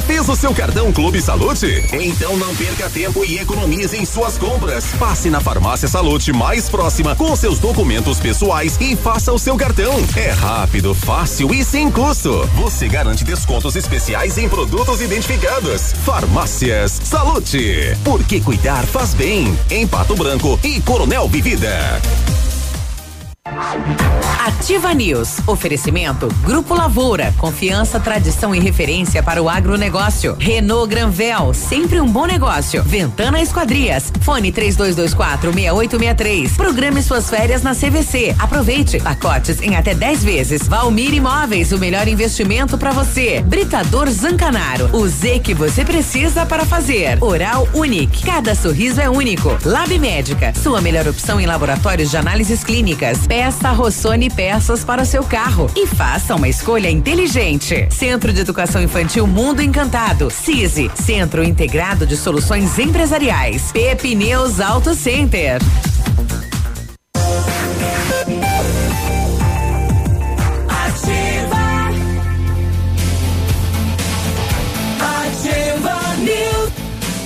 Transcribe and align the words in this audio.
Já 0.00 0.06
fez 0.06 0.28
o 0.30 0.36
seu 0.36 0.54
cartão 0.54 0.90
Clube 0.90 1.20
Salute? 1.20 1.84
Então 1.92 2.34
não 2.38 2.54
perca 2.56 2.88
tempo 2.88 3.22
e 3.22 3.38
economize 3.38 3.94
em 3.94 4.06
suas 4.06 4.38
compras. 4.38 4.86
Passe 4.98 5.28
na 5.28 5.40
farmácia 5.40 5.86
Salute 5.86 6.32
mais 6.32 6.70
próxima 6.70 7.14
com 7.14 7.36
seus 7.36 7.58
documentos 7.58 8.18
pessoais 8.18 8.78
e 8.80 8.96
faça 8.96 9.30
o 9.30 9.38
seu 9.38 9.56
cartão. 9.56 9.92
É 10.16 10.30
rápido, 10.30 10.94
fácil 10.94 11.52
e 11.52 11.62
sem 11.62 11.90
custo. 11.90 12.48
Você 12.54 12.88
garante 12.88 13.24
descontos 13.24 13.76
especiais 13.76 14.38
em 14.38 14.48
produtos 14.48 15.02
identificados. 15.02 15.92
Farmácias 16.04 16.98
Salute. 17.04 17.94
Porque 18.02 18.40
cuidar 18.40 18.86
faz 18.86 19.12
bem. 19.12 19.54
Em 19.68 19.86
Pato 19.86 20.14
Branco 20.14 20.58
e 20.64 20.80
Coronel 20.80 21.28
Vivida. 21.28 22.00
Ativa 24.60 24.92
News. 24.92 25.38
Oferecimento 25.46 26.28
Grupo 26.44 26.74
Lavoura. 26.74 27.32
Confiança, 27.38 27.98
tradição 27.98 28.54
e 28.54 28.60
referência 28.60 29.22
para 29.22 29.42
o 29.42 29.48
agronegócio. 29.48 30.36
Renault 30.38 30.88
Granvel. 30.88 31.54
Sempre 31.54 32.00
um 32.00 32.06
bom 32.06 32.26
negócio. 32.26 32.82
Ventana 32.82 33.40
Esquadrias. 33.40 34.12
Fone 34.20 34.52
3224 34.52 35.52
6863. 35.52 36.56
Programe 36.56 37.02
suas 37.02 37.30
férias 37.30 37.62
na 37.62 37.74
CVC. 37.74 38.34
Aproveite. 38.38 39.00
Pacotes 39.00 39.62
em 39.62 39.76
até 39.76 39.94
10 39.94 40.24
vezes. 40.24 40.68
Valmir 40.68 41.14
Imóveis. 41.14 41.72
O 41.72 41.78
melhor 41.78 42.06
investimento 42.06 42.76
para 42.76 42.92
você. 42.92 43.40
Britador 43.40 44.10
Zancanaro. 44.10 44.90
O 44.94 45.08
Z 45.08 45.40
que 45.40 45.54
você 45.54 45.84
precisa 45.84 46.44
para 46.44 46.66
fazer. 46.66 47.16
Oral 47.22 47.66
Unique. 47.72 48.24
Cada 48.24 48.54
sorriso 48.54 49.00
é 49.00 49.08
único. 49.08 49.56
Lab 49.64 49.98
Médica. 49.98 50.52
Sua 50.54 50.80
melhor 50.80 51.08
opção 51.08 51.40
em 51.40 51.46
laboratórios 51.46 52.10
de 52.10 52.16
análises 52.16 52.62
clínicas. 52.62 53.26
Peça 53.30 53.70
Rossoni 53.70 54.28
peças 54.28 54.82
para 54.82 55.02
o 55.02 55.06
seu 55.06 55.22
carro 55.22 55.70
e 55.76 55.86
faça 55.86 56.34
uma 56.34 56.48
escolha 56.48 56.90
inteligente. 56.90 57.86
Centro 57.88 58.32
de 58.32 58.40
Educação 58.40 58.82
Infantil 58.82 59.24
Mundo 59.24 59.62
Encantado. 59.62 60.28
CISI, 60.30 60.90
Centro 60.96 61.44
Integrado 61.44 62.04
de 62.04 62.16
Soluções 62.16 62.76
Empresariais. 62.76 63.70
Pepineus 63.70 64.58
Auto 64.58 64.96
Center. 64.96 65.60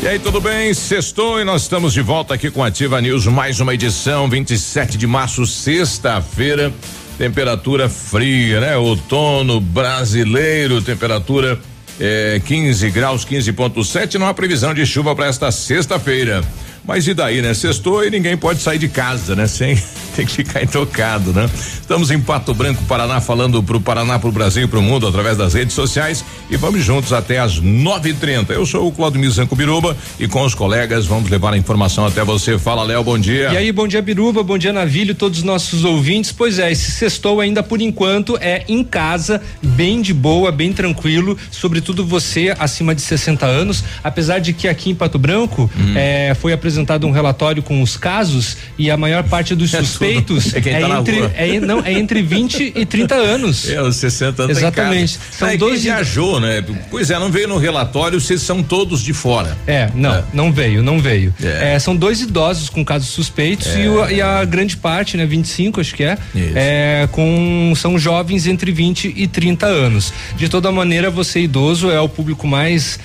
E 0.04 0.06
aí, 0.06 0.18
tudo 0.18 0.38
bem? 0.38 0.74
Sextou 0.74 1.40
e 1.40 1.44
nós 1.44 1.62
estamos 1.62 1.94
de 1.94 2.02
volta 2.02 2.34
aqui 2.34 2.50
com 2.50 2.62
Ativa 2.62 3.00
News, 3.00 3.26
mais 3.26 3.58
uma 3.58 3.72
edição, 3.72 4.28
27 4.28 4.98
de 4.98 5.06
março, 5.06 5.46
sexta-feira. 5.46 6.70
Temperatura 7.16 7.88
fria, 7.88 8.60
né? 8.60 8.76
Outono 8.76 9.58
brasileiro, 9.62 10.82
temperatura 10.82 11.58
é, 11.98 12.38
15 12.44 12.90
graus, 12.90 13.24
15,7. 13.24 14.16
Não 14.16 14.28
há 14.28 14.34
previsão 14.34 14.74
de 14.74 14.84
chuva 14.84 15.16
para 15.16 15.24
esta 15.24 15.50
sexta-feira. 15.50 16.44
Mas 16.86 17.06
e 17.08 17.14
daí, 17.14 17.40
né? 17.40 17.54
Sextou 17.54 18.04
e 18.04 18.10
ninguém 18.10 18.36
pode 18.36 18.60
sair 18.60 18.78
de 18.78 18.88
casa, 18.88 19.34
né? 19.34 19.46
Sem 19.46 19.74
tem 20.14 20.26
que 20.26 20.32
ficar 20.32 20.62
intocado, 20.62 21.32
né? 21.32 21.48
Estamos 21.80 22.10
em 22.10 22.20
Pato 22.20 22.54
Branco, 22.54 22.84
Paraná, 22.84 23.20
falando 23.20 23.62
pro 23.62 23.80
Paraná, 23.80 24.18
pro 24.18 24.30
Brasil 24.30 24.64
e 24.64 24.66
pro 24.66 24.80
mundo 24.80 25.08
através 25.08 25.36
das 25.36 25.54
redes 25.54 25.74
sociais 25.74 26.24
e 26.48 26.56
vamos 26.56 26.84
juntos 26.84 27.12
até 27.12 27.38
às 27.38 27.58
nove 27.58 28.10
e 28.10 28.14
trinta. 28.14 28.52
Eu 28.52 28.64
sou 28.64 28.86
o 28.86 28.92
Claudio 28.92 29.20
Mizanco 29.20 29.56
Biruba 29.56 29.96
e 30.20 30.28
com 30.28 30.42
os 30.44 30.54
colegas 30.54 31.06
vamos 31.06 31.30
levar 31.30 31.54
a 31.54 31.56
informação 31.56 32.06
até 32.06 32.22
você. 32.22 32.58
Fala, 32.58 32.84
Léo, 32.84 33.02
bom 33.02 33.18
dia. 33.18 33.50
E 33.52 33.56
aí, 33.56 33.72
bom 33.72 33.88
dia, 33.88 34.00
Biruba, 34.00 34.42
bom 34.42 34.56
dia, 34.56 34.72
Navilho, 34.72 35.14
todos 35.14 35.38
os 35.38 35.44
nossos 35.44 35.84
ouvintes. 35.84 36.30
Pois 36.30 36.58
é, 36.58 36.70
esse 36.70 36.90
sextou 36.92 37.40
ainda 37.40 37.62
por 37.62 37.80
enquanto 37.80 38.38
é 38.40 38.62
em 38.68 38.84
casa, 38.84 39.40
bem 39.62 40.00
de 40.00 40.12
boa, 40.14 40.52
bem 40.52 40.72
tranquilo, 40.72 41.36
sobretudo 41.50 42.04
você 42.06 42.54
acima 42.58 42.94
de 42.94 43.00
60 43.02 43.46
anos, 43.46 43.82
apesar 44.02 44.38
de 44.38 44.52
que 44.52 44.68
aqui 44.68 44.90
em 44.90 44.94
Pato 44.94 45.18
Branco 45.18 45.70
hum. 45.76 45.94
é, 45.96 46.34
foi 46.34 46.52
apresentado 46.52 46.73
apresentado 46.74 47.06
um 47.06 47.10
relatório 47.10 47.62
com 47.62 47.80
os 47.80 47.96
casos 47.96 48.56
e 48.76 48.90
a 48.90 48.96
maior 48.96 49.22
parte 49.24 49.54
dos 49.54 49.72
é 49.74 49.78
suspeitos 49.78 50.54
é, 50.54 50.58
é 50.58 50.80
tá 50.80 50.98
entre 50.98 51.18
é, 51.34 51.60
não, 51.60 51.80
é 51.84 51.92
entre 51.92 52.22
20 52.22 52.72
e 52.74 52.84
30 52.84 53.14
anos. 53.14 53.70
É, 53.70 53.80
os 53.80 53.96
60 53.96 54.42
anos. 54.42 54.58
Exatamente. 54.58 55.18
São 55.30 55.48
é, 55.48 55.56
dois 55.56 55.84
viajou, 55.84 56.40
né? 56.40 56.64
Pois 56.90 57.10
é, 57.10 57.18
não 57.18 57.30
veio 57.30 57.48
no 57.48 57.58
relatório 57.58 58.20
se 58.20 58.38
são 58.38 58.62
todos 58.62 59.02
de 59.02 59.12
fora. 59.12 59.56
É, 59.66 59.88
não, 59.94 60.14
é. 60.14 60.24
não 60.32 60.52
veio, 60.52 60.82
não 60.82 60.98
veio. 60.98 61.32
É. 61.42 61.74
é 61.74 61.78
são 61.78 61.94
dois 61.94 62.20
idosos 62.20 62.68
com 62.68 62.84
casos 62.84 63.08
suspeitos 63.08 63.68
e, 63.76 63.86
o, 63.86 64.08
e, 64.10 64.20
a 64.20 64.44
grande 64.44 64.76
parte, 64.76 65.16
né, 65.16 65.24
25 65.24 65.80
acho 65.80 65.94
que 65.94 66.02
é, 66.02 66.18
é, 66.54 67.08
com 67.12 67.72
são 67.76 67.98
jovens 67.98 68.46
entre 68.46 68.72
20 68.72 69.12
e 69.16 69.26
30 69.26 69.66
anos. 69.66 70.12
De 70.36 70.48
toda 70.48 70.70
maneira, 70.72 71.10
você 71.10 71.40
idoso 71.40 71.90
é 71.90 72.00
o 72.00 72.08
público 72.08 72.46
mais 72.46 72.98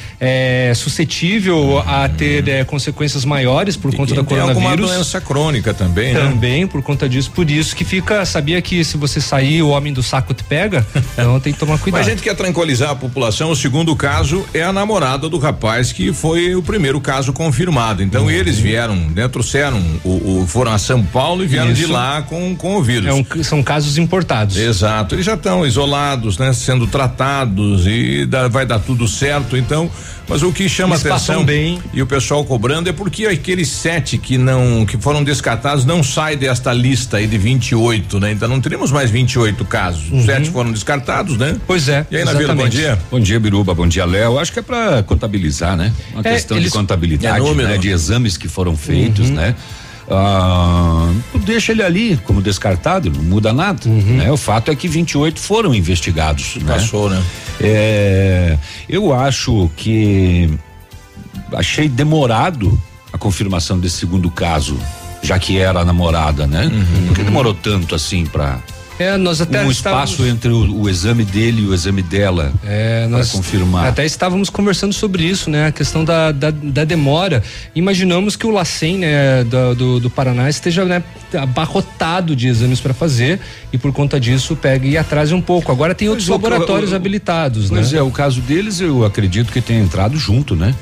suscetível 0.75 1.79
a 1.85 2.07
ter 2.09 2.65
consequências 2.65 3.23
maiores 3.23 3.58
por 3.77 3.93
conta 3.95 4.15
da 4.15 4.23
coronavírus. 4.23 4.61
Tem 4.61 4.71
alguma 4.71 4.87
doença 4.87 5.21
crônica 5.21 5.73
também, 5.73 6.13
né? 6.13 6.19
Também 6.19 6.67
por 6.67 6.81
conta 6.81 7.07
disso, 7.07 7.31
por 7.31 7.49
isso 7.49 7.75
que 7.75 7.83
fica, 7.83 8.25
sabia 8.25 8.61
que 8.61 8.83
se 8.83 8.97
você 8.97 9.19
sair 9.19 9.61
o 9.61 9.69
homem 9.69 9.93
do 9.93 10.03
saco 10.03 10.33
te 10.33 10.43
pega, 10.43 10.85
então 11.13 11.39
tem 11.39 11.53
que 11.53 11.59
tomar 11.59 11.77
cuidado. 11.79 11.99
Mas 11.99 12.07
a 12.07 12.11
gente 12.11 12.23
quer 12.23 12.35
tranquilizar 12.35 12.91
a 12.91 12.95
população, 12.95 13.51
o 13.51 13.55
segundo 13.55 13.95
caso 13.95 14.45
é 14.53 14.63
a 14.63 14.71
namorada 14.71 15.29
do 15.29 15.37
rapaz 15.37 15.91
que 15.91 16.13
foi 16.13 16.55
o 16.55 16.61
primeiro 16.61 16.99
caso 17.01 17.33
confirmado. 17.33 18.03
Então 18.03 18.23
uhum. 18.23 18.31
eles 18.31 18.57
vieram, 18.57 18.95
né, 18.95 19.27
trouxeram 19.27 19.81
o, 20.03 20.41
o, 20.41 20.47
foram 20.47 20.71
a 20.71 20.77
São 20.77 21.03
Paulo 21.03 21.43
e 21.43 21.47
vieram 21.47 21.71
isso. 21.71 21.85
de 21.85 21.87
lá 21.87 22.21
com, 22.21 22.55
com 22.55 22.77
o 22.77 22.83
vírus. 22.83 23.07
É 23.07 23.13
um, 23.13 23.43
são 23.43 23.63
casos 23.63 23.97
importados. 23.97 24.57
Exato, 24.57 25.15
eles 25.15 25.25
já 25.25 25.33
estão 25.35 25.65
isolados, 25.65 26.37
né, 26.37 26.53
sendo 26.53 26.87
tratados 26.87 27.85
e 27.87 28.25
dá, 28.25 28.47
vai 28.47 28.65
dar 28.65 28.79
tudo 28.79 29.07
certo, 29.07 29.57
então 29.57 29.89
mas 30.29 30.43
o 30.43 30.53
que 30.53 30.69
chama 30.69 30.93
Eles 30.93 31.05
atenção 31.07 31.43
bem. 31.43 31.81
e 31.91 32.03
o 32.03 32.05
pessoal 32.05 32.45
cobrando 32.45 32.87
é 32.87 32.93
porque 32.93 33.25
aqueles 33.49 33.69
sete 33.69 34.19
que 34.19 34.37
não 34.37 34.85
que 34.85 34.95
foram 34.95 35.23
descartados 35.23 35.83
não 35.83 36.03
saem 36.03 36.37
desta 36.37 36.71
lista 36.71 37.17
aí 37.17 37.25
de 37.25 37.37
28, 37.37 38.19
né? 38.19 38.31
Então 38.31 38.47
não 38.47 38.61
teremos 38.61 38.91
mais 38.91 39.09
28 39.09 39.65
casos. 39.65 40.11
Uhum. 40.11 40.23
Sete 40.23 40.51
foram 40.51 40.71
descartados, 40.71 41.35
né? 41.35 41.57
Pois 41.65 41.89
é. 41.89 42.05
E 42.11 42.17
aí, 42.17 42.25
Navila, 42.25 42.53
bom 42.53 42.69
dia. 42.69 42.99
Bom 43.09 43.19
dia, 43.19 43.39
Biruba, 43.39 43.73
bom 43.73 43.87
dia, 43.87 44.05
Léo. 44.05 44.37
Acho 44.37 44.53
que 44.53 44.59
é 44.59 44.61
para 44.61 45.01
contabilizar, 45.01 45.75
né? 45.75 45.91
Uma 46.13 46.21
é, 46.21 46.33
questão 46.33 46.59
de 46.59 46.69
contabilidade, 46.69 47.43
é 47.43 47.53
né? 47.53 47.77
De 47.79 47.89
exames 47.89 48.37
que 48.37 48.47
foram 48.47 48.77
feitos, 48.77 49.29
uhum. 49.29 49.35
né? 49.35 49.55
Ah, 50.11 51.11
deixa 51.43 51.71
ele 51.71 51.81
ali 51.81 52.17
como 52.17 52.43
descartado, 52.43 53.09
não 53.09 53.23
muda 53.23 53.51
nada. 53.51 53.87
Uhum. 53.87 54.17
Né? 54.17 54.31
O 54.31 54.37
fato 54.37 54.69
é 54.69 54.75
que 54.75 54.87
28 54.87 55.39
foram 55.39 55.73
investigados. 55.73 56.57
Né? 56.57 56.71
Passou, 56.71 57.09
né? 57.09 57.19
É, 57.59 58.57
eu 58.87 59.11
acho 59.11 59.71
que 59.75 60.51
achei 61.51 61.89
demorado 61.89 62.79
a 63.11 63.17
confirmação 63.17 63.79
desse 63.79 63.97
segundo 63.97 64.29
caso, 64.29 64.77
já 65.21 65.37
que 65.37 65.57
era 65.57 65.79
a 65.79 65.85
namorada, 65.85 66.47
né? 66.47 66.65
Uhum. 66.65 67.07
Por 67.07 67.15
que 67.15 67.23
demorou 67.23 67.53
tanto 67.53 67.95
assim 67.95 68.25
para 68.25 68.59
é, 68.99 69.15
nós 69.15 69.39
até 69.39 69.63
um 69.63 69.71
espaço 69.71 70.25
entre 70.25 70.49
o, 70.49 70.81
o, 70.81 70.89
exame 70.89 71.23
dele 71.23 71.61
e 71.61 71.65
o 71.65 71.73
exame 71.73 72.01
dela 72.01 72.51
é, 72.65 73.07
nós 73.07 73.31
confirmar. 73.31 73.87
Até 73.87 74.05
estávamos 74.05 74.49
conversando 74.49 74.91
sobre 74.91 75.23
isso, 75.23 75.49
né? 75.49 75.67
A 75.67 75.71
questão 75.71 76.03
da, 76.03 76.33
da, 76.33 76.51
da 76.51 76.83
demora. 76.83 77.41
Imaginamos 77.73 78.35
que 78.35 78.45
o 78.45 78.51
LACEN, 78.51 78.97
né, 78.97 79.45
do, 79.45 79.73
do, 79.73 79.99
do, 80.01 80.09
Paraná 80.09 80.49
esteja 80.49 80.83
né, 80.83 81.01
abarrotado 81.33 82.35
de 82.35 82.49
exames 82.49 82.81
para 82.81 82.93
fazer 82.93 83.39
e 83.71 83.77
por 83.77 83.93
conta 83.93 84.19
disso 84.19 84.53
pegue 84.53 84.89
e 84.89 84.97
atrase 84.97 85.33
um 85.33 85.41
pouco. 85.41 85.71
Agora 85.71 85.95
tem 85.95 86.09
outros 86.09 86.27
laboratórios 86.27 86.91
o, 86.91 86.95
habilitados, 86.95 87.69
mas 87.69 87.93
né? 87.93 87.99
é, 87.99 88.01
o 88.01 88.11
caso 88.11 88.41
deles 88.41 88.81
eu 88.81 89.05
acredito 89.05 89.53
que 89.53 89.61
tenha 89.61 89.79
entrado 89.79 90.17
junto, 90.17 90.57
né? 90.57 90.75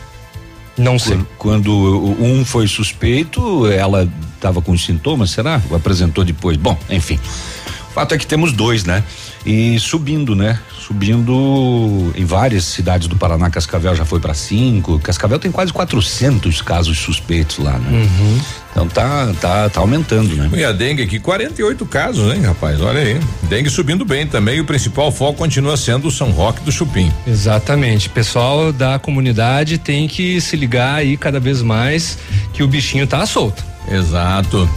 Não 0.77 0.99
sei. 0.99 1.19
Quando, 1.37 1.71
um 2.19 2.45
foi 2.45 2.67
suspeito, 2.67 3.65
ela 3.67 4.07
estava 4.35 4.61
com 4.61 4.77
sintomas, 4.77 5.31
será? 5.31 5.61
Apresentou 5.73 6.23
depois. 6.23 6.55
Bom, 6.57 6.77
enfim 6.89 7.19
fato 7.97 8.13
é 8.13 8.17
que 8.19 8.27
temos 8.27 8.53
dois, 8.53 8.83
né? 8.83 9.03
E 9.43 9.79
subindo, 9.79 10.35
né? 10.35 10.59
Subindo 10.87 12.13
em 12.15 12.23
várias 12.23 12.63
cidades 12.63 13.09
do 13.09 13.17
Paraná, 13.17 13.49
Cascavel 13.49 13.93
já 13.93 14.05
foi 14.05 14.21
para 14.21 14.33
cinco. 14.33 14.97
Cascavel 14.99 15.37
tem 15.37 15.51
quase 15.51 15.73
400 15.73 16.61
casos 16.61 16.97
suspeitos 16.97 17.57
lá, 17.57 17.73
né? 17.77 17.89
Uhum. 17.91 18.39
Então 18.71 18.87
tá, 18.87 19.33
tá, 19.41 19.69
tá 19.69 19.81
aumentando, 19.81 20.33
né? 20.33 20.49
E 20.53 20.63
a 20.63 20.71
dengue 20.71 21.03
aqui, 21.03 21.19
48 21.19 21.85
casos, 21.87 22.33
hein, 22.33 22.41
rapaz? 22.41 22.79
Olha 22.79 23.01
aí. 23.01 23.19
Dengue 23.49 23.69
subindo 23.69 24.05
bem 24.05 24.25
também. 24.25 24.57
E 24.57 24.61
o 24.61 24.65
principal 24.65 25.11
foco 25.11 25.37
continua 25.37 25.75
sendo 25.75 26.07
o 26.07 26.11
São 26.11 26.31
Roque 26.31 26.61
do 26.61 26.71
Chupim. 26.71 27.11
Exatamente. 27.27 28.07
Pessoal 28.07 28.71
da 28.71 28.97
comunidade 28.97 29.77
tem 29.77 30.07
que 30.07 30.39
se 30.39 30.55
ligar 30.55 30.95
aí 30.95 31.17
cada 31.17 31.37
vez 31.37 31.61
mais 31.61 32.17
que 32.53 32.63
o 32.63 32.67
bichinho 32.67 33.05
tá 33.05 33.25
solto. 33.25 33.61
Exato. 33.91 34.69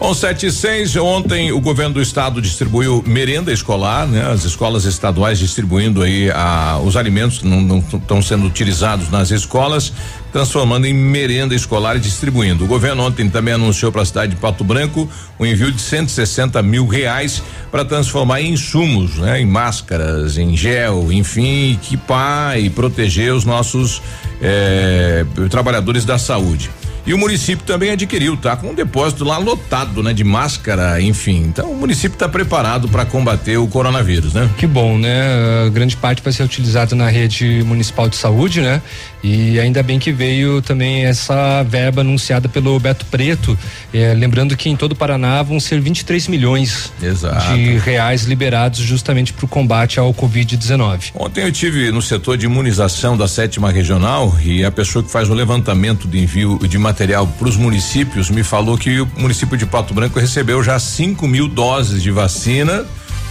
176, 0.00 0.96
ontem 0.96 1.52
o 1.52 1.60
governo 1.60 1.94
do 1.94 2.00
estado 2.00 2.40
distribuiu 2.40 3.04
merenda 3.06 3.52
escolar, 3.52 4.06
né? 4.06 4.32
As 4.32 4.44
escolas 4.44 4.86
estaduais 4.86 5.38
distribuindo 5.38 6.02
aí 6.02 6.30
a, 6.30 6.80
os 6.82 6.96
alimentos 6.96 7.38
que 7.38 7.46
não 7.46 7.78
estão 7.78 8.22
sendo 8.22 8.46
utilizados 8.46 9.10
nas 9.10 9.30
escolas, 9.30 9.92
transformando 10.32 10.86
em 10.86 10.94
merenda 10.94 11.54
escolar 11.54 11.96
e 11.96 12.00
distribuindo. 12.00 12.64
O 12.64 12.66
governo 12.66 13.04
ontem 13.04 13.28
também 13.28 13.52
anunciou 13.52 13.92
para 13.92 14.00
a 14.00 14.04
cidade 14.06 14.34
de 14.34 14.40
Pato 14.40 14.64
Branco 14.64 15.06
o 15.38 15.44
envio 15.44 15.70
de 15.70 15.82
160 15.82 16.62
mil 16.62 16.86
reais 16.86 17.42
para 17.70 17.84
transformar 17.84 18.40
em 18.40 18.54
insumos, 18.54 19.16
né? 19.16 19.38
Em 19.38 19.46
máscaras, 19.46 20.38
em 20.38 20.56
gel, 20.56 21.12
enfim, 21.12 21.74
equipar 21.74 22.58
e 22.58 22.70
proteger 22.70 23.34
os 23.34 23.44
nossos 23.44 24.00
eh, 24.40 25.26
trabalhadores 25.50 26.06
da 26.06 26.16
saúde. 26.16 26.70
E 27.06 27.14
o 27.14 27.18
município 27.18 27.64
também 27.64 27.90
adquiriu, 27.90 28.36
tá? 28.36 28.56
Com 28.56 28.68
um 28.68 28.74
depósito 28.74 29.24
lá 29.24 29.38
lotado, 29.38 30.02
né? 30.02 30.12
De 30.12 30.24
máscara, 30.24 31.00
enfim. 31.00 31.44
Então 31.48 31.70
o 31.70 31.76
município 31.76 32.14
está 32.14 32.28
preparado 32.28 32.88
para 32.88 33.04
combater 33.04 33.56
o 33.56 33.66
coronavírus, 33.66 34.34
né? 34.34 34.48
Que 34.58 34.66
bom, 34.66 34.98
né? 34.98 35.66
A 35.66 35.68
grande 35.70 35.96
parte 35.96 36.22
vai 36.22 36.32
ser 36.32 36.42
utilizada 36.42 36.94
na 36.94 37.08
rede 37.08 37.62
municipal 37.64 38.08
de 38.08 38.16
saúde, 38.16 38.60
né? 38.60 38.82
E 39.22 39.60
ainda 39.60 39.82
bem 39.82 39.98
que 39.98 40.12
veio 40.12 40.62
também 40.62 41.04
essa 41.04 41.62
verba 41.62 42.00
anunciada 42.00 42.48
pelo 42.48 42.78
Beto 42.80 43.04
Preto. 43.06 43.58
Eh, 43.92 44.14
lembrando 44.14 44.56
que 44.56 44.68
em 44.68 44.76
todo 44.76 44.92
o 44.92 44.96
Paraná 44.96 45.42
vão 45.42 45.60
ser 45.60 45.80
23 45.80 46.28
milhões 46.28 46.92
Exato. 47.02 47.54
de 47.54 47.76
reais 47.78 48.24
liberados 48.24 48.80
justamente 48.80 49.32
para 49.32 49.44
o 49.44 49.48
combate 49.48 50.00
ao 50.00 50.12
Covid-19. 50.14 51.10
Ontem 51.14 51.44
eu 51.44 51.52
tive 51.52 51.90
no 51.90 52.00
setor 52.00 52.36
de 52.36 52.46
imunização 52.46 53.16
da 53.16 53.28
sétima 53.28 53.70
regional 53.70 54.36
e 54.42 54.64
a 54.64 54.70
pessoa 54.70 55.02
que 55.02 55.10
faz 55.10 55.28
o 55.28 55.34
levantamento 55.34 56.08
de 56.08 56.18
envio 56.18 56.58
de 56.66 56.78
material 56.78 57.26
para 57.26 57.48
os 57.48 57.56
municípios 57.56 58.30
me 58.30 58.42
falou 58.42 58.78
que 58.78 59.00
o 59.00 59.08
município 59.16 59.56
de 59.56 59.66
Pato 59.66 59.92
Branco 59.92 60.18
recebeu 60.18 60.62
já 60.62 60.78
5 60.78 61.26
mil 61.28 61.46
doses 61.46 62.02
de 62.02 62.10
vacina 62.10 62.86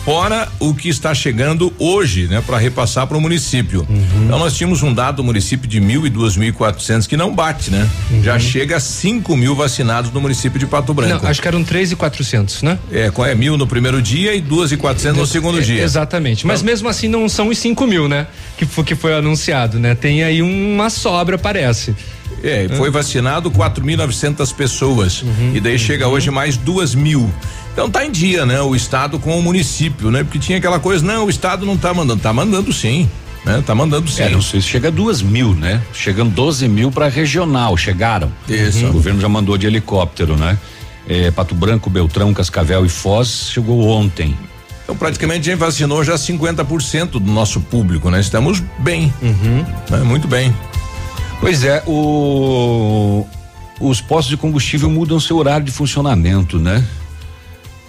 fora 0.10 0.48
o 0.60 0.74
que 0.74 0.90
está 0.90 1.14
chegando 1.14 1.72
hoje, 1.78 2.26
né, 2.26 2.42
para 2.44 2.58
repassar 2.58 3.06
para 3.06 3.16
o 3.16 3.22
município. 3.22 3.86
Uhum. 3.88 4.24
Então 4.26 4.40
nós 4.40 4.58
tínhamos 4.58 4.82
um 4.82 4.92
dado 4.92 5.18
do 5.18 5.24
município 5.24 5.70
de 5.70 5.80
mil 5.80 6.04
e 6.04 6.10
duas 6.10 6.36
mil 6.36 6.50
e 6.50 6.52
quatrocentos 6.52 7.06
que 7.06 7.16
não 7.16 7.32
bate, 7.32 7.70
né? 7.70 7.88
Uhum. 8.10 8.24
Já 8.24 8.40
chega 8.40 8.78
a 8.78 8.80
cinco 8.80 9.38
mil 9.38 9.54
vacinados 9.54 10.12
no 10.12 10.20
município 10.20 10.58
de 10.58 10.66
Pato 10.66 10.96
Branco. 10.96 11.22
Não, 11.22 11.30
acho 11.30 11.40
que 11.40 11.48
eram 11.48 11.64
três 11.64 11.92
e 11.92 11.96
quatrocentos, 11.96 12.64
né? 12.64 12.80
É, 12.92 13.12
é 13.16 13.36
mil 13.36 13.56
no 13.56 13.68
primeiro 13.68 14.02
dia 14.02 14.34
e 14.34 14.42
duas 14.42 14.72
e 14.72 14.78
quatrocentos 14.78 15.20
no 15.20 15.28
segundo 15.28 15.60
é, 15.60 15.62
dia. 15.62 15.84
Exatamente. 15.84 16.48
Mas 16.48 16.62
então, 16.62 16.72
mesmo 16.72 16.90
assim 16.90 17.08
não 17.08 17.30
são 17.30 17.50
os 17.50 17.60
cinco 17.60 17.86
mil, 17.86 18.08
né? 18.08 18.26
Que 18.58 18.66
foi, 18.66 18.84
que 18.84 18.96
foi 18.96 19.14
anunciado, 19.14 19.78
né? 19.78 19.94
Tem 19.94 20.24
aí 20.24 20.42
uma 20.42 20.90
sobra, 20.90 21.38
parece. 21.38 21.96
É, 22.44 22.68
foi 22.78 22.90
vacinado 22.90 23.52
4.900 23.52 24.56
pessoas 24.56 25.22
uhum, 25.22 25.52
e 25.54 25.60
daí 25.60 25.74
uhum. 25.74 25.80
chega 25.80 26.08
hoje 26.08 26.32
mais 26.32 26.58
duas 26.58 26.96
mil. 26.96 27.30
Então 27.80 27.90
tá 27.90 28.06
em 28.06 28.12
dia, 28.12 28.46
né? 28.46 28.60
O 28.60 28.76
estado 28.76 29.18
com 29.18 29.40
o 29.40 29.42
município, 29.42 30.12
né? 30.12 30.22
Porque 30.22 30.38
tinha 30.38 30.58
aquela 30.58 30.82
coisa, 30.82 31.06
não, 31.06 31.28
o 31.28 31.30
estado 31.30 31.66
não 31.66 31.78
tá 31.78 31.94
mandando, 31.94 32.22
tá 32.22 32.34
mandando 32.34 32.74
sim. 32.74 33.10
Né? 33.46 33.64
Tá 33.66 33.74
mandando 33.74 34.12
sim. 34.12 34.24
É, 34.24 34.30
não 34.30 34.42
sei 34.42 34.60
se 34.60 34.68
chega 34.68 34.90
a 34.90 34.92
duas 34.92 35.22
mil, 35.22 35.54
né? 35.54 35.82
Chegando 35.94 36.30
12 36.30 36.68
mil 36.68 36.92
para 36.92 37.08
regional, 37.08 37.78
chegaram. 37.78 38.34
Isso. 38.50 38.86
O 38.86 38.92
governo 38.92 39.22
já 39.22 39.30
mandou 39.30 39.58
de 39.58 39.66
helicóptero, 39.66 40.36
né? 40.36 40.60
É, 41.08 41.32
Pato 41.32 41.56
Branco, 41.56 41.90
Beltrão, 41.90 42.34
Cascavel 42.34 42.86
e 42.86 42.90
Foz 42.90 43.50
chegou 43.50 43.88
ontem. 43.88 44.38
Então 44.84 44.94
praticamente 44.94 45.50
a 45.50 45.54
gente 45.54 45.62
vacinou 45.62 46.04
já 46.04 46.16
50% 46.16 47.12
do 47.12 47.32
nosso 47.32 47.62
público, 47.62 48.10
né? 48.10 48.20
Estamos 48.20 48.62
bem. 48.80 49.14
Uhum. 49.22 49.66
Né? 49.90 50.00
Muito 50.04 50.28
bem. 50.28 50.54
Pois 51.40 51.64
é, 51.64 51.82
o, 51.88 53.26
os 53.80 54.02
postos 54.02 54.32
de 54.32 54.36
combustível 54.36 54.90
mudam 54.90 55.18
seu 55.18 55.38
horário 55.38 55.66
de 55.66 55.72
funcionamento, 55.72 56.60
né? 56.60 56.84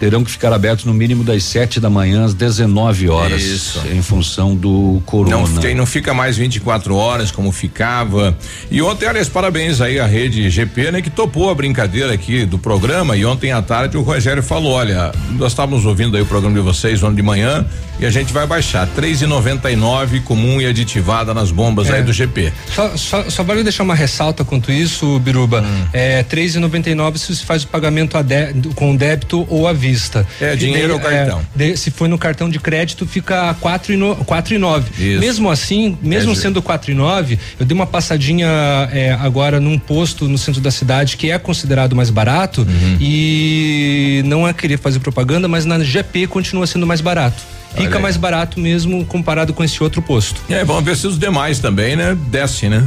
Terão 0.01 0.23
que 0.23 0.31
ficar 0.31 0.51
abertos 0.51 0.83
no 0.85 0.95
mínimo 0.95 1.23
das 1.23 1.43
7 1.43 1.79
da 1.79 1.87
manhã 1.87 2.25
às 2.25 2.33
19 2.33 3.07
horas. 3.07 3.39
Isso. 3.43 3.83
Em 3.93 4.01
função 4.01 4.55
do 4.55 4.99
corona. 5.05 5.37
Não, 5.37 5.75
não 5.75 5.85
fica 5.85 6.11
mais 6.11 6.35
24 6.35 6.95
horas 6.95 7.29
como 7.29 7.51
ficava. 7.51 8.35
E 8.71 8.81
ontem, 8.81 9.05
aliás, 9.05 9.29
parabéns 9.29 9.79
aí 9.79 9.99
à 9.99 10.07
rede 10.07 10.49
GP, 10.49 10.91
né, 10.91 11.01
que 11.03 11.11
topou 11.11 11.51
a 11.51 11.53
brincadeira 11.53 12.11
aqui 12.11 12.45
do 12.45 12.57
programa. 12.57 13.15
E 13.15 13.23
ontem 13.23 13.51
à 13.51 13.61
tarde 13.61 13.95
o 13.95 14.01
Rogério 14.01 14.41
falou: 14.41 14.71
olha, 14.71 15.11
nós 15.37 15.51
estávamos 15.51 15.85
ouvindo 15.85 16.17
aí 16.17 16.23
o 16.23 16.25
programa 16.25 16.55
de 16.55 16.63
vocês 16.63 17.03
ontem 17.03 17.17
de 17.17 17.21
manhã 17.21 17.63
e 17.99 18.05
a 18.05 18.09
gente 18.09 18.33
vai 18.33 18.47
baixar. 18.47 18.87
3,99 18.97 20.23
comum 20.23 20.59
e 20.59 20.65
aditivada 20.65 21.31
nas 21.31 21.51
bombas 21.51 21.91
é. 21.91 21.97
aí 21.97 22.03
do 22.03 22.11
GP. 22.11 22.51
Só, 22.73 22.97
só, 22.97 23.29
só, 23.29 23.43
vale 23.43 23.61
deixar 23.61 23.83
uma 23.83 23.93
ressalta 23.93 24.43
quanto 24.43 24.71
isso, 24.71 25.19
Biruba. 25.19 25.61
Hum. 25.61 25.85
É 25.93 26.23
3,99 26.23 27.17
se 27.17 27.35
você 27.35 27.45
faz 27.45 27.63
o 27.63 27.67
pagamento 27.67 28.17
de, 28.23 28.73
com 28.73 28.95
débito 28.95 29.45
ou 29.47 29.67
à 29.67 29.73
vista 29.73 29.90
vista. 29.91 30.25
É, 30.39 30.55
dinheiro 30.55 30.93
ou 30.93 30.99
cartão. 30.99 31.41
De, 31.55 31.75
se 31.75 31.91
for 31.91 32.07
no 32.07 32.17
cartão 32.17 32.49
de 32.49 32.59
crédito, 32.59 33.05
fica 33.05 33.53
quatro 33.55 33.93
e, 33.93 33.97
no, 33.97 34.15
quatro 34.17 34.53
e 34.53 34.57
nove. 34.57 34.91
Isso. 34.97 35.19
Mesmo 35.19 35.49
assim, 35.49 35.97
mesmo 36.01 36.31
é, 36.31 36.35
sendo 36.35 36.61
quatro 36.61 36.91
e 36.91 36.93
nove, 36.93 37.37
eu 37.59 37.65
dei 37.65 37.75
uma 37.75 37.85
passadinha 37.85 38.47
é, 38.91 39.11
agora 39.19 39.59
num 39.59 39.77
posto 39.77 40.27
no 40.27 40.37
centro 40.37 40.61
da 40.61 40.71
cidade 40.71 41.17
que 41.17 41.29
é 41.31 41.37
considerado 41.37 41.95
mais 41.95 42.09
barato 42.09 42.61
uhum. 42.61 42.97
e 42.99 44.21
não 44.25 44.47
é 44.47 44.53
querer 44.53 44.77
fazer 44.77 44.99
propaganda, 44.99 45.47
mas 45.47 45.65
na 45.65 45.79
GP 45.79 46.27
continua 46.27 46.65
sendo 46.65 46.87
mais 46.87 47.01
barato. 47.01 47.43
Fica 47.75 47.99
mais 47.99 48.17
barato 48.17 48.59
mesmo 48.59 49.05
comparado 49.05 49.53
com 49.53 49.63
esse 49.63 49.81
outro 49.81 50.01
posto. 50.01 50.41
É, 50.49 50.63
vamos 50.63 50.83
ver 50.83 50.97
se 50.97 51.07
os 51.07 51.17
demais 51.17 51.59
também, 51.59 51.95
né? 51.95 52.17
Desce, 52.29 52.67
né? 52.67 52.85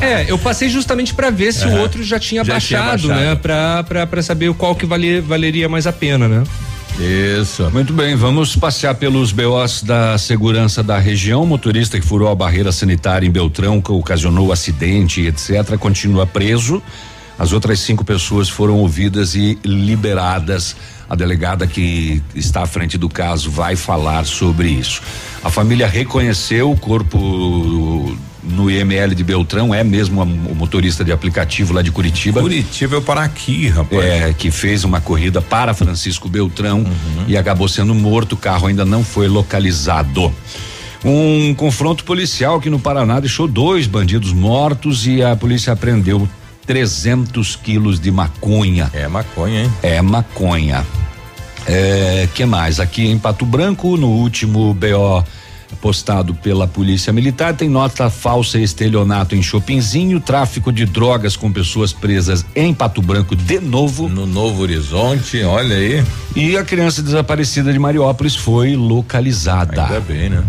É, 0.00 0.30
eu 0.30 0.38
passei 0.38 0.68
justamente 0.68 1.14
para 1.14 1.30
ver 1.30 1.52
se 1.52 1.64
uhum. 1.66 1.76
o 1.76 1.80
outro 1.80 2.02
já 2.02 2.18
tinha 2.18 2.44
já 2.44 2.52
baixado, 2.52 3.00
tinha 3.00 3.14
baixado, 3.14 3.28
né? 3.28 3.34
Pra, 3.36 3.82
pra, 3.84 4.06
pra 4.06 4.22
saber 4.22 4.52
qual 4.54 4.74
que 4.74 4.86
valer, 4.86 5.20
valeria 5.20 5.68
mais 5.68 5.86
a 5.86 5.92
pena, 5.92 6.28
né? 6.28 6.44
Isso. 6.98 7.68
Muito 7.72 7.92
bem, 7.92 8.14
vamos 8.14 8.54
passear 8.54 8.94
pelos 8.94 9.32
BOs 9.32 9.82
da 9.82 10.16
segurança 10.16 10.82
da 10.82 10.98
região. 10.98 11.44
Motorista 11.44 11.98
que 11.98 12.06
furou 12.06 12.28
a 12.28 12.34
barreira 12.34 12.70
sanitária 12.70 13.26
em 13.26 13.30
Beltrão, 13.30 13.80
que 13.80 13.90
ocasionou 13.90 14.52
acidente, 14.52 15.22
etc., 15.22 15.76
continua 15.76 16.24
preso. 16.26 16.80
As 17.36 17.52
outras 17.52 17.80
cinco 17.80 18.04
pessoas 18.04 18.48
foram 18.48 18.78
ouvidas 18.78 19.34
e 19.34 19.58
liberadas. 19.64 20.76
A 21.10 21.16
delegada 21.16 21.66
que 21.66 22.22
está 22.34 22.62
à 22.62 22.66
frente 22.66 22.96
do 22.96 23.08
caso 23.08 23.50
vai 23.50 23.74
falar 23.74 24.24
sobre 24.24 24.68
isso. 24.68 25.02
A 25.42 25.50
família 25.50 25.86
reconheceu 25.86 26.70
o 26.70 26.76
corpo 26.76 28.16
no 28.48 28.70
IML 28.70 29.14
de 29.14 29.24
Beltrão, 29.24 29.74
é 29.74 29.82
mesmo 29.82 30.22
o 30.22 30.54
motorista 30.54 31.04
de 31.04 31.12
aplicativo 31.12 31.72
lá 31.72 31.82
de 31.82 31.90
Curitiba. 31.90 32.40
Curitiba 32.40 32.98
é 32.98 33.00
para 33.00 33.22
aqui, 33.22 33.68
rapaz. 33.68 34.04
É, 34.04 34.32
que 34.32 34.50
fez 34.50 34.84
uma 34.84 35.00
corrida 35.00 35.40
para 35.40 35.72
Francisco 35.72 36.28
Beltrão 36.28 36.78
uhum. 36.78 37.24
e 37.26 37.36
acabou 37.36 37.68
sendo 37.68 37.94
morto, 37.94 38.32
o 38.32 38.36
carro 38.36 38.66
ainda 38.66 38.84
não 38.84 39.02
foi 39.02 39.28
localizado. 39.28 40.32
Um 41.04 41.54
confronto 41.54 42.04
policial 42.04 42.56
aqui 42.56 42.70
no 42.70 42.78
Paraná 42.78 43.20
deixou 43.20 43.46
dois 43.46 43.86
bandidos 43.86 44.32
mortos 44.32 45.06
e 45.06 45.22
a 45.22 45.36
polícia 45.36 45.72
apreendeu 45.72 46.26
300 46.66 47.56
quilos 47.56 48.00
de 48.00 48.10
maconha. 48.10 48.90
É 48.94 49.06
maconha, 49.06 49.64
hein? 49.64 49.72
É 49.82 50.00
maconha. 50.00 50.84
É, 51.66 52.28
que 52.34 52.44
mais? 52.44 52.80
Aqui 52.80 53.06
em 53.06 53.18
Pato 53.18 53.44
Branco, 53.44 53.96
no 53.96 54.08
último 54.08 54.72
BO 54.74 55.24
postado 55.80 56.34
pela 56.34 56.66
Polícia 56.66 57.12
Militar 57.12 57.54
tem 57.54 57.68
nota 57.68 58.08
falsa 58.10 58.58
e 58.58 58.62
estelionato 58.62 59.34
em 59.34 59.42
Chopinzinho, 59.42 60.20
tráfico 60.20 60.72
de 60.72 60.86
drogas 60.86 61.36
com 61.36 61.52
pessoas 61.52 61.92
presas 61.92 62.44
em 62.54 62.72
Pato 62.72 63.02
Branco 63.02 63.36
de 63.36 63.60
novo. 63.60 64.08
No 64.08 64.26
Novo 64.26 64.62
Horizonte, 64.62 65.42
olha 65.42 65.76
aí. 65.76 66.04
E 66.34 66.56
a 66.56 66.64
criança 66.64 67.00
desaparecida 67.00 67.72
de 67.72 67.78
Mariópolis 67.78 68.34
foi 68.34 68.74
localizada. 68.74 69.84
Ainda 69.84 70.00
bem, 70.00 70.30
né? 70.30 70.42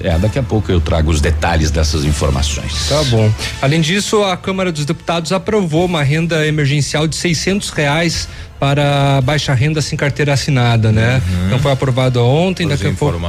É, 0.00 0.08
é, 0.08 0.18
daqui 0.18 0.38
a 0.38 0.42
pouco 0.42 0.70
eu 0.70 0.80
trago 0.80 1.10
os 1.10 1.20
detalhes 1.20 1.70
dessas 1.70 2.04
informações. 2.04 2.88
Tá 2.88 3.02
bom. 3.04 3.32
Além 3.60 3.80
disso, 3.80 4.22
a 4.22 4.36
Câmara 4.36 4.70
dos 4.70 4.84
Deputados 4.84 5.32
aprovou 5.32 5.84
uma 5.84 6.02
renda 6.02 6.46
emergencial 6.46 7.06
de 7.06 7.16
seiscentos 7.16 7.70
reais 7.70 8.28
para 8.58 9.20
baixa 9.22 9.54
renda 9.54 9.80
sem 9.80 9.96
carteira 9.96 10.32
assinada, 10.32 10.90
né? 10.90 11.22
Uhum. 11.28 11.46
Então 11.46 11.58
foi 11.58 11.72
aprovado 11.72 12.24
ontem, 12.24 12.66
daqui 12.66 12.88
a, 12.88 12.92
pouco, 12.92 13.20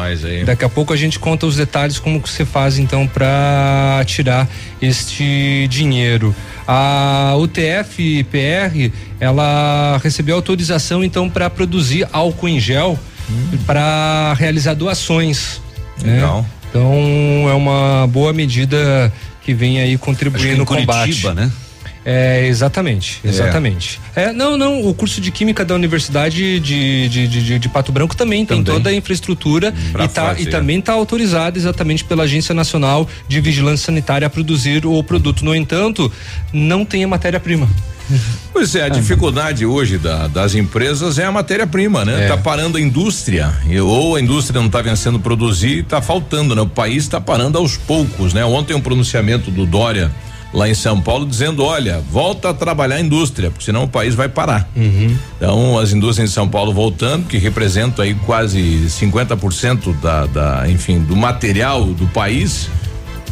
daqui 0.46 0.66
a 0.66 0.70
pouco 0.70 0.94
a 0.94 0.98
gente 0.98 1.20
conta 1.20 1.46
os 1.46 1.56
detalhes 1.56 2.00
como 2.00 2.20
que 2.22 2.30
você 2.30 2.46
faz 2.46 2.80
então 2.80 3.06
para 3.06 4.04
tirar 4.06 4.48
este 4.82 5.68
dinheiro. 5.70 6.36
A 6.68 7.36
UTF-PR, 7.38 8.92
ela 9.20 10.00
recebeu 10.04 10.36
autorização 10.36 11.04
então 11.04 11.30
para 11.30 11.50
produzir 11.50 12.08
álcool 12.12 12.50
em 12.50 12.60
gel 12.60 12.98
uhum. 13.30 13.58
para 13.66 14.34
realizar 14.34 14.74
doações. 14.74 15.62
Né? 16.04 16.16
Legal. 16.16 16.42
Né? 16.42 16.46
Então 16.70 17.50
é 17.50 17.54
uma 17.54 18.08
boa 18.08 18.32
medida 18.34 19.12
que 19.44 19.54
vem 19.54 19.80
aí 19.80 19.98
contribuindo 19.98 20.58
no 20.58 20.66
combate. 20.66 21.08
Curitiba, 21.10 21.34
né? 21.34 21.52
É, 22.06 22.48
exatamente, 22.48 23.20
é. 23.24 23.28
exatamente. 23.28 24.00
É. 24.16 24.24
é. 24.24 24.34
não, 24.34 24.58
não, 24.58 24.88
o 24.88 24.94
curso 24.94 25.20
de 25.20 25.32
Química 25.32 25.66
da 25.66 25.76
Universidade 25.76 26.60
de, 26.60 27.10
de, 27.10 27.28
de, 27.28 27.60
de 27.60 27.70
Pato 27.70 27.92
Branco 27.92 28.16
também, 28.16 28.46
também, 28.46 28.64
tem 28.64 28.74
toda 28.74 28.90
a 28.90 28.94
infraestrutura 28.94 29.74
e, 30.04 30.08
tá, 30.08 30.36
e 30.38 30.46
também 30.46 30.80
está 30.80 30.94
autorizado 30.94 31.58
exatamente 31.58 32.04
pela 32.04 32.24
Agência 32.24 32.56
Nacional 32.56 33.08
de 33.28 33.42
Vigilância 33.42 33.88
Sanitária 33.88 34.26
a 34.26 34.30
produzir 34.30 34.86
o 34.86 35.04
produto. 35.04 35.44
No 35.44 35.54
entanto, 35.54 36.12
não 36.54 36.86
tem 36.86 37.04
a 37.04 37.08
matéria-prima. 37.08 37.68
Pois 38.52 38.76
é, 38.76 38.84
a 38.84 38.90
dificuldade 38.90 39.66
hoje 39.66 39.98
da, 39.98 40.28
das 40.28 40.56
empresas 40.56 41.18
é 41.20 41.26
a 41.26 41.32
matéria-prima, 41.32 42.04
né? 42.04 42.26
É. 42.26 42.28
Tá 42.28 42.36
parando 42.36 42.78
a 42.78 42.82
indústria, 42.82 43.54
ou 43.82 44.16
a 44.16 44.22
indústria 44.22 44.60
não 44.60 44.68
está 44.68 44.82
vencendo 44.82 45.20
produzir, 45.20 45.84
está 45.84 46.02
faltando, 46.02 46.56
né? 46.56 46.62
O 46.62 46.68
país 46.68 47.04
está 47.04 47.22
parando 47.22 47.58
aos 47.58 47.78
poucos, 47.78 48.34
né? 48.34 48.44
Ontem 48.44 48.74
um 48.74 48.82
pronunciamento 48.82 49.50
do 49.50 49.66
Dória 49.66 50.12
lá 50.54 50.68
em 50.68 50.74
São 50.74 51.00
Paulo 51.00 51.26
dizendo, 51.26 51.64
olha, 51.64 52.04
volta 52.12 52.50
a 52.50 52.54
trabalhar 52.54 52.96
a 52.96 53.02
indústria, 53.02 53.52
porque 53.52 53.66
senão 53.66 53.84
o 53.84 53.88
país 53.88 54.16
vai 54.16 54.28
parar. 54.28 54.70
Uhum. 54.76 55.16
Então, 55.38 55.78
as 55.78 55.94
indústrias 55.94 56.30
em 56.30 56.34
São 56.34 56.48
Paulo 56.48 56.74
voltando, 56.74 57.28
que 57.28 57.38
representam 57.38 58.04
aí 58.04 58.14
quase 58.14 58.60
50% 58.88 59.96
da, 60.00 60.26
da, 60.26 60.70
enfim, 60.70 61.00
do 61.00 61.16
material 61.16 61.86
do 61.86 62.08
país, 62.08 62.70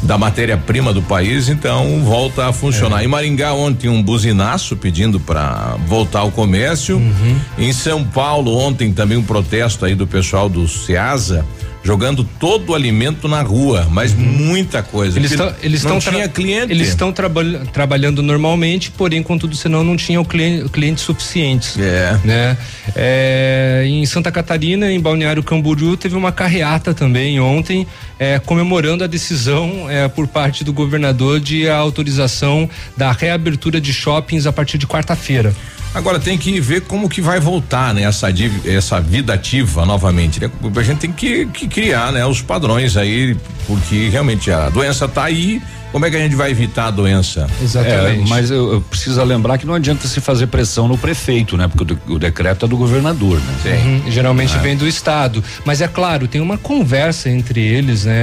da 0.03 0.17
matéria-prima 0.17 0.93
do 0.93 1.01
país, 1.01 1.49
então 1.49 2.01
volta 2.03 2.47
a 2.47 2.53
funcionar. 2.53 3.01
É. 3.01 3.05
Em 3.05 3.07
Maringá 3.07 3.53
ontem 3.53 3.89
um 3.89 4.01
buzinaço 4.01 4.75
pedindo 4.75 5.19
para 5.19 5.75
voltar 5.87 6.19
ao 6.19 6.31
comércio. 6.31 6.97
Uhum. 6.97 7.39
Em 7.57 7.73
São 7.73 8.03
Paulo 8.03 8.55
ontem 8.55 8.93
também 8.93 9.17
um 9.17 9.23
protesto 9.23 9.85
aí 9.85 9.95
do 9.95 10.05
pessoal 10.05 10.47
do 10.47 10.67
Ceasa 10.67 11.43
jogando 11.87 12.25
todo 12.37 12.71
o 12.71 12.75
alimento 12.75 13.29
na 13.29 13.41
rua, 13.41 13.87
mas 13.89 14.11
uhum. 14.11 14.19
muita 14.19 14.83
coisa. 14.83 15.17
Eles 15.17 15.31
estão 15.31 15.53
eles 15.63 15.83
não 15.85 15.99
tinha 15.99 16.27
cliente. 16.27 16.69
Eles 16.69 16.89
estão 16.89 17.13
traba 17.13 17.41
trabalhando 17.71 18.21
normalmente, 18.21 18.91
porém 18.91 19.23
contudo 19.23 19.55
senão 19.55 19.85
não 19.85 19.95
tinham 19.95 20.21
cliente, 20.25 20.67
clientes 20.67 21.05
suficientes. 21.05 21.79
É. 21.79 22.19
Né? 22.25 22.57
É, 22.93 23.85
em 23.87 24.05
Santa 24.05 24.29
Catarina, 24.33 24.91
em 24.91 24.99
Balneário 24.99 25.41
Camboriú, 25.41 25.95
teve 25.95 26.17
uma 26.17 26.29
carreata 26.29 26.93
também 26.93 27.39
ontem, 27.39 27.87
é, 28.19 28.37
comemorando 28.37 29.05
a 29.05 29.07
decisão 29.07 29.89
é, 29.89 30.09
por 30.09 30.27
parte 30.27 30.65
do 30.65 30.73
governador 30.73 31.39
de 31.39 31.69
a 31.69 31.77
autorização 31.77 32.69
da 32.97 33.13
reabertura 33.13 33.79
de 33.79 33.93
shoppings 33.93 34.45
a 34.45 34.51
partir 34.51 34.77
de 34.77 34.85
quarta-feira. 34.85 35.55
Agora 35.93 36.19
tem 36.19 36.37
que 36.37 36.59
ver 36.59 36.81
como 36.81 37.09
que 37.09 37.21
vai 37.21 37.39
voltar, 37.39 37.93
né? 37.93 38.03
Essa, 38.03 38.27
essa 38.65 38.99
vida 39.01 39.33
ativa 39.33 39.85
novamente, 39.85 40.39
né? 40.39 40.49
A 40.75 40.83
gente 40.83 40.99
tem 40.99 41.11
que, 41.11 41.45
que 41.47 41.67
criar, 41.67 42.11
né? 42.11 42.25
Os 42.25 42.41
padrões 42.41 42.95
aí, 42.95 43.35
porque 43.65 44.09
realmente 44.09 44.51
a 44.51 44.69
doença 44.69 45.05
está 45.05 45.23
aí, 45.23 45.61
como 45.97 46.05
é 46.05 46.11
que 46.11 46.15
a 46.15 46.19
gente 46.19 46.35
vai 46.35 46.51
evitar 46.51 46.85
a 46.85 46.91
doença? 46.91 47.47
Exatamente. 47.59 48.21
É, 48.21 48.29
mas 48.29 48.51
eu, 48.51 48.73
eu, 48.73 48.81
preciso 48.81 49.19
lembrar 49.23 49.57
que 49.57 49.65
não 49.65 49.73
adianta 49.73 50.07
se 50.07 50.21
fazer 50.21 50.45
pressão 50.45 50.87
no 50.87 50.95
prefeito, 50.95 51.57
né? 51.57 51.67
Porque 51.67 51.95
o, 52.07 52.13
o 52.13 52.19
decreto 52.19 52.67
é 52.67 52.69
do 52.69 52.77
governador, 52.77 53.39
né? 53.39 53.55
Sim. 53.63 54.03
Uhum, 54.05 54.11
geralmente 54.11 54.55
é. 54.55 54.59
vem 54.59 54.77
do 54.77 54.87
estado. 54.87 55.43
Mas 55.65 55.81
é 55.81 55.87
claro, 55.87 56.27
tem 56.27 56.39
uma 56.39 56.55
conversa 56.55 57.31
entre 57.31 57.61
eles, 57.61 58.05
né? 58.05 58.13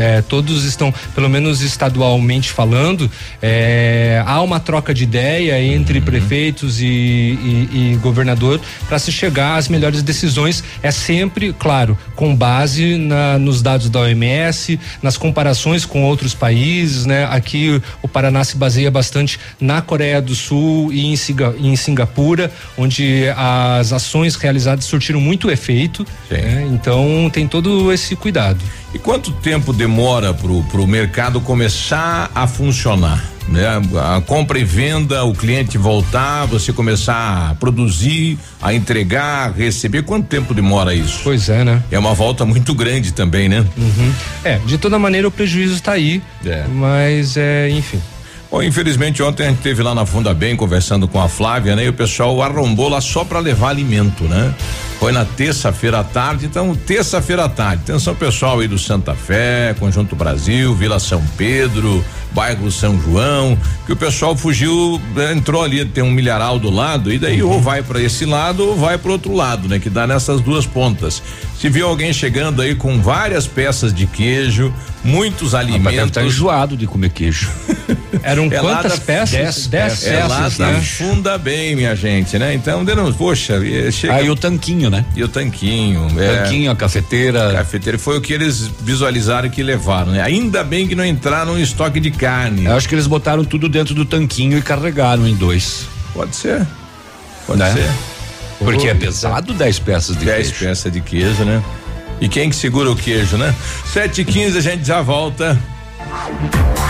É, 0.00 0.22
todos 0.28 0.62
estão, 0.62 0.94
pelo 1.12 1.28
menos 1.28 1.60
estadualmente 1.60 2.52
falando, 2.52 3.10
é, 3.42 4.22
há 4.24 4.40
uma 4.40 4.60
troca 4.60 4.94
de 4.94 5.02
ideia 5.02 5.60
entre 5.60 5.98
uhum. 5.98 6.04
prefeitos 6.04 6.80
e, 6.80 6.86
e, 6.86 7.68
e 7.72 7.98
governador 8.00 8.60
para 8.86 9.00
se 9.00 9.10
chegar 9.10 9.56
às 9.56 9.66
melhores 9.66 10.04
decisões. 10.04 10.62
É 10.80 10.92
sempre, 10.92 11.52
claro, 11.52 11.98
com 12.14 12.32
base 12.32 12.96
na, 12.96 13.40
nos 13.40 13.60
dados 13.60 13.90
da 13.90 13.98
OMS, 14.02 14.78
nas 15.02 15.16
comparações 15.16 15.84
com 15.84 16.04
outros 16.04 16.32
países 16.32 16.91
países, 16.92 17.06
né? 17.06 17.24
Aqui 17.30 17.80
o 18.02 18.08
Paraná 18.08 18.44
se 18.44 18.56
baseia 18.56 18.90
bastante 18.90 19.40
na 19.60 19.80
Coreia 19.80 20.20
do 20.20 20.34
Sul 20.34 20.92
e 20.92 21.06
em, 21.06 21.16
Singa, 21.16 21.54
em 21.58 21.74
Singapura, 21.74 22.52
onde 22.76 23.24
as 23.36 23.92
ações 23.92 24.34
realizadas 24.36 24.84
surtiram 24.84 25.20
muito 25.20 25.50
efeito. 25.50 26.06
Né? 26.30 26.68
Então 26.70 27.30
tem 27.32 27.48
todo 27.48 27.92
esse 27.92 28.14
cuidado. 28.14 28.60
E 28.94 28.98
quanto 28.98 29.32
tempo 29.32 29.72
demora 29.72 30.34
pro, 30.34 30.62
pro 30.64 30.86
mercado 30.86 31.40
começar 31.40 32.30
a 32.34 32.46
funcionar? 32.46 33.31
Né? 33.48 33.66
A 34.00 34.20
compra 34.20 34.58
e 34.58 34.64
venda, 34.64 35.24
o 35.24 35.34
cliente 35.34 35.76
voltar, 35.76 36.46
você 36.46 36.72
começar 36.72 37.50
a 37.50 37.54
produzir, 37.54 38.38
a 38.60 38.72
entregar, 38.72 39.48
a 39.48 39.52
receber, 39.52 40.02
quanto 40.02 40.26
tempo 40.26 40.54
demora 40.54 40.94
isso? 40.94 41.20
Pois 41.24 41.48
é, 41.48 41.64
né? 41.64 41.82
É 41.90 41.98
uma 41.98 42.14
volta 42.14 42.44
muito 42.44 42.74
grande 42.74 43.12
também, 43.12 43.48
né? 43.48 43.64
Uhum. 43.76 44.12
É, 44.44 44.58
de 44.58 44.78
toda 44.78 44.98
maneira 44.98 45.26
o 45.26 45.30
prejuízo 45.30 45.74
está 45.74 45.92
aí, 45.92 46.22
é. 46.44 46.64
mas 46.68 47.36
é, 47.36 47.68
enfim. 47.70 48.00
Bom, 48.52 48.62
infelizmente 48.62 49.22
ontem 49.22 49.46
a 49.46 49.48
gente 49.48 49.62
teve 49.62 49.82
lá 49.82 49.94
na 49.94 50.04
Funda 50.04 50.34
Bem 50.34 50.54
conversando 50.54 51.08
com 51.08 51.18
a 51.18 51.26
Flávia, 51.26 51.74
né? 51.74 51.86
E 51.86 51.88
o 51.88 51.92
pessoal 51.94 52.42
arrombou 52.42 52.86
lá 52.86 53.00
só 53.00 53.24
para 53.24 53.38
levar 53.38 53.70
alimento, 53.70 54.24
né? 54.24 54.54
Foi 55.00 55.10
na 55.10 55.24
terça-feira 55.24 56.00
à 56.00 56.04
tarde, 56.04 56.44
então 56.44 56.74
terça-feira 56.74 57.46
à 57.46 57.48
tarde. 57.48 57.84
Atenção 57.84 58.14
pessoal 58.14 58.60
aí 58.60 58.68
do 58.68 58.78
Santa 58.78 59.14
Fé, 59.14 59.74
Conjunto 59.80 60.14
Brasil, 60.14 60.74
Vila 60.74 61.00
São 61.00 61.22
Pedro, 61.38 62.04
bairro 62.34 62.70
São 62.70 63.00
João, 63.00 63.56
que 63.86 63.92
o 63.92 63.96
pessoal 63.96 64.36
fugiu, 64.36 65.00
né, 65.14 65.32
entrou 65.32 65.62
ali, 65.62 65.84
tem 65.84 66.02
um 66.02 66.10
milharal 66.10 66.58
do 66.58 66.70
lado, 66.70 67.12
e 67.12 67.18
daí 67.18 67.42
uhum. 67.42 67.52
ou 67.52 67.60
vai 67.60 67.82
para 67.82 68.00
esse 68.00 68.24
lado 68.24 68.66
ou 68.66 68.76
vai 68.76 68.98
para 68.98 69.12
outro 69.12 69.34
lado, 69.34 69.68
né? 69.68 69.78
Que 69.78 69.90
dá 69.90 70.06
nessas 70.06 70.40
duas 70.40 70.66
pontas. 70.66 71.22
Se 71.58 71.68
viu 71.68 71.86
alguém 71.86 72.12
chegando 72.12 72.60
aí 72.62 72.74
com 72.74 73.00
várias 73.00 73.46
peças 73.46 73.94
de 73.94 74.06
queijo, 74.06 74.72
muitos 75.04 75.54
alimentos. 75.54 75.94
Mas 75.94 76.10
tá 76.10 76.24
enjoado 76.24 76.76
de 76.76 76.86
comer 76.86 77.10
queijo. 77.10 77.50
Eram 78.22 78.46
é 78.46 78.58
quantas 78.58 78.98
peças? 78.98 79.30
Dez, 79.30 79.66
dez 79.66 80.00
peças. 80.00 80.06
É 80.06 80.24
lá 80.24 80.48
né? 80.72 80.80
funda 80.80 81.36
bem, 81.38 81.74
minha 81.74 81.94
gente, 81.96 82.38
né? 82.38 82.54
Então, 82.54 82.84
deram, 82.84 83.12
poxa, 83.12 83.60
chega. 83.90 84.14
Aí 84.14 84.30
o 84.30 84.36
tanquinho, 84.36 84.90
né? 84.90 85.04
E 85.16 85.24
o 85.24 85.28
tanquinho. 85.28 86.06
É, 86.18 86.42
tanquinho, 86.42 86.70
a 86.70 86.76
cafeteira. 86.76 87.50
A 87.50 87.54
cafeteira 87.54 87.98
foi 87.98 88.18
o 88.18 88.20
que 88.20 88.32
eles 88.32 88.70
visualizaram 88.80 89.48
que 89.48 89.62
levaram, 89.62 90.12
né? 90.12 90.22
Ainda 90.22 90.62
bem 90.62 90.86
que 90.86 90.94
não 90.94 91.04
entraram 91.04 91.58
em 91.58 91.62
estoque 91.62 91.98
de 91.98 92.10
carne. 92.22 92.66
Eu 92.66 92.76
acho 92.76 92.88
que 92.88 92.94
eles 92.94 93.08
botaram 93.08 93.44
tudo 93.44 93.68
dentro 93.68 93.94
do 93.94 94.04
tanquinho 94.04 94.56
e 94.56 94.62
carregaram 94.62 95.26
em 95.26 95.34
dois. 95.34 95.86
Pode 96.14 96.36
ser. 96.36 96.64
Pode 97.46 97.58
né? 97.58 97.72
ser. 97.72 97.90
Porque 98.60 98.86
é 98.86 98.94
pesado 98.94 99.52
10 99.52 99.78
peças 99.80 100.16
de 100.16 100.24
dez 100.24 100.48
queijo. 100.48 100.64
10 100.64 100.68
peças 100.68 100.92
de 100.92 101.00
queijo, 101.00 101.44
né? 101.44 101.62
E 102.20 102.28
quem 102.28 102.48
que 102.48 102.54
segura 102.54 102.88
o 102.88 102.94
queijo, 102.94 103.36
né? 103.36 103.52
7 103.92 104.20
e 104.20 104.24
15 104.24 104.58
a 104.58 104.60
gente 104.60 104.84
já 104.84 105.02
volta. 105.02 105.58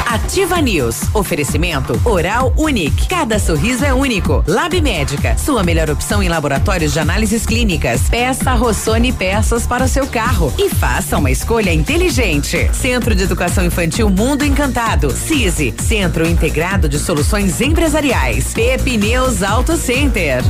Ativa 0.06 0.60
News. 0.60 1.02
Oferecimento 1.14 1.98
Oral 2.04 2.52
Unique. 2.56 3.08
Cada 3.08 3.38
sorriso 3.38 3.84
é 3.84 3.94
único. 3.94 4.44
Lab 4.46 4.80
Médica. 4.80 5.36
Sua 5.38 5.62
melhor 5.62 5.88
opção 5.90 6.22
em 6.22 6.28
laboratórios 6.28 6.92
de 6.92 6.98
análises 6.98 7.46
clínicas. 7.46 8.02
Peça 8.10 8.52
Rossoni 8.54 9.12
peças 9.12 9.66
para 9.66 9.84
o 9.84 9.88
seu 9.88 10.06
carro 10.06 10.52
e 10.58 10.68
faça 10.68 11.16
uma 11.16 11.30
escolha 11.30 11.72
inteligente. 11.72 12.68
Centro 12.74 13.14
de 13.14 13.22
Educação 13.22 13.64
Infantil 13.64 14.10
Mundo 14.10 14.44
Encantado. 14.44 15.10
CISI. 15.10 15.74
Centro 15.78 16.26
Integrado 16.26 16.88
de 16.88 16.98
Soluções 16.98 17.60
Empresariais. 17.60 18.52
Pepineus 18.52 19.42
Auto 19.42 19.76
Center. 19.76 20.42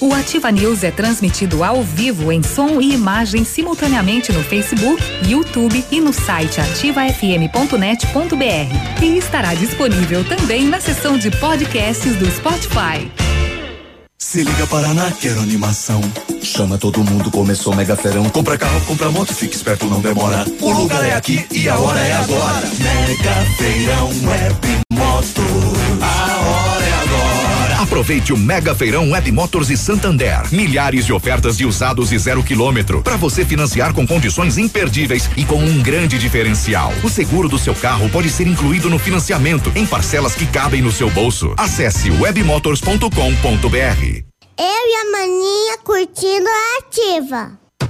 O 0.00 0.12
Ativa 0.12 0.52
News 0.52 0.84
é 0.84 0.90
transmitido 0.90 1.64
ao 1.64 1.82
vivo 1.82 2.30
em 2.30 2.42
som 2.42 2.80
e 2.80 2.92
imagem 2.92 3.44
simultaneamente 3.44 4.30
no 4.30 4.44
Facebook, 4.44 5.02
YouTube 5.26 5.82
e 5.90 6.00
no 6.00 6.12
site 6.12 6.60
ativafm.net.br. 6.60 9.02
E 9.02 9.16
estará 9.16 9.54
disponível 9.54 10.22
também 10.24 10.66
na 10.66 10.80
seção 10.80 11.16
de 11.16 11.30
podcasts 11.30 12.14
do 12.16 12.30
Spotify. 12.30 13.10
Se 14.18 14.42
liga 14.42 14.66
Paraná, 14.66 15.10
quero 15.18 15.40
animação. 15.40 16.00
Chama 16.42 16.76
todo 16.76 17.02
mundo, 17.02 17.30
começou 17.30 17.74
mega 17.74 17.96
ferão. 17.96 18.28
Compra 18.28 18.58
carro, 18.58 18.80
compra 18.86 19.10
moto, 19.10 19.34
fique 19.34 19.56
esperto, 19.56 19.86
não 19.86 20.00
demora. 20.00 20.44
O 20.60 20.72
lugar 20.72 21.04
é 21.06 21.14
aqui 21.14 21.46
e 21.50 21.68
a 21.68 21.78
hora 21.78 22.00
é 22.00 22.12
agora. 22.12 22.62
Mega 22.78 23.34
feirão 23.56 24.08
web 24.08 24.84
moto. 24.92 25.42
Aproveite 27.96 28.30
o 28.30 28.36
Mega 28.36 28.74
Feirão 28.74 29.12
Web 29.12 29.32
Motors 29.32 29.70
e 29.70 29.76
Santander. 29.76 30.42
Milhares 30.52 31.06
de 31.06 31.14
ofertas 31.14 31.56
de 31.56 31.64
usados 31.64 32.12
e 32.12 32.18
zero 32.18 32.42
quilômetro 32.42 33.02
para 33.02 33.16
você 33.16 33.42
financiar 33.42 33.94
com 33.94 34.06
condições 34.06 34.58
imperdíveis 34.58 35.30
e 35.34 35.46
com 35.46 35.56
um 35.56 35.82
grande 35.82 36.18
diferencial. 36.18 36.92
O 37.02 37.08
seguro 37.08 37.48
do 37.48 37.58
seu 37.58 37.74
carro 37.74 38.10
pode 38.10 38.28
ser 38.28 38.46
incluído 38.46 38.90
no 38.90 38.98
financiamento 38.98 39.72
em 39.74 39.86
parcelas 39.86 40.34
que 40.34 40.44
cabem 40.46 40.82
no 40.82 40.92
seu 40.92 41.08
bolso. 41.08 41.54
Acesse 41.56 42.10
webmotors.com.br. 42.10 43.08
Eu 44.58 44.66
e 44.66 44.94
a 44.94 45.12
maninha 45.12 45.78
curtindo 45.82 46.46
a 46.46 46.78
ativa. 46.80 47.65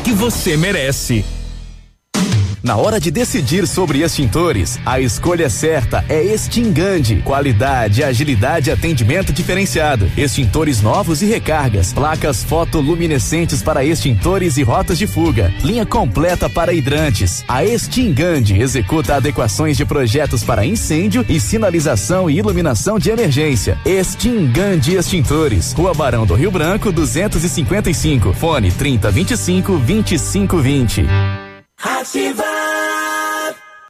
que 0.00 0.12
você 0.12 0.56
merece. 0.56 1.24
Na 2.62 2.76
hora 2.76 2.98
de 2.98 3.10
decidir 3.10 3.66
sobre 3.66 4.02
extintores, 4.02 4.78
a 4.84 5.00
escolha 5.00 5.48
certa 5.48 6.04
é 6.08 6.22
Extingande. 6.22 7.22
Qualidade, 7.24 8.02
agilidade 8.02 8.70
e 8.70 8.72
atendimento 8.72 9.32
diferenciado. 9.32 10.10
Extintores 10.16 10.80
novos 10.80 11.22
e 11.22 11.26
recargas. 11.26 11.92
Placas 11.92 12.42
fotoluminescentes 12.42 13.62
para 13.62 13.84
extintores 13.84 14.56
e 14.56 14.62
rotas 14.62 14.98
de 14.98 15.06
fuga. 15.06 15.52
Linha 15.62 15.86
completa 15.86 16.48
para 16.48 16.72
hidrantes. 16.72 17.44
A 17.46 17.64
Extingande 17.64 18.60
executa 18.60 19.16
adequações 19.16 19.76
de 19.76 19.84
projetos 19.84 20.42
para 20.42 20.66
incêndio 20.66 21.24
e 21.28 21.38
sinalização 21.38 22.28
e 22.28 22.38
iluminação 22.38 22.98
de 22.98 23.10
emergência. 23.10 23.78
Extingande 23.84 24.96
Extintores. 24.96 25.72
Rua 25.72 25.94
Barão 25.94 26.26
do 26.26 26.34
Rio 26.34 26.50
Branco, 26.50 26.90
255. 26.90 28.32
Fone 28.32 28.72
3025 28.72 29.78
2520. 29.78 31.45
Ativa! 31.78 32.75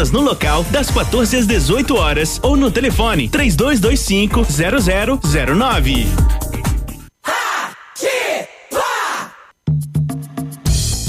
vendas 0.00 0.10
no 0.10 0.20
local 0.20 0.64
das 0.64 0.90
14 0.90 1.36
às 1.36 1.46
18 1.46 1.94
horas 1.94 2.40
ou 2.42 2.56
no 2.56 2.70
telefone 2.70 3.28
3225 3.28 4.46
0009. 5.20 6.06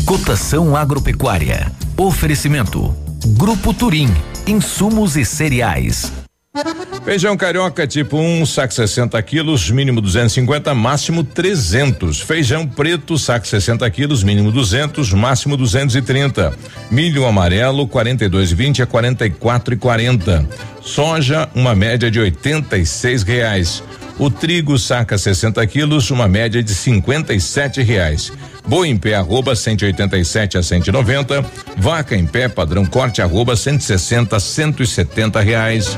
Cotação 0.06 0.76
agropecuária. 0.76 1.72
Oferecimento. 1.96 2.94
Grupo 3.38 3.74
Turim. 3.74 4.10
Insumos 4.46 5.16
e 5.16 5.24
cereais. 5.24 6.21
Feijão 7.06 7.38
carioca 7.38 7.88
tipo 7.88 8.18
1, 8.18 8.42
um, 8.42 8.46
saco 8.46 8.74
60 8.74 9.22
quilos, 9.24 9.72
mínimo 9.72 10.02
250, 10.02 10.76
máximo 10.76 11.24
300. 11.24 12.20
Feijão 12.20 12.68
preto, 12.68 13.18
saco 13.18 13.48
60 13.48 13.90
quilos, 13.90 14.22
mínimo 14.22 14.52
200, 14.52 15.14
máximo 15.14 15.56
230. 15.56 16.54
Milho 16.92 17.26
amarelo, 17.26 17.88
42,20 17.88 18.84
a 18.84 18.88
44,40. 18.88 20.46
Soja, 20.82 21.50
uma 21.56 21.74
média 21.74 22.12
de 22.12 22.20
86 22.20 23.24
reais. 23.24 23.82
O 24.20 24.30
trigo 24.30 24.78
saca 24.78 25.18
60 25.18 25.66
quilos, 25.68 26.12
uma 26.12 26.28
média 26.28 26.62
de 26.62 26.76
57 26.76 27.82
reais. 27.82 28.32
Boi 28.66 28.90
em 28.90 28.98
pé 28.98 29.16
arroba 29.16 29.56
187 29.56 30.58
a 30.58 30.64
190. 30.64 31.46
Vaca 31.78 32.16
em 32.16 32.26
pé 32.26 32.48
padrão 32.48 32.86
corte 32.86 33.22
arroba 33.22 33.56
160 33.56 34.36
a 34.36 34.40
170 34.40 35.40
reais. 35.42 35.98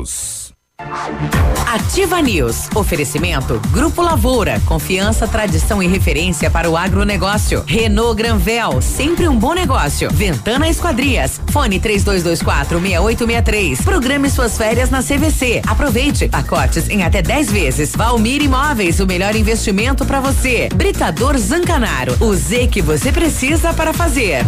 Ativa 1.67 2.21
News. 2.21 2.67
Oferecimento 2.75 3.59
Grupo 3.71 4.01
Lavoura. 4.01 4.59
Confiança, 4.65 5.27
tradição 5.27 5.81
e 5.81 5.87
referência 5.87 6.49
para 6.49 6.69
o 6.69 6.75
agronegócio. 6.75 7.63
Renault 7.65 8.15
Granvel. 8.15 8.81
Sempre 8.81 9.27
um 9.27 9.37
bom 9.37 9.53
negócio. 9.53 10.09
Ventana 10.11 10.67
Esquadrias. 10.67 11.39
Fone 11.51 11.79
3224 11.79 12.79
6863. 12.79 13.81
Programe 13.81 14.29
suas 14.29 14.57
férias 14.57 14.89
na 14.89 15.01
CVC. 15.01 15.61
Aproveite. 15.67 16.27
Pacotes 16.27 16.89
em 16.89 17.03
até 17.03 17.21
10 17.21 17.51
vezes. 17.51 17.95
Valmir 17.95 18.41
Imóveis. 18.41 18.99
O 18.99 19.05
melhor 19.05 19.35
investimento 19.35 20.05
para 20.05 20.19
você. 20.19 20.67
Britador 20.73 21.37
Zancanaro. 21.37 22.17
O 22.19 22.35
Z 22.35 22.67
que 22.67 22.81
você 22.81 23.11
precisa 23.11 23.73
para 23.73 23.93
fazer. 23.93 24.43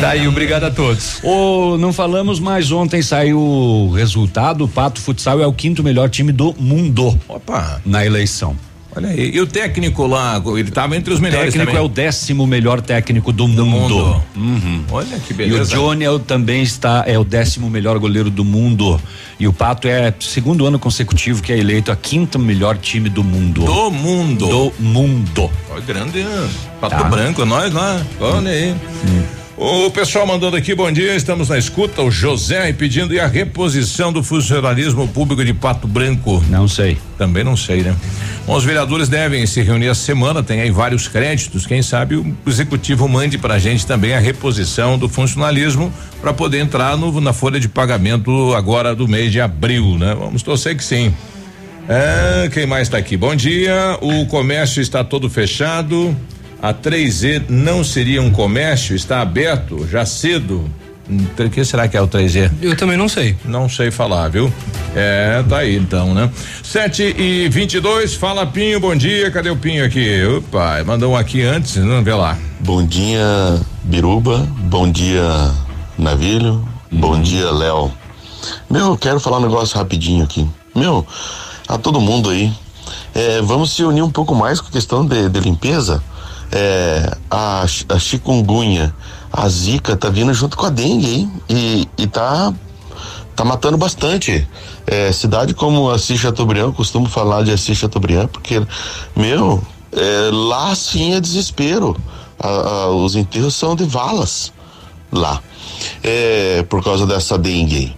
Tá 0.00 0.10
aí, 0.10 0.26
obrigado 0.28 0.64
a 0.64 0.70
todos. 0.70 1.18
Ô, 1.22 1.76
não 1.78 1.92
falamos, 1.92 2.38
mas 2.40 2.70
ontem 2.70 3.02
saiu 3.02 3.38
o 3.40 3.90
resultado. 3.92 4.64
O 4.64 4.68
Pato 4.68 5.00
Futsal 5.00 5.40
é 5.42 5.46
o 5.46 5.52
quinto 5.52 5.82
melhor 5.82 6.08
time 6.08 6.32
do 6.32 6.54
mundo. 6.58 7.18
Opa. 7.28 7.80
Na 7.84 8.04
eleição. 8.04 8.56
Olha 8.98 9.08
aí. 9.10 9.30
E 9.32 9.40
o 9.40 9.46
técnico 9.46 10.06
lá, 10.08 10.42
ele 10.56 10.68
estava 10.68 10.96
entre 10.96 11.12
os 11.12 11.20
O 11.20 11.22
melhores 11.22 11.52
técnico 11.54 11.66
também. 11.70 11.80
é 11.80 11.84
o 11.84 11.88
décimo 11.88 12.46
melhor 12.48 12.80
técnico 12.80 13.32
do, 13.32 13.46
mundo. 13.46 13.64
mundo. 13.64 14.22
Uhum. 14.36 14.82
Olha 14.90 15.18
que 15.20 15.30
E 15.32 15.34
o 15.34 15.36
beleza. 15.36 15.76
Johnny 15.76 16.04
é 16.04 16.10
o- 16.10 16.18
também 16.18 16.62
está 16.62 17.04
é 17.06 17.16
o 17.16 17.22
décimo 17.22 17.70
melhor 17.70 17.96
goleiro 18.00 18.28
do 18.28 18.44
mundo. 18.44 19.00
E 19.38 19.46
o 19.46 19.52
Pato 19.52 19.86
é 19.86 20.12
segundo 20.18 20.66
ano 20.66 20.80
consecutivo 20.80 21.40
que 21.42 21.52
é 21.52 21.58
eleito 21.58 21.92
a 21.92 21.96
quinta 21.96 22.38
melhor 22.38 22.76
time 22.76 23.08
do 23.08 23.22
mundo. 23.22 23.64
Do 23.64 23.90
mundo. 23.92 24.48
Do 24.48 24.72
mundo. 24.82 25.48
Olha, 25.70 25.80
grande? 25.80 26.26
Pato 26.80 26.96
Tá. 26.96 27.04
Branco, 27.04 27.44
nós 27.44 27.72
lá. 27.72 28.02
Olha 28.20 28.50
aí. 28.50 28.74
O 29.60 29.90
pessoal 29.90 30.24
mandando 30.24 30.56
aqui, 30.56 30.72
bom 30.72 30.88
dia, 30.92 31.16
estamos 31.16 31.48
na 31.48 31.58
escuta, 31.58 32.00
o 32.00 32.12
José 32.12 32.72
pedindo 32.72 33.12
e 33.12 33.18
a 33.18 33.26
reposição 33.26 34.12
do 34.12 34.22
funcionalismo 34.22 35.08
público 35.08 35.44
de 35.44 35.52
Pato 35.52 35.88
Branco. 35.88 36.40
Não 36.48 36.68
sei. 36.68 36.96
Também 37.18 37.42
não 37.42 37.56
sei, 37.56 37.82
né? 37.82 37.92
Bom, 38.46 38.54
os 38.54 38.62
vereadores 38.62 39.08
devem 39.08 39.44
se 39.46 39.60
reunir 39.60 39.88
essa 39.88 40.00
semana, 40.00 40.44
tem 40.44 40.60
aí 40.60 40.70
vários 40.70 41.08
créditos, 41.08 41.66
quem 41.66 41.82
sabe 41.82 42.14
o 42.14 42.36
executivo 42.46 43.08
mande 43.08 43.36
pra 43.36 43.58
gente 43.58 43.84
também 43.84 44.14
a 44.14 44.20
reposição 44.20 44.96
do 44.96 45.08
funcionalismo 45.08 45.92
para 46.20 46.32
poder 46.32 46.60
entrar 46.60 46.96
no, 46.96 47.20
na 47.20 47.32
folha 47.32 47.58
de 47.58 47.68
pagamento 47.68 48.54
agora 48.54 48.94
do 48.94 49.08
mês 49.08 49.32
de 49.32 49.40
abril, 49.40 49.98
né? 49.98 50.14
Vamos 50.16 50.40
torcer 50.40 50.76
que 50.76 50.84
sim. 50.84 51.12
É, 51.88 52.48
quem 52.52 52.64
mais 52.64 52.82
está 52.82 52.96
aqui? 52.96 53.16
Bom 53.16 53.34
dia. 53.34 53.98
O 54.00 54.24
comércio 54.26 54.80
está 54.80 55.02
todo 55.02 55.28
fechado. 55.28 56.16
A 56.60 56.74
3E 56.74 57.44
não 57.48 57.84
seria 57.84 58.20
um 58.20 58.30
comércio? 58.30 58.96
Está 58.96 59.20
aberto 59.20 59.86
já 59.88 60.04
cedo? 60.04 60.68
Hum, 61.08 61.24
O 61.38 61.50
que 61.50 61.64
será 61.64 61.86
que 61.86 61.96
é 61.96 62.02
o 62.02 62.08
3E? 62.08 62.50
Eu 62.60 62.76
também 62.76 62.96
não 62.96 63.08
sei. 63.08 63.36
Não 63.44 63.68
sei 63.68 63.90
falar, 63.90 64.28
viu? 64.28 64.52
É, 64.94 65.42
tá 65.48 65.58
aí 65.58 65.76
então, 65.76 66.12
né? 66.12 66.28
7 66.62 67.14
e 67.16 67.48
22 67.48 68.14
fala 68.14 68.44
Pinho, 68.46 68.80
bom 68.80 68.94
dia. 68.96 69.30
Cadê 69.30 69.50
o 69.50 69.56
Pinho 69.56 69.84
aqui? 69.84 70.24
Opa, 70.24 70.82
mandou 70.84 71.12
um 71.12 71.16
aqui 71.16 71.42
antes, 71.42 71.76
não 71.76 72.02
vê 72.02 72.12
lá. 72.12 72.36
Bom 72.60 72.84
dia, 72.84 73.24
Biruba. 73.84 74.38
Bom 74.58 74.90
dia, 74.90 75.22
Navilho. 75.96 76.66
Bom 76.90 77.20
dia, 77.22 77.50
Léo. 77.52 77.92
Meu, 78.68 78.86
eu 78.86 78.98
quero 78.98 79.20
falar 79.20 79.38
um 79.38 79.42
negócio 79.42 79.78
rapidinho 79.78 80.24
aqui. 80.24 80.46
Meu, 80.74 81.06
a 81.68 81.78
todo 81.78 82.00
mundo 82.00 82.30
aí, 82.30 82.52
é, 83.14 83.40
vamos 83.42 83.70
se 83.72 83.82
unir 83.84 84.02
um 84.02 84.10
pouco 84.10 84.34
mais 84.34 84.60
com 84.60 84.68
a 84.68 84.72
questão 84.72 85.06
de, 85.06 85.28
de 85.28 85.40
limpeza. 85.40 86.02
É, 86.50 87.16
a, 87.30 87.62
a 87.88 87.98
chikungunya, 87.98 88.94
a 89.32 89.48
zika 89.48 89.96
tá 89.96 90.08
vindo 90.08 90.32
junto 90.32 90.56
com 90.56 90.66
a 90.66 90.70
dengue 90.70 91.06
aí 91.06 91.28
e, 91.56 91.88
e 91.98 92.06
tá 92.06 92.52
tá 93.36 93.44
matando 93.44 93.76
bastante. 93.76 94.48
É, 94.86 95.12
cidade 95.12 95.54
como 95.54 95.90
Assis 95.90 96.18
Chateaubriand, 96.18 96.72
costumo 96.72 97.06
falar 97.08 97.44
de 97.44 97.52
Assis 97.52 97.76
Chateaubriand, 97.78 98.26
porque, 98.28 98.60
meu, 99.14 99.62
é, 99.92 100.30
lá 100.32 100.74
sim 100.74 101.14
é 101.14 101.20
desespero. 101.20 101.96
A- 102.38 102.48
a- 102.48 102.88
os 102.90 103.14
enterros 103.14 103.54
são 103.54 103.76
de 103.76 103.84
valas 103.84 104.52
lá, 105.12 105.40
é, 106.02 106.64
por 106.68 106.82
causa 106.82 107.06
dessa 107.06 107.36
dengue. 107.38 107.94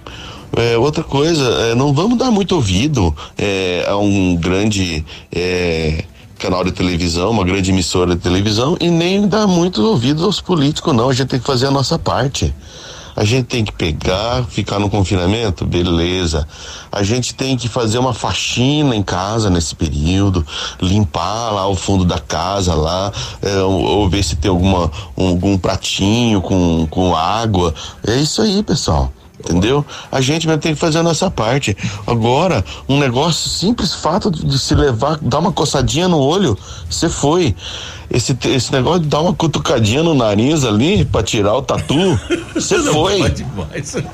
É, 0.56 0.76
outra 0.76 1.04
coisa, 1.04 1.44
é, 1.70 1.74
não 1.74 1.94
vamos 1.94 2.18
dar 2.18 2.30
muito 2.30 2.56
ouvido 2.56 3.14
é, 3.38 3.86
a 3.88 3.96
um 3.96 4.34
grande 4.36 5.04
é, 5.32 6.04
canal 6.40 6.64
de 6.64 6.72
televisão, 6.72 7.30
uma 7.30 7.44
grande 7.44 7.70
emissora 7.70 8.14
de 8.16 8.20
televisão, 8.20 8.76
e 8.80 8.90
nem 8.90 9.28
dar 9.28 9.46
muito 9.46 9.82
ouvido 9.84 10.24
aos 10.24 10.40
políticos, 10.40 10.94
não. 10.94 11.10
A 11.10 11.12
gente 11.12 11.28
tem 11.28 11.38
que 11.38 11.46
fazer 11.46 11.66
a 11.66 11.70
nossa 11.70 11.98
parte. 11.98 12.52
A 13.16 13.24
gente 13.24 13.46
tem 13.46 13.64
que 13.64 13.72
pegar, 13.72 14.44
ficar 14.44 14.78
no 14.78 14.88
confinamento, 14.88 15.66
beleza. 15.66 16.46
A 16.90 17.02
gente 17.02 17.34
tem 17.34 17.56
que 17.56 17.68
fazer 17.68 17.98
uma 17.98 18.14
faxina 18.14 18.96
em 18.96 19.02
casa 19.02 19.50
nesse 19.50 19.74
período, 19.74 20.46
limpar 20.80 21.50
lá 21.50 21.68
o 21.68 21.74
fundo 21.74 22.04
da 22.04 22.18
casa 22.18 22.72
lá, 22.74 23.12
é, 23.42 23.58
ou, 23.60 23.82
ou 23.82 24.08
ver 24.08 24.22
se 24.22 24.36
tem 24.36 24.48
alguma 24.50 24.90
um- 25.16 25.28
algum 25.28 25.58
pratinho 25.58 26.40
com, 26.40 26.86
com 26.88 27.14
água. 27.14 27.74
É 28.06 28.16
isso 28.16 28.40
aí, 28.40 28.62
pessoal. 28.62 29.12
Entendeu? 29.40 29.84
A 30.12 30.20
gente 30.20 30.46
vai 30.46 30.58
ter 30.58 30.70
que 30.70 30.74
fazer 30.74 30.98
a 30.98 31.02
nossa 31.02 31.30
parte. 31.30 31.76
Agora, 32.06 32.62
um 32.88 32.98
negócio 32.98 33.48
simples, 33.48 33.94
fato 33.94 34.30
de, 34.30 34.58
se 34.58 34.74
levar, 34.74 35.18
dar 35.20 35.38
uma 35.38 35.50
coçadinha 35.50 36.08
no 36.08 36.18
olho, 36.18 36.58
você 36.88 37.08
foi. 37.08 37.54
Esse, 38.10 38.36
esse 38.46 38.72
negócio 38.72 39.00
de 39.00 39.06
dar 39.08 39.20
uma 39.20 39.32
cutucadinha 39.32 40.02
no 40.02 40.14
nariz 40.14 40.64
ali 40.64 41.04
pra 41.04 41.22
tirar 41.22 41.54
o 41.54 41.62
tatu, 41.62 42.18
você 42.52 42.82
foi. 42.82 43.20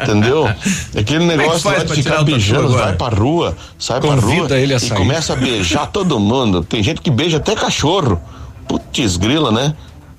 Entendeu? 0.03 0.47
Aquele 0.97 1.25
é 1.25 1.37
negócio 1.37 1.69
lá 1.69 1.79
de 1.79 1.87
pra 1.87 1.95
ficar 1.97 2.23
beijando, 2.23 2.69
vai 2.69 2.95
pra 2.95 3.09
rua, 3.09 3.57
sai 3.79 4.01
pra 4.01 4.11
Convida 4.11 4.49
rua 4.49 4.59
ele 4.59 4.75
a 4.75 4.77
e 4.77 4.91
começa 4.91 5.33
a 5.33 5.37
beijar 5.37 5.87
todo 5.87 6.21
mundo. 6.21 6.63
Tem 6.63 6.83
gente 6.83 7.01
que 7.01 7.11
beija 7.11 7.39
até 7.39 7.55
cachorro. 7.57 8.21
Putz, 8.69 9.17
grila, 9.17 9.51
né? 9.51 9.75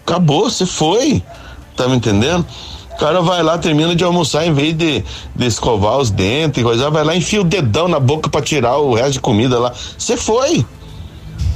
Acabou, 0.06 0.50
você 0.50 0.66
foi. 0.66 1.24
Tá 1.76 1.88
me 1.88 1.98
entendendo? 1.98 2.46
O 2.98 3.00
cara 3.00 3.22
vai 3.22 3.44
lá, 3.44 3.60
termina 3.60 3.96
de 3.96 4.04
almoçar, 4.04 4.44
em 4.48 4.52
vez 4.52 4.76
de, 4.76 5.06
de 5.36 5.46
escovar 5.46 6.00
os 6.00 6.10
dentes 6.10 6.60
e 6.60 6.64
coisa, 6.64 6.90
vai 6.90 7.04
lá 7.04 7.16
enfia 7.16 7.40
o 7.40 7.44
dedão 7.44 7.88
na 7.88 8.00
boca 8.00 8.28
pra 8.28 8.42
tirar 8.42 8.78
o 8.78 8.96
resto 8.96 9.14
de 9.14 9.20
comida 9.20 9.60
lá. 9.60 9.72
Você 9.96 10.18
foi. 10.18 10.66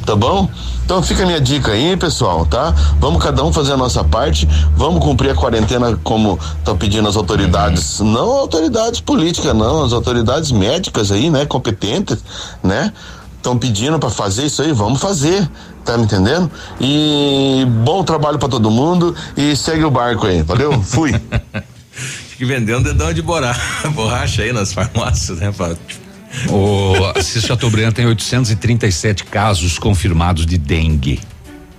Tá 0.06 0.16
bom? 0.16 0.48
Então 0.86 1.02
fica 1.02 1.24
a 1.24 1.26
minha 1.26 1.42
dica 1.42 1.72
aí, 1.72 1.98
pessoal, 1.98 2.46
tá? 2.46 2.76
Vamos 3.00 3.24
cada 3.24 3.44
um 3.44 3.52
fazer 3.52 3.74
a 3.74 3.78
nossa 3.78 4.04
parte, 4.04 4.48
vamos 4.76 5.04
cumprir 5.04 5.32
a 5.32 5.36
quarentena 5.36 5.98
como 6.04 6.38
estão 6.60 6.78
pedindo 6.78 7.10
as 7.10 7.16
autoridades, 7.16 8.00
não 8.02 8.30
autoridades 8.30 9.00
políticas, 9.00 9.56
não, 9.56 9.84
as 9.84 9.94
autoridades 9.94 10.52
médicas 10.52 11.12
aí, 11.12 11.32
né, 11.32 11.48
competentes, 11.48 12.24
né? 12.62 12.94
Estão 13.38 13.58
pedindo 13.58 13.98
para 13.98 14.12
fazer 14.12 14.46
isso 14.46 14.62
aí, 14.62 14.72
vamos 14.72 15.02
fazer, 15.02 15.50
tá 15.86 15.98
me 15.98 16.04
entendendo? 16.06 16.50
E 16.80 17.66
bom 17.84 18.04
trabalho 18.04 18.38
para 18.40 18.50
todo 18.50 18.70
mundo 18.72 19.16
e 19.36 19.56
segue 19.56 19.84
o 19.84 19.92
barco 19.92 20.26
aí, 20.28 20.42
valeu? 20.42 20.80
Fui. 20.84 21.14
que 22.38 22.46
vendendo 22.46 22.80
um 22.80 22.84
dedão 22.84 23.14
de 23.14 23.22
bora- 23.22 23.56
borracha 23.94 24.42
aí 24.44 24.52
nas 24.54 24.74
farmácias, 24.74 25.40
né, 25.40 25.52
Fábio? 25.52 25.78
O 26.50 26.94
Assis 27.18 27.44
Chateaubriand 27.44 27.92
tem 27.92 28.06
837 28.06 29.26
casos 29.26 29.78
confirmados 29.78 30.46
de 30.46 30.58
dengue 30.58 31.20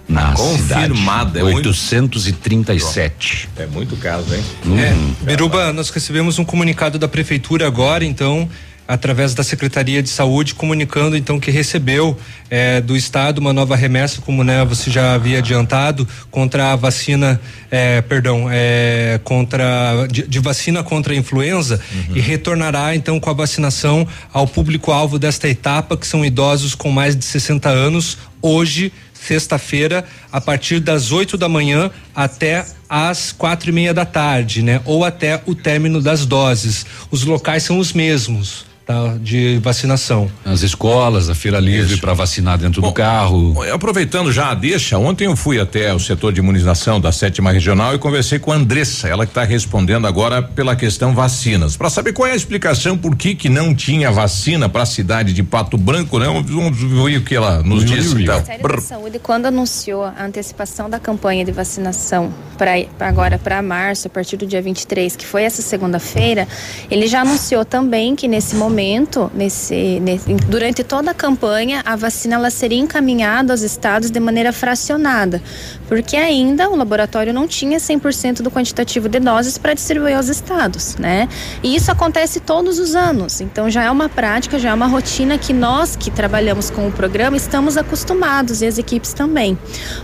na 0.09 0.33
Confirmada, 0.35 1.31
cidade. 1.31 1.39
é 1.39 1.43
muito- 1.53 1.69
837. 1.71 3.49
É 3.57 3.67
muito 3.67 3.97
caso, 3.97 4.27
hein? 4.35 4.45
É, 4.79 5.25
Biruba, 5.25 5.73
nós 5.73 5.89
recebemos 5.91 6.39
um 6.39 6.45
comunicado 6.45 6.99
da 6.99 7.09
prefeitura 7.09 7.67
agora, 7.67 8.05
então, 8.05 8.47
através 8.87 9.35
da 9.35 9.43
Secretaria 9.43 10.03
de 10.03 10.09
Saúde, 10.09 10.55
comunicando 10.55 11.17
então 11.17 11.39
que 11.39 11.51
recebeu 11.51 12.19
eh, 12.51 12.81
do 12.81 12.97
estado 12.97 13.39
uma 13.39 13.53
nova 13.53 13.77
remessa, 13.77 14.21
como 14.21 14.43
né, 14.43 14.65
você 14.65 14.91
já 14.91 15.15
havia 15.15 15.39
adiantado, 15.39 16.07
contra 16.31 16.73
a 16.73 16.77
vacina, 16.77 17.41
eh, 17.71 18.03
perdão, 18.03 18.47
eh, 18.51 19.21
contra 19.25 20.07
de, 20.11 20.27
de 20.27 20.39
vacina 20.39 20.83
contra 20.83 21.13
a 21.13 21.17
influenza 21.17 21.81
e 22.15 22.21
retornará 22.21 22.95
então 22.95 23.19
com 23.19 23.31
a 23.31 23.33
vacinação 23.33 24.07
ao 24.33 24.47
público-alvo 24.47 25.19
desta 25.19 25.49
etapa, 25.49 25.97
que 25.97 26.07
são 26.07 26.25
idosos 26.25 26.75
com 26.75 26.91
mais 26.91 27.17
de 27.17 27.25
60 27.25 27.69
anos, 27.69 28.19
hoje 28.41 28.93
sexta-feira, 29.23 30.05
a 30.31 30.41
partir 30.41 30.81
das 30.81 31.13
8 31.13 31.37
da 31.37 31.49
manhã 31.49 31.91
até 32.15 32.67
às 32.89 33.33
quatro 33.33 33.71
e 33.71 33.73
meia 33.73 33.95
da 33.95 34.05
tarde, 34.05 34.63
né? 34.63 34.81
Ou 34.85 35.05
até 35.05 35.41
o 35.47 35.55
término 35.55 36.01
das 36.03 36.27
doses. 36.27 36.85
Os 37.11 37.25
locais 37.25 37.63
são 37.63 37.79
os 37.79 37.93
mesmos, 37.93 38.67
tá? 38.87 39.17
De 39.21 39.59
vacinação. 39.63 40.31
As 40.45 40.63
escolas, 40.63 41.29
a 41.29 41.35
feira 41.35 41.59
livre 41.59 41.97
para 41.99 42.15
vacinar 42.15 42.59
dentro 42.59 42.81
do 42.83 42.93
carro. 42.93 43.53
Bom, 43.53 43.63
Aproveitando 43.73 44.33
já 44.33 44.51
a 44.51 44.55
deixa, 44.55 44.99
ontem 44.99 45.25
eu 45.27 45.37
fui 45.37 45.59
até 45.61 45.95
o 45.95 45.99
setor 46.01 46.33
de 46.33 46.41
imunização 46.41 47.01
da 47.01 47.13
sétima 47.13 47.51
regional 47.53 47.95
e 47.95 47.99
conversei 47.99 48.39
com 48.39 48.53
a 48.53 48.57
Andressa, 48.57 49.09
ela 49.09 49.25
que 49.25 49.31
está 49.31 49.45
respondendo 49.45 50.07
agora 50.07 50.43
pela 50.43 50.77
questão 50.77 51.15
vacinas, 51.15 51.77
para 51.77 51.89
saber 51.89 52.13
qual 52.13 52.29
é 52.29 52.33
a 52.33 52.37
explicação 52.37 52.97
por 52.99 53.17
que 53.17 53.35
que 53.35 53.49
não 53.49 53.75
tinha 53.75 54.11
vacina 54.11 54.69
para 54.69 54.83
a 54.83 54.87
cidade 54.87 55.33
de 55.33 55.43
Pato 55.43 55.79
Branco, 55.79 56.19
né? 56.19 56.27
Vamos 56.27 56.79
ver 56.79 57.17
o 57.19 57.25
que 57.25 57.35
ela 57.35 57.63
nos 57.63 57.85
disse. 57.85 58.15
O 58.15 58.21
Então. 58.21 58.35
Ministério 58.35 58.69
da 58.69 58.81
Saúde, 58.81 59.19
quando 59.19 59.47
anunciou 59.47 60.05
a 60.05 60.25
antecipação 60.25 60.89
da 60.91 60.99
campanha 60.99 61.45
de 61.45 61.53
vacinação 61.53 62.33
para 62.59 62.73
agora 63.01 63.39
para 63.39 63.63
março, 63.63 64.07
a 64.07 64.11
partir 64.11 64.37
do 64.37 64.47
dia 64.47 64.61
23, 64.63 65.17
que 65.17 65.27
foi 65.27 65.45
essa 65.45 65.63
segunda-feira, 65.63 66.47
ele 66.91 67.07
já 67.07 67.23
anunciou 67.23 67.65
também 67.65 68.15
que 68.15 68.29
nesse 68.29 68.55
momento 68.57 68.82
momento, 68.83 69.31
nesse, 69.33 70.01
nesse, 70.01 70.35
durante 70.35 70.83
toda 70.83 71.13
a 71.13 71.15
campanha, 71.15 71.83
a 71.85 71.95
vacina 71.95 72.35
ela 72.35 72.51
seria 72.51 72.79
encaminhada 72.79 73.53
aos 73.53 73.63
estados 73.63 74.11
de 74.11 74.19
maneira 74.19 74.53
fracionada, 74.53 75.41
porque 75.89 76.17
ainda 76.17 76.69
o 76.69 76.75
laboratório 76.75 77.33
não 77.33 77.47
tinha 77.47 77.79
100% 77.79 78.43
do 78.43 78.51
quantitativo 78.51 79.09
de 79.09 79.21
doses 79.21 79.57
para 79.57 79.73
distribuir 79.73 80.17
aos 80.17 80.29
estados, 80.29 80.97
né? 80.97 81.29
E 81.63 81.77
isso 81.77 81.93
acontece 81.93 82.41
todos 82.41 82.81
os 82.81 82.97
anos. 82.97 83.41
Então 83.41 83.71
já 83.71 83.85
é 83.85 83.91
uma 83.91 84.09
prática, 84.09 84.59
já 84.59 84.71
é 84.71 84.75
uma 84.75 84.87
rotina 84.87 85.39
que 85.39 85.53
nós 85.53 85.95
que 85.95 86.11
trabalhamos 86.11 86.69
com 86.69 86.89
o 86.89 86.93
programa 86.93 87.37
estamos 87.37 87.77
acostumados 87.77 88.63
e 88.63 88.67
as 88.67 88.79
equipes 88.79 89.13
também. 89.13 89.57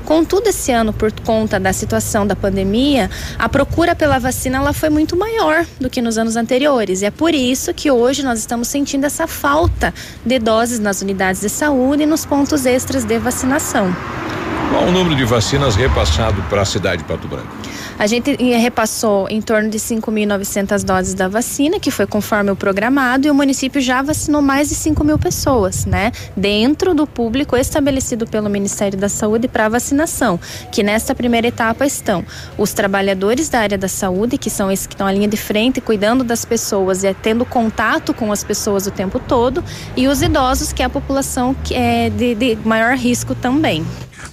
Contudo, 0.05 0.49
esse 0.49 0.71
ano, 0.71 0.93
por 0.93 1.11
conta 1.23 1.59
da 1.59 1.73
situação 1.73 2.25
da 2.25 2.37
pandemia, 2.37 3.11
a 3.39 3.49
procura 3.49 3.97
pela 3.97 4.21
vacina 4.21 4.59
ela 4.59 4.73
foi 4.73 4.89
muito 4.89 5.17
maior 5.17 5.67
do 5.81 5.91
que 5.91 6.01
nos 6.01 6.17
anos 6.17 6.37
anteriores. 6.37 7.03
E 7.03 7.07
é 7.07 7.11
por 7.11 7.35
isso 7.35 7.75
que 7.75 7.91
hoje 7.91 8.23
nós 8.23 8.39
estamos 8.59 8.69
sentindo 8.69 9.05
essa 9.05 9.27
falta 9.27 9.95
de 10.25 10.39
doses 10.39 10.81
nas 10.81 11.01
unidades 11.01 11.41
de 11.41 11.49
saúde 11.49 12.03
e 12.03 12.07
nos 12.07 12.25
pontos 12.25 12.67
extras 12.67 13.05
de 13.05 13.19
vacinação. 13.19 13.95
Qual 14.71 14.85
o 14.85 14.91
número 14.91 15.15
de 15.15 15.25
vacinas 15.25 15.77
repassado 15.77 16.43
para 16.51 16.63
a 16.63 16.65
cidade 16.65 17.03
de 17.03 17.09
Pato 17.09 17.29
Branco? 17.29 17.47
A 17.99 18.07
gente 18.07 18.33
repassou 18.55 19.27
em 19.29 19.43
torno 19.43 19.69
de 19.69 19.77
5.900 19.77 20.85
doses 20.85 21.15
da 21.15 21.27
vacina, 21.27 21.81
que 21.81 21.91
foi 21.91 22.07
conforme 22.07 22.49
o 22.53 22.55
programado, 22.55 23.27
e 23.27 23.31
o 23.31 23.35
município 23.35 23.81
já 23.81 24.03
vacinou 24.03 24.41
mais 24.41 24.69
de 24.69 24.77
5 24.77 25.03
mil 25.03 25.19
pessoas, 25.19 25.85
né? 25.85 26.13
Dentro 26.37 26.95
do 26.95 27.09
público 27.09 27.57
estabelecido 27.57 28.25
pelo 28.25 28.49
Ministério 28.49 28.97
da 28.97 29.09
Saúde 29.09 29.49
para 29.49 29.69
vacinação, 29.69 30.39
que 30.71 30.81
nesta 30.85 31.13
primeira 31.13 31.49
etapa 31.49 31.85
estão 31.85 32.25
os 32.57 32.73
trabalhadores 32.73 33.49
da 33.49 33.59
área 33.59 33.77
da 33.77 33.89
saúde, 33.89 34.39
que 34.39 34.49
são 34.49 34.71
esses 34.71 34.87
que 34.87 34.95
estão 34.95 35.07
à 35.07 35.13
linha 35.13 35.27
de 35.27 35.37
frente, 35.37 35.81
cuidando 35.81 36.23
das 36.23 36.45
pessoas 36.45 37.03
e 37.03 37.13
tendo 37.15 37.45
contato 37.45 38.15
com 38.15 38.31
as 38.31 38.45
pessoas 38.45 38.87
o 38.87 38.93
tempo 38.93 39.19
todo, 39.19 39.65
e 39.97 40.07
os 40.07 40.23
idosos, 40.23 40.73
que 40.73 40.85
é 40.85 40.87
a 40.87 40.91
população 40.91 41.53
que 41.65 41.75
é 41.75 42.11
de, 42.11 42.37
de 42.37 42.59
maior 42.65 42.97
risco 42.97 43.35
também. 43.35 43.85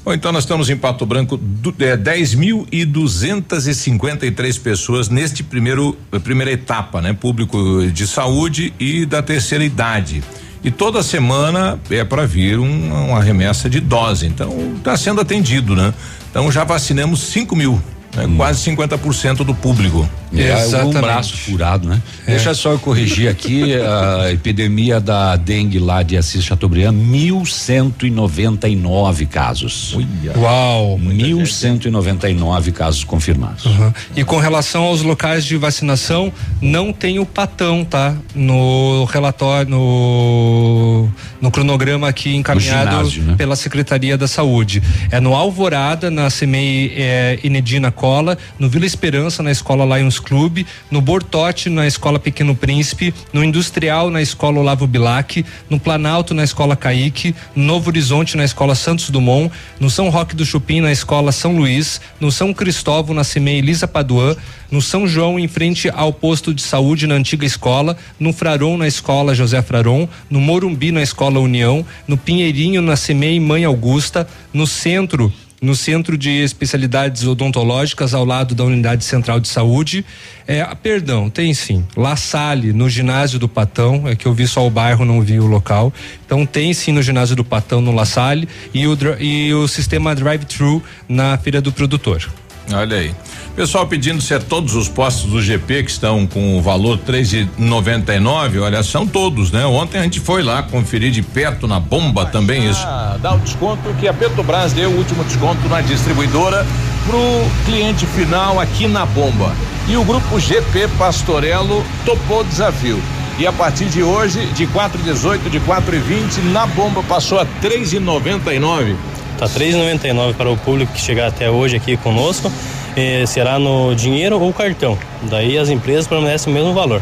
Bom, 0.06 0.14
então 0.14 0.32
nós 0.32 0.44
estamos 0.44 0.70
em 0.70 0.78
Pato 0.78 1.04
Branco, 1.04 1.40
é, 1.80 1.98
10.253 1.98 4.62
pessoas 4.62 5.10
neste 5.10 5.42
primeiro 5.42 5.98
primeira 6.24 6.52
etapa, 6.52 7.02
né? 7.02 7.12
Público 7.12 7.88
de 7.88 8.06
saúde 8.06 8.72
e 8.80 9.04
da 9.04 9.24
terceira 9.24 9.66
idade. 9.66 10.24
E 10.64 10.70
toda 10.70 11.02
semana 11.02 11.80
é 11.90 12.04
para 12.04 12.28
vir 12.28 12.60
um, 12.60 13.08
uma 13.08 13.20
remessa 13.20 13.68
de 13.68 13.80
dose. 13.80 14.28
Então 14.28 14.76
está 14.78 14.96
sendo 14.96 15.22
atendido, 15.22 15.76
né? 15.76 15.92
Então 16.30 16.52
já 16.52 16.64
vacinamos 16.64 17.22
5 17.22 17.56
mil 17.56 17.82
é 18.18 18.28
quase 18.36 18.72
50% 18.72 19.44
do 19.44 19.54
público. 19.54 20.10
É, 20.34 20.52
Exatamente. 20.52 20.98
um 20.98 21.02
braço 21.02 21.38
furado, 21.38 21.88
né? 21.88 22.02
É. 22.28 22.32
Deixa 22.32 22.54
só 22.54 22.72
eu 22.72 22.80
corrigir 22.80 23.30
aqui 23.30 23.74
a 23.76 24.30
epidemia 24.32 25.00
da 25.00 25.38
dengue 25.38 25.80
lá 25.80 26.04
de 26.04 26.18
Assis 26.18 26.44
Chateaubriand, 26.44 26.92
1199 26.92 29.26
casos. 29.28 29.94
Uia. 29.94 30.38
Uau! 30.38 30.98
1199 30.98 32.74
casos 32.74 33.02
confirmados. 33.04 33.66
Uhum. 33.66 33.94
E 34.16 34.24
com 34.24 34.38
relação 34.38 34.84
aos 34.84 35.02
locais 35.02 35.44
de 35.46 35.58
vacinação, 35.58 36.32
não 36.62 36.92
tem 36.92 37.20
o 37.20 37.26
patão, 37.26 37.86
tá? 37.86 38.16
No 38.34 39.06
relatório, 39.06 39.70
no, 39.70 41.08
no 41.40 41.52
cronograma 41.52 42.10
aqui 42.10 42.36
encaminhado 42.36 42.92
ginásio, 42.92 43.24
né? 43.24 43.36
pela 43.38 43.56
Secretaria 43.56 44.18
da 44.18 44.28
Saúde. 44.28 44.84
É 45.12 45.20
no 45.20 45.34
Alvorada, 45.34 46.12
na 46.12 46.30
CMEI 46.30 46.94
é, 46.96 47.40
Inedina 47.44 47.92
escola, 48.06 48.38
no 48.60 48.70
Vila 48.70 48.86
Esperança, 48.86 49.42
na 49.42 49.52
escola 49.52 49.98
Lions 49.98 50.20
Club, 50.20 50.64
no 50.92 51.02
Bortote, 51.02 51.72
na 51.72 51.88
escola 51.88 52.20
Pequeno 52.20 52.56
Príncipe, 52.56 53.12
no 53.34 53.44
Industrial, 53.44 54.12
na 54.12 54.22
escola 54.22 54.60
Olavo 54.60 54.86
Bilac, 54.86 55.44
no 55.68 55.80
Planalto, 55.80 56.32
na 56.36 56.44
escola 56.44 56.76
Caíque, 56.76 57.36
no 57.56 57.64
Novo 57.64 57.90
Horizonte, 57.90 58.38
na 58.38 58.46
escola 58.46 58.76
Santos 58.76 59.10
Dumont, 59.10 59.52
no 59.80 59.90
São 59.90 60.10
Roque 60.10 60.36
do 60.36 60.46
Chupim, 60.46 60.82
na 60.82 60.92
escola 60.92 61.32
São 61.32 61.56
Luís, 61.56 62.00
no 62.20 62.32
São 62.32 62.54
Cristóvão, 62.54 63.16
na 63.16 63.26
CMEI 63.26 63.58
Elisa 63.58 63.88
Paduan, 63.88 64.36
no 64.70 64.84
São 64.84 65.08
João, 65.08 65.40
em 65.40 65.48
frente 65.48 65.90
ao 65.90 66.14
posto 66.14 66.54
de 66.54 66.62
saúde 66.62 67.08
na 67.08 67.16
antiga 67.16 67.46
escola, 67.46 67.98
no 68.20 68.32
Fraron, 68.32 68.78
na 68.78 68.88
escola 68.88 69.34
José 69.34 69.64
Fraron, 69.64 70.08
no 70.30 70.40
Morumbi, 70.40 70.92
na 70.92 71.02
escola 71.02 71.40
União, 71.40 71.84
no 72.08 72.18
Pinheirinho, 72.18 72.84
na 72.84 72.96
CMEI 72.96 73.40
Mãe 73.40 73.66
Augusta, 73.66 74.28
no 74.54 74.68
centro 74.68 75.34
no 75.66 75.76
Centro 75.76 76.18
de 76.18 76.30
Especialidades 76.30 77.26
Odontológicas, 77.26 78.14
ao 78.14 78.24
lado 78.24 78.54
da 78.54 78.64
Unidade 78.64 79.04
Central 79.04 79.40
de 79.40 79.48
Saúde. 79.48 80.06
É, 80.48 80.64
perdão, 80.76 81.30
tem 81.30 81.54
sim. 81.54 81.84
La 81.98 82.16
Salle, 82.16 82.72
no 82.72 82.88
ginásio 82.88 83.40
do 83.40 83.50
Patão, 83.50 84.08
é 84.08 84.16
que 84.16 84.28
eu 84.28 84.34
vi 84.34 84.48
só 84.48 84.66
o 84.66 84.70
bairro, 84.70 85.04
não 85.04 85.22
vi 85.22 85.40
o 85.40 85.48
local. 85.48 85.92
Então 86.26 86.46
tem 86.46 86.74
sim 86.74 86.92
no 86.92 87.02
ginásio 87.02 87.36
do 87.36 87.44
Patão, 87.44 87.82
no 87.82 87.92
La 87.92 88.06
Salle, 88.06 88.48
e 88.74 88.88
o, 88.88 88.96
e 89.20 89.54
o 89.54 89.68
sistema 89.68 90.14
drive-thru 90.14 90.84
na 91.10 91.36
Feira 91.38 91.60
do 91.60 91.72
Produtor. 91.72 92.30
Olha 92.74 92.98
aí. 92.98 93.16
Pessoal 93.56 93.88
pedindo 93.88 94.22
se 94.22 94.34
é 94.34 94.40
todos 94.40 94.76
os 94.76 94.90
postos 94.90 95.32
do 95.32 95.42
GP 95.42 95.84
que 95.84 95.92
estão 95.92 96.28
com 96.28 96.58
o 96.58 96.62
valor 96.62 96.98
três 96.98 97.32
e 97.32 97.48
noventa 97.58 98.14
e 98.14 98.20
nove, 98.20 98.60
olha, 98.60 98.84
são 98.84 99.08
todos, 99.08 99.50
né? 99.50 99.66
Ontem 99.66 100.00
a 100.00 100.04
gente 100.04 100.20
foi 100.20 100.44
lá 100.44 100.62
conferir 100.62 101.12
de 101.12 101.22
perto 101.22 101.66
na 101.66 101.80
bomba 101.80 102.26
também 102.26 102.70
isso. 102.70 102.86
Dá 103.22 103.34
o 103.34 103.40
desconto 103.40 103.94
que 104.00 104.08
a 104.08 104.14
Petrobras 104.14 104.74
deu 104.74 104.90
o 104.90 104.98
último 104.98 105.24
desconto 105.24 105.70
na 105.70 105.80
distribuidora 105.80 106.66
pro 107.08 107.20
cliente 107.66 108.06
final 108.08 108.60
aqui 108.60 108.88
na 108.88 109.06
bomba. 109.06 109.56
E 109.88 109.96
o 109.96 110.04
grupo 110.04 110.38
GP 110.38 110.90
Pastorello 110.98 111.86
topou 112.04 112.42
o 112.42 112.44
desafio. 112.44 113.02
E 113.38 113.46
a 113.46 113.54
partir 113.54 113.86
de 113.86 114.02
hoje, 114.02 114.46
de 114.48 114.66
4,18, 114.68 115.50
de 115.50 115.60
4,20, 115.60 116.52
na 116.52 116.66
bomba 116.68 117.04
passou 117.04 117.40
a 117.40 117.46
3,99. 117.46 118.96
Tá 119.38 119.48
3,99 119.48 120.34
para 120.36 120.50
o 120.50 120.58
público 120.58 120.94
que 120.94 121.02
chegar 121.02 121.28
até 121.28 121.50
hoje 121.50 121.76
aqui 121.76 121.98
conosco 121.98 122.52
eh, 122.96 123.26
será 123.28 123.60
no 123.60 123.94
dinheiro 123.94 124.40
ou 124.40 124.54
cartão. 124.54 124.98
Daí 125.24 125.58
as 125.58 125.70
empresas 125.70 126.08
permanecem 126.08 126.52
o 126.52 126.56
mesmo 126.56 126.74
valor. 126.74 127.02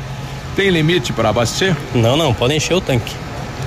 Tem 0.56 0.69
limite 0.69 1.13
para 1.13 1.30
abastecer? 1.30 1.76
Não, 1.93 2.17
não, 2.17 2.34
pode 2.34 2.56
encher 2.56 2.74
o 2.74 2.82
tanque. 2.82 3.13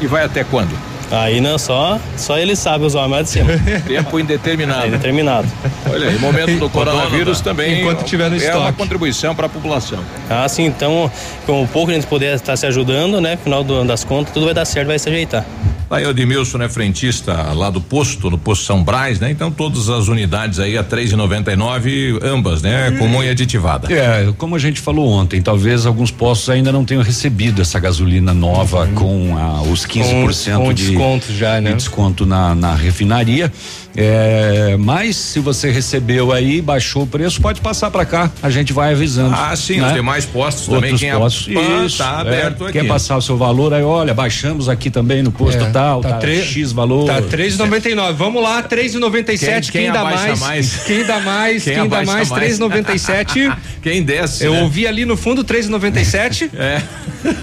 E 0.01 0.07
vai 0.07 0.25
até 0.25 0.45
quando? 0.45 0.77
Aí 1.11 1.41
não 1.41 1.57
só, 1.57 2.01
só 2.17 2.37
ele 2.37 2.57
sabe 2.57 2.85
os 2.85 2.97
homens 2.97 3.25
de 3.25 3.31
cima. 3.31 3.51
Tempo 3.87 4.19
indeterminado. 4.19 4.89
Indeterminado. 4.89 5.49
Olha, 5.89 6.07
e 6.07 6.19
momento 6.19 6.59
do 6.59 6.69
coronavírus 6.71 7.41
também. 7.41 7.81
Enquanto 7.81 8.05
tiver 8.05 8.29
no 8.29 8.35
é 8.35 8.39
estoque. 8.39 8.59
uma 8.59 8.73
contribuição 8.73 9.35
para 9.35 9.47
a 9.47 9.49
população. 9.49 10.01
Ah, 10.29 10.49
sim, 10.49 10.65
então, 10.65 11.11
com 11.47 11.63
o 11.63 11.69
pouco 11.69 11.89
que 11.89 11.93
a 11.93 12.01
gente 12.01 12.09
puder 12.09 12.35
estar 12.35 12.57
se 12.57 12.67
ajudando, 12.67 13.21
né? 13.21 13.37
Final 13.37 13.63
do, 13.63 13.85
das 13.85 14.03
contas, 14.03 14.35
tudo 14.35 14.47
vai 14.47 14.55
dar 14.55 14.65
certo, 14.65 14.89
vai 14.89 14.99
se 14.99 15.09
ajeitar. 15.09 15.45
Aí 15.91 16.05
o 16.05 16.11
Edmilson, 16.11 16.59
né, 16.59 16.69
frentista 16.69 17.33
lá 17.53 17.71
do 17.71 17.81
posto, 17.81 18.29
no 18.29 18.37
posto 18.37 18.65
São 18.65 18.83
Brás, 18.83 19.21
né? 19.21 19.31
Então 19.31 19.51
todas 19.51 19.89
as 19.89 20.09
unidades 20.09 20.59
aí 20.59 20.77
a 20.77 20.83
três 20.83 21.13
e 21.13 21.17
noventa 21.17 21.53
e 21.53 21.57
nove, 21.57 22.19
ambas, 22.23 22.61
né? 22.61 22.91
Hum. 22.91 22.99
Comum 22.99 23.23
e 23.23 23.29
aditivada. 23.29 23.93
É, 23.93 24.33
como 24.37 24.57
a 24.57 24.59
gente 24.59 24.81
falou 24.81 25.09
ontem, 25.09 25.41
talvez 25.41 25.87
alguns 25.87 26.11
postos 26.11 26.51
ainda 26.51 26.73
não 26.73 26.85
tenham 26.85 27.03
recebido 27.03 27.63
essa 27.63 27.79
gasolina 27.79 28.35
nova 28.35 28.85
uhum. 28.85 28.95
com 28.95 29.39
ah, 29.39 29.63
os 29.63 29.87
15% 29.87 30.57
com, 30.57 30.65
com 30.65 30.73
de 30.73 30.87
desconto 30.87 31.33
já, 31.33 31.61
né? 31.61 31.71
De 31.71 31.77
desconto 31.77 32.27
na, 32.27 32.55
na 32.55 32.75
refinaria. 32.75 33.53
É, 33.97 34.77
mas 34.79 35.17
se 35.17 35.41
você 35.41 35.71
recebeu 35.71 36.33
aí, 36.33 36.61
baixou 36.61 37.05
o 37.05 37.07
preço, 37.07 37.41
pode 37.41 37.61
passar 37.63 37.91
para 37.91 38.05
cá. 38.05 38.31
A 38.43 38.51
gente 38.51 38.73
vai 38.73 38.93
avisando. 38.93 39.35
Ah, 39.35 39.57
sim, 39.57 39.81
né? 39.81 39.93
tem 39.93 40.03
mais 40.03 40.27
postos 40.27 40.69
Outros 40.69 40.91
também. 40.93 41.11
Quem 41.11 41.19
postos. 41.19 41.49
É, 41.49 41.85
Isso, 41.87 41.99
tá 41.99 42.21
aberto 42.21 42.65
é, 42.65 42.69
aqui. 42.69 42.81
Quer 42.81 42.87
passar 42.87 43.17
o 43.17 43.23
seu 43.23 43.37
valor 43.39 43.73
aí, 43.73 43.83
olha, 43.83 44.13
baixamos 44.13 44.69
aqui 44.69 44.91
também 44.91 45.23
no 45.23 45.33
posto 45.33 45.63
É, 45.63 45.71
tal, 45.71 46.03
tá 46.03 46.11
tá, 46.11 46.19
tre- 46.19 46.43
X 46.43 46.73
valor. 46.73 47.07
Tá 47.07 47.23
3,99. 47.23 48.13
Vamos 48.13 48.43
lá, 48.43 48.63
3,97. 48.63 49.39
Quem- 49.39 49.61
Quem, 49.61 49.83
quem 49.83 49.93
dá 49.93 50.05
mais, 50.05 50.41
mais? 50.41 50.77
Quem 50.85 51.05
dá 51.05 51.21
mais? 51.21 51.65
Quem 51.65 51.75
Quem, 51.75 51.89
dá 51.89 52.05
mais? 52.05 52.29
3,97. 52.31 53.57
Quem 53.83 54.03
desce? 54.03 54.45
Eu 54.45 54.53
né? 54.53 54.63
ouvi 54.63 54.87
ali 54.87 55.05
no 55.05 55.17
fundo 55.17 55.43
3,97. 55.45 56.51
É. 56.57 56.83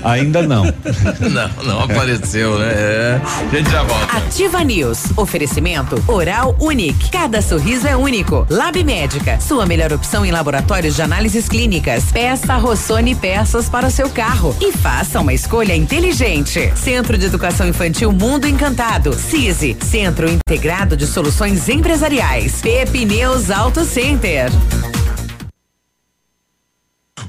Ainda 0.03 0.41
não. 0.41 0.63
não, 0.63 1.63
não 1.63 1.79
apareceu, 1.83 2.57
né? 2.57 2.71
É. 2.73 3.21
A 3.23 3.55
gente 3.55 3.69
já 3.69 3.83
volta. 3.83 4.17
Ativa 4.17 4.63
News. 4.63 5.03
Oferecimento 5.15 6.01
Oral 6.07 6.42
Unique. 6.59 7.09
Cada 7.09 7.41
sorriso 7.41 7.87
é 7.87 7.95
único. 7.95 8.45
Lab 8.49 8.83
Médica. 8.83 9.39
Sua 9.39 9.65
melhor 9.65 9.93
opção 9.93 10.25
em 10.25 10.31
laboratórios 10.31 10.95
de 10.95 11.01
análises 11.01 11.47
clínicas. 11.47 12.05
Peça 12.11 12.55
Rossoni 12.57 13.15
peças 13.15 13.69
para 13.69 13.87
o 13.87 13.91
seu 13.91 14.09
carro. 14.09 14.55
E 14.61 14.71
faça 14.71 15.19
uma 15.19 15.33
escolha 15.33 15.75
inteligente. 15.75 16.71
Centro 16.75 17.17
de 17.17 17.25
Educação 17.25 17.67
Infantil 17.67 18.11
Mundo 18.11 18.47
Encantado. 18.47 19.13
CISI. 19.13 19.77
Centro 19.81 20.29
Integrado 20.29 20.97
de 20.97 21.07
Soluções 21.07 21.69
Empresariais. 21.69 22.61
Pepineus 22.61 23.49
Auto 23.49 23.85
Center. 23.85 24.51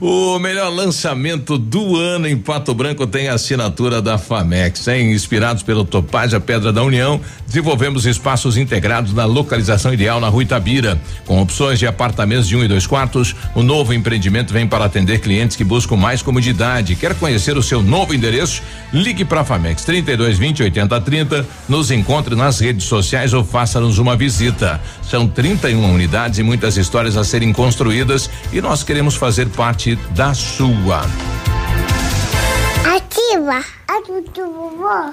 O 0.00 0.38
melhor 0.40 0.70
lançamento 0.70 1.56
do 1.56 1.96
ano 1.96 2.26
em 2.26 2.36
Pato 2.36 2.74
Branco 2.74 3.06
tem 3.06 3.28
a 3.28 3.34
assinatura 3.34 4.02
da 4.02 4.18
Famex, 4.18 4.88
hein? 4.88 5.12
Inspirados 5.12 5.62
pelo 5.62 5.84
Topaz, 5.84 6.34
a 6.34 6.40
Pedra 6.40 6.72
da 6.72 6.82
União, 6.82 7.20
desenvolvemos 7.46 8.04
espaços 8.04 8.56
integrados 8.56 9.12
na 9.12 9.24
localização 9.24 9.94
ideal 9.94 10.20
na 10.20 10.28
Rua 10.28 10.42
Itabira, 10.42 11.00
com 11.26 11.40
opções 11.40 11.78
de 11.78 11.86
apartamentos 11.86 12.48
de 12.48 12.56
um 12.56 12.64
e 12.64 12.68
dois 12.68 12.86
quartos. 12.86 13.36
O 13.54 13.62
novo 13.62 13.94
empreendimento 13.94 14.52
vem 14.52 14.66
para 14.66 14.84
atender 14.84 15.20
clientes 15.20 15.56
que 15.56 15.62
buscam 15.62 15.96
mais 15.96 16.22
comodidade. 16.22 16.96
Quer 16.96 17.14
conhecer 17.14 17.56
o 17.56 17.62
seu 17.62 17.80
novo 17.80 18.12
endereço? 18.12 18.62
Ligue 18.92 19.24
para 19.24 19.42
a 19.42 19.44
Famex 19.44 19.84
32 19.84 20.38
20 20.38 20.64
80 20.64 21.00
30, 21.00 21.46
nos 21.68 21.90
encontre 21.90 22.34
nas 22.34 22.58
redes 22.58 22.84
sociais 22.86 23.32
ou 23.32 23.44
faça-nos 23.44 23.98
uma 23.98 24.16
visita. 24.16 24.80
São 25.02 25.28
31 25.28 25.94
unidades 25.94 26.38
e 26.38 26.42
muitas 26.42 26.76
histórias 26.76 27.16
a 27.16 27.22
serem 27.22 27.52
construídas 27.52 28.28
e 28.52 28.60
nós 28.60 28.82
queremos 28.82 29.14
fazer 29.14 29.48
parte 29.48 29.73
da 30.14 30.32
sua. 30.32 31.00
Ativa 32.96 33.58
a 33.88 34.00
do 34.06 34.52
vovó. 34.52 35.12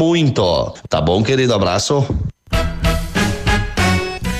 muito. 0.01 0.73
Tá 0.89 0.99
bom, 0.99 1.21
querido? 1.21 1.53
Abraço. 1.53 2.03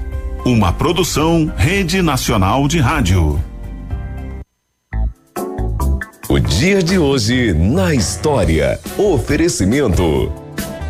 Uma 0.44 0.72
produção 0.72 1.50
Rede 1.56 2.02
Nacional 2.02 2.68
de 2.68 2.78
Rádio. 2.78 3.53
O 6.26 6.40
dia 6.40 6.82
de 6.82 6.98
hoje 6.98 7.52
na 7.52 7.94
história. 7.94 8.80
Oferecimento. 8.96 10.32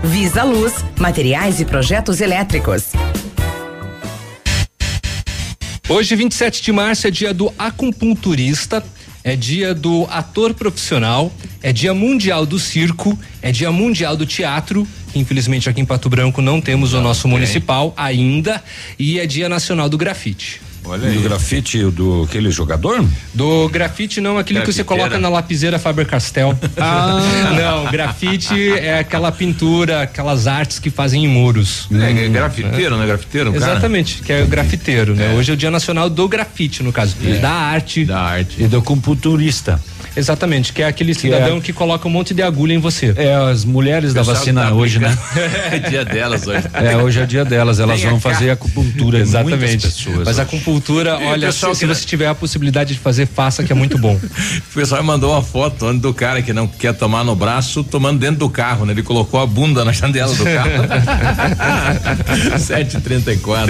Visa 0.05 0.45
Luz, 0.45 0.85
materiais 0.97 1.59
e 1.59 1.65
projetos 1.65 2.21
elétricos. 2.21 2.93
Hoje, 5.89 6.15
27 6.15 6.63
de 6.63 6.73
março, 6.73 7.09
é 7.09 7.11
dia 7.11 7.35
do 7.35 7.53
acupunturista, 7.59 8.85
é 9.25 9.35
dia 9.35 9.75
do 9.75 10.07
ator 10.09 10.55
profissional, 10.55 11.33
é 11.61 11.73
dia 11.73 11.93
mundial 11.93 12.47
do 12.47 12.59
circo, 12.59 13.19
é 13.43 13.51
dia 13.51 13.73
mundial 13.73 14.17
do 14.17 14.25
teatro. 14.25 14.87
Infelizmente, 15.17 15.69
aqui 15.69 15.81
em 15.81 15.85
Pato 15.85 16.09
Branco 16.09 16.41
não 16.41 16.61
temos 16.61 16.95
o 16.95 17.01
nosso 17.01 17.27
municipal 17.27 17.93
ainda, 17.97 18.63
e 18.97 19.19
é 19.19 19.27
dia 19.27 19.49
nacional 19.49 19.89
do 19.89 19.99
grafite. 19.99 20.64
Olha 20.85 21.09
aí. 21.09 21.15
Do 21.17 21.23
grafite 21.23 21.83
do 21.91 22.23
aquele 22.25 22.51
jogador? 22.51 23.05
Do 23.33 23.69
grafite 23.69 24.21
não, 24.21 24.37
aquele 24.39 24.61
que 24.61 24.73
você 24.73 24.85
coloca 24.85 25.19
na 25.19 25.29
lapiseira 25.29 25.79
Faber 25.79 26.07
Castell. 26.07 26.57
Ah. 26.77 27.21
não, 27.57 27.91
grafite 27.91 28.73
é 28.73 28.99
aquela 28.99 29.31
pintura, 29.33 30.03
aquelas 30.03 30.47
artes 30.47 30.79
que 30.79 30.91
fazem 30.91 31.25
em 31.25 31.29
muros. 31.29 31.89
É, 31.93 32.25
é 32.25 32.29
grafiteiro, 32.29 32.97
né? 32.97 33.07
Grafiteiro, 33.07 33.53
cara? 33.53 33.73
Exatamente, 33.73 34.23
que 34.23 34.33
é 34.33 34.43
o 34.43 34.47
grafiteiro, 34.47 35.15
né? 35.15 35.35
Hoje 35.35 35.51
é 35.51 35.55
o 35.55 35.57
dia 35.57 35.71
nacional 35.71 36.11
do 36.11 36.29
grafite, 36.29 36.83
no 36.83 36.93
caso, 36.93 37.17
É. 37.25 37.39
da 37.39 37.51
arte. 37.51 38.05
Da 38.05 38.21
arte. 38.21 38.63
E 38.63 38.67
do 38.67 38.79
acupunturista. 38.79 39.81
Exatamente, 40.17 40.73
que 40.73 40.83
é 40.83 40.87
aquele 40.87 41.13
cidadão 41.15 41.61
que 41.61 41.73
coloca 41.73 42.07
um 42.07 42.11
monte 42.11 42.33
de 42.33 42.43
agulha 42.43 42.73
em 42.73 42.79
você. 42.79 43.13
É, 43.17 43.35
as 43.35 43.65
mulheres 43.65 44.15
da 44.15 44.23
vacina 44.23 44.63
tá 44.67 44.73
hoje, 44.73 44.99
né? 44.99 45.17
É 45.73 45.79
dia 45.79 46.05
delas 46.05 46.47
hoje. 46.47 46.65
É, 46.73 46.97
hoje 46.97 47.21
é 47.21 47.27
dia 47.27 47.45
delas, 47.45 47.81
elas 47.81 47.99
Venha 47.99 48.11
vão 48.11 48.21
cá. 48.21 48.31
fazer 48.31 48.51
acupuntura 48.51 49.19
Exatamente. 49.19 49.87
pessoas. 49.89 50.19
Mas 50.19 50.29
a 50.29 50.31
hoje. 50.31 50.41
acupuntura, 50.43 51.19
E 51.21 51.25
olha, 51.27 51.51
se, 51.53 51.59
se 51.75 51.81
que- 51.81 51.87
você 51.87 52.05
tiver 52.07 52.27
a 52.29 52.35
possibilidade 52.35 52.95
de 52.95 53.01
fazer, 53.01 53.27
faça, 53.27 53.63
que 53.65 53.73
é 53.73 53.75
muito 53.75 53.99
bom. 53.99 54.19
O 54.71 54.75
pessoal 54.75 55.03
mandou 55.03 55.33
uma 55.33 55.43
foto 55.43 55.93
do 55.95 56.13
cara 56.15 56.43
que 56.43 56.53
não 56.53 56.67
quer 56.67 56.93
tomar 56.95 57.25
no 57.25 57.35
braço, 57.35 57.83
tomando 57.85 58.19
dentro 58.19 58.37
do 58.39 58.49
carro, 58.51 58.85
né? 58.85 58.93
Ele 58.93 59.03
colocou 59.03 59.41
a 59.41 59.47
bunda 59.47 59.85
na 59.85 59.91
janela 59.93 60.35
do 60.35 60.45
carro. 60.45 60.85
7h34. 62.59 63.69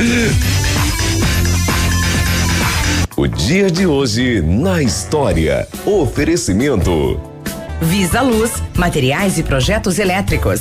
O 3.25 3.27
dia 3.27 3.71
de 3.71 3.87
hoje 3.87 4.43
na 4.43 4.83
história. 4.83 5.67
Oferecimento. 5.87 7.19
Visa 7.81 8.21
Luz, 8.21 8.63
materiais 8.77 9.39
e 9.39 9.43
projetos 9.43 9.99
elétricos. 9.99 10.61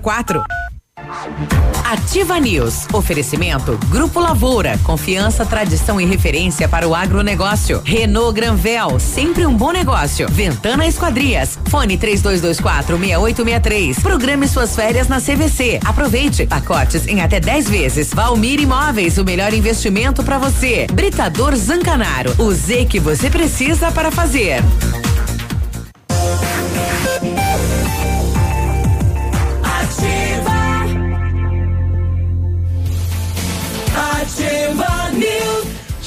Ativa 1.85 2.39
News. 2.39 2.87
Oferecimento 2.93 3.77
Grupo 3.89 4.19
Lavoura. 4.19 4.79
Confiança, 4.83 5.45
tradição 5.45 5.99
e 5.99 6.05
referência 6.05 6.67
para 6.67 6.87
o 6.87 6.95
agronegócio. 6.95 7.81
Renault 7.83 8.33
Granvel. 8.33 8.99
Sempre 8.99 9.45
um 9.45 9.53
bom 9.53 9.71
negócio. 9.71 10.27
Ventana 10.29 10.87
Esquadrias. 10.87 11.59
Fone 11.69 11.97
3224 11.97 12.97
6863. 12.97 13.99
Programe 13.99 14.47
suas 14.47 14.75
férias 14.75 15.07
na 15.07 15.19
CVC. 15.19 15.79
Aproveite. 15.85 16.47
Pacotes 16.47 17.07
em 17.07 17.21
até 17.21 17.39
10 17.39 17.69
vezes. 17.69 18.13
Valmir 18.13 18.59
Imóveis. 18.59 19.17
O 19.17 19.25
melhor 19.25 19.53
investimento 19.53 20.23
para 20.23 20.37
você. 20.37 20.87
Britador 20.93 21.55
Zancanaro. 21.55 22.33
O 22.37 22.51
Z 22.51 22.85
que 22.85 22.99
você 22.99 23.29
precisa 23.29 23.91
para 23.91 24.11
fazer. 24.11 24.63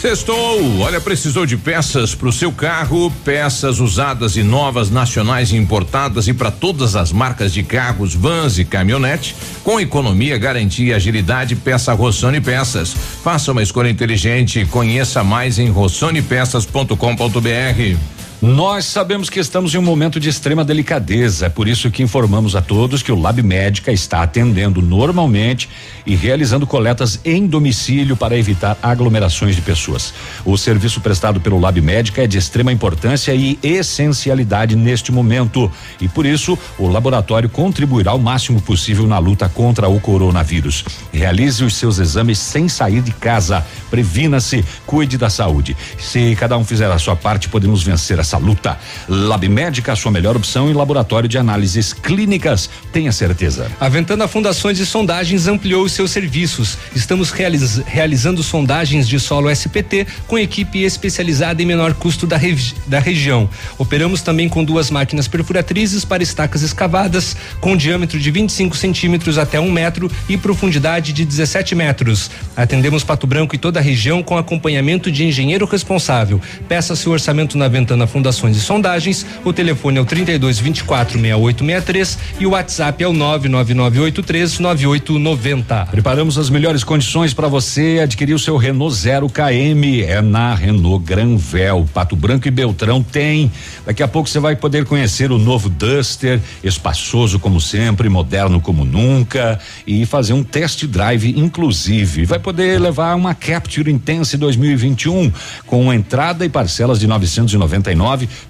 Sextou, 0.05 0.81
olha, 0.81 1.01
precisou 1.01 1.47
de 1.47 1.57
peças 1.57 2.15
para 2.15 2.29
o 2.29 2.33
seu 2.33 2.53
carro, 2.53 3.11
peças 3.25 3.81
usadas 3.81 4.37
e 4.37 4.43
novas, 4.43 4.91
nacionais 4.91 5.51
e 5.51 5.57
importadas 5.57 6.29
e 6.29 6.35
para 6.35 6.51
todas 6.51 6.95
as 6.95 7.11
marcas 7.11 7.55
de 7.55 7.63
carros, 7.63 8.15
vans 8.15 8.59
e 8.59 8.67
caminhonete, 8.67 9.35
com 9.65 9.81
economia, 9.81 10.37
garantia 10.37 10.89
e 10.89 10.93
agilidade, 10.93 11.57
peça 11.57 11.95
Rossoni 11.95 12.39
Peças. 12.39 12.95
Faça 13.23 13.51
uma 13.51 13.63
escolha 13.63 13.89
inteligente, 13.89 14.67
conheça 14.67 15.25
mais 15.25 15.59
em 15.59 15.71
rossonepeças.com.br. 15.71 18.24
Nós 18.43 18.85
sabemos 18.85 19.31
que 19.31 19.41
estamos 19.41 19.75
em 19.75 19.79
um 19.79 19.83
momento 19.83 20.21
de 20.21 20.29
extrema 20.29 20.65
delicadeza, 20.65 21.47
é 21.47 21.49
por 21.49 21.67
isso 21.67 21.91
que 21.91 22.03
informamos 22.03 22.55
a 22.55 22.61
todos 22.61 23.03
que 23.03 23.11
o 23.11 23.19
Lab 23.19 23.43
Médica 23.43 23.91
está 23.91 24.23
atendendo 24.23 24.83
normalmente 24.83 25.69
e 26.05 26.15
realizando 26.15 26.67
coletas 26.67 27.19
em 27.25 27.47
domicílio 27.47 28.17
para 28.17 28.37
evitar 28.37 28.77
aglomerações 28.83 29.57
de 29.57 29.63
pessoas. 29.63 30.13
O 30.45 30.59
serviço 30.59 31.01
prestado 31.01 31.41
pelo 31.41 31.59
Lab 31.59 31.81
Médica 31.81 32.25
é 32.25 32.27
de 32.27 32.37
extrema 32.37 32.73
importância 32.73 33.35
e 33.35 33.59
essencialidade 33.63 34.77
neste 34.77 35.11
momento 35.11 35.71
e 36.01 36.09
por 36.09 36.27
isso 36.27 36.59
o 36.79 36.87
laboratório 36.89 37.49
contribuirá 37.49 38.13
o 38.13 38.19
máximo 38.19 38.61
possível 38.61 39.07
na 39.07 39.19
luta 39.19 39.49
contra 39.49 39.89
o 39.89 39.99
coronavírus. 39.99 40.85
Realize 41.13 41.65
os 41.65 41.77
seus 41.77 41.99
exames 41.99 42.39
sem 42.39 42.69
sair 42.69 43.01
de 43.01 43.13
casa. 43.13 43.65
Previna-se, 43.91 44.65
cuide 44.87 45.17
da 45.17 45.31
saúde. 45.31 45.75
Se 45.99 46.37
cada 46.37 46.59
um 46.59 46.65
fizer 46.65 46.91
a 46.91 46.99
sua 46.99 47.17
parte, 47.17 47.49
podemos 47.49 47.83
vencer 47.83 48.21
essa 48.25 48.39
luta. 48.39 48.77
Lab 49.09 49.47
Médica, 49.49 49.93
a 49.93 49.97
sua 49.97 50.11
melhor 50.11 50.35
opção 50.37 50.69
em 50.69 50.73
laboratório 50.73 51.29
de 51.29 51.39
análises 51.39 51.93
clínicas. 51.93 52.69
Tenha 52.93 53.13
certeza. 53.13 53.71
A 53.79 53.89
Ventana 53.89 54.27
Fundações 54.27 54.79
e 54.81 54.87
Sondagens 54.87 55.47
ampliou 55.47 55.85
os 55.85 55.93
seus 55.93 56.11
serviços. 56.11 56.79
Estamos 56.97 57.31
realiz, 57.31 57.83
realizando 57.87 58.43
sondagens 58.43 59.07
de 59.07 59.21
solo 59.21 59.51
SPT 59.51 60.07
com 60.27 60.39
equipe 60.39 60.83
especializada 60.83 61.63
em 61.63 61.67
menor 61.67 61.95
custo 61.95 62.27
da, 62.27 62.37
regi, 62.37 62.75
da 62.87 62.99
região. 62.99 63.49
Operamos 63.79 64.23
também 64.23 64.49
com 64.49 64.65
duas 64.65 64.91
máquinas 64.91 65.29
perfuratrizes 65.29 66.05
para 66.05 66.23
estacas 66.23 66.63
escavadas 66.63 67.37
com 67.61 67.77
diâmetro 67.77 68.19
de 68.19 68.31
25 68.31 68.77
centímetros 68.77 69.37
até 69.37 69.61
um 69.61 69.71
metro 69.71 70.11
e 70.29 70.37
profundidade 70.37 71.13
de 71.13 71.25
17 71.25 71.75
metros. 71.75 72.31
Atendemos 72.57 73.05
Pato 73.05 73.27
Branco 73.27 73.55
e 73.55 73.59
toda 73.59 73.79
a 73.79 73.83
região 73.83 74.23
com 74.23 74.39
acompanhamento 74.39 75.13
de 75.13 75.25
engenheiro 75.25 75.67
responsável. 75.67 76.41
Peça 76.67 76.97
seu 76.97 77.13
orçamento 77.13 77.59
na 77.59 77.69
Ventana 77.69 78.07
Fundações 78.15 78.57
e 78.57 78.61
Sondagens. 78.61 79.27
O 79.45 79.53
telefone 79.53 79.99
é 79.99 80.01
o 80.01 80.05
32 80.05 80.61
24 80.61 81.19
6863 81.19 82.19
e 82.39 82.47
o 82.47 82.51
WhatsApp 82.51 83.03
é 83.03 83.09
o 83.09 83.13
99983 83.13 84.61
9890. 84.61 85.89
Preparamos 85.91 86.39
as 86.39 86.49
melhores 86.49 86.85
condições 86.85 87.35
para 87.35 87.49
você 87.49 87.99
adquirir 88.01 88.33
o 88.33 88.39
seu 88.39 88.57
Renault 88.57 88.95
Zero 88.95 89.29
KM. 89.29 90.05
É 90.07 90.23
na 90.23 90.55
Renault 90.55 91.05
Granvel. 91.05 91.89
Pato 91.93 92.15
Branco 92.15 92.47
e 92.47 92.53
Beltrão 92.53 93.03
tem. 93.03 93.51
Daqui 93.85 94.01
a 94.01 94.07
pouco 94.07 94.29
você 94.29 94.39
vai 94.39 94.55
poder 94.55 94.85
conhecer 94.85 95.33
o 95.33 95.39
novo 95.39 95.69
Duster, 95.69 96.41
espaçoso 96.63 97.41
como 97.41 97.61
sempre, 97.61 98.09
moderno 98.09 98.61
como 98.61 98.85
nunca 98.85 99.59
e 99.85 100.07
fazer 100.07 100.35
um 100.35 100.45
test 100.45 100.85
drive 100.87 101.37
inclusive. 101.37 102.27
Vai 102.27 102.39
poder 102.39 102.81
levar 102.81 103.17
uma 103.17 103.35
Capture 103.35 103.91
Intense 103.91 104.37
2021 104.37 105.33
com 105.67 105.93
entrada 105.93 106.45
e 106.45 106.49
parcelas 106.49 107.01
de 107.01 107.09
999, 107.09 108.04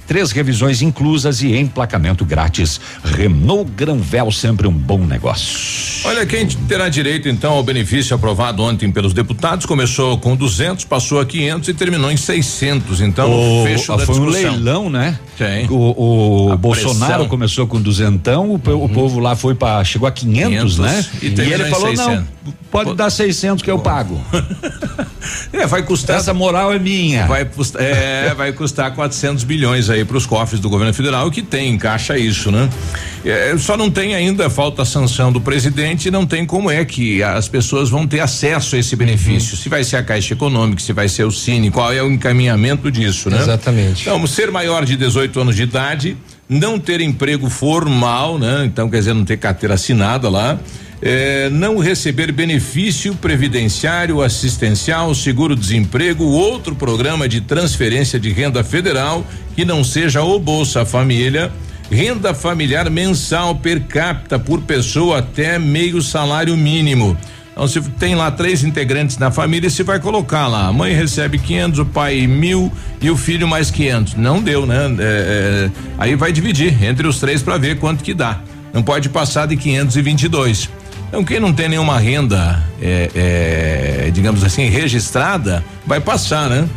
três 0.07 0.31
revisões 0.33 0.83
inclusas 0.83 1.43
e 1.43 1.55
emplacamento 1.57 2.25
grátis. 2.25 2.81
Renault 3.05 3.71
Granvel 3.77 4.31
sempre 4.33 4.67
um 4.67 4.73
bom 4.73 4.99
negócio. 4.99 6.09
Olha 6.09 6.27
quem 6.27 6.47
terá 6.47 6.89
direito 6.89 7.29
então 7.29 7.53
ao 7.53 7.63
benefício 7.63 8.15
aprovado 8.15 8.63
ontem 8.63 8.91
pelos 8.91 9.13
deputados 9.15 9.65
começou 9.67 10.19
com 10.19 10.37
200, 10.37 10.85
passou 10.85 11.21
a 11.21 11.25
500 11.27 11.69
e 11.69 11.75
terminou 11.75 12.11
em 12.11 12.17
600. 12.17 13.01
Então 13.01 13.31
o, 13.33 13.65
fecho 13.65 13.97
da 13.97 14.05
foi 14.05 14.15
discussão. 14.17 14.51
um 14.51 14.55
leilão, 14.55 14.91
né? 14.91 15.19
Tem. 15.39 15.67
O, 15.69 16.49
o 16.49 16.53
A 16.53 16.57
Bolsonaro 16.57 17.13
pressão. 17.15 17.29
começou 17.29 17.67
com 17.67 17.81
duzentão, 17.81 18.53
o, 18.55 18.59
pe- 18.59 18.71
o 18.71 18.89
povo 18.89 19.19
lá 19.19 19.35
foi 19.35 19.55
para 19.55 19.83
chegou 19.85 20.07
a 20.07 20.13
500, 20.13 20.49
500, 20.49 20.79
né? 20.79 21.07
e 21.23 21.27
E, 21.27 21.41
ele 21.53 21.65
falou 21.67 21.89
600. 21.89 22.07
não, 22.15 22.27
pode 22.71 22.95
dar 22.95 23.11
600 23.11 23.63
que 23.63 23.71
eu 23.71 23.79
pago. 23.79 24.21
É, 25.53 25.67
vai 25.67 25.83
custar. 25.83 26.17
Essa 26.17 26.35
moral 26.35 26.73
é 26.73 26.79
minha. 26.79 27.27
Vai 27.27 27.45
custar, 27.47 27.81
é, 27.83 28.35
vai 28.35 28.53
custar 28.53 28.95
400 28.95 29.44
bilhões 29.45 29.89
aí 29.89 30.05
para 30.05 30.17
os 30.17 30.27
cofres 30.27 30.61
do 30.61 30.69
governo 30.69 30.93
federal, 30.93 31.31
que 31.31 31.43
tem 31.43 31.71
em 31.71 31.79
caixa 31.79 32.19
isso, 32.19 32.51
né? 32.51 32.69
É, 33.25 33.57
só 33.57 33.77
não 33.77 33.91
tem 33.91 34.15
ainda, 34.15 34.51
falta 34.51 34.83
a 34.83 34.85
sanção 34.85 35.33
do 35.33 35.41
presidente, 35.41 36.09
e 36.09 36.11
não 36.11 36.27
tem 36.27 36.45
como 36.45 36.71
é 36.71 36.85
que 36.85 37.23
as 37.23 37.49
pessoas 37.49 37.89
vão 37.89 38.07
ter 38.07 38.21
acesso 38.21 38.77
a 38.77 38.79
esse 38.79 38.97
benefício. 38.97 39.57
Se 39.57 39.69
vai 39.69 39.85
ser 39.85 39.97
a 39.97 40.03
Caixa 40.03 40.35
Econômica, 40.35 40.83
se 40.83 40.93
vai 40.93 41.09
ser 41.09 41.25
o 41.25 41.31
Cine, 41.31 41.71
qual 41.71 41.93
é 41.93 42.03
o 42.03 42.11
encaminhamento 42.11 42.91
disso, 42.91 43.31
né? 43.31 43.39
Exatamente. 43.39 44.03
Então, 44.03 44.27
ser 44.27 44.51
maior 44.51 44.85
de 44.85 44.97
18 44.97 45.41
anos 45.41 45.57
de 45.57 45.63
idade, 45.63 46.17
não 46.49 46.79
ter 46.79 47.01
emprego 47.01 47.49
formal, 47.49 48.39
né? 48.39 48.65
Então, 48.67 48.91
quer 48.91 48.99
dizer, 48.99 49.15
não 49.15 49.25
ter 49.25 49.39
carteira 49.39 49.75
assinada 49.75 50.29
lá. 50.29 50.59
Eh, 51.07 51.51
não 51.51 51.77
receber 51.77 52.33
benefício 52.33 53.15
previdenciário, 53.15 54.23
assistencial, 54.23 55.15
seguro-desemprego, 55.15 56.25
outro 56.25 56.75
programa 56.75 57.29
de 57.29 57.43
transferência 57.43 58.19
de 58.19 58.31
renda 58.33 58.65
federal 58.65 59.23
que 59.55 59.67
não 59.67 59.85
seja 59.85 60.23
o 60.23 60.39
Bolsa 60.39 60.87
Família, 60.87 61.53
renda 61.91 62.33
familiar 62.33 62.89
mensal 62.89 63.55
per 63.55 63.83
capita 63.83 64.39
por 64.39 64.63
pessoa 64.63 65.19
até 65.19 65.59
meio 65.59 66.01
salário 66.01 66.57
mínimo. 66.57 67.15
Então, 67.53 67.69
se 67.69 67.81
tem 67.83 68.15
lá 68.15 68.31
três 68.31 68.65
integrantes 68.65 69.19
na 69.19 69.31
família, 69.31 69.69
você 69.69 69.85
vai 69.85 70.01
colocar 70.01 70.49
lá. 70.49 70.69
A 70.69 70.73
mãe 70.73 70.95
recebe 70.95 71.39
500, 71.39 71.81
o 71.81 71.85
pai 71.85 72.27
mil 72.27 72.73
e 73.01 73.11
o 73.11 73.17
filho 73.17 73.47
mais 73.47 73.71
500. 73.71 74.15
Não 74.15 74.43
deu, 74.43 74.65
né? 74.65 74.87
É, 74.99 75.03
é, 75.69 75.71
aí 75.99 76.17
vai 76.17 76.33
dividir 76.33 76.83
entre 76.83 77.07
os 77.07 77.21
três 77.21 77.43
para 77.43 77.59
ver 77.59 77.79
quanto 77.79 78.03
que 78.03 78.15
dá. 78.15 78.41
Não 78.73 78.83
pode 78.83 79.09
passar 79.09 79.47
de 79.47 79.57
522. 79.57 80.69
Então, 81.09 81.25
quem 81.25 81.39
não 81.39 81.53
tem 81.53 81.69
nenhuma 81.69 81.99
renda, 81.99 82.63
é, 82.81 84.07
é, 84.07 84.11
digamos 84.11 84.43
assim, 84.43 84.69
registrada, 84.69 85.65
vai 85.87 86.01
passar, 86.01 86.51
né? 86.51 86.69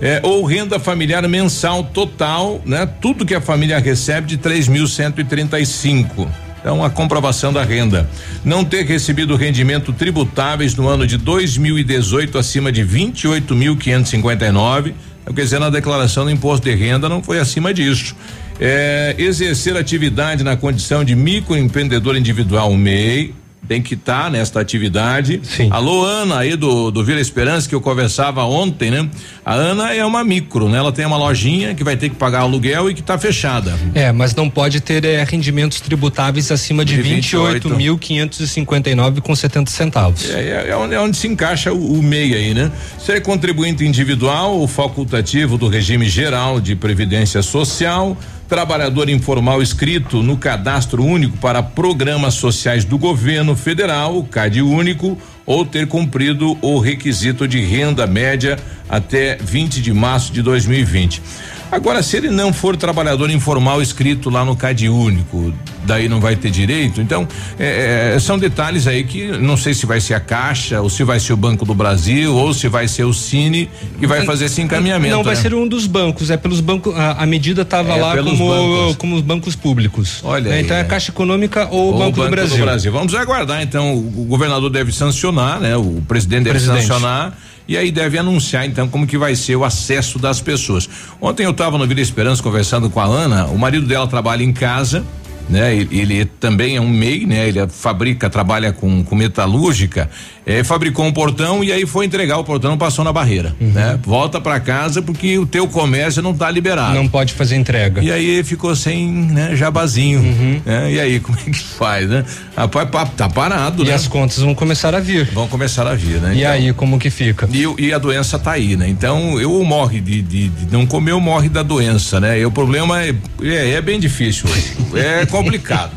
É, 0.00 0.20
ou 0.22 0.44
renda 0.44 0.78
familiar 0.78 1.26
mensal 1.26 1.82
total, 1.82 2.60
né? 2.66 2.86
Tudo 3.00 3.24
que 3.24 3.34
a 3.34 3.40
família 3.40 3.78
recebe 3.78 4.26
de 4.26 4.36
3.135. 4.36 6.28
Então, 6.66 6.82
a 6.82 6.90
comprovação 6.90 7.52
da 7.52 7.62
renda. 7.62 8.10
Não 8.44 8.64
ter 8.64 8.84
recebido 8.84 9.36
rendimento 9.36 9.92
tributáveis 9.92 10.74
no 10.74 10.88
ano 10.88 11.06
de 11.06 11.16
2018 11.16 12.36
acima 12.36 12.72
de 12.72 12.82
28.559. 12.82 14.92
Então, 15.22 15.32
quer 15.32 15.42
dizer, 15.42 15.60
na 15.60 15.70
declaração 15.70 16.24
do 16.24 16.30
imposto 16.30 16.68
de 16.68 16.74
renda 16.74 17.08
não 17.08 17.22
foi 17.22 17.38
acima 17.38 17.72
disso. 17.72 18.16
É, 18.60 19.14
exercer 19.16 19.76
atividade 19.76 20.42
na 20.42 20.56
condição 20.56 21.04
de 21.04 21.14
microempreendedor 21.14 22.16
individual 22.16 22.74
MEI. 22.74 23.32
Tem 23.68 23.82
que 23.82 23.94
estar 23.94 24.30
nesta 24.30 24.60
atividade. 24.60 25.40
Sim. 25.42 25.68
Alô, 25.72 26.04
Ana, 26.04 26.38
aí 26.38 26.54
do, 26.54 26.90
do 26.92 27.04
Vila 27.04 27.20
Esperança, 27.20 27.68
que 27.68 27.74
eu 27.74 27.80
conversava 27.80 28.44
ontem, 28.44 28.92
né? 28.92 29.08
A 29.44 29.54
Ana 29.54 29.92
é 29.92 30.04
uma 30.04 30.22
micro, 30.22 30.68
né? 30.68 30.78
Ela 30.78 30.92
tem 30.92 31.04
uma 31.04 31.16
lojinha 31.16 31.74
que 31.74 31.82
vai 31.82 31.96
ter 31.96 32.08
que 32.08 32.14
pagar 32.14 32.40
aluguel 32.40 32.88
e 32.88 32.94
que 32.94 33.00
está 33.00 33.18
fechada. 33.18 33.76
É, 33.92 34.12
mas 34.12 34.34
não 34.36 34.48
pode 34.48 34.80
ter 34.80 35.04
é, 35.04 35.24
rendimentos 35.24 35.80
tributáveis 35.80 36.52
acima 36.52 36.84
de, 36.84 36.96
De 36.96 37.02
de 37.02 37.14
28. 37.14 37.68
28.559 37.70 39.20
com 39.20 39.34
70 39.34 39.70
centavos. 39.70 40.30
É, 40.30 40.40
é, 40.40 40.68
é 40.70 40.76
onde, 40.76 40.94
é 40.94 41.00
onde 41.00 41.16
se 41.16 41.26
encaixa 41.26 41.72
o, 41.72 41.98
o 41.98 42.02
MEI 42.02 42.34
aí, 42.34 42.54
né? 42.54 42.70
Ser 42.98 43.20
contribuinte 43.22 43.84
individual 43.84 44.54
ou 44.58 44.68
facultativo 44.68 45.58
do 45.58 45.66
regime 45.66 46.08
geral 46.08 46.60
de 46.60 46.76
previdência 46.76 47.42
social, 47.42 48.16
trabalhador 48.48 49.08
informal 49.08 49.60
inscrito 49.60 50.22
no 50.22 50.36
cadastro 50.36 51.04
único 51.04 51.36
para 51.38 51.62
programas 51.62 52.34
sociais 52.34 52.84
do 52.84 52.96
governo 52.96 53.56
federal, 53.56 54.22
CAD 54.24 54.62
único, 54.62 55.18
ou 55.44 55.64
ter 55.64 55.86
cumprido 55.86 56.56
o 56.60 56.78
requisito 56.78 57.46
de 57.46 57.60
renda 57.60 58.06
média 58.06 58.58
até 58.88 59.36
20 59.36 59.82
de 59.82 59.92
março 59.92 60.32
de 60.32 60.42
2020. 60.42 61.22
Agora, 61.70 62.02
se 62.02 62.16
ele 62.16 62.30
não 62.30 62.52
for 62.52 62.76
trabalhador 62.76 63.28
informal 63.30 63.82
escrito 63.82 64.30
lá 64.30 64.44
no 64.44 64.54
CAD 64.56 64.88
único, 64.88 65.52
daí 65.84 66.08
não 66.08 66.20
vai 66.20 66.36
ter 66.36 66.50
direito. 66.50 67.00
Então, 67.00 67.26
é, 67.58 68.12
é, 68.14 68.18
são 68.20 68.38
detalhes 68.38 68.86
aí 68.86 69.04
que 69.04 69.26
não 69.38 69.56
sei 69.56 69.74
se 69.74 69.84
vai 69.84 70.00
ser 70.00 70.14
a 70.14 70.20
Caixa, 70.20 70.80
ou 70.80 70.88
se 70.88 71.02
vai 71.04 71.18
ser 71.18 71.32
o 71.32 71.36
Banco 71.36 71.64
do 71.64 71.74
Brasil, 71.74 72.34
ou 72.34 72.54
se 72.54 72.68
vai 72.68 72.86
ser 72.88 73.04
o 73.04 73.12
Cine 73.12 73.68
que 73.98 74.06
vai 74.06 74.24
fazer 74.24 74.46
esse 74.46 74.60
encaminhamento. 74.62 75.14
Não, 75.14 75.24
vai 75.24 75.34
né? 75.34 75.40
ser 75.40 75.54
um 75.54 75.66
dos 75.66 75.86
bancos, 75.86 76.30
é 76.30 76.36
pelos 76.36 76.60
bancos, 76.60 76.94
a, 76.96 77.22
a 77.22 77.26
medida 77.26 77.62
estava 77.62 77.92
É, 77.92 78.00
lá 78.00 78.16
como, 78.16 78.48
bancos. 78.48 78.96
como 78.96 79.16
os 79.16 79.22
bancos 79.22 79.56
públicos. 79.56 80.20
Olha 80.22 80.48
É, 80.48 80.54
aí, 80.54 80.62
Então 80.62 80.76
é 80.76 80.80
é. 80.80 80.82
a 80.82 80.86
Caixa 80.86 81.10
Econômica 81.10 81.68
ou 81.70 81.94
o 81.94 81.98
Banco, 81.98 82.22
do, 82.22 82.30
Brasil. 82.30 82.92
Vamos 82.92 83.14
aguardar, 83.14 83.60
então. 83.62 83.94
O 83.94 84.24
governador 84.24 84.70
deve 84.70 84.92
sancionar, 84.92 85.60
né? 85.60 85.76
O 85.76 86.02
presidente 86.06 86.44
deve 86.44 86.58
Presidente. 86.58 86.86
sancionar. 86.86 87.36
E 87.68 87.76
aí 87.76 87.90
deve 87.90 88.18
anunciar 88.18 88.66
então 88.66 88.88
como 88.88 89.06
que 89.06 89.18
vai 89.18 89.34
ser 89.34 89.56
o 89.56 89.64
acesso 89.64 90.18
das 90.18 90.40
pessoas. 90.40 90.88
Ontem 91.20 91.44
eu 91.44 91.50
estava 91.50 91.76
no 91.76 91.86
Vila 91.86 92.00
Esperança 92.00 92.42
conversando 92.42 92.88
com 92.88 93.00
a 93.00 93.04
Ana, 93.04 93.46
o 93.46 93.58
marido 93.58 93.86
dela 93.86 94.06
trabalha 94.06 94.42
em 94.42 94.52
casa, 94.52 95.04
né? 95.48 95.74
Ele, 95.74 95.88
ele 96.00 96.24
também 96.24 96.76
é 96.76 96.80
um 96.80 96.88
MEI, 96.88 97.26
né? 97.26 97.48
Ele 97.48 97.66
fabrica, 97.68 98.28
trabalha 98.30 98.72
com, 98.72 99.02
com 99.04 99.14
metalúrgica, 99.14 100.10
eh, 100.46 100.62
fabricou 100.64 101.04
um 101.04 101.12
portão 101.12 101.62
e 101.62 101.70
aí 101.72 101.86
foi 101.86 102.04
entregar 102.06 102.38
o 102.38 102.44
portão, 102.44 102.76
passou 102.76 103.04
na 103.04 103.12
barreira, 103.12 103.54
Uhum. 103.60 103.70
né? 103.72 103.98
Volta 104.04 104.40
para 104.40 104.58
casa 104.60 105.00
porque 105.02 105.38
o 105.38 105.46
teu 105.46 105.66
comércio 105.68 106.20
não 106.22 106.34
tá 106.34 106.50
liberado. 106.50 106.94
Não 106.94 107.06
pode 107.08 107.32
fazer 107.32 107.56
entrega. 107.56 108.02
E 108.02 108.10
aí 108.10 108.42
ficou 108.44 108.74
sem, 108.74 109.08
né, 109.08 109.54
jabazinho. 109.56 110.20
Uhum. 110.20 110.60
né? 110.64 110.92
E 110.92 111.00
aí, 111.00 111.20
como 111.20 111.38
é 111.38 111.50
que 111.50 111.58
faz, 111.58 112.08
né? 112.08 112.24
Rapaz, 112.56 112.88
tá 113.16 113.28
parado, 113.28 113.82
E 113.84 113.88
né? 113.88 113.94
as 113.94 114.06
contas 114.08 114.38
vão 114.38 114.54
começar 114.54 114.94
a 114.94 115.00
vir. 115.00 115.26
Vão 115.32 115.46
começar 115.48 115.86
a 115.86 115.94
vir, 115.94 116.20
né? 116.20 116.34
E 116.34 116.40
Então, 116.40 116.50
aí, 116.52 116.72
como 116.72 116.98
que 116.98 117.10
fica? 117.10 117.48
E, 117.52 117.86
e 117.86 117.92
a 117.92 117.98
doença 117.98 118.38
tá 118.38 118.52
aí, 118.52 118.76
né? 118.76 118.88
Então, 118.88 119.40
eu 119.40 119.62
morre 119.64 120.00
de, 120.00 120.22
de- 120.22 120.48
de 120.48 120.72
não 120.72 120.86
comer 120.86 121.12
ou 121.12 121.20
morre 121.20 121.48
da 121.48 121.62
doença, 121.62 122.18
né? 122.20 122.38
E 122.40 122.46
o 122.46 122.50
problema 122.50 123.02
é, 123.02 123.14
é, 123.42 123.70
é 123.72 123.80
bem 123.80 123.98
difícil. 124.00 124.48
É 124.94 125.26
complicado. 125.36 125.92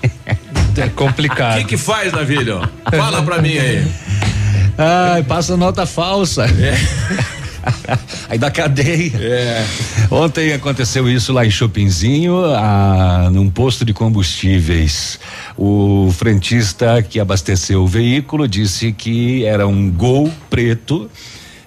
É 0.78 0.88
complicado. 0.90 1.56
O 1.56 1.62
que 1.62 1.70
que 1.70 1.78
faz, 1.78 2.14
Navilho? 2.14 2.62
Fala 2.90 3.22
pra 3.24 3.42
mim 3.42 3.58
aí. 3.58 3.86
Ai, 4.78 5.24
passa 5.24 5.58
nota 5.58 5.86
falsa. 5.86 6.46
Aí 8.30 8.38
da 8.38 8.50
cadeia. 8.50 9.12
É. 9.20 9.66
Ontem 10.10 10.54
aconteceu 10.54 11.10
isso 11.10 11.34
lá 11.34 11.46
em 11.46 11.52
Chopinzinho, 11.52 12.46
ah, 12.56 13.30
num 13.32 13.50
posto 13.50 13.84
de 13.84 13.94
combustíveis. 13.94 15.20
O 15.58 16.10
frentista 16.18 17.02
que 17.02 17.20
abasteceu 17.20 17.84
o 17.84 17.88
veículo 17.88 18.48
disse 18.48 18.92
que 18.92 19.44
era 19.46 19.68
um 19.68 19.92
gol 19.92 20.32
preto. 20.50 21.10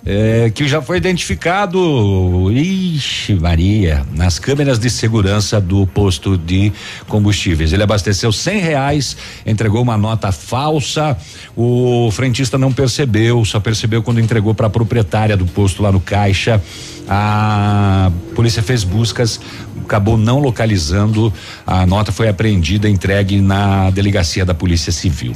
Eh, 0.04 0.50
que 0.52 0.66
já 0.66 0.82
foi 0.82 0.96
identificado, 0.96 2.50
ixi 2.50 3.34
Maria, 3.34 4.04
nas 4.12 4.38
câmeras 4.38 4.78
de 4.78 4.90
segurança 4.90 5.60
do 5.60 5.86
posto 5.86 6.36
de 6.36 6.72
combustíveis. 7.06 7.72
Ele 7.72 7.82
abasteceu 7.82 8.32
cem 8.32 8.58
reais, 8.58 9.16
entregou 9.46 9.80
uma 9.80 9.96
nota 9.96 10.32
falsa. 10.32 11.16
O 11.56 12.10
frentista 12.10 12.58
não 12.58 12.72
percebeu, 12.72 13.44
só 13.44 13.60
percebeu 13.60 14.02
quando 14.02 14.18
entregou 14.18 14.54
para 14.54 14.66
a 14.66 14.70
proprietária 14.70 15.36
do 15.36 15.46
posto 15.46 15.82
lá 15.82 15.92
no 15.92 16.00
caixa. 16.00 16.60
A 17.08 18.10
polícia 18.34 18.62
fez 18.62 18.82
buscas, 18.82 19.40
acabou 19.84 20.16
não 20.16 20.40
localizando. 20.40 21.32
A 21.64 21.86
nota 21.86 22.10
foi 22.10 22.28
apreendida, 22.28 22.88
entregue 22.88 23.40
na 23.40 23.90
delegacia 23.90 24.44
da 24.44 24.54
Polícia 24.54 24.90
Civil. 24.90 25.34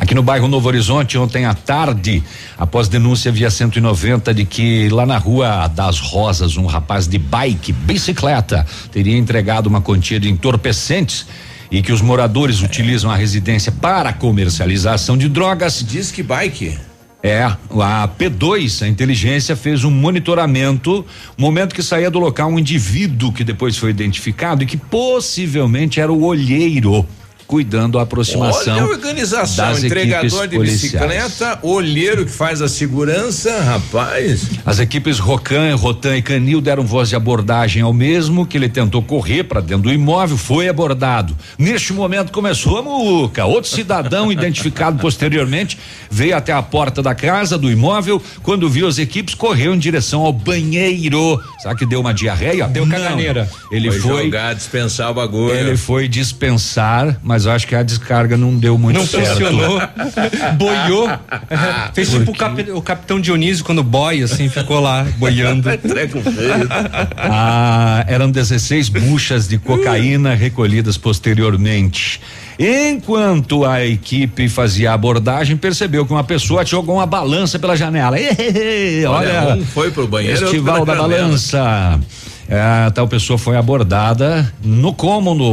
Aqui 0.00 0.14
no 0.14 0.22
bairro 0.22 0.48
Novo 0.48 0.66
Horizonte, 0.66 1.18
ontem 1.18 1.44
à 1.44 1.52
tarde, 1.52 2.24
após 2.56 2.88
denúncia 2.88 3.30
via 3.30 3.50
190 3.50 4.32
de 4.32 4.46
que 4.46 4.88
lá 4.88 5.04
na 5.04 5.18
Rua 5.18 5.66
das 5.66 6.00
Rosas, 6.00 6.56
um 6.56 6.64
rapaz 6.64 7.06
de 7.06 7.18
bike, 7.18 7.70
bicicleta, 7.70 8.66
teria 8.90 9.18
entregado 9.18 9.66
uma 9.66 9.82
quantia 9.82 10.18
de 10.18 10.30
entorpecentes 10.30 11.26
e 11.70 11.82
que 11.82 11.92
os 11.92 12.00
moradores 12.00 12.62
utilizam 12.62 13.10
a 13.10 13.14
residência 13.14 13.70
para 13.70 14.10
comercialização 14.14 15.18
de 15.18 15.28
drogas. 15.28 15.84
Diz 15.86 16.10
que 16.10 16.22
bike? 16.22 16.78
É, 17.22 17.42
a 17.42 18.08
P2, 18.18 18.82
a 18.82 18.88
inteligência 18.88 19.54
fez 19.54 19.84
um 19.84 19.90
monitoramento, 19.90 21.04
momento 21.36 21.74
que 21.74 21.82
saía 21.82 22.10
do 22.10 22.18
local 22.18 22.48
um 22.48 22.58
indivíduo 22.58 23.34
que 23.34 23.44
depois 23.44 23.76
foi 23.76 23.90
identificado 23.90 24.62
e 24.62 24.66
que 24.66 24.78
possivelmente 24.78 26.00
era 26.00 26.10
o 26.10 26.24
olheiro 26.24 27.06
cuidando 27.50 27.98
a 27.98 28.02
aproximação 28.02 28.76
Olha 28.76 28.84
a 28.84 28.86
organização, 28.86 29.72
das 29.72 29.82
entregador 29.82 30.44
equipes 30.44 30.50
de 30.50 30.56
policiais. 30.56 31.04
bicicleta, 31.04 31.58
olheiro 31.64 32.24
que 32.24 32.30
faz 32.30 32.62
a 32.62 32.68
segurança, 32.68 33.60
rapaz. 33.62 34.46
As 34.64 34.78
equipes 34.78 35.18
Rocan, 35.18 35.74
Rotan 35.74 36.16
e 36.16 36.22
Canil 36.22 36.60
deram 36.60 36.84
voz 36.84 37.08
de 37.08 37.16
abordagem 37.16 37.82
ao 37.82 37.92
mesmo, 37.92 38.46
que 38.46 38.56
ele 38.56 38.68
tentou 38.68 39.02
correr 39.02 39.42
para 39.42 39.60
dentro 39.60 39.82
do 39.82 39.92
imóvel, 39.92 40.36
foi 40.36 40.68
abordado. 40.68 41.36
Neste 41.58 41.92
momento 41.92 42.30
começou 42.30 42.78
a 42.78 42.82
muca. 42.82 43.44
Outro 43.44 43.68
cidadão, 43.68 44.30
identificado 44.30 45.00
posteriormente, 45.00 45.76
veio 46.08 46.36
até 46.36 46.52
a 46.52 46.62
porta 46.62 47.02
da 47.02 47.16
casa, 47.16 47.58
do 47.58 47.68
imóvel, 47.68 48.22
quando 48.44 48.70
viu 48.70 48.86
as 48.86 48.96
equipes, 48.98 49.34
correu 49.34 49.74
em 49.74 49.78
direção 49.80 50.20
ao 50.20 50.32
banheiro. 50.32 51.42
Sabe 51.60 51.80
que 51.80 51.86
deu 51.86 52.00
uma 52.00 52.14
diarreia? 52.14 52.68
Deu 52.68 52.86
caganeira. 52.86 53.50
Ele 53.72 53.90
foi. 53.90 54.26
jogar, 54.26 54.54
dispensar 54.54 55.10
o 55.10 55.14
bagulho. 55.14 55.52
Ele 55.52 55.76
foi 55.76 56.06
dispensar, 56.06 57.18
mas 57.24 57.39
eu 57.46 57.52
acho 57.52 57.66
que 57.66 57.74
a 57.74 57.82
descarga 57.82 58.36
não 58.36 58.54
deu 58.56 58.76
muito 58.78 58.98
Não 58.98 59.06
certo. 59.06 59.28
funcionou. 59.32 59.80
Boiou. 60.56 61.08
Fez 61.94 62.10
tipo 62.10 62.30
o, 62.30 62.34
cap- 62.34 62.70
o 62.72 62.82
capitão 62.82 63.20
Dionísio 63.20 63.64
quando 63.64 63.82
boia, 63.82 64.24
assim, 64.24 64.48
ficou 64.48 64.80
lá 64.80 65.06
boiando. 65.18 65.68
Treco 65.78 66.20
feio. 66.22 66.68
Ah, 67.16 68.04
eram 68.06 68.30
16 68.30 68.88
buchas 68.88 69.48
de 69.48 69.58
cocaína 69.58 70.34
recolhidas 70.34 70.96
posteriormente. 70.96 72.20
Enquanto 72.58 73.64
a 73.64 73.86
equipe 73.86 74.48
fazia 74.48 74.90
a 74.90 74.94
abordagem, 74.94 75.56
percebeu 75.56 76.04
que 76.04 76.12
uma 76.12 76.24
pessoa 76.24 76.64
jogou 76.64 76.96
uma 76.96 77.06
balança 77.06 77.58
pela 77.58 77.74
janela. 77.74 78.16
Olha, 79.08 79.08
olha, 79.08 79.54
um 79.56 79.64
foi 79.64 79.90
pro 79.90 80.06
banheiro, 80.06 80.38
Festival 80.40 80.84
da 80.84 80.94
balança. 80.94 81.98
É, 82.50 82.60
A 82.86 82.90
tal 82.90 83.06
pessoa 83.06 83.38
foi 83.38 83.56
abordada 83.56 84.52
no 84.62 84.92
cômodo 84.92 85.44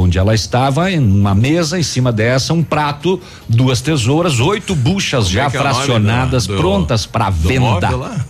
onde 0.00 0.18
ela 0.18 0.34
estava, 0.34 0.90
em 0.90 0.98
uma 0.98 1.34
mesa, 1.34 1.78
em 1.78 1.82
cima 1.82 2.10
dessa, 2.10 2.54
um 2.54 2.62
prato, 2.62 3.20
duas 3.46 3.82
tesouras, 3.82 4.40
oito 4.40 4.74
buchas 4.74 5.28
já 5.28 5.42
é 5.42 5.46
é 5.46 5.50
fracionadas, 5.50 6.46
do- 6.46 6.54
do- 6.56 6.58
prontas 6.60 7.04
para 7.04 7.28
Do 7.28 7.48
venda. 7.48 7.60
móvel 7.60 7.98
lá? 7.98 8.24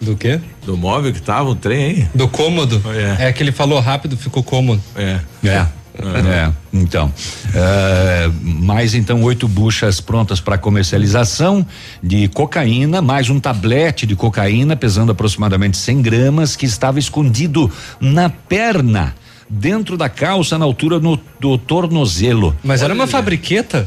Do 0.00 0.16
quê? 0.16 0.40
Do 0.66 0.76
móvel 0.76 1.12
que 1.12 1.20
tava 1.22 1.48
o 1.50 1.54
trem 1.54 1.84
aí? 1.84 2.08
Do 2.14 2.26
cômodo? 2.26 2.82
É. 3.18 3.28
É 3.28 3.32
que 3.32 3.42
ele 3.42 3.52
falou 3.52 3.78
rápido, 3.80 4.16
ficou 4.16 4.42
cômodo. 4.42 4.82
É. 4.96 5.20
É. 5.44 5.66
É, 6.02 6.50
então, 6.72 7.12
é, 7.54 8.30
mais 8.42 8.94
então 8.94 9.22
oito 9.22 9.46
buchas 9.46 10.00
prontas 10.00 10.40
para 10.40 10.56
comercialização 10.58 11.66
de 12.02 12.28
cocaína, 12.28 13.02
mais 13.02 13.28
um 13.28 13.38
tablete 13.38 14.06
de 14.06 14.16
cocaína 14.16 14.74
pesando 14.76 15.12
aproximadamente 15.12 15.76
100 15.76 16.02
gramas 16.02 16.56
que 16.56 16.64
estava 16.66 16.98
escondido 16.98 17.70
na 18.00 18.30
perna, 18.30 19.14
dentro 19.48 19.96
da 19.96 20.08
calça, 20.08 20.56
na 20.56 20.64
altura 20.64 20.98
no- 20.98 21.20
do 21.38 21.58
tornozelo. 21.58 22.56
Mas 22.64 22.82
era 22.82 22.94
uma 22.94 23.06
fabriqueta? 23.06 23.86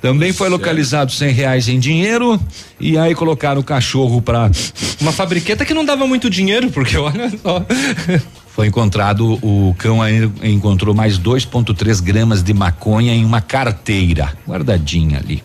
Também 0.00 0.32
foi 0.32 0.48
localizado 0.48 1.12
100 1.12 1.32
reais 1.32 1.68
em 1.68 1.78
dinheiro 1.78 2.40
e 2.80 2.96
aí 2.96 3.14
colocaram 3.14 3.60
o 3.60 3.64
cachorro 3.64 4.22
para 4.22 4.50
Uma 4.98 5.12
fabriqueta 5.12 5.62
que 5.64 5.74
não 5.74 5.84
dava 5.84 6.06
muito 6.06 6.30
dinheiro, 6.30 6.70
porque 6.70 6.96
olha 6.96 7.30
só. 7.42 7.64
Foi 8.54 8.66
encontrado, 8.66 9.38
o 9.42 9.74
cão 9.78 10.02
aí 10.02 10.30
encontrou 10.42 10.94
mais 10.94 11.18
2,3 11.18 12.02
gramas 12.02 12.42
de 12.42 12.52
maconha 12.52 13.14
em 13.14 13.24
uma 13.24 13.40
carteira, 13.40 14.32
guardadinha 14.46 15.18
ali. 15.18 15.42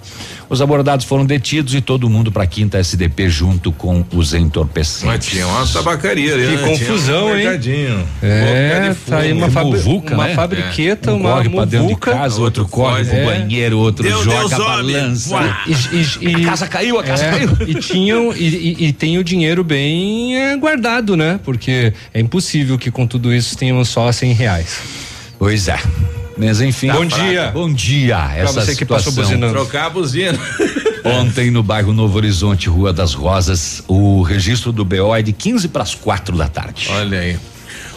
Os 0.49 0.61
abordados 0.61 1.05
foram 1.05 1.25
detidos 1.25 1.73
e 1.73 1.81
todo 1.81 2.09
mundo 2.09 2.31
para 2.31 2.45
quinta 2.45 2.77
SDP 2.77 3.29
junto 3.29 3.71
com 3.71 4.05
os 4.13 4.33
entorpecentes. 4.33 5.03
Mas 5.03 5.25
tinha 5.25 5.47
uma 5.47 5.65
tabacaria 5.65 6.33
ali, 6.33 6.43
Que 6.45 6.51
né? 6.51 6.57
Tinha 6.57 6.67
confusão, 6.77 7.27
um 7.27 7.35
hein? 7.35 7.47
É, 8.21 8.95
tá 9.07 9.17
aí 9.17 9.33
uma, 9.33 9.49
fabri 9.49 9.71
muvuca, 9.71 10.13
uma 10.13 10.27
né? 10.27 10.35
fabriqueta, 10.35 11.11
Um 11.13 11.17
uma 11.17 11.31
corre 11.33 11.49
pra 11.49 11.65
dentro 11.65 11.77
de 11.79 11.83
muvuca. 11.93 12.11
casa, 12.13 12.41
outro 12.41 12.67
corre 12.67 13.05
pro 13.05 13.15
É. 13.15 13.25
banheiro, 13.25 13.77
outro 13.79 14.03
Deus, 14.03 14.23
joga 14.23 14.39
Deus, 14.39 14.53
a 14.53 14.57
balança. 14.59 15.35
E, 15.67 15.71
e- 15.71 16.29
e- 16.31 16.43
A 16.43 16.49
casa 16.49 16.67
caiu, 16.67 16.99
a 16.99 17.03
casa 17.03 17.25
é, 17.25 17.31
caiu. 17.31 17.49
E 17.67 17.75
tinham 17.75 18.33
e, 18.35 18.43
e- 18.47 18.85
e 18.87 18.93
tem 18.93 19.17
o 19.17 19.23
dinheiro 19.23 19.63
bem 19.63 20.37
é, 20.39 20.55
guardado, 20.57 21.17
né? 21.17 21.39
Porque 21.43 21.91
é 22.13 22.19
impossível 22.19 22.77
que 22.77 22.91
com 22.91 23.07
tudo 23.07 23.33
isso 23.33 23.57
tenhamos 23.57 23.89
só 23.89 24.11
cem 24.11 24.31
reais. 24.33 24.77
Pois 25.39 25.67
é. 25.67 25.79
Mas 26.37 26.61
enfim. 26.61 26.91
Bom 26.91 27.05
dia. 27.05 27.51
Bom 27.51 27.71
dia. 27.71 28.31
Essa 28.35 28.61
você 28.61 28.75
que 28.75 28.85
passou 28.85 29.11
situação. 29.11 29.33
buzinando. 29.35 29.53
Trocar 29.53 29.85
a 29.85 29.89
buzina. 29.89 30.37
Ontem 31.05 31.51
no 31.51 31.61
bairro 31.61 31.93
Novo 31.93 32.17
Horizonte, 32.17 32.67
Rua 32.67 32.91
das 32.91 33.13
Rosas, 33.13 33.83
o 33.87 34.23
registro 34.23 34.71
do 34.71 34.83
BO 34.83 35.15
é 35.15 35.21
de 35.21 35.31
15 35.31 35.67
para 35.67 35.83
as 35.83 35.93
quatro 35.93 36.35
da 36.35 36.47
tarde. 36.47 36.87
Olha 36.89 37.19
aí. 37.19 37.37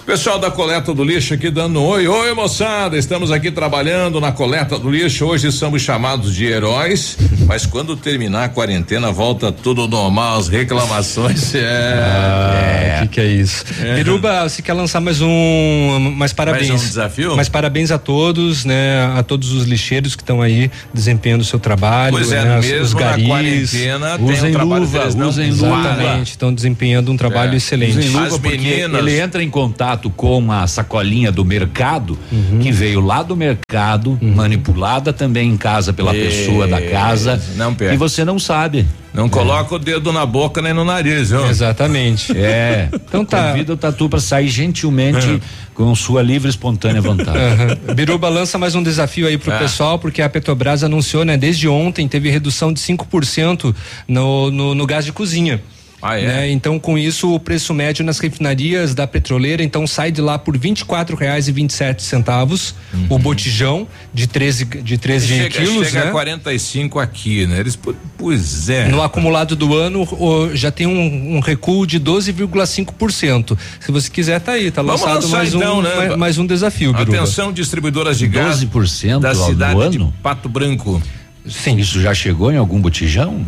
Pessoal 0.09 0.39
da 0.39 0.51
coleta 0.51 0.95
do 0.95 1.05
lixo 1.05 1.35
aqui 1.35 1.51
dando 1.51 1.81
um 1.83 1.85
oi. 1.85 2.09
Oi, 2.09 2.33
moçada. 2.33 2.97
Estamos 2.97 3.31
aqui 3.31 3.51
trabalhando 3.51 4.19
na 4.23 4.33
coleta 4.33 4.79
do 4.79 4.91
lixo. 4.91 5.27
Hoje 5.27 5.53
somos 5.53 5.83
chamados 5.83 6.35
de 6.35 6.47
heróis, 6.47 7.19
mas 7.47 7.67
quando 7.67 7.95
terminar 7.95 8.45
a 8.45 8.49
quarentena, 8.49 9.13
volta 9.13 9.53
tudo 9.53 9.87
normal, 9.87 10.39
as 10.39 10.49
reclamações. 10.49 11.53
É. 11.61 13.01
Ah, 13.01 13.03
que 13.03 13.09
que 13.09 13.21
é 13.21 13.27
isso? 13.27 13.65
É. 13.83 13.97
Biruba, 13.97 14.49
você 14.49 14.63
quer 14.63 14.73
lançar 14.73 14.99
mais 15.01 15.21
um, 15.21 16.13
mais 16.17 16.33
parabéns. 16.33 16.69
Mais 16.71 16.83
um 16.83 16.87
desafio? 16.87 17.37
Mais 17.37 17.49
parabéns 17.51 17.91
a 17.91 17.99
todos, 17.99 18.65
né? 18.65 19.13
A 19.17 19.23
todos 19.23 19.53
os 19.53 19.65
lixeiros 19.67 20.17
que 20.17 20.23
estão 20.23 20.41
aí 20.41 20.71
desempenhando 20.93 21.43
o 21.43 21.45
seu 21.45 21.59
trabalho. 21.59 22.13
Pois 22.13 22.33
é, 22.33 22.43
né, 22.45 22.59
os- 22.59 22.67
mesmo 22.67 22.85
os 22.85 22.95
na 22.95 23.01
garis. 23.01 23.27
quarentena 23.29 24.19
tem 24.19 24.27
Usem 24.31 24.51
um 24.51 24.53
trabalho 24.53 24.81
luva, 24.85 24.99
deles, 25.01 25.15
usem 25.15 25.51
usam. 25.51 25.69
luva. 25.77 25.89
Exatamente, 25.91 26.31
estão 26.31 26.55
desempenhando 26.55 27.13
um 27.13 27.17
trabalho 27.17 27.53
É. 27.53 27.57
excelente. 27.57 27.99
Usem 27.99 28.11
luva 28.11 28.27
As 28.27 28.39
porque 28.39 28.57
meninas- 28.57 29.01
ele 29.01 29.21
entra 29.21 29.43
em 29.43 29.51
contato 29.51 29.98
com 30.11 30.53
a 30.53 30.67
sacolinha 30.67 31.33
do 31.33 31.45
mercado, 31.45 32.19
que 32.63 32.71
veio 32.71 33.01
lá 33.01 33.23
do 33.23 33.35
mercado, 33.37 34.19
manipulada 34.21 35.13
também 35.13 35.51
em 35.51 35.57
casa 35.57 35.93
pela 35.93 36.15
Isso, 36.17 36.27
pessoa 36.47 36.67
da 36.69 36.81
casa. 36.81 37.43
não. 37.57 37.77
E 37.93 37.97
você 37.97 38.25
não 38.25 38.39
sabe. 38.39 38.87
Não 39.13 39.29
coloca 39.29 39.75
o 39.75 39.79
dedo 39.79 40.13
na 40.13 40.25
boca 40.25 40.63
nem 40.63 40.73
no 40.73 40.85
nariz, 40.85 41.31
viu? 41.31 41.45
Exatamente. 41.47 42.31
É. 42.37 42.89
Então 42.93 43.25
tá. 43.25 43.49
Convida 43.51 43.73
o 43.73 43.77
Tatu 43.77 44.09
para 44.09 44.21
sair 44.21 44.49
gentilmente 44.49 45.41
com 45.75 45.93
sua 45.95 46.23
livre 46.23 46.49
e 46.49 46.51
espontânea 46.51 47.01
vontade. 47.01 47.39
Aham. 47.39 47.95
Biruba 47.95 48.29
lança 48.29 48.59
mais 48.59 48.75
um 48.75 48.83
desafio 48.83 49.27
aí 49.27 49.37
pro 49.39 49.51
É. 49.53 49.59
pessoal, 49.59 49.99
porque 49.99 50.23
a 50.23 50.29
Petrobras 50.29 50.85
anunciou, 50.85 51.25
né, 51.25 51.37
desde 51.37 51.67
ontem 51.67 52.07
teve 52.07 52.31
redução 52.31 52.73
de 52.73 52.79
5% 52.81 53.75
no, 54.07 54.51
no, 54.51 54.75
no 54.75 54.87
gás 54.87 55.05
de 55.05 55.11
cozinha. 55.13 55.61
Ah, 56.01 56.17
é? 56.19 56.27
Né? 56.27 56.51
Então, 56.51 56.79
com 56.79 56.97
isso, 56.97 57.35
o 57.35 57.41
preço 57.41 57.75
médio 57.75 58.05
nas 58.05 58.21
refinarias 58.21 58.95
da 58.95 59.05
petroleira, 59.07 59.65
então 59.65 59.85
sai 59.87 60.13
de 60.13 60.21
lá 60.21 60.39
por 60.39 60.57
24 60.57 61.17
reais 61.17 61.49
e 61.49 61.53
27 61.53 62.03
centavos 62.05 62.75
o 63.11 63.19
botijão 63.19 63.87
de 64.15 64.27
13 64.29 64.65
de 64.65 64.97
13 64.97 65.27
chega, 65.27 65.49
quilos, 65.51 65.87
chega 65.89 66.05
né? 66.05 66.09
a 66.09 66.13
45 66.13 67.01
aqui, 67.01 67.47
né? 67.47 67.59
Eles, 67.59 67.77
pois 68.17 68.69
é. 68.69 68.87
No 68.89 69.03
acumulado 69.03 69.57
do 69.57 69.75
ano 69.75 70.03
o- 70.03 70.55
já 70.55 70.71
tem 70.71 70.87
um, 70.87 71.37
um 71.37 71.41
recuo 71.41 71.85
de 71.87 71.99
12,5%. 71.99 73.59
Se 73.81 73.91
você 73.91 74.09
quiser, 74.09 74.41
tá 74.41 74.53
aí, 74.53 74.71
tá 74.71 74.83
Vamos 74.83 75.01
lançado 75.01 75.23
lançar 75.25 75.37
mais, 75.39 75.55
então, 75.55 75.79
um, 75.79 75.83
né? 75.83 75.95
mais, 75.97 76.17
mais 76.17 76.39
um 76.39 76.47
desafio, 76.47 76.93
Biruba. 76.93 77.17
Atenção, 77.19 77.53
distribuidoras 77.53 78.19
de 78.19 78.27
gás 78.29 78.63
12% 78.65 79.21
da 79.21 79.35
cidade 79.35 79.75
do 79.75 79.91
de 79.91 79.97
ano? 79.99 80.15
Pato 80.23 80.49
Branco. 80.49 81.03
Sim. 81.47 81.77
Isso 81.77 82.01
já 82.01 82.15
chegou 82.15 82.53
em 82.53 82.57
algum 82.57 82.81
botijão? 82.81 83.45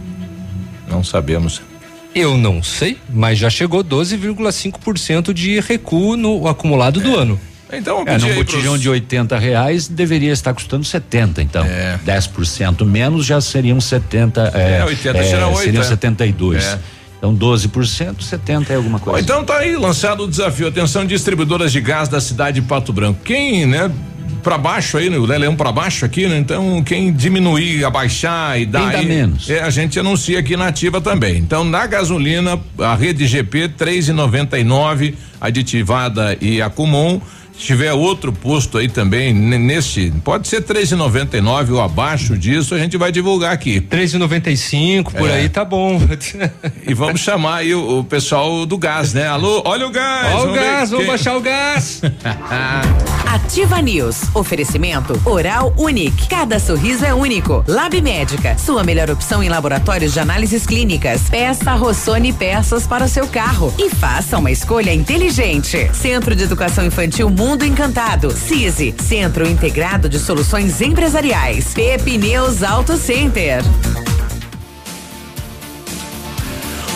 Não 0.89 1.05
sabemos. 1.05 1.63
Eu 2.15 2.37
não 2.37 2.63
sei, 2.63 2.99
mas 3.09 3.39
já 3.39 3.49
chegou 3.49 3.85
12,5% 3.85 5.33
de 5.33 5.61
recuo 5.61 6.17
no 6.17 6.49
acumulado 6.49 7.01
do 7.01 7.17
ano. 7.17 7.39
Então, 7.73 8.03
É, 8.05 8.19
num 8.19 8.35
botijão 8.35 8.73
pros- 8.73 8.81
de 8.83 8.89
80 8.89 9.39
reais 9.39 9.87
deveria 9.87 10.33
estar 10.33 10.53
custando 10.53 10.85
70, 10.85 11.41
então. 11.41 11.65
É. 11.65 12.01
10% 12.05 12.85
menos 12.85 13.25
já 13.25 13.41
seriam 13.41 13.81
70. 13.81 14.51
É, 14.55 14.79
É, 14.79 14.85
80 14.85 15.23
será 15.23 15.47
oito, 15.49 15.61
seriam 15.63 15.83
é. 15.83 15.87
72. 15.87 16.65
É. 16.65 16.79
Então 17.19 17.33
12%, 17.35 18.23
70 18.23 18.73
é 18.73 18.77
alguma 18.77 18.99
Bom, 18.99 19.05
coisa. 19.05 19.21
então 19.21 19.45
tá 19.45 19.59
aí 19.59 19.77
lançado 19.77 20.25
o 20.25 20.29
desafio. 20.29 20.67
Atenção, 20.67 21.05
distribuidoras 21.05 21.71
de 21.71 21.81
gás 21.81 22.09
da 22.09 22.21
cidade 22.21 22.61
de 22.61 22.67
Pato 22.67 22.93
Branco. 22.93 23.21
Quem, 23.23 23.67
né? 23.67 23.89
Pra 24.43 24.57
baixo 24.57 24.97
aí, 24.97 25.11
né, 25.11 25.19
o 25.19 25.27
Leão 25.27 25.55
pra 25.55 25.71
baixo 25.71 26.05
aqui, 26.05 26.27
né? 26.27 26.39
Então, 26.39 26.83
quem 26.83 27.13
diminuir, 27.13 27.85
abaixar 27.85 28.59
e 28.59 28.67
dar. 28.67 28.81
Quem 28.81 28.91
dá 28.91 28.99
aí, 28.99 29.07
menos? 29.07 29.51
É, 29.51 29.63
a 29.63 29.71
gente 29.71 29.99
anuncia 29.99 30.39
aqui 30.39 30.57
na 30.57 30.69
ativa 30.69 31.01
também. 31.01 31.37
Então, 31.37 31.65
na 31.65 31.87
gasolina, 31.87 32.59
a 32.79 32.95
rede 32.95 33.27
GP 33.27 33.71
3,99, 33.79 35.15
aditivada 35.41 36.37
e 36.41 36.63
a 36.63 36.71
comum. 36.71 37.21
Se 37.61 37.67
tiver 37.67 37.93
outro 37.93 38.33
posto 38.33 38.79
aí 38.79 38.89
também, 38.89 39.35
ne- 39.35 39.59
neste, 39.59 40.11
pode 40.25 40.49
ser 40.49 40.63
3,99 40.63 41.73
ou 41.73 41.81
abaixo 41.83 42.37
disso, 42.39 42.75
a 42.75 42.79
gente 42.79 42.97
vai 42.97 43.13
divulgar 43.13 43.53
aqui. 43.53 43.83
3,95 43.83 45.13
por 45.13 45.29
É. 45.29 45.35
aí 45.35 45.49
tá 45.51 45.63
bom. 45.63 46.01
E 46.87 46.95
vamos 46.95 47.21
chamar 47.21 47.57
aí 47.57 47.75
o, 47.75 47.99
o 48.01 48.05
pessoal 48.05 48.65
do 48.65 48.79
gás, 48.79 49.13
né? 49.13 49.27
Alô, 49.29 49.63
olha 49.67 49.87
o 49.87 49.91
gás! 49.91 50.35
Olha 50.35 50.51
o 50.51 50.53
ver 50.55 50.61
gás, 50.61 50.91
vamos 50.91 51.05
quem- 51.05 51.13
baixar 51.15 51.37
o 51.37 51.41
gás. 51.41 52.01
Ativa 53.27 53.81
News. 53.81 54.23
Oferecimento 54.35 55.21
Oral 55.25 55.73
Unique. 55.77 56.29
Cada 56.29 56.59
sorriso 56.59 57.05
é 57.05 57.13
único. 57.15 57.63
Lab 57.69 58.01
Médica. 58.01 58.57
Sua 58.59 58.83
melhor 58.83 59.11
opção 59.11 59.43
em 59.43 59.49
laboratórios 59.49 60.13
de 60.15 60.19
análises 60.21 60.67
clínicas. 60.67 61.23
Peça 61.31 61.75
Rossoni 61.75 62.33
peças 62.33 62.87
para 62.87 63.05
o 63.05 63.09
seu 63.09 63.29
carro. 63.29 63.73
E 63.79 63.91
faça 63.91 64.39
uma 64.39 64.51
escolha 64.51 64.93
inteligente. 64.93 65.91
Centro 65.95 66.35
de 66.35 66.43
Educação 66.45 66.85
Infantil 66.87 67.29
Mundo 67.31 67.50
Encantado. 67.51 68.31
CISI. 68.31 68.95
Centro 69.03 69.49
Integrado 69.49 70.09
de 70.09 70.19
Soluções 70.19 70.81
Empresariais. 70.81 71.75
Pepineus 71.75 72.63
Auto 72.63 72.97
Center. 72.97 73.63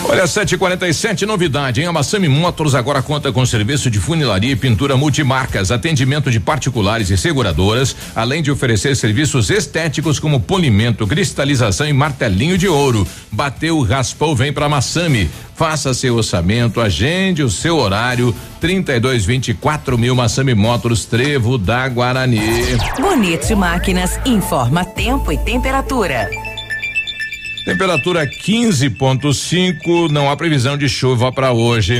Olha, 0.07 0.27
747 0.27 1.25
novidade, 1.25 1.81
hein? 1.81 1.87
A 1.87 1.91
Massami 1.91 2.27
Motors 2.27 2.75
agora 2.75 3.01
conta 3.01 3.31
com 3.31 3.43
serviço 3.43 3.89
de 3.89 3.99
funilaria 3.99 4.51
e 4.51 4.55
pintura 4.55 4.95
multimarcas, 4.95 5.71
atendimento 5.71 6.29
de 6.29 6.39
particulares 6.39 7.09
e 7.09 7.17
seguradoras, 7.17 7.95
além 8.15 8.43
de 8.43 8.51
oferecer 8.51 8.95
serviços 8.95 9.49
estéticos 9.49 10.19
como 10.19 10.39
polimento, 10.39 11.07
cristalização 11.07 11.87
e 11.87 11.93
martelinho 11.93 12.55
de 12.55 12.67
ouro. 12.67 13.07
Bateu, 13.31 13.81
raspou, 13.81 14.35
vem 14.35 14.53
pra 14.53 14.69
Massami. 14.69 15.29
Faça 15.55 15.93
seu 15.93 16.15
orçamento, 16.17 16.81
agende 16.81 17.41
o 17.41 17.49
seu 17.49 17.77
horário. 17.77 18.35
3224 18.61 19.97
mil 19.97 20.15
Massami 20.15 20.53
Motors, 20.53 21.05
Trevo 21.05 21.57
da 21.57 21.87
Guarani. 21.87 22.77
Bonito 22.99 23.57
Máquinas 23.57 24.19
informa 24.25 24.85
tempo 24.85 25.31
e 25.31 25.37
temperatura. 25.37 26.29
Temperatura 27.65 28.27
15.5, 28.27 30.11
não 30.11 30.29
há 30.29 30.37
previsão 30.37 30.77
de 30.77 30.87
chuva 30.87 31.31
para 31.31 31.51
hoje. 31.51 31.99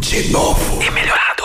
De 0.00 0.30
novo. 0.30 0.82
E 0.82 0.90
melhorado. 0.90 1.42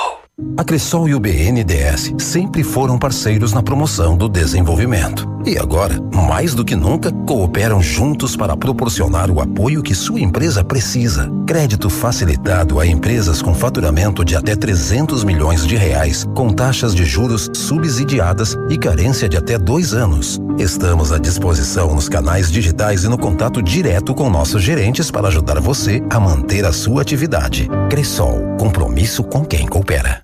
A 0.58 0.64
Cressol 0.64 1.10
e 1.10 1.16
o 1.16 1.20
BNDES 1.20 2.14
sempre 2.20 2.64
foram 2.64 2.98
parceiros 3.00 3.52
na 3.54 3.64
promoção 3.64 4.16
do 4.16 4.30
desenvolvimento. 4.30 5.33
E 5.46 5.58
agora, 5.58 6.00
mais 6.28 6.54
do 6.54 6.64
que 6.64 6.76
nunca, 6.76 7.12
cooperam 7.12 7.82
juntos 7.82 8.34
para 8.36 8.56
proporcionar 8.56 9.30
o 9.30 9.42
apoio 9.42 9.84
que 9.84 9.94
sua 9.94 10.22
empresa 10.22 10.64
precisa. 10.64 11.30
Crédito 11.46 11.90
facilitado 11.90 12.80
a 12.80 12.88
empresas 12.88 13.42
com 13.42 13.54
faturamento 13.54 14.24
de 14.24 14.38
até 14.38 14.56
300 14.56 15.24
milhões 15.26 15.68
de 15.68 15.76
reais, 15.76 16.26
com 16.34 16.50
taxas 16.50 16.96
de 16.96 17.04
juros 17.04 17.50
subsidiadas 17.54 18.56
e 18.70 18.78
carência 18.78 19.28
de 19.28 19.36
até 19.36 19.58
dois 19.58 19.94
anos. 19.94 20.40
Estamos 20.58 21.12
à 21.12 21.18
disposição 21.18 21.94
nos 21.94 22.08
canais 22.08 22.50
digitais 22.50 23.04
e 23.04 23.10
no 23.10 23.18
contato 23.18 23.62
direto 23.62 24.16
com 24.16 24.30
nossos 24.30 24.64
gerentes 24.64 25.12
para 25.12 25.28
ajudar 25.28 25.60
você 25.60 26.02
a 26.10 26.20
manter 26.22 26.66
a 26.66 26.72
sua 26.72 27.02
atividade. 27.02 27.68
Cressol, 27.90 28.56
compromisso 28.58 29.24
com 29.24 29.44
quem 29.44 29.68
coopera. 29.68 30.24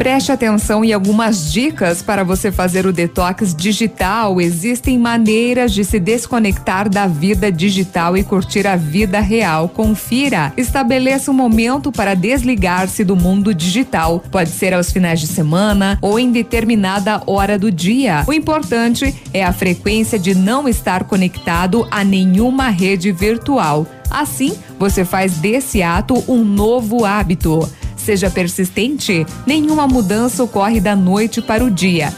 Preste 0.00 0.32
atenção 0.32 0.82
em 0.82 0.94
algumas 0.94 1.52
dicas 1.52 2.00
para 2.00 2.24
você 2.24 2.50
fazer 2.50 2.86
o 2.86 2.92
detox 2.92 3.54
digital. 3.54 4.40
Existem 4.40 4.98
maneiras 4.98 5.74
de 5.74 5.84
se 5.84 6.00
desconectar 6.00 6.88
da 6.88 7.06
vida 7.06 7.52
digital 7.52 8.16
e 8.16 8.24
curtir 8.24 8.66
a 8.66 8.76
vida 8.76 9.20
real. 9.20 9.68
Confira. 9.68 10.54
Estabeleça 10.56 11.30
um 11.30 11.34
momento 11.34 11.92
para 11.92 12.14
desligar-se 12.14 13.04
do 13.04 13.14
mundo 13.14 13.54
digital. 13.54 14.24
Pode 14.30 14.48
ser 14.48 14.72
aos 14.72 14.90
finais 14.90 15.20
de 15.20 15.26
semana 15.26 15.98
ou 16.00 16.18
em 16.18 16.32
determinada 16.32 17.22
hora 17.26 17.58
do 17.58 17.70
dia. 17.70 18.24
O 18.26 18.32
importante 18.32 19.14
é 19.34 19.44
a 19.44 19.52
frequência 19.52 20.18
de 20.18 20.34
não 20.34 20.66
estar 20.66 21.04
conectado 21.04 21.86
a 21.90 22.02
nenhuma 22.02 22.70
rede 22.70 23.12
virtual. 23.12 23.86
Assim, 24.10 24.56
você 24.78 25.04
faz 25.04 25.34
desse 25.34 25.82
ato 25.82 26.24
um 26.26 26.42
novo 26.42 27.04
hábito. 27.04 27.68
Seja 28.04 28.30
persistente, 28.30 29.26
nenhuma 29.46 29.86
mudança 29.86 30.42
ocorre 30.42 30.80
da 30.80 30.96
noite 30.96 31.42
para 31.42 31.62
o 31.62 31.70
dia. 31.70 32.14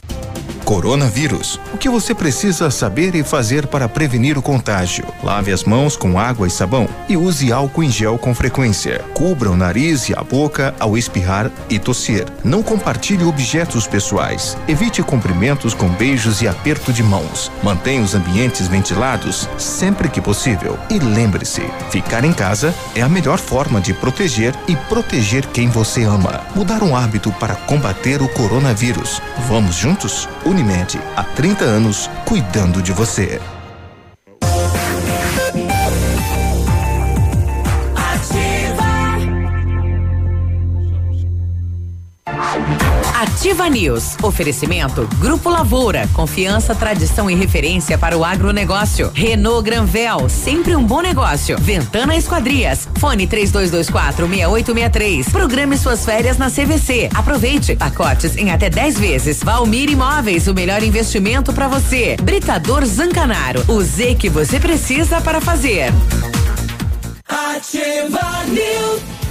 Coronavírus. 0.65 1.61
O 1.75 1.79
que 1.79 1.89
você 1.89 2.15
precisa 2.15 2.71
saber 2.71 3.15
e 3.15 3.23
fazer 3.23 3.67
para 3.67 3.89
prevenir 3.89 4.39
o 4.39 4.43
contágio? 4.43 5.05
Lave 5.23 5.53
as 5.53 5.65
mãos 5.65 5.97
com 5.97 6.19
água 6.19 6.47
e 6.47 6.51
sabão 6.51 6.89
e 7.09 7.17
use 7.17 7.53
álcool 7.53 7.83
em 7.83 7.91
gel 7.91 8.17
com 8.17 8.35
frequência. 8.35 9.01
Cubra 9.13 9.51
o 9.51 9.57
nariz 9.57 10.09
e 10.09 10.15
a 10.15 10.23
boca 10.23 10.75
ao 10.79 10.97
espirrar 10.97 11.51
e 11.69 11.79
tossir. 11.79 12.27
Não 12.45 12.63
compartilhe 12.63 13.25
objetos 13.25 13.87
pessoais. 13.87 14.57
Evite 14.69 15.03
cumprimentos 15.03 15.75
com 15.75 15.89
beijos 15.89 16.41
e 16.43 16.49
aperto 16.49 16.93
de 16.93 17.03
mãos. 17.03 17.51
Mantenha 17.63 18.03
os 18.03 18.15
ambientes 18.15 18.69
ventilados 18.69 19.49
sempre 19.59 20.09
que 20.09 20.21
possível. 20.21 20.79
E 20.89 20.99
lembre-se, 20.99 21.63
ficar 21.91 22.25
em 22.25 22.33
casa 22.33 22.75
é 22.95 23.03
a 23.03 23.09
melhor 23.09 23.39
forma 23.39 23.81
de 23.81 23.93
proteger 23.93 24.55
e 24.69 24.77
proteger 24.77 25.47
quem 25.47 25.69
você 25.69 26.05
ama. 26.05 26.41
Mudar 26.55 26.83
um 26.83 26.97
hábito 26.97 27.33
para 27.33 27.55
combater 27.55 28.23
o 28.23 28.29
coronavírus. 28.29 29.21
Vamos 29.49 29.75
juntos? 29.75 30.29
Unimed, 30.53 31.01
há 31.17 31.25
30 31.25 31.65
anos 31.65 32.11
cuidando 32.27 32.83
de 32.83 32.93
você. 32.93 33.41
Ativa 43.23 43.71
News. 43.71 44.17
Oferecimento 44.21 45.09
Grupo 45.21 45.49
Lavoura. 45.49 46.09
Confiança, 46.13 46.75
tradição 46.75 47.31
e 47.31 47.37
referência 47.37 47.97
para 47.97 48.19
o 48.19 48.25
agronegócio. 48.25 49.13
Renault 49.15 49.63
Granvel. 49.63 50.29
Sempre 50.29 50.75
um 50.75 50.83
bom 50.83 51.01
negócio. 51.01 51.57
Ventana 51.57 52.17
Esquadrias. 52.17 52.89
Fone 52.99 53.29
3224 53.29 54.27
6863. 54.27 55.29
Programe 55.29 55.79
suas 55.79 56.05
férias 56.05 56.37
na 56.37 56.51
CVC. 56.51 57.11
Aproveite. 57.15 57.77
Pacotes 57.77 58.37
em 58.37 58.51
até 58.51 58.69
10 58.69 58.99
vezes. 58.99 59.41
Valmir 59.41 59.89
Imóveis. 59.89 60.49
O 60.49 60.55
melhor 60.55 60.83
investimento 60.83 61.53
para 61.53 61.69
você. 61.69 62.17
Britador 62.21 62.85
Zancanaro. 62.85 63.65
O 63.69 63.81
Z 63.83 64.17
que 64.17 64.29
você 64.29 64.59
precisa 64.59 65.21
para 65.21 65.41
fazer. 65.41 65.93
Ativa 67.29 68.43
News. 68.49 69.22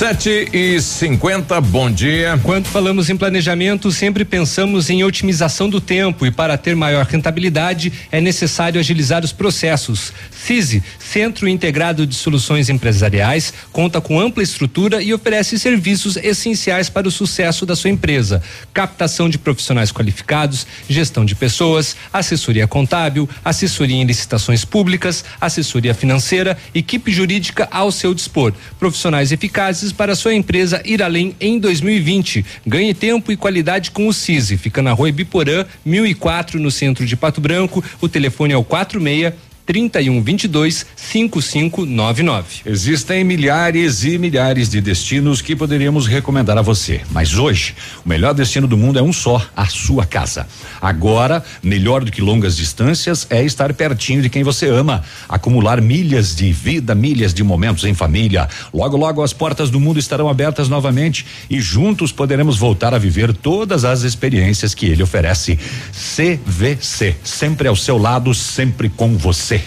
Sete 0.00 0.48
e 0.50 0.80
cinquenta, 0.80 1.60
bom 1.60 1.90
dia. 1.90 2.40
Quando 2.42 2.64
falamos 2.68 3.10
em 3.10 3.18
planejamento, 3.18 3.92
sempre 3.92 4.24
pensamos 4.24 4.88
em 4.88 5.04
otimização 5.04 5.68
do 5.68 5.78
tempo 5.78 6.24
e 6.24 6.30
para 6.30 6.56
ter 6.56 6.74
maior 6.74 7.04
rentabilidade 7.04 7.92
é 8.10 8.18
necessário 8.18 8.80
agilizar 8.80 9.22
os 9.22 9.30
processos. 9.30 10.10
CISI, 10.32 10.82
Centro 10.98 11.46
Integrado 11.46 12.06
de 12.06 12.14
Soluções 12.14 12.70
Empresariais, 12.70 13.52
conta 13.72 14.00
com 14.00 14.18
ampla 14.18 14.42
estrutura 14.42 15.02
e 15.02 15.12
oferece 15.12 15.58
serviços 15.58 16.16
essenciais 16.16 16.88
para 16.88 17.06
o 17.06 17.10
sucesso 17.10 17.66
da 17.66 17.76
sua 17.76 17.90
empresa: 17.90 18.42
captação 18.72 19.28
de 19.28 19.36
profissionais 19.36 19.92
qualificados, 19.92 20.66
gestão 20.88 21.26
de 21.26 21.34
pessoas, 21.34 21.94
assessoria 22.10 22.66
contábil, 22.66 23.28
assessoria 23.44 23.96
em 23.96 24.06
licitações 24.06 24.64
públicas, 24.64 25.22
assessoria 25.38 25.92
financeira, 25.92 26.56
equipe 26.74 27.12
jurídica 27.12 27.68
ao 27.70 27.92
seu 27.92 28.14
dispor, 28.14 28.54
profissionais 28.78 29.30
eficazes 29.30 29.89
para 29.92 30.14
sua 30.14 30.34
empresa 30.34 30.82
ir 30.84 31.02
além 31.02 31.34
em 31.40 31.58
2020. 31.58 32.44
Ganhe 32.66 32.94
tempo 32.94 33.30
e 33.32 33.36
qualidade 33.36 33.90
com 33.90 34.06
o 34.06 34.12
CISI. 34.12 34.56
Fica 34.56 34.82
na 34.82 34.92
rua 34.92 35.08
Ibiporã, 35.08 35.64
1004, 35.84 36.58
no 36.58 36.70
centro 36.70 37.06
de 37.06 37.16
Pato 37.16 37.40
Branco. 37.40 37.82
O 38.00 38.08
telefone 38.08 38.52
é 38.52 38.56
o 38.56 38.64
46 38.64 39.34
3122 39.66 40.86
5599. 40.96 42.62
Existem 42.66 43.24
milhares 43.24 44.04
e 44.04 44.18
milhares 44.18 44.68
de 44.68 44.80
destinos 44.80 45.40
que 45.40 45.54
poderíamos 45.54 46.06
recomendar 46.06 46.58
a 46.58 46.62
você, 46.62 47.00
mas 47.10 47.38
hoje 47.38 47.74
o 48.04 48.08
melhor 48.08 48.34
destino 48.34 48.66
do 48.66 48.76
mundo 48.76 48.98
é 48.98 49.02
um 49.02 49.12
só, 49.12 49.44
a 49.56 49.66
sua 49.66 50.04
casa. 50.04 50.46
Agora, 50.80 51.44
melhor 51.62 52.04
do 52.04 52.10
que 52.10 52.20
longas 52.20 52.56
distâncias 52.56 53.26
é 53.30 53.42
estar 53.44 53.72
pertinho 53.74 54.22
de 54.22 54.28
quem 54.28 54.42
você 54.42 54.68
ama, 54.68 55.02
acumular 55.28 55.80
milhas 55.80 56.34
de 56.34 56.52
vida, 56.52 56.94
milhas 56.94 57.32
de 57.32 57.42
momentos 57.42 57.84
em 57.84 57.94
família. 57.94 58.48
Logo, 58.72 58.96
logo 58.96 59.22
as 59.22 59.32
portas 59.32 59.70
do 59.70 59.80
mundo 59.80 59.98
estarão 59.98 60.28
abertas 60.28 60.68
novamente 60.68 61.26
e 61.48 61.60
juntos 61.60 62.12
poderemos 62.12 62.56
voltar 62.56 62.94
a 62.94 62.98
viver 62.98 63.32
todas 63.32 63.84
as 63.84 64.02
experiências 64.02 64.74
que 64.74 64.86
ele 64.86 65.02
oferece. 65.02 65.58
CVC, 65.92 67.16
sempre 67.22 67.68
ao 67.68 67.76
seu 67.76 67.98
lado, 67.98 68.34
sempre 68.34 68.88
com 68.88 69.16
você. 69.16 69.59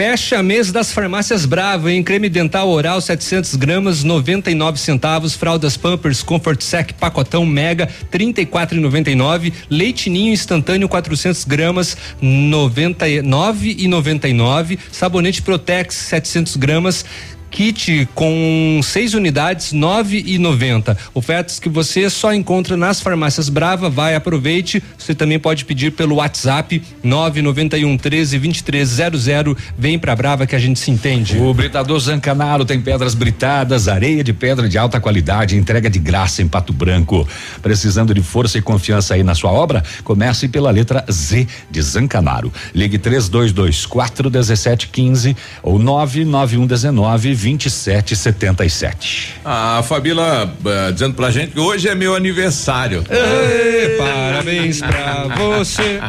Fecha 0.00 0.42
mês 0.42 0.72
das 0.72 0.90
farmácias 0.90 1.44
Brava, 1.44 1.92
em 1.92 2.02
creme 2.02 2.30
dental 2.30 2.70
oral 2.70 3.02
700 3.02 3.54
gramas 3.56 4.02
99 4.02 4.80
centavos, 4.80 5.34
fraldas 5.34 5.76
Pampers 5.76 6.22
Comfort 6.22 6.62
Sec 6.62 6.94
pacotão 6.94 7.44
Mega 7.44 7.86
34,99, 8.10 9.52
leite 9.68 10.08
ninho 10.08 10.32
instantâneo 10.32 10.88
400 10.88 11.44
gramas 11.44 11.98
99 12.18 13.76
e 13.78 13.86
99, 13.86 14.78
sabonete 14.90 15.42
Protex 15.42 15.96
700 15.96 16.56
gramas 16.56 17.04
kit 17.50 18.08
com 18.14 18.80
seis 18.82 19.14
unidades, 19.14 19.72
nove 19.72 20.22
e 20.24 20.38
noventa. 20.38 20.96
Ofertas 21.12 21.58
que 21.58 21.68
você 21.68 22.08
só 22.08 22.32
encontra 22.32 22.76
nas 22.76 23.00
farmácias 23.00 23.48
Brava. 23.48 23.90
Vai, 23.90 24.14
aproveite. 24.14 24.82
Você 24.96 25.14
também 25.14 25.38
pode 25.38 25.64
pedir 25.64 25.92
pelo 25.92 26.16
WhatsApp 26.16 26.82
nove 27.02 27.42
noventa 27.42 27.76
e 27.76 27.84
um 27.84 27.96
treze 27.96 28.38
vinte 28.38 28.62
três 28.62 28.88
zero 28.88 29.18
zero. 29.18 29.56
Vem 29.76 29.98
pra 29.98 30.14
Brava 30.14 30.46
que 30.46 30.54
a 30.54 30.58
gente 30.58 30.78
se 30.78 30.90
entende. 30.90 31.38
O 31.38 31.52
Britador 31.52 31.98
Zancanaro 31.98 32.64
tem 32.64 32.80
pedras 32.80 33.14
britadas, 33.14 33.88
areia 33.88 34.22
de 34.22 34.32
pedra 34.32 34.68
de 34.68 34.78
alta 34.78 35.00
qualidade, 35.00 35.56
entrega 35.56 35.90
de 35.90 35.98
graça 35.98 36.42
em 36.42 36.48
Pato 36.48 36.72
Branco. 36.72 37.26
Precisando 37.60 38.14
de 38.14 38.22
força 38.22 38.58
e 38.58 38.62
confiança 38.62 39.14
aí 39.14 39.22
na 39.22 39.34
sua 39.34 39.50
obra? 39.50 39.82
Comece 40.04 40.48
pela 40.48 40.70
letra 40.70 41.04
Z 41.10 41.46
de 41.70 41.82
Zancanaro. 41.82 42.52
Ligue 42.74 42.98
três 42.98 43.28
dois 43.28 43.52
dois 43.52 43.84
quatro 43.86 44.30
dezessete 44.30 44.88
quinze 44.88 45.36
ou 45.62 45.78
nove 45.78 46.24
nove 46.24 46.56
um 46.56 46.66
dezenove 46.66 47.34
2777. 47.40 49.40
A 49.44 49.82
Fabíola 49.82 50.44
uh, 50.44 50.92
dizendo 50.92 51.14
pra 51.14 51.30
gente 51.30 51.52
que 51.52 51.60
hoje 51.60 51.88
é 51.88 51.94
meu 51.94 52.14
aniversário. 52.14 53.02
Ei, 53.08 53.96
parabéns 54.04 54.80
pra 54.80 55.28
você. 55.36 56.00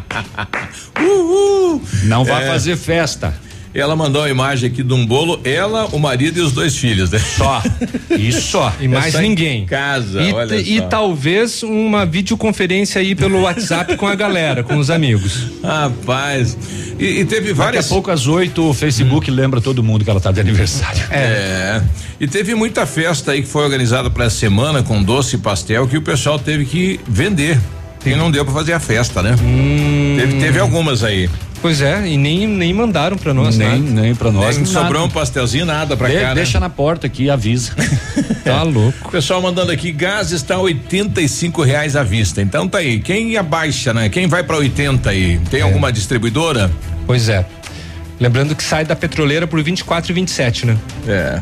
Uhul. 0.99 1.82
Não 2.03 2.25
vai 2.25 2.43
é. 2.43 2.47
fazer 2.47 2.75
festa. 2.75 3.34
Ela 3.74 3.95
mandou 3.95 4.22
uma 4.22 4.30
imagem 4.30 4.69
aqui 4.69 4.84
de 4.84 4.93
um 4.93 5.05
bolo, 5.05 5.39
ela, 5.43 5.86
o 5.88 5.99
marido 5.99 6.38
e 6.38 6.41
os 6.41 6.51
dois 6.51 6.76
filhos, 6.76 7.09
né? 7.09 7.19
Só. 7.19 7.63
Isso 8.09 8.41
só. 8.41 8.74
E 8.80 8.88
mais 8.88 9.15
é 9.15 9.22
ninguém. 9.22 9.65
casa, 9.65 10.22
e, 10.22 10.34
olha 10.34 10.55
e 10.55 10.82
talvez 10.82 11.63
uma 11.63 12.05
videoconferência 12.05 12.99
aí 12.99 13.15
pelo 13.15 13.41
WhatsApp 13.41 13.95
com 13.95 14.07
a 14.07 14.15
galera, 14.15 14.63
com 14.63 14.78
os 14.78 14.89
amigos. 14.89 15.47
Rapaz. 15.63 16.57
E, 16.99 17.22
e 17.22 17.26
teve 17.26 17.53
várias. 17.53 17.86
Daqui 17.86 17.93
a 17.93 17.95
pouco 17.95 18.11
às 18.11 18.28
oito 18.28 18.69
o 18.69 18.74
Facebook 18.74 19.32
hum. 19.32 19.34
lembra 19.34 19.61
todo 19.61 19.82
mundo 19.82 20.03
que 20.03 20.09
ela 20.09 20.19
tá 20.19 20.32
de 20.32 20.41
aniversário. 20.41 21.01
É. 21.09 21.19
é. 21.19 21.84
E 22.19 22.28
teve 22.28 22.53
muita 22.53 22.86
festa 22.86 23.32
aí 23.32 23.41
que 23.41 23.47
foi 23.47 23.63
organizada 23.63 24.09
para 24.09 24.26
essa 24.26 24.38
semana 24.38 24.84
com 24.84 25.01
doce 25.01 25.38
e 25.38 25.39
pastel 25.39 25.88
que 25.88 25.97
o 25.97 26.01
pessoal 26.01 26.38
teve 26.38 26.65
que 26.65 26.99
vender. 27.07 27.57
E 28.06 28.16
não 28.16 28.32
deu 28.32 28.43
para 28.43 28.54
fazer 28.54 28.74
a 28.74 28.80
festa, 28.80 29.22
né? 29.22 29.36
Hum. 29.41 30.16
Teve, 30.18 30.39
teve 30.39 30.60
algumas 30.60 31.04
aí. 31.04 31.30
Pois 31.62 31.80
é, 31.80 32.08
e 32.08 32.18
nem, 32.18 32.47
nem 32.47 32.74
mandaram 32.74 33.16
para 33.16 33.36
nós, 33.36 33.56
nem, 33.56 33.68
nada. 33.68 34.02
Nem 34.02 34.16
para 34.16 34.32
nós. 34.32 34.58
Nem 34.58 34.66
sobrou 34.66 35.06
um 35.06 35.10
pastelzinho, 35.10 35.64
nada 35.64 35.95
para 35.95 36.10
cá. 36.10 36.30
Né? 36.30 36.36
Deixa 36.36 36.60
na 36.60 36.70
porta 36.70 37.06
aqui, 37.06 37.30
avisa. 37.30 37.74
tá 38.43 38.64
louco. 38.64 39.12
Pessoal 39.12 39.39
mandando 39.43 39.72
aqui, 39.72 39.91
gás 39.91 40.32
está 40.32 40.58
oitenta 40.58 41.22
e 41.22 41.30
cinco 41.30 41.62
reais 41.62 41.95
à 41.95 42.02
vista. 42.02 42.41
Então 42.41 42.68
tá 42.68 42.80
aí, 42.80 42.99
quem 42.99 43.38
abaixa, 43.38 43.93
né? 43.93 44.10
Quem 44.10 44.26
vai 44.26 44.43
para 44.43 44.58
80 44.58 45.08
aí? 45.08 45.39
Tem 45.52 45.60
é. 45.60 45.64
alguma 45.64 45.91
distribuidora? 45.91 46.72
Pois 47.06 47.30
é. 47.30 47.45
Lembrando 48.20 48.56
que 48.56 48.64
sai 48.64 48.84
da 48.84 48.95
petroleira 48.95 49.45
por 49.45 49.62
24 49.62 50.12
e 50.12 50.14
27, 50.16 50.66
né? 50.66 50.78
É. 51.08 51.41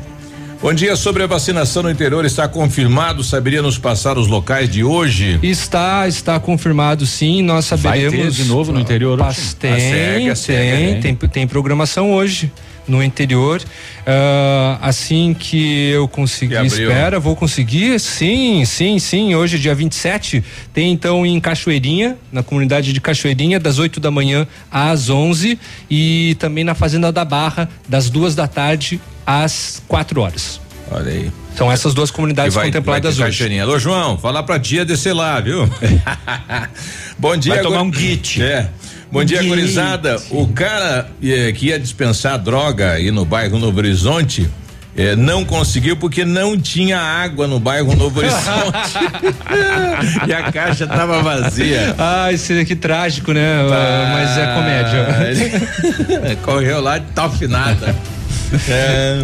Bom 0.62 0.74
dia, 0.74 0.94
sobre 0.98 1.24
a 1.24 1.28
vacinação 1.28 1.84
no 1.84 1.90
interior 1.90 2.26
está 2.26 2.46
confirmado, 2.46 3.24
saberia 3.24 3.62
nos 3.62 3.78
passar 3.78 4.18
os 4.18 4.28
locais 4.28 4.70
de 4.70 4.84
hoje? 4.84 5.40
Está, 5.42 6.06
está 6.06 6.38
confirmado 6.38 7.06
sim, 7.06 7.42
nós 7.42 7.64
saberemos. 7.64 8.14
Vai 8.14 8.24
ter 8.24 8.32
de 8.32 8.44
novo 8.44 8.74
no 8.74 8.80
interior 8.82 9.22
hoje? 9.22 9.56
Tem, 9.56 9.72
a 9.72 9.80
cega, 9.80 10.32
a 10.34 10.36
cega, 10.36 11.02
tem, 11.02 11.16
tem, 11.16 11.30
tem 11.30 11.48
programação 11.48 12.12
hoje 12.12 12.52
no 12.90 13.02
interior. 13.02 13.62
Uh, 14.02 14.78
assim 14.82 15.34
que 15.34 15.92
eu 15.92 16.10
conseguir, 16.10 16.66
espera, 16.66 17.22
vou 17.22 17.38
conseguir. 17.38 17.98
Sim, 17.98 18.66
sim, 18.66 19.00
sim. 19.00 19.36
Hoje, 19.36 19.58
dia 19.58 19.74
27, 19.74 20.44
tem 20.74 20.92
então 20.92 21.26
em 21.26 21.40
Cachoeirinha, 21.40 22.18
na 22.34 22.44
comunidade 22.44 22.92
de 22.92 23.00
Cachoeirinha, 23.00 23.62
das 23.62 23.80
8 23.80 23.98
da 24.02 24.12
manhã 24.12 24.46
às 24.70 25.10
11 25.10 25.58
e 25.90 26.36
também 26.38 26.66
na 26.66 26.76
Fazenda 26.76 27.14
da 27.14 27.24
Barra, 27.24 27.70
das 27.88 28.10
duas 28.10 28.36
da 28.36 28.46
tarde 28.46 29.00
às 29.30 29.80
4 29.88 30.22
horas. 30.22 30.60
Olha 30.90 31.12
aí. 31.12 31.32
São 31.56 31.72
essas 31.72 31.94
duas 31.94 32.10
comunidades 32.10 32.56
vai, 32.56 32.66
contempladas 32.66 33.16
vai 33.16 33.30
hoje. 33.30 33.60
Alô, 33.60 33.78
João, 33.78 34.18
falar 34.18 34.42
pra 34.42 34.60
tia 34.60 34.84
descer 34.84 35.14
lá, 35.14 35.40
viu? 35.40 35.70
Bom 37.20 37.38
dia. 37.38 37.54
Vai 37.54 37.64
tomar 37.64 37.84
um 37.84 37.92
kit. 37.92 38.42
É. 38.42 38.68
Bom 39.12 39.24
dia, 39.24 39.44
gurizada. 39.44 40.20
O 40.32 40.48
cara 40.48 41.12
eh, 41.22 41.52
que 41.52 41.68
ia 41.68 41.80
dispensar 41.80 42.40
droga 42.40 42.94
aí 42.94 43.12
no 43.12 43.24
bairro 43.24 43.60
Novo 43.60 43.78
Horizonte, 43.78 44.50
É, 44.98 45.16
não 45.16 45.46
conseguiu 45.46 45.96
porque 45.96 46.26
não 46.26 46.60
tinha 46.60 47.00
água 47.00 47.48
no 47.48 47.60
bairro 47.60 47.96
Novo 47.96 48.20
Horizonte. 48.20 48.98
e 50.28 50.34
a 50.34 50.52
caixa 50.52 50.88
tava 50.88 51.22
vazia. 51.22 51.96
Ah, 51.98 52.32
isso 52.34 52.52
aqui 52.54 52.76
trágico, 52.76 53.32
né? 53.32 53.62
Ah, 53.72 54.12
Mas 54.14 54.38
é 54.38 54.46
comédia. 54.56 56.36
Correu 56.44 56.82
lá 56.82 56.98
de 56.98 57.06
tal 57.14 57.32
finada. 57.32 57.96
É, 58.70 59.24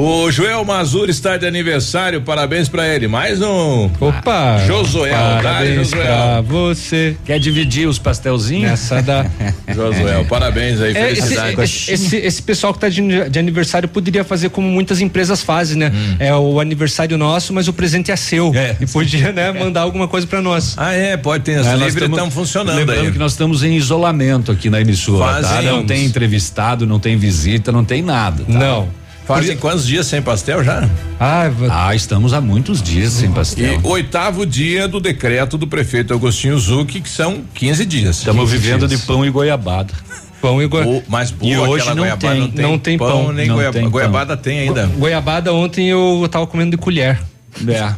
o 0.00 0.30
Joel 0.30 0.64
Mazur 0.64 1.08
está 1.10 1.36
de 1.36 1.44
aniversário, 1.44 2.22
parabéns 2.22 2.68
pra 2.68 2.86
ele. 2.86 3.08
Mais 3.08 3.42
um. 3.42 3.90
Opa! 4.00 4.58
Josuel, 4.66 5.12
tá, 5.12 5.40
parabéns 5.42 5.74
Josuel? 5.88 6.04
pra 6.06 6.40
você. 6.42 7.16
Quer 7.24 7.40
dividir 7.40 7.88
os 7.88 7.98
pastelzinhos? 7.98 8.70
Essa 8.70 9.02
da. 9.02 9.26
Josuel, 9.74 10.24
parabéns 10.26 10.80
aí, 10.80 10.96
É, 10.96 11.10
esse, 11.10 11.22
felicidade. 11.22 11.60
esse, 11.62 11.92
esse- 11.92 12.16
esse 12.16 12.42
pessoal 12.42 12.72
que 12.72 12.78
tá 12.78 12.88
de, 12.88 13.00
de 13.28 13.38
aniversário 13.38 13.88
poderia 13.88 14.22
fazer 14.22 14.50
como 14.50 14.68
muitas 14.68 15.00
empresas 15.00 15.42
fazem, 15.42 15.76
né? 15.76 15.90
É 16.20 16.32
o 16.34 16.60
aniversário 16.60 17.18
nosso, 17.18 17.52
mas 17.52 17.66
o 17.66 17.72
presente 17.72 18.12
é 18.12 18.16
seu. 18.16 18.52
E 18.80 18.86
podia, 18.86 19.32
né, 19.32 19.50
mandar 19.52 19.80
alguma 19.80 20.06
coisa 20.06 20.26
pra 20.26 20.40
nós. 20.40 20.74
Ah, 20.76 20.92
é, 20.92 21.16
pode 21.16 21.42
ter. 21.42 21.58
As 21.58 21.66
É, 21.66 21.74
livres 21.76 22.08
estão 22.08 22.30
funcionando 22.30 22.76
Lembrando 22.76 23.06
aí. 23.06 23.12
que 23.12 23.18
nós 23.18 23.32
estamos 23.32 23.64
em 23.64 23.74
isolamento 23.74 24.52
aqui 24.52 24.70
na 24.70 24.80
emissora, 24.80 25.42
tá? 25.42 25.48
Fazemos. 25.48 25.64
Não 25.78 25.84
tem 25.86 26.04
entrevistado, 26.04 26.86
não 26.86 27.00
tem 27.00 27.16
visita, 27.16 27.72
não 27.72 27.84
tem 27.84 28.00
nada. 28.00 28.44
tá? 28.44 28.52
Não. 28.52 28.88
Fazem 29.28 29.58
quantos 29.58 29.86
dias 29.86 30.06
sem 30.06 30.22
pastel 30.22 30.64
já? 30.64 30.88
Ah, 31.20 31.50
Ah, 31.70 31.94
estamos 31.94 32.32
há 32.32 32.40
muitos 32.40 32.80
dias 32.82 33.12
sem 33.12 33.30
pastel. 33.30 33.78
E 33.84 33.86
oitavo 33.86 34.46
dia 34.46 34.88
do 34.88 34.98
decreto 34.98 35.58
do 35.58 35.66
prefeito 35.66 36.14
Agostinho 36.14 36.58
Zucchi, 36.58 37.02
que 37.02 37.10
são 37.10 37.42
15 37.54 37.84
dias. 37.84 38.16
Estamos 38.20 38.50
15 38.50 38.56
vivendo 38.56 38.88
dias. 38.88 39.00
de 39.02 39.06
pão 39.06 39.26
e 39.26 39.30
goiabada. 39.30 39.92
Pão 40.40 40.62
e 40.62 40.66
goiabada. 40.66 41.04
mas 41.08 41.30
boa, 41.30 41.52
E 41.52 41.58
hoje 41.58 41.82
aquela 41.82 41.94
não 41.94 42.02
goiabada 42.04 42.32
tem, 42.32 42.40
não 42.40 42.48
tem, 42.50 42.62
não 42.64 42.78
tem 42.78 42.96
pão, 42.98 43.24
pão, 43.24 43.32
nem 43.34 43.48
não 43.48 43.56
goiaba- 43.56 43.72
tem 43.74 43.82
pão. 43.82 43.90
goiabada 43.90 44.34
tem 44.36 44.60
ainda. 44.60 44.86
Goiabada 44.86 45.52
ontem 45.52 45.88
eu 45.88 46.26
tava 46.30 46.46
comendo 46.46 46.70
de 46.70 46.78
colher. 46.78 47.20
É. 47.68 47.92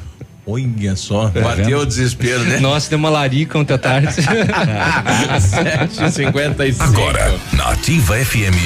Olha 0.47 0.97
só, 0.97 1.29
Tá 1.29 1.41
bateu 1.43 1.65
vendo? 1.65 1.79
o 1.83 1.87
desespero, 1.87 2.43
né? 2.43 2.59
Nossa, 2.65 2.91
deu 2.91 2.99
uma 2.99 3.09
larica 3.11 3.57
ontem 3.57 3.75
à 3.75 3.79
tarde. 3.79 4.09
7h55. 4.19 6.81
Agora, 6.81 7.39
na 7.53 7.69
Ativa 7.71 8.17
FM, 8.17 8.57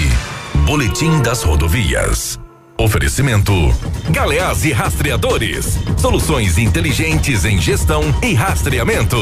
Boletim 0.64 1.20
das 1.20 1.42
Rodovias. 1.42 2.38
Oferecimento: 2.84 3.54
Galeás 4.10 4.62
e 4.66 4.70
Rastreadores. 4.70 5.78
Soluções 5.96 6.58
inteligentes 6.58 7.46
em 7.46 7.58
gestão 7.58 8.02
e 8.22 8.34
rastreamento. 8.34 9.16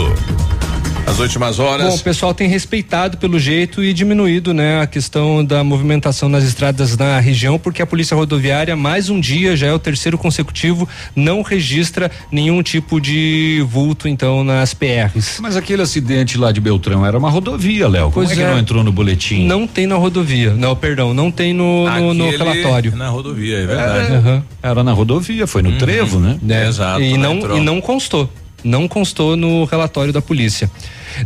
As 1.07 1.19
últimas 1.19 1.57
Bom, 1.59 1.65
horas. 1.65 2.01
o 2.01 2.05
pessoal 2.05 2.33
tem 2.33 2.49
respeitado 2.49 3.19
pelo 3.19 3.39
jeito 3.39 3.83
e 3.85 3.93
diminuído, 3.93 4.55
né, 4.55 4.81
a 4.81 4.87
questão 4.87 5.45
da 5.45 5.63
movimentação 5.63 6.29
nas 6.29 6.43
estradas 6.45 6.97
na 6.97 7.19
região, 7.21 7.59
porque 7.59 7.83
a 7.83 7.87
Polícia 7.87 8.17
Rodoviária, 8.17 8.75
mais 8.77 9.11
um 9.11 9.21
dia, 9.21 9.55
já 9.55 9.67
é 9.67 9.73
o 9.73 9.79
terceiro 9.79 10.17
consecutivo, 10.17 10.89
não 11.15 11.43
registra 11.43 12.11
nenhum 12.31 12.63
tipo 12.63 12.99
de 13.01 13.63
vulto, 13.69 14.09
então, 14.09 14.43
nas 14.43 14.73
PRs. 14.73 15.39
Mas 15.41 15.55
aquele 15.57 15.83
acidente 15.83 16.39
lá 16.39 16.51
de 16.51 16.61
Beltrão 16.61 17.05
era 17.05 17.19
uma 17.19 17.29
rodovia, 17.29 17.89
Léo. 17.89 18.05
Como 18.11 18.27
Pois 18.27 18.31
é 18.31 18.35
que 18.35 18.41
é. 18.43 18.51
não 18.51 18.59
entrou 18.59 18.83
no 18.83 18.93
boletim? 18.93 19.45
Não 19.45 19.67
tem 19.67 19.87
na 19.87 19.97
rodovia. 19.97 20.55
Não, 20.55 20.75
perdão, 20.75 21.13
não 21.13 21.31
tem 21.31 21.53
no, 21.53 21.91
no, 21.91 22.15
no 22.15 22.31
relatório. 22.31 22.97
Na 22.97 23.09
rodovia, 23.09 23.59
é 23.59 23.67
verdade. 23.67 24.13
Aham. 24.15 24.45
Era 24.63 24.83
na 24.83 24.93
rodovia, 24.93 25.47
foi 25.47 25.61
no 25.63 25.73
trevo, 25.79 26.19
né? 26.19 26.39
É, 26.49 26.69
Exato. 26.69 27.03
E 27.03 27.13
né, 27.13 27.19
não, 27.19 27.35
entrou. 27.35 27.59
e 27.59 27.61
não 27.61 27.81
constou. 27.81 28.31
Não 28.63 28.87
constou 28.87 29.37
no 29.37 29.65
relatório 29.65 30.13
da 30.13 30.23
polícia. 30.23 30.71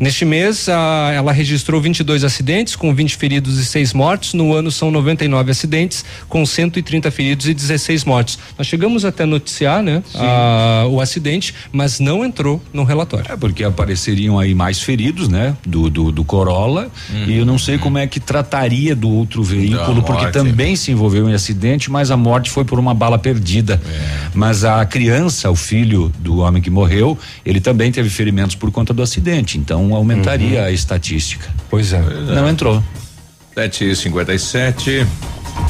Neste 0.01 0.25
mês, 0.25 0.69
a- 0.69 1.11
ela 1.15 1.33
registrou 1.33 1.81
22 1.81 2.25
acidentes, 2.25 2.75
com 2.77 2.95
20 2.95 3.17
feridos 3.17 3.59
e 3.59 3.65
6 3.65 3.93
mortos. 3.93 4.35
No 4.35 4.53
ano, 4.55 4.71
são 4.71 4.91
99 4.91 5.51
acidentes, 5.51 6.05
com 6.29 6.45
130 6.45 7.11
feridos 7.11 7.47
e 7.49 7.55
16 7.55 8.05
mortos. 8.05 8.39
Nós 8.59 8.67
chegamos 8.67 9.05
até 9.05 9.25
a 9.25 9.27
noticiar 9.27 9.83
né, 9.83 10.03
a- 10.15 10.87
o 10.89 11.01
acidente, 11.01 11.55
mas 11.73 11.99
não 12.01 12.25
entrou 12.25 12.63
no 12.73 12.85
relatório. 12.85 13.27
É 13.31 13.37
porque 13.37 13.65
apareceriam 13.65 14.39
aí 14.39 14.55
mais 14.55 14.81
feridos, 14.81 15.29
né? 15.29 15.57
Do, 15.67 15.89
do, 15.91 16.13
do 16.13 16.25
Corolla. 16.25 16.91
E 17.27 17.37
eu 17.37 17.45
não 17.47 17.59
sei 17.59 17.79
como 17.79 17.99
é 17.99 18.07
que 18.07 18.21
trataria 18.21 18.95
do 18.95 19.09
outro 19.09 19.43
veículo, 19.43 20.03
porque 20.03 20.25
também 20.33 20.77
se 20.77 20.91
envolveu 20.91 21.29
em 21.29 21.35
acidente, 21.35 21.91
mas 21.91 22.11
a 22.11 22.17
morte 22.17 22.51
foi 22.51 22.65
por 22.65 22.79
uma 22.79 22.95
bala 22.95 23.19
perdida. 23.19 23.81
Mas 24.35 24.65
a 24.65 24.85
criança, 24.85 25.51
o 25.51 25.57
filho 25.57 26.13
do 26.19 26.39
homem 26.39 26.63
que 26.63 26.71
morreu, 26.71 27.19
ele 27.45 27.61
também 27.61 27.91
teve 27.93 28.09
ferimentos 28.09 28.55
por 28.55 28.71
conta 28.71 28.93
do 28.93 29.03
acidente. 29.03 29.59
Então 29.59 29.76
aumentaria 29.95 30.65
a 30.65 30.71
estatística. 30.71 31.49
Pois 31.71 31.93
é. 31.93 32.01
Não 32.01 32.49
entrou. 32.49 32.83
7h57. 33.57 35.07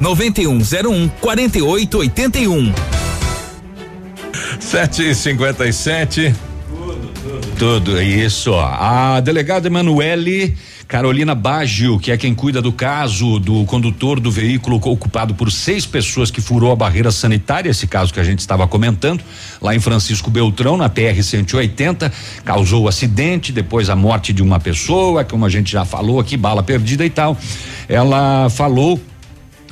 99101 0.00 1.08
4881. 1.20 2.72
7h57. 4.60 6.34
Tudo 7.58 8.00
isso. 8.00 8.54
A 8.54 9.20
delegada 9.20 9.68
Emanuele 9.68 10.56
Carolina 10.92 11.34
Baggio, 11.34 11.98
que 11.98 12.12
é 12.12 12.18
quem 12.18 12.34
cuida 12.34 12.60
do 12.60 12.70
caso 12.70 13.38
do 13.38 13.64
condutor 13.64 14.20
do 14.20 14.30
veículo 14.30 14.76
ocupado 14.76 15.34
por 15.34 15.50
seis 15.50 15.86
pessoas 15.86 16.30
que 16.30 16.42
furou 16.42 16.70
a 16.70 16.76
barreira 16.76 17.10
sanitária, 17.10 17.70
esse 17.70 17.86
caso 17.86 18.12
que 18.12 18.20
a 18.20 18.24
gente 18.24 18.40
estava 18.40 18.68
comentando, 18.68 19.24
lá 19.58 19.74
em 19.74 19.80
Francisco 19.80 20.30
Beltrão, 20.30 20.76
na 20.76 20.90
PR 20.90 21.22
180, 21.22 22.12
causou 22.44 22.82
o 22.82 22.88
acidente, 22.88 23.52
depois 23.52 23.88
a 23.88 23.96
morte 23.96 24.34
de 24.34 24.42
uma 24.42 24.60
pessoa, 24.60 25.24
como 25.24 25.46
a 25.46 25.48
gente 25.48 25.72
já 25.72 25.86
falou 25.86 26.20
aqui, 26.20 26.36
bala 26.36 26.62
perdida 26.62 27.06
e 27.06 27.10
tal. 27.10 27.38
Ela 27.88 28.50
falou 28.50 29.00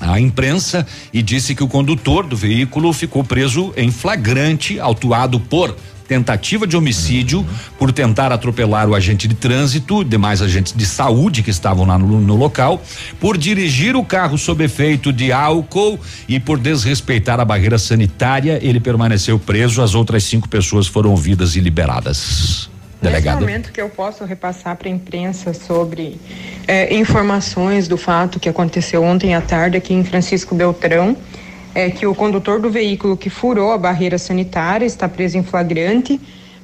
à 0.01 0.19
imprensa 0.19 0.87
e 1.13 1.23
disse 1.23 1.55
que 1.55 1.63
o 1.63 1.69
condutor 1.69 2.27
do 2.27 2.37
veículo 2.37 2.93
ficou 2.93 3.23
preso 3.23 3.73
em 3.77 3.91
flagrante, 3.91 4.81
autuado 4.81 5.39
por 5.39 5.77
tentativa 6.11 6.67
de 6.67 6.77
homicídio, 6.77 7.47
por 7.79 7.93
tentar 7.93 8.33
atropelar 8.33 8.89
o 8.89 8.97
agente 8.97 9.29
de 9.29 9.35
trânsito, 9.37 10.03
demais 10.03 10.43
agentes 10.43 10.73
de 10.73 10.85
saúde 10.85 11.41
que 11.41 11.51
estavam 11.51 11.87
lá 11.87 11.97
no, 11.97 12.21
no 12.21 12.35
local, 12.35 12.83
por 13.21 13.39
dirigir 13.39 13.95
o 13.95 14.05
carro 14.05 14.37
sob 14.37 14.65
efeito 14.65 15.13
de 15.13 15.31
álcool 15.31 16.01
e 16.29 16.41
por 16.41 16.59
desrespeitar 16.59 17.39
a 17.39 17.45
barreira 17.45 17.79
sanitária, 17.79 18.59
ele 18.61 18.81
permaneceu 18.81 19.39
preso. 19.39 19.83
As 19.83 19.95
outras 19.95 20.25
cinco 20.25 20.49
pessoas 20.49 20.89
foram 20.89 21.11
ouvidas 21.11 21.55
e 21.55 21.61
liberadas. 21.61 22.69
Nesse 23.01 23.15
Delegado. 23.15 23.41
momento 23.41 23.73
que 23.73 23.81
eu 23.81 23.89
posso 23.89 24.25
repassar 24.25 24.77
para 24.77 24.87
a 24.87 24.91
imprensa 24.91 25.55
sobre 25.55 26.21
eh, 26.69 26.95
informações 26.95 27.89
do 27.89 27.97
fato 27.97 28.39
que 28.39 28.47
aconteceu 28.47 29.03
ontem 29.03 29.35
à 29.35 29.41
tarde 29.41 29.79
aqui 29.79 29.95
em 29.95 30.05
Francisco 30.05 30.55
Beltrão, 30.55 31.17
é 31.75 31.89
que 31.89 32.07
o 32.07 32.15
condutor 32.15 32.61
do 32.61 32.71
veículo 32.71 33.17
que 33.17 33.31
furou 33.31 33.73
a 33.73 33.79
barreira 33.79 34.19
sanitária 34.19 34.85
está 34.85 35.09
preso 35.09 35.39
em 35.39 35.43
flagrante 35.43 36.21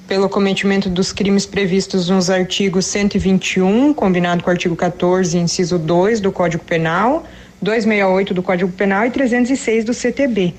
pelo 0.06 0.28
cometimento 0.28 0.90
dos 0.90 1.10
crimes 1.10 1.46
previstos 1.46 2.10
nos 2.10 2.28
artigos 2.28 2.84
121, 2.84 3.94
combinado 3.94 4.44
com 4.44 4.50
o 4.50 4.52
artigo 4.52 4.76
14, 4.76 5.38
inciso 5.38 5.78
2 5.78 6.20
do 6.20 6.30
Código 6.30 6.62
Penal, 6.64 7.24
268 7.62 8.34
do 8.34 8.42
Código 8.42 8.70
Penal 8.72 9.06
e 9.06 9.10
306 9.10 9.84
do 9.84 9.94
CTB. 9.94 10.54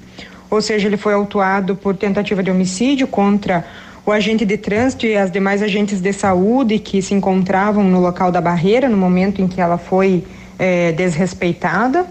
Ou 0.50 0.60
seja, 0.60 0.88
ele 0.88 0.98
foi 0.98 1.14
autuado 1.14 1.76
por 1.76 1.96
tentativa 1.96 2.42
de 2.42 2.50
homicídio 2.50 3.08
contra 3.08 3.64
o 4.08 4.12
agente 4.14 4.46
de 4.46 4.56
trânsito 4.56 5.06
e 5.06 5.18
as 5.18 5.30
demais 5.30 5.62
agentes 5.62 6.00
de 6.00 6.14
saúde 6.14 6.80
que 6.80 7.02
se 7.02 7.14
encontravam 7.14 7.84
no 7.84 8.00
local 8.00 8.32
da 8.32 8.40
barreira 8.40 8.88
no 8.88 8.96
momento 8.96 9.42
em 9.42 9.50
que 9.50 9.60
ela 9.60 9.78
foi 9.78 10.24
eh, 10.58 10.94
desrespeitada, 10.94 12.08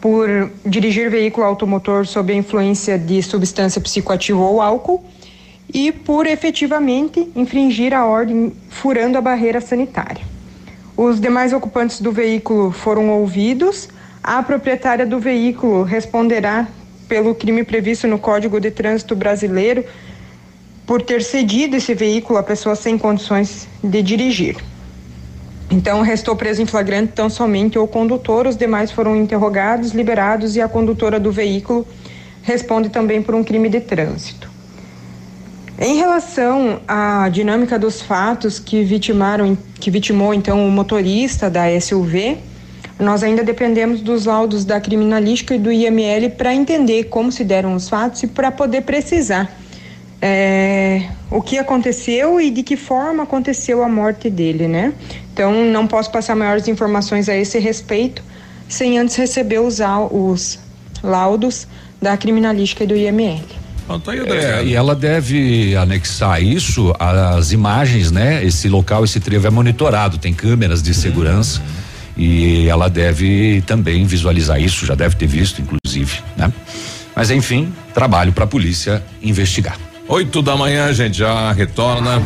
por 0.00 0.28
dirigir 0.64 1.10
veículo 1.10 1.44
automotor 1.44 2.06
sob 2.06 2.32
a 2.32 2.36
influência 2.36 2.96
de 2.96 3.20
substância 3.20 3.80
psicoativa 3.80 4.38
ou 4.38 4.62
álcool 4.62 5.04
e 5.72 5.90
por 5.90 6.24
efetivamente 6.24 7.28
infringir 7.34 7.92
a 7.92 8.06
ordem 8.06 8.52
furando 8.68 9.18
a 9.18 9.20
barreira 9.20 9.60
sanitária. 9.60 10.22
Os 10.96 11.20
demais 11.20 11.52
ocupantes 11.52 12.00
do 12.00 12.12
veículo 12.12 12.70
foram 12.70 13.10
ouvidos. 13.10 13.88
A 14.22 14.40
proprietária 14.40 15.04
do 15.04 15.18
veículo 15.18 15.82
responderá 15.82 16.68
pelo 17.08 17.34
crime 17.34 17.64
previsto 17.64 18.06
no 18.06 18.20
Código 18.20 18.60
de 18.60 18.70
Trânsito 18.70 19.16
Brasileiro 19.16 19.84
por 20.86 21.00
ter 21.02 21.22
cedido 21.22 21.76
esse 21.76 21.94
veículo 21.94 22.38
a 22.38 22.42
pessoa 22.42 22.74
sem 22.74 22.98
condições 22.98 23.66
de 23.82 24.02
dirigir. 24.02 24.56
Então, 25.70 26.02
restou 26.02 26.36
preso 26.36 26.62
em 26.62 26.66
flagrante 26.66 27.12
tão 27.14 27.30
somente 27.30 27.78
o 27.78 27.86
condutor, 27.86 28.46
os 28.46 28.56
demais 28.56 28.90
foram 28.90 29.16
interrogados, 29.16 29.92
liberados 29.92 30.56
e 30.56 30.60
a 30.60 30.68
condutora 30.68 31.18
do 31.18 31.32
veículo 31.32 31.86
responde 32.42 32.90
também 32.90 33.22
por 33.22 33.34
um 33.34 33.42
crime 33.42 33.68
de 33.68 33.80
trânsito. 33.80 34.50
Em 35.80 35.96
relação 35.96 36.80
à 36.86 37.28
dinâmica 37.30 37.78
dos 37.78 38.00
fatos 38.00 38.60
que 38.60 38.84
vitimaram, 38.84 39.58
que 39.80 39.90
vitimou 39.90 40.32
então 40.32 40.68
o 40.68 40.70
motorista 40.70 41.50
da 41.50 41.64
SUV, 41.80 42.38
nós 43.00 43.24
ainda 43.24 43.42
dependemos 43.42 44.00
dos 44.00 44.26
laudos 44.26 44.64
da 44.64 44.78
criminalística 44.78 45.56
e 45.56 45.58
do 45.58 45.72
IML 45.72 46.30
para 46.36 46.54
entender 46.54 47.04
como 47.04 47.32
se 47.32 47.42
deram 47.42 47.74
os 47.74 47.88
fatos 47.88 48.22
e 48.22 48.28
para 48.28 48.52
poder 48.52 48.82
precisar 48.82 49.50
é, 50.20 51.08
o 51.30 51.42
que 51.42 51.58
aconteceu 51.58 52.40
e 52.40 52.50
de 52.50 52.62
que 52.62 52.76
forma 52.76 53.24
aconteceu 53.24 53.82
a 53.82 53.88
morte 53.88 54.30
dele, 54.30 54.68
né? 54.68 54.92
Então 55.32 55.64
não 55.66 55.86
posso 55.86 56.10
passar 56.10 56.34
maiores 56.34 56.68
informações 56.68 57.28
a 57.28 57.36
esse 57.36 57.58
respeito 57.58 58.22
sem 58.68 58.98
antes 58.98 59.16
receber 59.16 59.58
os, 59.58 59.78
os 60.10 60.58
laudos 61.02 61.66
da 62.00 62.16
criminalística 62.16 62.84
e 62.84 62.86
do 62.86 62.96
IML. 62.96 63.42
Tá 64.02 64.14
é, 64.14 64.64
e 64.64 64.74
ela 64.74 64.94
deve 64.94 65.76
anexar 65.76 66.42
isso 66.42 66.94
às 66.98 67.52
imagens, 67.52 68.10
né? 68.10 68.42
Esse 68.42 68.66
local, 68.66 69.04
esse 69.04 69.20
trevo 69.20 69.46
é 69.46 69.50
monitorado, 69.50 70.16
tem 70.16 70.32
câmeras 70.32 70.82
de 70.82 70.94
segurança 70.94 71.60
e 72.16 72.66
ela 72.66 72.88
deve 72.88 73.62
também 73.66 74.06
visualizar 74.06 74.58
isso, 74.58 74.86
já 74.86 74.94
deve 74.94 75.16
ter 75.16 75.26
visto, 75.26 75.60
inclusive, 75.60 76.22
né? 76.34 76.50
Mas 77.14 77.30
enfim, 77.30 77.72
trabalho 77.92 78.32
para 78.32 78.44
a 78.44 78.46
polícia 78.46 79.02
investigar. 79.22 79.76
Oito 80.06 80.42
da 80.42 80.54
manhã, 80.54 80.86
a 80.86 80.92
gente 80.92 81.18
já 81.18 81.50
retorna. 81.52 82.22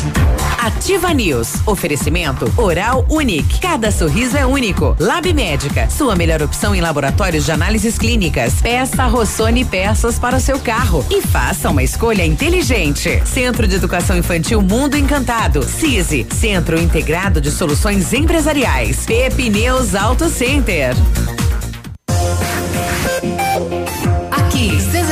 Ativa 0.58 1.14
News. 1.14 1.54
Oferecimento 1.64 2.52
Oral 2.56 3.06
Unique. 3.08 3.60
Cada 3.60 3.92
sorriso 3.92 4.36
é 4.36 4.44
único. 4.44 4.96
Lab 4.98 5.32
Médica. 5.32 5.88
Sua 5.88 6.16
melhor 6.16 6.42
opção 6.42 6.74
em 6.74 6.80
laboratórios 6.80 7.44
de 7.44 7.52
análises 7.52 7.96
clínicas. 7.96 8.60
Peça 8.60 9.06
Rossoni 9.06 9.64
peças 9.64 10.18
para 10.18 10.36
o 10.36 10.40
seu 10.40 10.58
carro 10.58 11.06
e 11.08 11.22
faça 11.22 11.70
uma 11.70 11.82
escolha 11.82 12.26
inteligente. 12.26 13.22
Centro 13.24 13.68
de 13.68 13.76
Educação 13.76 14.18
Infantil 14.18 14.60
Mundo 14.60 14.96
Encantado. 14.96 15.62
CISI. 15.62 16.26
Centro 16.34 16.80
Integrado 16.80 17.40
de 17.40 17.52
Soluções 17.52 18.12
Empresariais. 18.12 19.06
Pepineus 19.06 19.94
Auto 19.94 20.28
Center. 20.28 20.96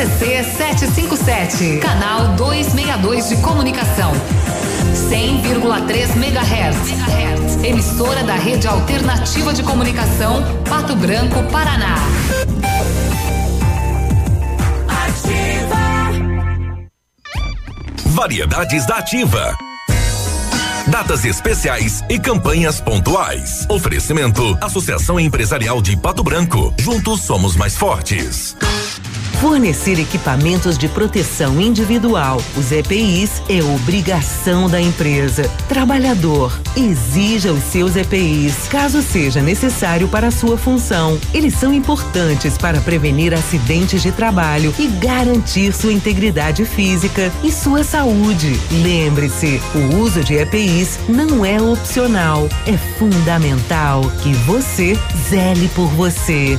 CZC 0.06 0.56
757, 0.56 1.78
canal 1.78 2.28
262 2.36 3.28
de 3.28 3.36
comunicação. 3.38 4.12
100,3 5.10 6.16
MHz. 6.16 7.64
Emissora 7.64 8.22
da 8.22 8.34
Rede 8.34 8.66
Alternativa 8.68 9.52
de 9.52 9.62
Comunicação, 9.62 10.42
Pato 10.68 10.94
Branco, 10.96 11.42
Paraná. 11.50 11.96
Ativa. 14.88 15.76
Variedades 18.06 18.86
da 18.86 18.96
Ativa. 18.98 19.56
Datas 20.86 21.24
especiais 21.24 22.04
e 22.08 22.18
campanhas 22.18 22.80
pontuais. 22.80 23.66
Oferecimento: 23.68 24.56
Associação 24.60 25.18
Empresarial 25.18 25.82
de 25.82 25.96
Pato 25.96 26.22
Branco. 26.22 26.72
Juntos 26.78 27.22
somos 27.22 27.56
mais 27.56 27.76
fortes. 27.76 28.56
Fornecer 29.40 30.00
equipamentos 30.00 30.78
de 30.78 30.88
proteção 30.88 31.60
individual, 31.60 32.40
os 32.56 32.72
EPIs, 32.72 33.42
é 33.50 33.62
obrigação 33.62 34.68
da 34.68 34.80
empresa. 34.80 35.42
Trabalhador, 35.68 36.58
exija 36.74 37.52
os 37.52 37.62
seus 37.64 37.96
EPIs, 37.96 38.66
caso 38.70 39.02
seja 39.02 39.42
necessário 39.42 40.08
para 40.08 40.28
a 40.28 40.30
sua 40.30 40.56
função. 40.56 41.20
Eles 41.34 41.52
são 41.54 41.72
importantes 41.72 42.56
para 42.56 42.80
prevenir 42.80 43.34
acidentes 43.34 44.02
de 44.02 44.10
trabalho 44.10 44.74
e 44.78 44.86
garantir 44.86 45.74
sua 45.74 45.92
integridade 45.92 46.64
física 46.64 47.30
e 47.44 47.52
sua 47.52 47.84
saúde. 47.84 48.58
Lembre-se, 48.70 49.60
o 49.74 49.96
uso 49.98 50.24
de 50.24 50.34
EPIs 50.34 50.98
não 51.08 51.44
é 51.44 51.60
opcional, 51.60 52.48
é 52.66 52.76
fundamental 52.98 54.00
que 54.22 54.32
você 54.32 54.98
zele 55.28 55.68
por 55.74 55.88
você. 55.88 56.58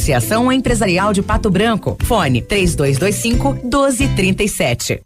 Associação 0.00 0.50
Empresarial 0.50 1.12
de 1.12 1.20
Pato 1.20 1.50
Branco. 1.50 1.94
Fone 2.04 2.40
3225 2.40 3.52
1237. 3.64 5.02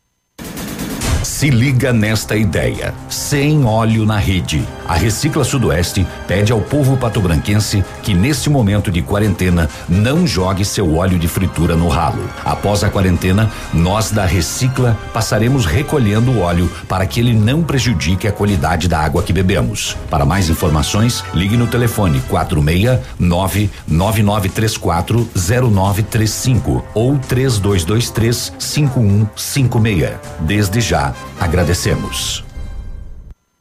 Se 1.24 1.50
liga 1.50 1.92
nesta 1.92 2.36
ideia. 2.36 2.94
Sem 3.08 3.64
óleo 3.64 4.06
na 4.06 4.18
rede. 4.18 4.64
A 4.86 4.94
Recicla 4.94 5.44
Sudoeste 5.44 6.06
pede 6.26 6.52
ao 6.52 6.60
povo 6.60 6.96
patobranquense 6.96 7.82
que 8.02 8.12
neste 8.12 8.50
momento 8.50 8.90
de 8.90 9.00
quarentena 9.00 9.68
não 9.88 10.26
jogue 10.26 10.64
seu 10.64 10.96
óleo 10.96 11.18
de 11.18 11.26
fritura 11.26 11.74
no 11.74 11.88
ralo. 11.88 12.28
Após 12.44 12.84
a 12.84 12.90
quarentena, 12.90 13.50
nós 13.72 14.10
da 14.10 14.26
Recicla 14.26 14.98
passaremos 15.12 15.64
recolhendo 15.64 16.32
o 16.32 16.40
óleo 16.40 16.70
para 16.86 17.06
que 17.06 17.18
ele 17.18 17.32
não 17.32 17.62
prejudique 17.62 18.28
a 18.28 18.32
qualidade 18.32 18.86
da 18.86 18.98
água 18.98 19.22
que 19.22 19.32
bebemos. 19.32 19.96
Para 20.10 20.26
mais 20.26 20.50
informações, 20.50 21.24
ligue 21.32 21.56
no 21.56 21.66
telefone 21.66 22.20
469 22.28 23.70
9934 23.88 25.28
0935 25.34 26.84
ou 26.94 27.18
3223 27.18 28.52
5156. 28.58 30.14
Desde 30.40 30.80
já, 30.80 31.14
agradecemos. 31.40 32.53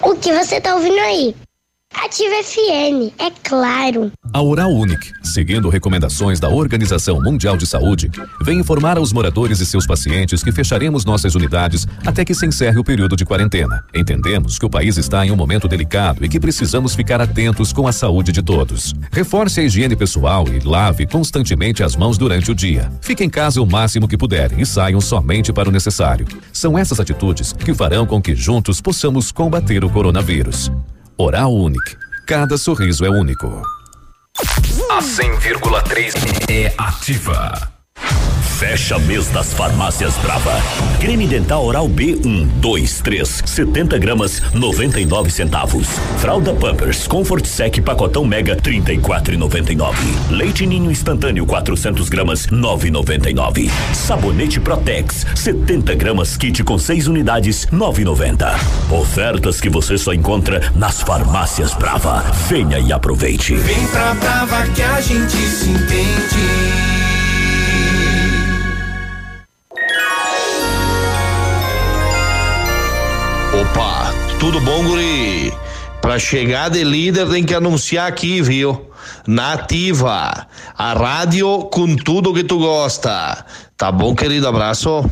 O 0.06 0.16
que 0.16 0.34
você 0.34 0.60
tá 0.60 0.76
ouvindo 0.76 1.00
aí? 1.00 1.34
Ativa 1.96 2.44
FM, 2.44 3.14
é 3.20 3.32
claro. 3.44 4.12
A 4.34 4.42
Oral 4.42 4.72
Unique, 4.72 5.12
seguindo 5.24 5.70
recomendações 5.70 6.40
da 6.40 6.50
Organização 6.50 7.22
Mundial 7.22 7.56
de 7.56 7.68
Saúde, 7.68 8.12
vem 8.42 8.60
informar 8.60 8.98
aos 8.98 9.14
moradores 9.14 9.60
e 9.60 9.66
seus 9.66 9.86
pacientes 9.86 10.44
que 10.44 10.52
fecharemos 10.52 11.06
nossas 11.06 11.36
unidades 11.36 11.88
até 12.06 12.26
que 12.26 12.34
se 12.34 12.46
encerre 12.46 12.80
o 12.80 12.84
período 12.84 13.16
de 13.16 13.26
quarentena. 13.26 13.84
Entendemos 13.94 14.58
que 14.58 14.66
o 14.66 14.70
país 14.70 14.98
está 14.98 15.26
em 15.26 15.32
um 15.32 15.36
momento 15.36 15.68
delicado 15.68 16.26
e 16.26 16.30
que 16.30 16.40
precisamos 16.40 16.96
ficar 16.96 17.22
atentos 17.22 17.72
com 17.72 17.88
a 17.88 17.92
saúde 17.92 18.32
de 18.32 18.42
todos. 18.42 18.94
Reforce 19.12 19.62
a 19.62 19.64
higiene 19.64 19.96
pessoal 19.96 20.46
e 20.48 20.60
lave 20.60 21.06
constantemente 21.06 21.84
as 21.84 21.96
mãos 21.96 22.18
durante 22.18 22.52
o 22.52 22.56
dia. 22.56 22.92
Fique 23.02 23.24
em 23.24 23.30
casa 23.30 23.62
o 23.62 23.66
máximo 23.66 24.08
que 24.08 24.18
puderem 24.18 24.60
e 24.60 24.66
saiam 24.66 25.00
somente 25.00 25.54
para 25.54 25.70
o 25.70 25.72
necessário. 25.72 26.28
São 26.52 26.78
essas 26.78 27.00
atitudes 27.00 27.54
que 27.54 27.74
farão 27.74 28.06
com 28.06 28.22
que 28.22 28.36
juntos 28.36 28.82
possamos 28.82 29.32
combater 29.32 29.84
o 29.84 29.90
coronavírus. 29.90 30.72
Oral 31.18 31.54
Unique. 31.54 31.96
Cada 32.26 32.58
sorriso 32.58 33.06
é 33.06 33.10
único. 33.10 33.62
A 34.90 35.00
100,3 35.00 36.14
é 36.50 36.74
ativa. 36.78 37.73
Fecha 38.64 38.98
mês 38.98 39.28
das 39.28 39.54
farmácias 39.54 40.16
Brava. 40.20 40.54
Creme 41.02 41.28
dental 41.28 41.66
oral 41.66 41.90
B1, 41.90 42.48
2, 42.62 43.02
3, 43.02 43.44
70 43.46 43.98
gramas, 43.98 44.42
99 44.54 45.30
centavos. 45.32 45.88
Fralda 46.20 46.54
Pampers 46.54 47.06
Comfort 47.06 47.46
Sec 47.46 47.82
pacotão 47.82 48.24
Mega, 48.24 48.56
34,99. 48.56 49.96
Leite 50.30 50.66
Ninho 50.66 50.90
instantâneo 50.90 51.46
400 51.46 52.08
gramas, 52.08 52.48
9,99. 52.48 53.70
Sabonete 53.94 54.62
Protex, 54.62 55.26
70 55.36 55.96
gramas 55.96 56.38
kit 56.38 56.64
com 56.64 56.78
6 56.78 57.08
unidades, 57.08 57.66
9,90. 57.66 58.54
Ofertas 58.92 59.60
que 59.60 59.70
você 59.70 59.98
só 59.98 60.14
encontra 60.14 60.72
nas 60.74 61.02
farmácias 61.02 61.74
Brava. 61.74 62.22
Venha 62.48 62.80
e 62.80 62.94
aproveite. 62.94 63.56
Vem 63.56 63.88
pra 63.88 64.14
Brava 64.14 64.68
que 64.70 64.82
a 64.82 65.02
gente 65.02 65.36
se 65.36 65.70
entende. 65.70 67.03
Tudo 74.44 74.60
bom, 74.60 74.84
guri? 74.84 75.54
Pra 76.02 76.20
chegar 76.20 76.70
de 76.70 76.84
líder 76.84 77.30
tem 77.30 77.46
que 77.46 77.56
anunciar 77.56 78.10
aqui, 78.10 78.42
viu? 78.42 78.90
Nativa, 79.26 80.48
a 80.78 80.94
rádio 80.94 81.60
com 81.72 81.96
tudo 81.96 82.34
que 82.34 82.44
tu 82.44 82.60
gosta. 82.60 83.46
Tá 83.78 83.90
bom, 83.90 84.14
querido? 84.14 84.46
Abraço. 84.46 85.10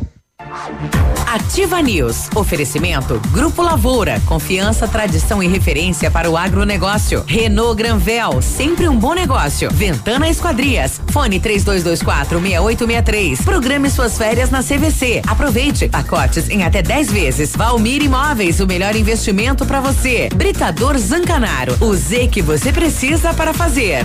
Ativa 1.26 1.80
News. 1.80 2.28
Oferecimento 2.34 3.20
Grupo 3.30 3.62
Lavoura. 3.62 4.20
Confiança, 4.26 4.86
tradição 4.86 5.42
e 5.42 5.48
referência 5.48 6.10
para 6.10 6.30
o 6.30 6.36
agronegócio. 6.36 7.24
Renault 7.26 7.76
Granvel. 7.76 8.42
Sempre 8.42 8.88
um 8.88 8.96
bom 8.96 9.14
negócio. 9.14 9.70
Ventana 9.70 10.28
Esquadrias. 10.28 11.00
Fone 11.10 11.40
3224 11.40 12.40
6863. 12.40 13.40
Programe 13.42 13.90
suas 13.90 14.18
férias 14.18 14.50
na 14.50 14.62
CVC. 14.62 15.22
Aproveite. 15.26 15.88
Pacotes 15.88 16.48
em 16.50 16.64
até 16.64 16.82
10 16.82 17.12
vezes. 17.12 17.56
Valmir 17.56 18.02
Imóveis. 18.02 18.60
O 18.60 18.66
melhor 18.66 18.94
investimento 18.94 19.64
para 19.64 19.80
você. 19.80 20.28
Britador 20.34 20.98
Zancanaro. 20.98 21.76
O 21.80 21.94
Z 21.94 22.28
que 22.28 22.42
você 22.42 22.72
precisa 22.72 23.32
para 23.32 23.54
fazer. 23.54 24.04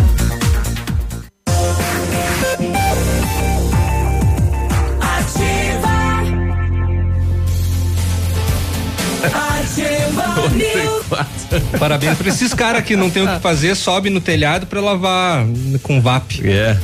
Parabéns 11.79 12.17
pra 12.17 12.29
esses 12.29 12.53
caras 12.53 12.83
que 12.83 12.95
não 12.95 13.09
tem 13.09 13.23
o 13.23 13.27
que 13.27 13.39
fazer, 13.39 13.75
sobe 13.75 14.09
no 14.09 14.19
telhado 14.19 14.65
pra 14.65 14.81
lavar 14.81 15.45
com 15.81 16.01
VAP. 16.01 16.41
É. 16.43 16.77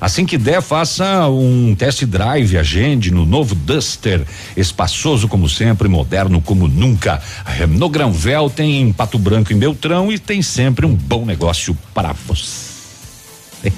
Assim 0.00 0.26
que 0.26 0.36
der, 0.36 0.62
faça 0.62 1.28
um 1.28 1.74
test 1.74 2.04
drive, 2.04 2.58
agende 2.58 3.10
no 3.10 3.24
novo 3.24 3.54
Duster, 3.54 4.22
espaçoso 4.56 5.26
como 5.28 5.48
sempre, 5.48 5.88
moderno 5.88 6.40
como 6.40 6.68
nunca. 6.68 7.20
Renault 7.44 7.92
Granvel 7.92 8.50
tem 8.50 8.80
em 8.82 8.92
Pato 8.92 9.18
Branco 9.18 9.52
em 9.52 9.58
Beltrão 9.58 10.12
e 10.12 10.18
tem 10.18 10.42
sempre 10.42 10.86
um 10.86 10.94
bom 10.94 11.24
negócio 11.24 11.76
para 11.94 12.12
você. 12.12 13.72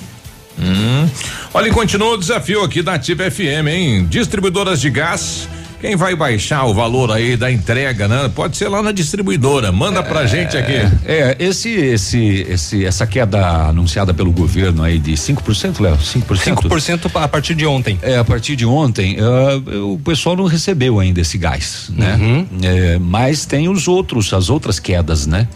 Hum. 0.60 1.08
Olha, 1.54 1.68
e 1.68 1.72
continua 1.72 2.14
o 2.14 2.18
desafio 2.18 2.64
aqui 2.64 2.82
da 2.82 2.94
Ativa 2.94 3.30
FM, 3.30 3.68
hein? 3.68 4.06
Distribuidoras 4.06 4.80
de 4.80 4.90
gás 4.90 5.48
quem 5.80 5.96
vai 5.96 6.14
baixar 6.14 6.64
o 6.64 6.74
valor 6.74 7.12
aí 7.12 7.36
da 7.36 7.50
entrega, 7.50 8.08
né? 8.08 8.30
Pode 8.34 8.56
ser 8.56 8.68
lá 8.68 8.82
na 8.82 8.92
distribuidora. 8.92 9.70
Manda 9.70 10.02
pra 10.02 10.24
é, 10.24 10.26
gente 10.26 10.56
aqui. 10.56 10.74
É, 11.04 11.36
esse, 11.38 11.70
esse, 11.70 12.46
esse, 12.48 12.84
essa 12.84 13.06
queda 13.06 13.68
anunciada 13.68 14.12
pelo 14.12 14.32
governo 14.32 14.82
aí 14.82 14.98
de 14.98 15.12
5%, 15.12 15.80
Léo? 15.80 15.96
5%? 15.96 16.68
5% 16.68 17.10
a 17.14 17.28
partir 17.28 17.54
de 17.54 17.66
ontem. 17.66 17.98
É, 18.02 18.18
a 18.18 18.24
partir 18.24 18.56
de 18.56 18.66
ontem, 18.66 19.18
uh, 19.20 19.92
o 19.92 19.98
pessoal 19.98 20.36
não 20.36 20.46
recebeu 20.46 20.98
ainda 20.98 21.20
esse 21.20 21.38
gás, 21.38 21.90
né? 21.94 22.16
Uhum. 22.16 22.46
É, 22.62 22.98
mas 22.98 23.46
tem 23.46 23.68
os 23.68 23.86
outros, 23.86 24.32
as 24.32 24.50
outras 24.50 24.78
quedas, 24.78 25.26
né? 25.26 25.46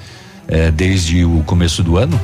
É, 0.48 0.70
desde 0.70 1.24
o 1.24 1.42
começo 1.44 1.82
do 1.82 1.96
ano 1.96 2.20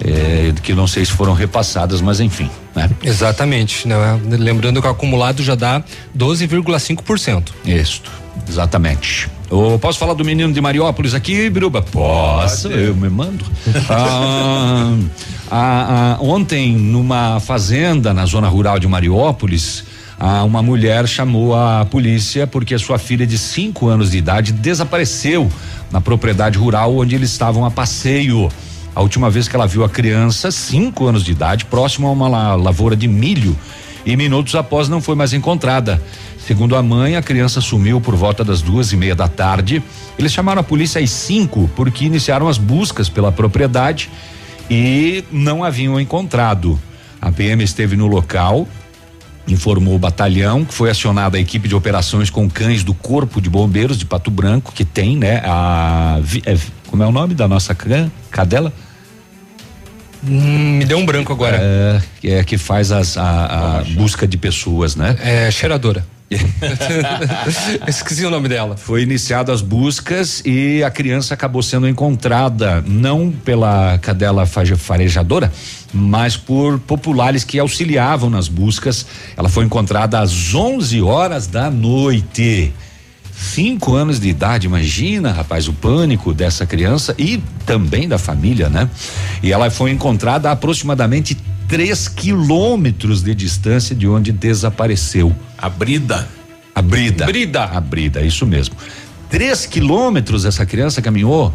é, 0.00 0.52
que 0.62 0.74
não 0.74 0.86
sei 0.86 1.04
se 1.04 1.12
foram 1.12 1.34
repassadas, 1.34 2.00
mas 2.00 2.20
enfim. 2.20 2.50
Né? 2.74 2.90
Exatamente. 3.02 3.86
Né? 3.86 3.96
Lembrando 4.38 4.80
que 4.80 4.86
o 4.86 4.90
acumulado 4.90 5.42
já 5.42 5.54
dá 5.54 5.82
12,5%. 6.16 7.50
Isso, 7.64 8.02
exatamente. 8.48 9.28
Oh, 9.50 9.78
posso 9.78 9.98
falar 9.98 10.14
do 10.14 10.24
menino 10.24 10.52
de 10.52 10.60
Mariópolis 10.60 11.14
aqui, 11.14 11.48
Biruba? 11.48 11.82
Posso, 11.82 12.68
eu 12.68 12.94
me 12.94 13.08
mando. 13.08 13.44
ah, 13.88 14.96
ah, 15.50 16.16
ah, 16.16 16.18
ontem, 16.20 16.72
numa 16.72 17.38
fazenda 17.38 18.12
na 18.12 18.26
zona 18.26 18.48
rural 18.48 18.78
de 18.78 18.88
Mariópolis, 18.88 19.84
ah, 20.18 20.42
uma 20.44 20.62
mulher 20.62 21.06
chamou 21.06 21.54
a 21.54 21.84
polícia 21.84 22.46
porque 22.46 22.74
a 22.74 22.78
sua 22.78 22.98
filha 22.98 23.26
de 23.26 23.38
5 23.38 23.86
anos 23.86 24.10
de 24.10 24.18
idade 24.18 24.52
desapareceu 24.52 25.50
na 25.90 26.00
propriedade 26.00 26.58
rural 26.58 26.96
onde 26.96 27.14
eles 27.14 27.30
estavam 27.30 27.64
a 27.64 27.70
passeio. 27.70 28.48
A 28.94 29.00
última 29.00 29.28
vez 29.28 29.48
que 29.48 29.56
ela 29.56 29.66
viu 29.66 29.82
a 29.82 29.88
criança, 29.88 30.50
cinco 30.50 31.06
anos 31.06 31.24
de 31.24 31.32
idade, 31.32 31.64
próximo 31.64 32.06
a 32.06 32.12
uma 32.12 32.28
lavoura 32.54 32.94
de 32.94 33.08
milho, 33.08 33.56
e 34.06 34.16
minutos 34.16 34.54
após 34.54 34.88
não 34.88 35.00
foi 35.00 35.14
mais 35.14 35.32
encontrada. 35.32 36.00
Segundo 36.46 36.76
a 36.76 36.82
mãe, 36.82 37.16
a 37.16 37.22
criança 37.22 37.60
sumiu 37.60 38.00
por 38.00 38.14
volta 38.14 38.44
das 38.44 38.60
duas 38.60 38.92
e 38.92 38.96
meia 38.96 39.14
da 39.14 39.26
tarde. 39.26 39.82
Eles 40.18 40.32
chamaram 40.32 40.60
a 40.60 40.64
polícia 40.64 41.00
às 41.00 41.10
cinco 41.10 41.70
porque 41.74 42.04
iniciaram 42.04 42.46
as 42.46 42.58
buscas 42.58 43.08
pela 43.08 43.32
propriedade 43.32 44.10
e 44.70 45.24
não 45.32 45.64
haviam 45.64 45.98
encontrado. 45.98 46.78
A 47.20 47.32
PM 47.32 47.64
esteve 47.64 47.96
no 47.96 48.06
local, 48.06 48.68
informou 49.48 49.94
o 49.94 49.98
batalhão, 49.98 50.66
que 50.66 50.74
foi 50.74 50.90
acionada 50.90 51.38
a 51.38 51.40
equipe 51.40 51.66
de 51.66 51.74
operações 51.74 52.28
com 52.28 52.48
cães 52.48 52.84
do 52.84 52.92
Corpo 52.92 53.40
de 53.40 53.48
Bombeiros 53.48 53.96
de 53.98 54.04
Pato 54.04 54.30
Branco, 54.30 54.72
que 54.72 54.84
tem, 54.84 55.16
né, 55.16 55.40
a 55.46 56.20
é, 56.44 56.58
como 56.88 57.02
é 57.02 57.06
o 57.06 57.12
nome 57.12 57.34
da 57.34 57.48
nossa 57.48 57.74
cadela? 58.30 58.72
Hum, 60.26 60.78
me 60.78 60.84
deu 60.84 60.98
um 60.98 61.06
branco 61.06 61.32
agora. 61.32 61.58
É, 61.60 62.00
é 62.22 62.44
que 62.44 62.56
faz 62.58 62.90
as, 62.90 63.16
a, 63.16 63.78
a 63.78 63.84
busca 63.84 64.26
de 64.26 64.36
pessoas, 64.36 64.96
né? 64.96 65.16
É 65.20 65.50
cheiradora. 65.50 66.04
Esqueci 67.86 68.24
o 68.24 68.30
nome 68.30 68.48
dela. 68.48 68.76
Foi 68.76 69.02
iniciado 69.02 69.52
as 69.52 69.60
buscas 69.60 70.42
e 70.44 70.82
a 70.82 70.90
criança 70.90 71.34
acabou 71.34 71.62
sendo 71.62 71.88
encontrada 71.88 72.82
não 72.86 73.30
pela 73.30 73.98
cadela 73.98 74.46
farejadora, 74.46 75.52
mas 75.92 76.36
por 76.36 76.78
populares 76.80 77.44
que 77.44 77.58
auxiliavam 77.58 78.30
nas 78.30 78.48
buscas. 78.48 79.06
Ela 79.36 79.48
foi 79.48 79.64
encontrada 79.64 80.18
às 80.18 80.54
11 80.54 81.02
horas 81.02 81.46
da 81.46 81.70
noite. 81.70 82.72
Cinco 83.36 83.94
anos 83.94 84.20
de 84.20 84.28
idade, 84.28 84.66
imagina, 84.66 85.32
rapaz, 85.32 85.68
o 85.68 85.72
pânico 85.72 86.32
dessa 86.32 86.64
criança 86.64 87.14
e 87.18 87.42
também 87.66 88.08
da 88.08 88.18
família, 88.18 88.68
né? 88.68 88.88
E 89.42 89.52
ela 89.52 89.70
foi 89.70 89.90
encontrada 89.90 90.48
a 90.48 90.52
aproximadamente 90.52 91.36
três 91.68 92.06
quilômetros 92.06 93.22
de 93.22 93.34
distância 93.34 93.94
de 93.94 94.06
onde 94.06 94.30
desapareceu. 94.32 95.34
A 95.58 95.68
brida. 95.68 96.28
A 96.74 96.80
brida. 96.80 97.26
Brida. 97.26 97.64
A 97.64 97.80
brida, 97.80 98.22
isso 98.22 98.46
mesmo. 98.46 98.76
Três 99.28 99.66
quilômetros 99.66 100.44
essa 100.44 100.64
criança 100.64 101.02
caminhou. 101.02 101.54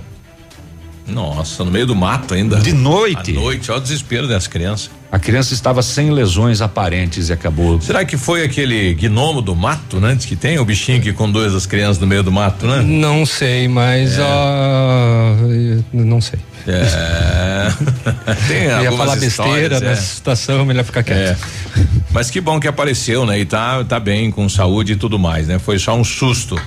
Nossa, 1.07 1.63
no 1.63 1.71
meio 1.71 1.88
do 1.88 1.95
mato 1.95 2.34
ainda. 2.34 2.57
De 2.57 2.73
noite. 2.73 3.32
À 3.32 3.34
noite, 3.34 3.71
olha 3.71 3.80
o 3.80 3.82
desespero 3.82 4.27
dessa 4.27 4.49
criança. 4.49 4.89
A 5.12 5.18
criança 5.18 5.55
estava 5.55 5.82
sem 5.82 6.12
lesões 6.12 6.62
aparentes 6.62 7.30
e 7.30 7.34
acabou. 7.34 7.82
Será 7.82 8.05
que 8.05 8.16
foi 8.16 8.43
aquele 8.43 8.93
gnomo 8.93 9.41
do 9.41 9.55
mato, 9.55 9.99
né? 9.99 10.14
Diz 10.14 10.26
que 10.26 10.36
tem 10.36 10.60
o 10.60 10.66
bichinho 10.66 11.01
que 11.01 11.12
conduz 11.12 11.55
as 11.55 11.66
crianças 11.66 11.97
no 11.97 12.05
meio 12.05 12.22
do 12.22 12.32
mato, 12.32 12.68
né? 12.68 12.84
Não 12.84 13.26
sei, 13.26 13.68
mas 13.68 14.20
é. 14.20 14.22
uh, 14.22 15.84
não 15.91 16.22
sei. 16.22 16.39
É. 16.68 17.72
tem 18.47 18.66
ia 18.66 18.91
falar 18.91 19.16
besteira 19.16 19.78
é. 19.78 19.80
nessa 19.80 20.16
situação, 20.16 20.64
melhor 20.64 20.84
ficar 20.84 21.01
quieto. 21.01 21.39
É. 21.76 21.84
Mas 22.12 22.30
que 22.30 22.39
bom 22.39 22.60
que 22.60 22.68
apareceu, 22.68 23.26
né? 23.26 23.39
E 23.39 23.45
tá, 23.45 23.84
tá 23.84 23.99
bem, 23.99 24.30
com 24.30 24.47
saúde 24.47 24.93
e 24.93 24.95
tudo 24.95 25.18
mais, 25.18 25.47
né? 25.47 25.57
Foi 25.57 25.80
só 25.80 25.95
um 25.95 26.03
susto. 26.03 26.60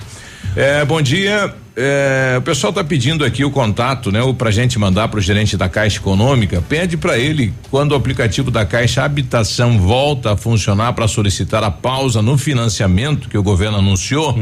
É, 0.55 0.85
bom 0.85 1.01
dia. 1.01 1.55
É, 1.75 2.35
o 2.39 2.43
pessoal 2.43 2.71
está 2.71 2.85
pedindo 2.85 3.25
aqui 3.25 3.45
o 3.45 3.51
contato, 3.51 4.13
né? 4.13 4.23
O 4.23 4.35
pra 4.35 4.51
gente 4.51 4.79
mandar 4.79 5.09
para 5.09 5.19
o 5.19 5.23
gerente 5.23 5.57
da 5.57 5.69
Caixa 5.69 5.99
Econômica. 5.99 6.63
Pede 6.69 6.97
para 6.97 7.19
ele 7.19 7.53
quando 7.71 7.93
o 7.93 7.95
aplicativo 7.95 8.51
da 8.51 8.65
Caixa 8.67 9.03
Habitação 9.03 9.79
volta 9.79 10.33
a 10.33 10.37
funcionar 10.37 10.93
para 10.93 11.09
solicitar 11.09 11.65
a 11.65 11.71
pausa 11.71 12.21
no 12.21 12.37
financiamento 12.37 13.29
que 13.29 13.39
o 13.39 13.43
governo 13.43 13.79
anunciou. 13.79 14.37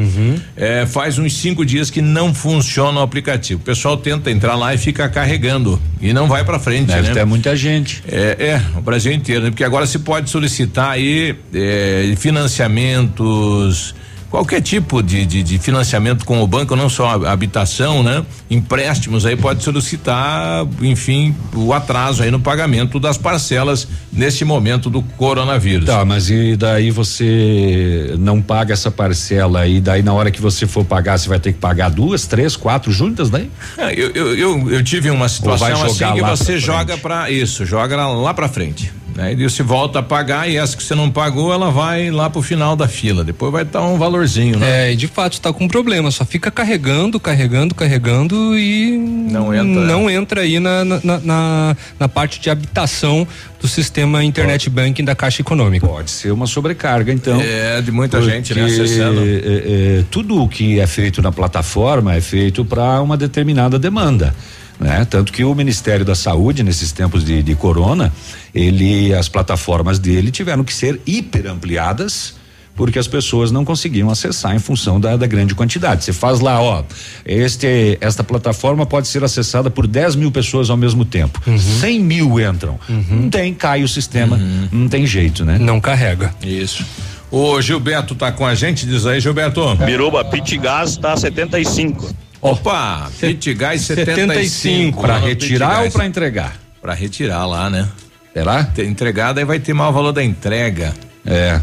É, 0.57 0.87
faz 0.87 1.19
uns 1.19 1.37
cinco 1.37 1.65
dias 1.65 1.89
que 1.89 2.03
não 2.03 2.35
funciona 2.35 2.99
o 2.99 3.03
aplicativo. 3.03 3.61
O 3.61 3.65
pessoal 3.65 3.97
tenta 3.97 4.31
entrar 4.31 4.57
lá 4.57 4.75
e 4.75 4.79
fica 4.79 5.09
carregando 5.09 5.81
e 6.01 6.13
não 6.13 6.27
vai 6.27 6.45
para 6.45 6.59
frente. 6.59 6.89
Deve 6.89 7.09
né? 7.09 7.15
ter 7.15 7.25
muita 7.25 7.55
gente. 7.55 8.03
É, 8.09 8.37
é, 8.41 8.63
o 8.77 8.81
Brasil 8.81 9.13
inteiro, 9.13 9.45
né? 9.45 9.51
porque 9.51 9.65
agora 9.65 9.87
se 9.87 10.01
pode 10.01 10.29
solicitar 10.31 10.91
aí 10.91 11.37
é, 11.55 12.13
financiamentos, 12.17 13.95
qualquer 14.31 14.63
tipo 14.63 15.03
de, 15.03 15.27
de, 15.27 15.43
de 15.43 15.59
financiamento 15.59 16.25
com 16.25 16.41
o 16.41 16.47
banco, 16.47 16.77
não 16.77 16.89
só 16.89 17.27
habitação, 17.27 18.03
né? 18.03 18.25
Empréstimos 18.49 19.27
aí 19.27 19.37
pode 19.37 19.63
solicitar, 19.63 20.67
enfim, 20.81 21.35
o 21.55 21.73
atraso 21.73 22.23
aí 22.23 22.31
no 22.31 22.41
pagamento 22.41 23.01
das 23.01 23.19
parcelas 23.19 23.89
nesse 24.13 24.45
momento 24.45 24.89
do 24.89 25.03
coronavírus. 25.03 25.87
Tá, 25.87 26.05
mas 26.05 26.31
e 26.31 26.57
daí 26.57 26.91
você 26.91 28.15
não 28.19 28.41
paga 28.41 28.73
essa 28.73 28.91
parcela 28.91 29.67
e 29.67 29.81
daí 29.81 30.03
na 30.03 30.13
hora 30.13 30.31
que 30.31 30.41
você 30.41 30.67
for 30.67 30.85
pagar, 30.85 31.19
você 31.19 31.29
vai 31.29 31.41
ter 31.41 31.53
que 31.53 31.59
pagar 31.59 31.91
duas, 31.91 32.27
três, 32.27 32.55
quatro 32.57 32.93
juntas 32.93 33.29
daí? 33.29 33.51
É, 33.77 33.93
eu, 33.93 34.11
eu, 34.11 34.35
eu, 34.37 34.71
eu 34.71 34.85
tive 34.85 35.11
uma 35.11 35.29
situação 35.29 35.85
assim 35.85 36.13
que 36.13 36.23
você 36.23 36.53
pra 36.53 36.61
joga 36.61 36.97
para 36.97 37.31
isso, 37.31 37.67
joga 37.67 37.97
lá, 37.97 38.07
lá 38.07 38.33
para 38.33 38.49
frente. 38.49 38.93
Né? 39.21 39.35
E 39.35 39.43
você 39.43 39.63
volta 39.63 39.99
a 39.99 40.03
pagar 40.03 40.49
e 40.49 40.57
essa 40.57 40.75
que 40.75 40.83
você 40.83 40.95
não 40.95 41.11
pagou, 41.11 41.53
ela 41.53 41.71
vai 41.71 42.11
lá 42.11 42.31
pro 42.31 42.41
final 42.41 42.75
da 42.75 42.89
fila. 42.89 43.23
Depois 43.23 43.53
vai 43.53 43.65
estar 43.65 43.83
um 43.83 43.99
valorzinho, 43.99 44.59
né? 44.59 44.89
É, 44.89 44.93
e 44.93 44.97
de 44.97 45.07
fato 45.07 45.35
está 45.35 45.53
com 45.53 45.69
problema, 45.69 46.11
só 46.11 46.25
fica 46.25 46.51
carregando, 46.51 47.21
carregando, 47.21 47.75
carregando 47.75 48.59
e 48.59 48.97
não 48.97 49.55
entra, 49.55 49.85
não 49.85 50.11
entra 50.11 50.41
aí 50.41 50.59
na, 50.59 50.87
na, 50.87 51.01
na, 51.23 51.77
na 51.99 52.09
parte 52.09 52.41
de 52.41 52.49
habitação 52.49 53.29
do 53.61 53.69
sistema 53.69 54.25
internet 54.25 54.71
banking 54.71 55.05
da 55.05 55.15
Caixa 55.15 55.43
Econômica. 55.43 55.87
Pode 55.87 56.11
ser 56.11 56.31
uma 56.31 56.47
sobrecarga, 56.47 57.13
então. 57.13 57.39
É, 57.43 57.83
de 57.83 57.93
muita 57.93 58.23
gente, 58.23 58.55
né, 58.55 58.65
acessando. 58.65 59.21
é, 59.21 59.99
é, 59.99 60.05
tudo 60.11 60.43
o 60.43 60.49
que 60.49 60.81
é 60.81 60.87
feito 60.87 61.21
na 61.21 61.31
plataforma 61.31 62.15
é 62.15 62.23
feito 62.23 62.65
para 62.65 63.03
uma 63.03 63.19
determinada 63.19 63.79
demanda. 63.79 64.35
Né? 64.81 65.07
Tanto 65.09 65.31
que 65.31 65.45
o 65.45 65.55
Ministério 65.55 66.07
da 66.07 66.15
Saúde, 66.15 66.63
nesses 66.63 66.91
tempos 66.91 67.23
de, 67.23 67.43
de 67.43 67.55
corona, 67.55 68.11
ele, 68.55 69.15
as 69.15 69.29
plataformas 69.29 69.99
dele 69.99 70.31
tiveram 70.31 70.65
que 70.65 70.73
ser 70.73 70.99
hiper 71.07 71.47
ampliadas 71.47 72.41
porque 72.81 72.99
as 72.99 73.07
pessoas 73.07 73.51
não 73.51 73.63
conseguiam 73.63 74.09
acessar 74.09 74.57
em 74.57 74.59
função 74.59 74.99
da, 74.99 75.15
da 75.15 75.27
grande 75.27 75.55
quantidade. 75.55 76.03
Você 76.03 76.15
faz 76.15 76.41
lá, 76.41 76.63
ó, 76.63 76.83
este, 77.27 77.99
esta 78.01 78.25
plataforma 78.25 78.87
pode 78.87 79.07
ser 79.07 79.23
acessada 79.23 79.71
por 79.71 79.87
10 79.87 80.17
mil 80.17 80.31
pessoas 80.31 80.71
ao 80.71 80.79
mesmo 80.79 81.05
tempo. 81.05 81.43
100 81.59 82.01
mil 82.01 82.41
entram. 82.41 82.81
Não 82.89 83.29
tem, 83.29 83.53
cai 83.53 83.83
o 83.83 83.89
sistema, 83.89 84.41
não 84.73 84.89
tem 84.89 85.07
jeito, 85.07 85.45
né? 85.45 85.59
Não 85.59 85.79
carrega. 85.79 86.33
Isso. 86.43 86.83
O 87.31 87.61
Gilberto 87.61 88.15
tá 88.15 88.33
com 88.33 88.47
a 88.47 88.55
gente, 88.55 88.87
diz 88.87 89.05
aí, 89.05 89.21
Gilberto. 89.21 89.77
Biruba, 89.77 90.25
Pit 90.25 90.57
Gás 90.57 90.97
tá 90.97 91.15
75. 91.15 92.30
Opa, 92.41 93.11
Pit 93.21 93.53
Gás 93.55 93.83
75. 93.83 95.01
Pra 95.01 95.15
Lá 95.15 95.21
no 95.21 95.27
retirar 95.27 95.85
ou 95.85 95.91
pra 95.91 96.07
entregar? 96.07 96.57
Pra 96.81 96.95
retirar 96.95 97.45
lá, 97.47 97.69
né? 97.69 97.89
Será? 98.33 98.65
Ter 98.65 98.87
entregado 98.87 99.39
aí 99.39 99.45
vai 99.45 99.59
ter 99.59 99.73
o 99.73 99.93
valor 99.93 100.13
da 100.13 100.25
entrega. 100.25 100.95
É. 101.27 101.61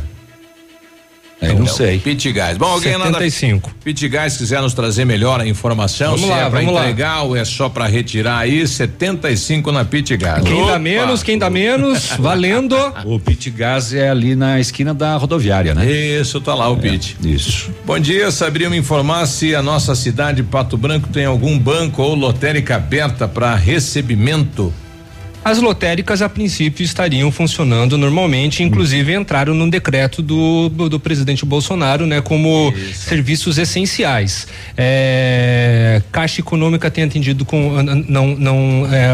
Aí 1.39 1.49
não 1.53 1.61
Então, 1.63 1.75
sei. 1.75 1.99
Pit 1.99 2.31
Gás. 2.31 2.57
Bom, 2.57 2.65
alguém 2.65 2.93
lá 2.97 3.05
da 3.05 3.19
75. 3.19 3.71
Pit 3.83 4.07
Gás 4.09 4.37
quiser 4.37 4.59
nos 4.59 4.73
trazer 4.73 5.05
melhor 5.05 5.39
a 5.39 5.45
informação, 5.47 6.11
Vamos 6.11 6.21
se 6.21 6.29
lá, 6.29 6.37
é 6.47 6.49
pra 6.49 6.59
vamos 6.59 6.73
lá. 6.73 6.81
entregar 6.81 7.21
ou 7.21 7.35
é 7.35 7.45
só 7.45 7.69
pra 7.69 7.85
retirar 7.85 8.39
aí, 8.39 8.67
75 8.67 9.71
na 9.71 9.85
Pit 9.85 10.17
Gás. 10.17 10.43
Quem 10.43 10.61
Opa. 10.63 10.71
dá 10.71 10.79
menos, 10.79 11.21
quem 11.21 11.37
dá 11.37 11.47
menos, 11.49 12.07
valendo. 12.17 12.75
O 13.05 13.19
Pit 13.19 13.51
Gás 13.51 13.93
é 13.93 14.09
ali 14.09 14.35
na 14.35 14.59
esquina 14.59 14.95
da 14.95 15.15
rodoviária, 15.15 15.75
né? 15.75 15.85
Isso, 15.85 16.41
tá 16.41 16.55
lá 16.55 16.69
o 16.69 16.77
Pit. 16.77 17.15
Isso. 17.23 17.69
Bom 17.85 17.99
dia, 17.99 18.31
saberia 18.31 18.69
me 18.69 18.77
informar 18.77 19.25
se 19.27 19.53
a 19.53 19.61
nossa 19.61 19.93
cidade 19.93 20.41
Pato 20.41 20.75
Branco 20.75 21.07
tem 21.09 21.25
algum 21.25 21.57
banco 21.59 22.01
ou 22.01 22.15
lotérica 22.15 22.75
aberta 22.77 23.27
para 23.27 23.53
recebimento? 23.55 24.73
As 25.47 25.59
lotéricas, 25.59 26.21
a 26.21 26.27
princípio, 26.27 26.83
estariam 26.83 27.31
funcionando 27.31 27.97
normalmente, 27.97 28.61
inclusive 28.63 29.13
entraram 29.13 29.53
no 29.53 29.69
decreto 29.69 30.21
do, 30.21 30.67
do, 30.67 30.89
do 30.89 30.99
presidente 30.99 31.45
Bolsonaro, 31.45 32.05
né, 32.05 32.19
como 32.19 32.73
serviços 32.93 33.57
essenciais. 33.57 34.45
É, 34.75 36.01
Caixa 36.11 36.41
Econômica 36.41 36.91
tem 36.91 37.05
atendido 37.05 37.45
com 37.45 37.81
não 37.81 38.27
não 38.35 38.89
é, 38.91 39.07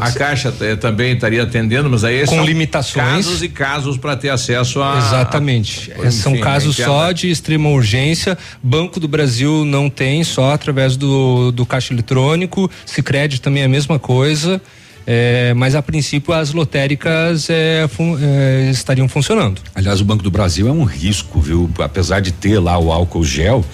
A 0.00 0.12
Caixa 0.12 0.54
eh, 0.60 0.76
também 0.76 1.14
estaria 1.14 1.42
atendendo, 1.42 1.90
mas 1.90 2.04
aí 2.04 2.20
Com 2.24 2.36
são 2.36 2.44
limitações. 2.44 3.04
casos 3.26 3.42
e 3.42 3.48
casos 3.48 3.98
para 3.98 4.16
ter 4.16 4.28
acesso 4.28 4.80
a 4.80 4.96
Exatamente. 4.96 5.90
a- 5.98 6.06
É, 6.06 6.10
São 6.12 6.32
enfim, 6.34 6.40
casos 6.44 6.78
a 6.80 6.84
só 6.84 7.10
de 7.10 7.28
extrema 7.32 7.68
urgência. 7.68 8.38
Banco 8.62 9.00
do 9.00 9.08
Brasil 9.08 9.64
não 9.64 9.90
tem, 9.90 10.22
só 10.22 10.52
através 10.52 10.96
do, 10.96 11.50
do 11.50 11.66
caixa 11.66 11.92
eletrônico. 11.92 12.70
Sicredi 12.86 13.40
também 13.40 13.62
é 13.64 13.66
a 13.66 13.68
mesma 13.68 13.98
coisa. 13.98 14.62
É, 15.06 15.52
mas 15.54 15.74
a 15.74 15.82
princípio 15.82 16.32
as 16.32 16.52
lotéricas 16.52 17.48
é, 17.50 17.88
fun- 17.88 18.16
é, 18.20 18.70
estariam 18.70 19.08
funcionando. 19.08 19.60
Aliás, 19.74 20.00
o 20.00 20.04
Banco 20.04 20.22
do 20.22 20.30
Brasil 20.30 20.68
é 20.68 20.72
um 20.72 20.84
risco, 20.84 21.40
viu? 21.40 21.68
Apesar 21.78 22.20
de 22.20 22.32
ter 22.32 22.58
lá 22.58 22.78
o 22.78 22.92
álcool 22.92 23.24
gel, 23.24 23.64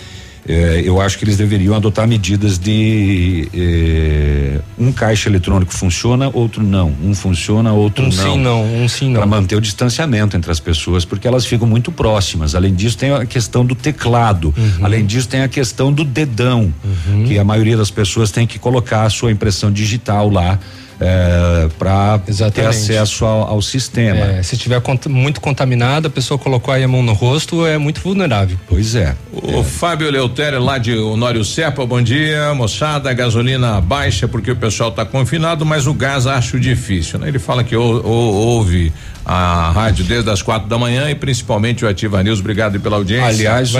eh, 0.48 0.82
eu 0.84 1.00
acho 1.00 1.18
que 1.18 1.24
eles 1.24 1.36
deveriam 1.36 1.74
adotar 1.74 2.06
medidas 2.06 2.56
de 2.58 3.48
eh, 3.52 4.60
um 4.78 4.92
caixa 4.92 5.28
eletrônico 5.28 5.74
funciona, 5.74 6.30
outro 6.32 6.62
não. 6.62 6.94
Um 7.02 7.12
funciona, 7.14 7.72
outro 7.72 8.04
Um 8.04 8.08
não. 8.08 8.12
sim, 8.12 8.38
não, 8.38 8.62
um 8.84 8.88
sim, 8.88 9.06
não. 9.08 9.16
Para 9.16 9.26
manter 9.26 9.56
o 9.56 9.60
distanciamento 9.60 10.36
entre 10.36 10.50
as 10.50 10.60
pessoas, 10.60 11.04
porque 11.04 11.26
elas 11.26 11.44
ficam 11.44 11.66
muito 11.66 11.90
próximas. 11.90 12.54
Além 12.54 12.72
disso, 12.74 12.96
tem 12.96 13.10
a 13.12 13.26
questão 13.26 13.64
do 13.66 13.74
teclado. 13.74 14.54
Uhum. 14.56 14.84
Além 14.84 15.04
disso, 15.04 15.28
tem 15.28 15.42
a 15.42 15.48
questão 15.48 15.92
do 15.92 16.04
dedão, 16.04 16.72
que 17.26 17.38
a 17.38 17.44
maioria 17.44 17.76
das 17.76 17.90
pessoas 17.90 18.30
tem 18.30 18.46
que 18.46 18.58
colocar 18.58 19.02
a 19.02 19.10
sua 19.10 19.32
impressão 19.32 19.70
digital 19.72 20.30
lá. 20.30 20.58
Para 21.78 22.18
ter 22.52 22.66
acesso 22.66 23.24
ao, 23.24 23.42
ao 23.48 23.62
sistema. 23.62 24.18
É, 24.38 24.42
se 24.42 24.56
tiver 24.56 24.80
cont- 24.80 25.06
muito 25.08 25.40
contaminado, 25.40 26.06
a 26.08 26.10
pessoa 26.10 26.38
colocou 26.38 26.72
aí 26.72 26.82
a 26.84 26.88
mão 26.88 27.02
no 27.02 27.12
rosto, 27.12 27.66
é 27.66 27.78
muito 27.78 28.00
vulnerável. 28.00 28.56
Pois 28.68 28.94
é. 28.94 29.14
O 29.32 29.62
Fábio 29.62 30.10
Leutério 30.10 30.60
lá 30.62 30.78
de 30.78 30.96
Honório 30.96 31.44
Serpa, 31.44 31.84
bom 31.84 32.00
dia, 32.02 32.52
moçada, 32.54 33.10
a 33.10 33.12
gasolina 33.12 33.80
baixa 33.80 34.26
porque 34.26 34.50
o 34.50 34.56
pessoal 34.56 34.90
está 34.90 35.04
confinado, 35.04 35.64
mas 35.66 35.86
o 35.86 35.94
gás 35.94 36.26
acho 36.26 36.58
difícil, 36.58 37.18
né? 37.18 37.28
Ele 37.28 37.38
fala 37.38 37.62
que 37.62 37.76
ou- 37.76 38.04
ou- 38.04 38.34
ouve 38.34 38.92
a 39.28 39.72
rádio 39.72 40.04
desde 40.04 40.30
as 40.30 40.40
quatro 40.40 40.68
da 40.68 40.78
manhã 40.78 41.10
e 41.10 41.14
principalmente 41.16 41.84
o 41.84 41.88
Ativa 41.88 42.22
News, 42.22 42.38
obrigado 42.38 42.78
pela 42.78 42.96
audiência. 42.96 43.26
Aliás, 43.26 43.74
o, 43.74 43.78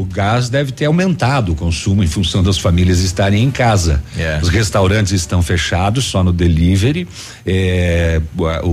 o 0.00 0.04
gás 0.04 0.48
deve 0.48 0.70
ter 0.70 0.84
aumentado 0.84 1.50
o 1.52 1.54
consumo 1.56 2.04
em 2.04 2.06
função 2.06 2.44
das 2.44 2.58
famílias 2.58 3.00
estarem 3.00 3.42
em 3.42 3.50
casa. 3.50 4.00
É. 4.16 4.38
Os 4.40 4.48
restaurantes 4.48 5.12
estão 5.12 5.42
fechados 5.42 6.04
só 6.04 6.22
no 6.22 6.32
delivery. 6.32 7.08
é, 7.44 8.20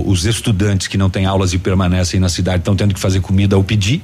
os 0.06 0.26
estudantes 0.26 0.88
que 0.88 0.98
não 0.98 1.10
têm 1.10 1.26
aulas 1.26 1.54
e 1.54 1.58
permanecem 1.58 2.20
na 2.20 2.30
cidade 2.30 2.60
estão 2.60 2.76
tendo 2.76 2.94
que 2.94 3.00
fazer 3.00 3.20
comida 3.22 3.56
ao 3.56 3.64
pedir, 3.64 4.02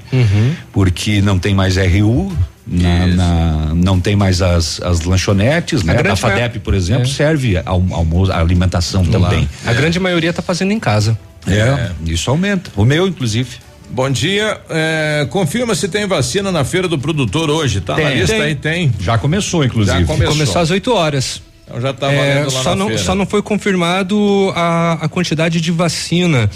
porque 0.74 1.22
não 1.22 1.38
tem 1.38 1.54
mais 1.54 1.78
RU. 1.78 2.32
na- 2.68 3.08
na- 3.08 3.72
não 3.76 4.00
tem 4.00 4.16
mais 4.16 4.42
as, 4.42 4.80
as 4.82 5.02
lanchonetes, 5.02 5.84
né? 5.84 5.94
A 5.94 5.96
grande 6.02 6.20
FADEP, 6.22 6.60
por 6.60 6.74
exemplo, 6.74 7.04
é. 7.04 7.06
serve 7.08 7.58
ao, 7.66 7.84
almoço, 7.92 8.32
alimentação 8.32 9.04
também. 9.04 9.50
A 9.66 9.74
grande 9.74 10.00
maioria 10.00 10.30
está 10.30 10.42
fazendo 10.42 10.72
em 10.72 10.80
casa. 10.80 11.18
É, 11.48 11.92
isso 12.06 12.30
aumenta. 12.30 12.70
O 12.76 12.86
meu, 12.86 13.08
inclusive. 13.08 13.50
Bom 13.90 14.10
dia, 14.10 14.60
é, 14.70 15.28
confirma 15.30 15.76
se 15.76 15.90
tem 15.90 16.08
vacina 16.08 16.50
na 16.52 16.64
feira 16.64 16.88
do 16.88 16.98
produtor 16.98 17.50
hoje, 17.50 17.82
tá 17.82 17.94
na 17.98 18.04
Tem. 18.10 18.20
lista 18.20 18.36
Tem. 18.36 18.42
aí, 18.44 18.56
tem. 18.56 18.94
Já 19.00 19.18
começou, 19.18 19.66
inclusive. 19.66 20.00
Já 20.00 20.06
começou. 20.06 20.34
Começou 20.34 20.62
às 20.62 20.70
8 20.70 20.94
horas. 20.94 21.42
Então 21.68 21.82
já 21.82 21.92
tá 21.94 22.12
É, 22.12 22.50
só, 22.50 22.70
na 22.70 22.76
não, 22.78 22.88
feira. 22.88 23.04
só 23.04 23.16
não 23.16 23.26
foi 23.26 23.42
confirmado 23.42 24.52
a, 24.56 24.94
a 25.02 25.10
quantidade 25.10 25.60
de 25.60 25.72
vacina. 25.72 26.50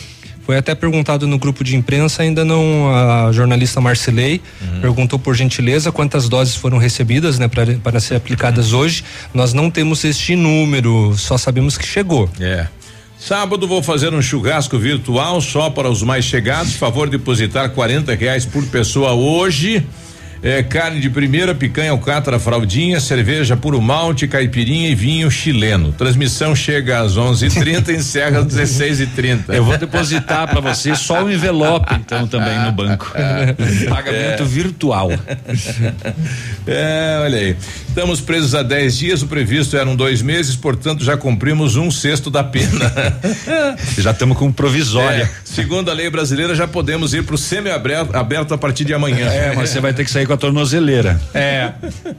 Foi 0.45 0.57
até 0.57 0.75
perguntado 0.75 1.25
no 1.27 1.37
grupo 1.39 1.63
de 1.63 1.75
imprensa, 1.75 2.21
ainda 2.21 2.45
não. 2.45 2.89
A 2.93 3.31
jornalista 3.33 3.81
Marcelei 3.81 4.39
Uhum. 4.61 4.79
perguntou 4.79 5.17
por 5.19 5.35
gentileza 5.35 5.91
quantas 5.91 6.29
doses 6.29 6.55
foram 6.55 6.77
recebidas, 6.77 7.37
né, 7.39 7.49
para 7.83 7.99
ser 7.99 8.15
aplicadas 8.15 8.71
Uhum. 8.71 8.79
hoje. 8.79 9.03
Nós 9.33 9.53
não 9.53 9.69
temos 9.71 10.03
este 10.05 10.35
número, 10.35 11.15
só 11.17 11.37
sabemos 11.37 11.77
que 11.77 11.85
chegou. 11.85 12.29
É. 12.39 12.67
Sábado 13.25 13.67
vou 13.67 13.81
fazer 13.81 14.13
um 14.13 14.21
churrasco 14.21 14.77
virtual 14.77 15.41
só 15.41 15.67
para 15.71 15.89
os 15.89 16.03
mais 16.03 16.23
chegados. 16.23 16.75
Favor 16.75 17.09
depositar 17.09 17.71
40 17.71 18.13
reais 18.13 18.45
por 18.45 18.63
pessoa 18.67 19.13
hoje. 19.13 19.83
É, 20.45 20.61
carne 20.61 20.99
de 20.99 21.09
primeira, 21.09 21.55
picanha, 21.55 21.89
alcatra, 21.89 22.37
fraldinha, 22.37 22.99
cerveja, 22.99 23.57
puro 23.57 23.81
malte, 23.81 24.27
caipirinha 24.27 24.89
e 24.89 24.93
vinho 24.93 25.31
chileno. 25.31 25.91
Transmissão 25.91 26.55
chega 26.55 26.99
às 27.01 27.17
11:30 27.17 27.89
e 27.89 27.95
encerra 27.97 28.41
às 28.41 28.45
16:30. 28.45 29.45
Eu 29.55 29.65
vou 29.65 29.75
depositar 29.75 30.47
para 30.47 30.61
você 30.61 30.95
só 30.95 31.23
o 31.23 31.31
envelope, 31.31 31.95
então, 31.95 32.27
também 32.27 32.59
no 32.59 32.71
banco. 32.71 33.11
Pagamento 33.89 34.43
É. 34.43 34.45
virtual. 34.45 35.11
É, 36.67 37.19
olha 37.23 37.39
aí. 37.39 37.57
Estamos 37.87 38.21
presos 38.21 38.53
há 38.53 38.61
10 38.61 38.97
dias, 38.97 39.21
o 39.23 39.27
previsto 39.27 39.75
eram 39.77 39.95
dois 39.95 40.21
meses, 40.21 40.55
portanto 40.55 41.03
já 41.03 41.17
cumprimos 41.17 41.75
um 41.75 41.89
sexto 41.89 42.29
da 42.29 42.43
pena. 42.43 42.91
já 43.97 44.11
estamos 44.11 44.37
com 44.37 44.51
provisória. 44.51 45.23
É, 45.23 45.29
segundo 45.43 45.89
a 45.89 45.93
lei 45.93 46.07
brasileira, 46.09 46.53
já 46.53 46.67
podemos 46.67 47.15
ir 47.15 47.23
para 47.23 47.33
o 47.33 47.37
semi-aberto 47.37 48.15
aberto 48.15 48.53
a 48.53 48.57
partir 48.59 48.85
de 48.85 48.93
amanhã. 48.93 49.25
É, 49.27 49.55
mas 49.55 49.69
você 49.71 49.79
vai 49.79 49.91
ter 49.93 50.03
que 50.03 50.11
sair 50.11 50.27
com 50.27 50.34
a 50.35 50.37
tornozeleira. 50.37 51.19
É. 51.33 51.71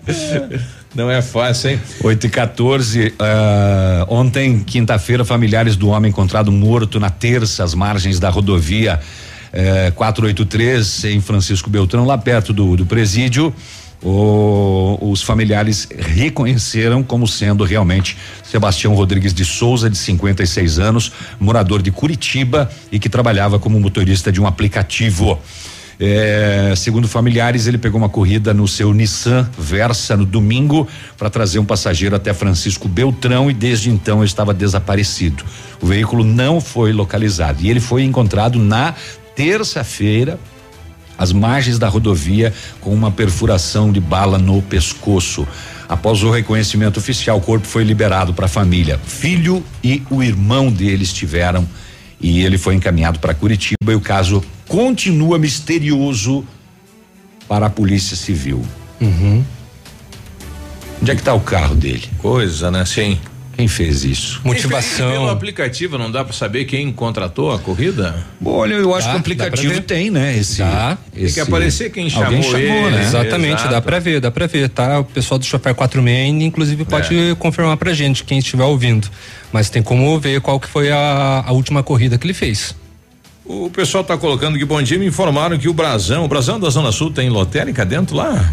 Não 0.94 1.10
é 1.10 1.20
fácil, 1.20 1.70
hein? 1.70 1.80
8 2.02 2.26
e 2.26 2.30
14. 2.30 3.14
ah, 3.18 4.06
ontem, 4.08 4.60
quinta-feira, 4.60 5.24
familiares 5.24 5.76
do 5.76 5.88
homem 5.88 6.08
encontrado 6.10 6.50
morto 6.50 6.98
na 6.98 7.10
terça, 7.10 7.62
às 7.62 7.74
margens 7.74 8.18
da 8.18 8.30
rodovia 8.30 8.98
eh, 9.52 9.92
483, 9.94 11.04
em 11.04 11.20
Francisco 11.20 11.68
Beltrão, 11.68 12.04
lá 12.06 12.16
perto 12.16 12.52
do, 12.52 12.76
do 12.76 12.86
presídio. 12.86 13.54
O- 14.02 14.98
os 15.10 15.22
familiares 15.22 15.88
reconheceram 15.98 17.02
como 17.02 17.26
sendo 17.26 17.64
realmente 17.64 18.16
Sebastião 18.44 18.94
Rodrigues 18.94 19.32
de 19.34 19.44
Souza, 19.44 19.88
de 19.90 19.96
56 19.96 20.78
anos, 20.78 21.12
morador 21.40 21.82
de 21.82 21.90
Curitiba 21.90 22.70
e 22.92 22.98
que 22.98 23.08
trabalhava 23.08 23.58
como 23.58 23.80
motorista 23.80 24.30
de 24.30 24.40
um 24.40 24.46
aplicativo. 24.46 25.38
É, 25.98 26.74
segundo 26.76 27.08
familiares, 27.08 27.66
ele 27.66 27.78
pegou 27.78 27.98
uma 27.98 28.08
corrida 28.08 28.52
no 28.52 28.68
seu 28.68 28.92
Nissan 28.92 29.48
Versa 29.58 30.16
no 30.16 30.26
domingo 30.26 30.86
para 31.16 31.30
trazer 31.30 31.58
um 31.58 31.64
passageiro 31.64 32.14
até 32.14 32.34
Francisco 32.34 32.86
Beltrão 32.86 33.50
e 33.50 33.54
desde 33.54 33.90
então 33.90 34.22
estava 34.22 34.52
desaparecido. 34.52 35.42
O 35.80 35.86
veículo 35.86 36.22
não 36.22 36.60
foi 36.60 36.92
localizado 36.92 37.62
e 37.62 37.70
ele 37.70 37.80
foi 37.80 38.04
encontrado 38.04 38.58
na 38.58 38.94
terça-feira 39.34 40.38
às 41.18 41.32
margens 41.32 41.78
da 41.78 41.88
rodovia 41.88 42.52
com 42.80 42.92
uma 42.92 43.10
perfuração 43.10 43.90
de 43.90 44.00
bala 44.00 44.38
no 44.38 44.60
pescoço. 44.60 45.48
Após 45.88 46.22
o 46.22 46.30
reconhecimento 46.30 46.98
oficial, 46.98 47.38
o 47.38 47.40
corpo 47.40 47.66
foi 47.66 47.84
liberado 47.84 48.34
para 48.34 48.46
a 48.46 48.48
família. 48.48 49.00
Filho 49.06 49.64
e 49.82 50.02
o 50.10 50.22
irmão 50.22 50.70
dele 50.70 51.04
estiveram 51.04 51.66
e 52.20 52.44
ele 52.44 52.58
foi 52.58 52.74
encaminhado 52.74 53.18
para 53.18 53.34
Curitiba 53.34 53.92
e 53.92 53.94
o 53.94 54.00
caso 54.00 54.42
continua 54.68 55.38
misterioso 55.38 56.44
para 57.48 57.66
a 57.66 57.70
Polícia 57.70 58.16
Civil. 58.16 58.64
Onde 61.00 61.10
é 61.10 61.14
que 61.14 61.20
está 61.20 61.34
o 61.34 61.40
carro 61.40 61.74
dele? 61.74 62.08
Coisa, 62.18 62.70
né? 62.70 62.84
Sim. 62.84 63.18
Quem 63.56 63.66
fez 63.66 64.04
isso? 64.04 64.42
Pelo 64.98 65.30
aplicativo 65.30 65.96
não 65.96 66.10
dá 66.10 66.22
para 66.22 66.34
saber 66.34 66.66
quem 66.66 66.92
contratou 66.92 67.50
a 67.52 67.58
corrida? 67.58 68.14
Bom, 68.38 68.52
olha, 68.52 68.74
eu 68.74 68.94
acho 68.94 69.06
Dá, 69.06 69.12
que 69.12 69.16
o 69.16 69.20
aplicativo 69.20 69.80
tem, 69.80 70.10
né? 70.10 70.36
Esse, 70.36 70.58
Dá. 70.58 70.98
Tem 71.14 71.26
que 71.32 71.40
aparecer 71.40 71.90
quem 71.90 72.04
Alguém 72.14 72.42
chamou 72.42 72.42
chamou, 72.42 72.58
ele, 72.86 72.90
né? 72.96 73.02
Exatamente, 73.02 73.54
Exato. 73.54 73.70
dá 73.70 73.80
pra 73.80 73.98
ver, 73.98 74.20
dá 74.20 74.30
pra 74.30 74.46
ver, 74.46 74.68
tá? 74.68 75.00
O 75.00 75.04
pessoal 75.04 75.38
do 75.38 75.46
Chauffeur 75.46 75.74
46 75.74 76.16
ainda, 76.18 76.44
inclusive, 76.44 76.84
pode 76.84 77.16
É. 77.30 77.34
confirmar 77.34 77.78
pra 77.78 77.94
gente, 77.94 78.24
quem 78.24 78.38
estiver 78.38 78.64
ouvindo. 78.64 79.08
Mas 79.50 79.70
tem 79.70 79.82
como 79.82 80.20
ver 80.20 80.40
qual 80.42 80.60
que 80.60 80.68
foi 80.68 80.90
a, 80.92 81.42
a 81.46 81.52
última 81.52 81.82
corrida 81.82 82.18
que 82.18 82.26
ele 82.26 82.34
fez. 82.34 82.74
O 83.42 83.70
pessoal 83.70 84.04
tá 84.04 84.18
colocando 84.18 84.58
que 84.58 84.64
bom 84.66 84.82
dia, 84.82 84.98
me 84.98 85.06
informaram 85.06 85.56
que 85.56 85.68
o 85.68 85.72
Brasão, 85.72 86.24
o 86.24 86.28
Brasão 86.28 86.60
da 86.60 86.68
Zona 86.68 86.92
Sul 86.92 87.10
tem 87.10 87.30
lotérica 87.30 87.86
dentro 87.86 88.16
lá? 88.16 88.52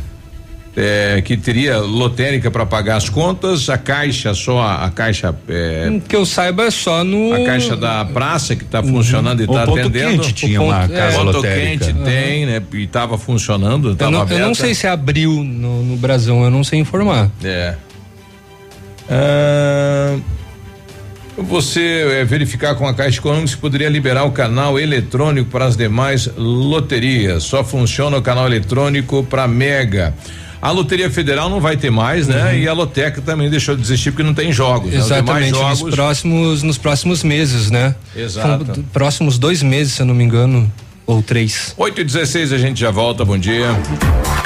É, 0.76 1.22
que 1.24 1.38
teria 1.38 1.78
lotérica 1.78 2.50
para 2.50 2.66
pagar 2.66 2.96
as 2.96 3.08
contas, 3.08 3.70
a 3.70 3.78
caixa 3.78 4.34
só 4.34 4.60
a, 4.60 4.86
a 4.86 4.90
caixa 4.90 5.36
é, 5.48 6.00
Que 6.10 6.16
eu 6.16 6.26
saiba 6.26 6.64
é 6.66 6.72
só 6.72 7.04
no. 7.04 7.32
a 7.32 7.46
caixa 7.46 7.78
da 7.78 8.04
praça 8.06 8.56
que 8.56 8.64
está 8.64 8.82
funcionando 8.82 9.42
e 9.42 9.46
O 9.46 9.52
está 9.52 9.66
ponto 9.66 9.80
atendendo. 9.82 10.24
quente 10.24 10.34
tinha 10.34 10.60
O 10.60 10.66
uma 10.66 10.80
ponto- 10.82 10.94
casa 10.94 11.18
ponto 11.20 11.32
lotérica. 11.38 11.86
quente 11.86 12.00
tem, 12.04 12.46
né? 12.48 12.60
E 12.74 12.84
estava 12.86 13.20
funcionando, 13.20 13.96
Eu 14.00 14.10
não, 14.10 14.28
eu 14.28 14.40
não 14.40 14.56
sei 14.56 14.74
se 14.74 14.88
abriu 14.88 15.44
no, 15.44 15.84
no 15.84 15.96
Brasão, 15.96 16.44
eu 16.44 16.50
não 16.50 16.64
sei 16.64 16.80
informar. 16.80 17.30
É. 17.44 17.76
Ah, 19.10 20.18
você 21.38 22.20
é, 22.22 22.24
verificar 22.26 22.76
com 22.76 22.88
a 22.88 22.94
Caixa 22.94 23.20
Econômica 23.20 23.48
se 23.48 23.58
poderia 23.58 23.90
liberar 23.90 24.24
o 24.24 24.32
canal 24.32 24.80
eletrônico 24.80 25.50
para 25.50 25.66
as 25.66 25.76
demais 25.76 26.28
loterias. 26.38 27.44
Só 27.44 27.64
funciona 27.64 28.18
o 28.18 28.22
canal 28.22 28.46
eletrônico 28.48 29.24
para 29.24 29.48
Mega. 29.48 30.14
A 30.64 30.72
Loteria 30.72 31.12
Federal 31.12 31.50
não 31.50 31.60
vai 31.60 31.76
ter 31.76 31.90
mais, 31.90 32.26
né? 32.26 32.58
E 32.58 32.70
a 32.70 32.72
Loteca 32.72 33.22
também 33.22 33.50
deixou 33.50 33.76
de 33.76 33.82
existir 33.82 34.12
porque 34.12 34.24
não 34.24 34.34
tem 34.34 34.50
jogos. 34.54 34.94
né? 34.94 34.98
Exatamente, 34.98 35.52
nos 35.52 35.80
jogos. 35.80 35.94
próximos, 35.94 36.64
nos 36.64 36.78
próximos 36.78 37.22
meses, 37.22 37.70
né? 37.70 37.94
Exato. 38.16 38.74
São 38.74 38.84
próximos 38.94 39.38
dois 39.38 39.62
meses, 39.62 39.92
se 39.92 40.02
eu 40.02 40.06
não 40.06 40.16
me 40.16 40.24
engano, 40.24 40.72
ou 41.06 41.22
três. 41.22 41.74
8 41.78 42.02
e 42.02 42.04
16 42.04 42.54
a 42.54 42.58
gente 42.58 42.80
já 42.80 42.92
volta, 42.92 43.24
bom 43.26 43.38
dia. 43.38 43.68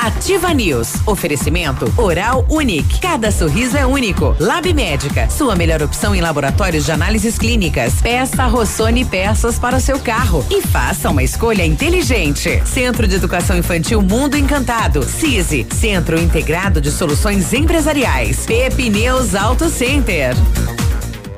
Ativa 0.07 0.53
News. 0.53 0.93
Oferecimento 1.05 1.91
Oral 1.97 2.45
Unique. 2.49 3.01
Cada 3.01 3.31
sorriso 3.31 3.75
é 3.75 3.85
único. 3.85 4.35
Lab 4.39 4.71
Médica. 4.73 5.29
Sua 5.29 5.55
melhor 5.55 5.81
opção 5.81 6.15
em 6.15 6.21
laboratórios 6.21 6.85
de 6.85 6.91
análises 6.91 7.37
clínicas. 7.37 7.95
Peça 8.01 8.45
Rossoni 8.45 9.03
peças 9.03 9.59
para 9.59 9.75
o 9.75 9.81
seu 9.81 9.99
carro. 9.99 10.45
E 10.49 10.61
faça 10.61 11.09
uma 11.09 11.23
escolha 11.23 11.65
inteligente. 11.65 12.61
Centro 12.65 13.07
de 13.07 13.15
Educação 13.15 13.57
Infantil 13.57 14.01
Mundo 14.01 14.37
Encantado. 14.37 15.03
CISI. 15.03 15.67
Centro 15.73 16.17
Integrado 16.17 16.79
de 16.79 16.91
Soluções 16.91 17.51
Empresariais. 17.51 18.45
Pepineus 18.45 19.35
Auto 19.35 19.69
Center. 19.69 20.35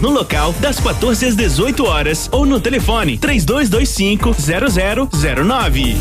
no 0.00 0.10
local 0.10 0.52
das 0.54 0.80
14 0.80 1.26
às 1.26 1.36
18 1.36 1.84
horas 1.84 2.28
ou 2.32 2.44
no 2.46 2.60
telefone 2.60 3.18
3225 3.18 4.34
0009. 5.10 5.96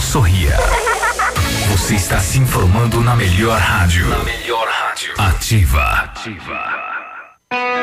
Sorria. 0.00 0.56
Você 1.70 1.94
está 1.94 2.18
se 2.20 2.38
informando 2.38 3.00
na 3.00 3.14
melhor 3.14 3.58
rádio. 3.58 4.08
Na 4.08 4.18
melhor 4.24 4.66
rádio. 4.66 5.12
Ativa. 5.18 6.12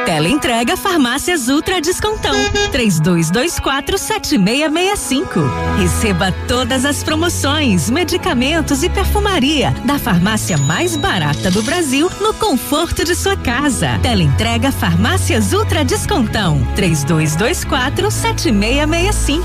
Teleentrega 0.05 0.77
Farmácias 0.77 1.49
Ultra 1.49 1.81
Descontão. 1.81 2.35
32247665. 2.71 5.43
Receba 5.79 6.31
todas 6.47 6.85
as 6.85 7.03
promoções, 7.03 7.89
medicamentos 7.89 8.83
e 8.83 8.89
perfumaria 8.89 9.71
da 9.83 9.97
farmácia 9.97 10.59
mais 10.59 10.95
barata 10.95 11.49
do 11.49 11.63
Brasil 11.63 12.07
no 12.21 12.35
conforto 12.35 13.03
de 13.03 13.15
sua 13.15 13.35
casa. 13.35 13.97
Teleentrega 14.03 14.71
Farmácias 14.71 15.53
Ultra 15.53 15.83
Descontão. 15.83 16.61
32247665. 16.75 19.41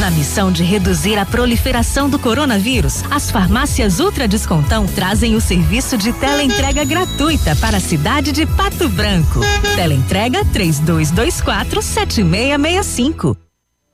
Na 0.00 0.10
missão 0.10 0.52
de 0.52 0.62
reduzir 0.62 1.18
a 1.18 1.24
proliferação 1.24 2.10
do 2.10 2.18
coronavírus, 2.18 3.02
as 3.10 3.30
farmácias 3.30 4.00
Ultra 4.00 4.28
Descontão 4.28 4.86
trazem 4.86 5.34
o 5.34 5.40
serviço 5.40 5.96
de 5.96 6.12
teleentrega 6.12 6.84
gratuita 6.84 7.56
para 7.56 7.78
a 7.78 7.80
cidade 7.80 8.32
de 8.32 8.44
Pato 8.44 8.86
Branco. 8.90 9.40
Teleentrega 9.94 10.44
3224 10.52 11.80
7665. 11.80 13.36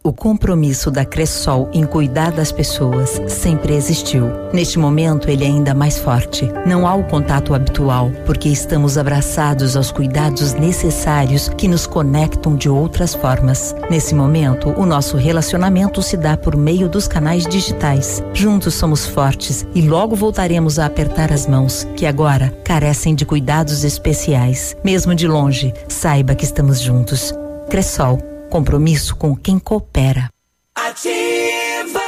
O 0.02 0.14
compromisso 0.14 0.90
da 0.90 1.04
Cressol 1.04 1.68
em 1.74 1.84
cuidar 1.84 2.32
das 2.32 2.50
pessoas 2.50 3.20
sempre 3.28 3.74
existiu. 3.74 4.30
Neste 4.50 4.78
momento, 4.78 5.28
ele 5.28 5.44
é 5.44 5.46
ainda 5.46 5.74
mais 5.74 5.98
forte. 5.98 6.50
Não 6.64 6.86
há 6.86 6.94
o 6.94 7.04
contato 7.04 7.52
habitual, 7.52 8.10
porque 8.24 8.48
estamos 8.48 8.96
abraçados 8.96 9.76
aos 9.76 9.92
cuidados 9.92 10.54
necessários 10.54 11.50
que 11.50 11.68
nos 11.68 11.86
conectam 11.86 12.56
de 12.56 12.66
outras 12.66 13.14
formas. 13.14 13.74
Nesse 13.90 14.14
momento, 14.14 14.70
o 14.70 14.86
nosso 14.86 15.18
relacionamento 15.18 16.00
se 16.00 16.16
dá 16.16 16.34
por 16.34 16.56
meio 16.56 16.88
dos 16.88 17.06
canais 17.06 17.46
digitais. 17.46 18.22
Juntos 18.32 18.72
somos 18.72 19.04
fortes 19.04 19.66
e 19.74 19.82
logo 19.82 20.16
voltaremos 20.16 20.78
a 20.78 20.86
apertar 20.86 21.30
as 21.30 21.46
mãos, 21.46 21.86
que 21.94 22.06
agora 22.06 22.50
carecem 22.64 23.14
de 23.14 23.26
cuidados 23.26 23.84
especiais. 23.84 24.74
Mesmo 24.82 25.14
de 25.14 25.28
longe, 25.28 25.74
saiba 25.88 26.34
que 26.34 26.44
estamos 26.46 26.80
juntos. 26.80 27.34
Cressol 27.68 28.18
compromisso 28.50 29.14
com 29.16 29.34
quem 29.34 29.58
coopera. 29.58 30.28
Ativa. 30.74 32.00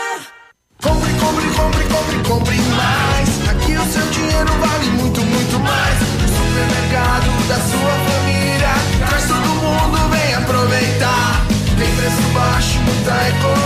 Compre, 0.83 1.13
compre, 1.15 1.47
compre, 1.57 1.85
compre, 1.85 2.29
compre 2.29 2.57
mais. 2.77 3.49
Aqui 3.49 3.73
o 3.77 3.93
seu 3.93 4.07
dinheiro 4.11 4.53
vale 4.61 4.91
muito, 4.91 5.21
muito 5.23 5.59
mais. 5.61 6.03
O 6.03 6.29
supermercado 6.37 7.49
da 7.49 7.55
sua 7.55 7.95
família 8.11 8.75
traz 9.07 9.27
todo 9.29 9.49
mundo, 9.49 10.11
vem 10.11 10.35
aproveitar. 10.35 11.47
Tem 11.79 11.97
preço 11.97 12.23
baixo, 12.35 12.79
muita 12.81 13.29
economia. 13.29 13.62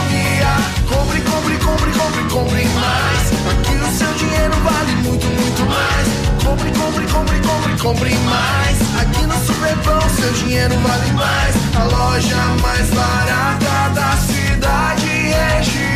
Compre, 7.78 8.14
mais. 8.16 8.78
Aqui 9.00 9.26
no 9.26 9.34
Superpão 9.44 10.00
seu 10.10 10.32
dinheiro 10.32 10.74
vale 10.80 11.12
mais. 11.12 11.56
A 11.76 11.84
loja 11.84 12.36
mais 12.62 12.88
barata 12.90 13.90
da 13.94 14.16
cidade 14.16 15.06
e 15.06 15.58
região. 15.58 15.95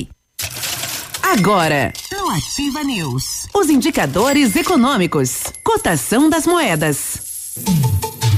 Agora, 1.31 1.93
no 2.11 2.29
Ativa 2.29 2.83
News, 2.83 3.47
os 3.55 3.69
indicadores 3.69 4.53
econômicos, 4.57 5.43
cotação 5.63 6.29
das 6.29 6.45
moedas. 6.45 7.53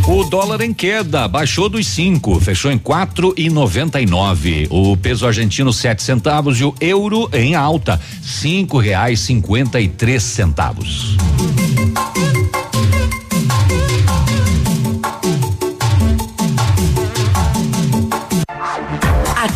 O 0.07 0.23
dólar 0.25 0.61
em 0.61 0.71
queda, 0.71 1.27
baixou 1.27 1.67
dos 1.67 1.87
cinco, 1.87 2.39
fechou 2.39 2.71
em 2.71 2.77
quatro 2.77 3.33
e 3.35 3.49
noventa 3.49 3.99
e 3.99 4.05
nove. 4.05 4.67
O 4.69 4.95
peso 4.95 5.25
argentino 5.25 5.73
sete 5.73 6.03
centavos 6.03 6.59
e 6.59 6.65
o 6.65 6.75
euro 6.79 7.27
em 7.33 7.55
alta, 7.55 7.99
cinco 8.21 8.77
reais 8.77 9.21
cinquenta 9.21 9.81
e 9.81 9.87
três 9.87 10.21
centavos. 10.21 11.17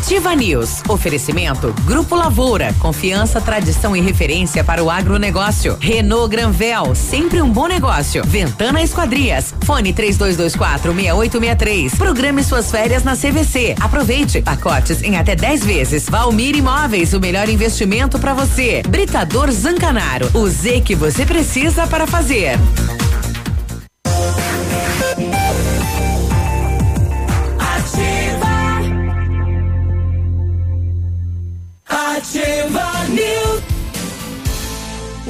Ativa 0.07 0.34
News. 0.34 0.84
Oferecimento 0.88 1.75
Grupo 1.84 2.15
Lavoura. 2.15 2.73
Confiança, 2.79 3.41
tradição 3.41 3.93
e 3.93 3.99
referência 3.99 4.63
para 4.63 4.81
o 4.81 4.89
agronegócio. 4.89 5.77
Renault 5.81 6.29
Granvel. 6.29 6.95
Sempre 6.95 7.41
um 7.41 7.51
bom 7.51 7.67
negócio. 7.67 8.23
Ventana 8.25 8.81
Esquadrias. 8.81 9.53
Fone 9.65 9.91
3224 9.91 10.93
6863. 10.93 11.95
Programe 11.95 12.41
suas 12.41 12.71
férias 12.71 13.03
na 13.03 13.17
CVC. 13.17 13.75
Aproveite. 13.81 14.41
Pacotes 14.41 15.01
em 15.01 15.17
até 15.17 15.35
10 15.35 15.65
vezes. 15.65 16.05
Valmir 16.09 16.55
Imóveis. 16.55 17.11
O 17.11 17.19
melhor 17.19 17.49
investimento 17.49 18.17
para 18.17 18.34
você. 18.34 18.84
Britador 18.88 19.51
Zancanaro. 19.51 20.31
O 20.34 20.47
Z 20.47 20.84
que 20.85 20.95
você 20.95 21.25
precisa 21.25 21.85
para 21.85 22.07
fazer. 22.07 22.57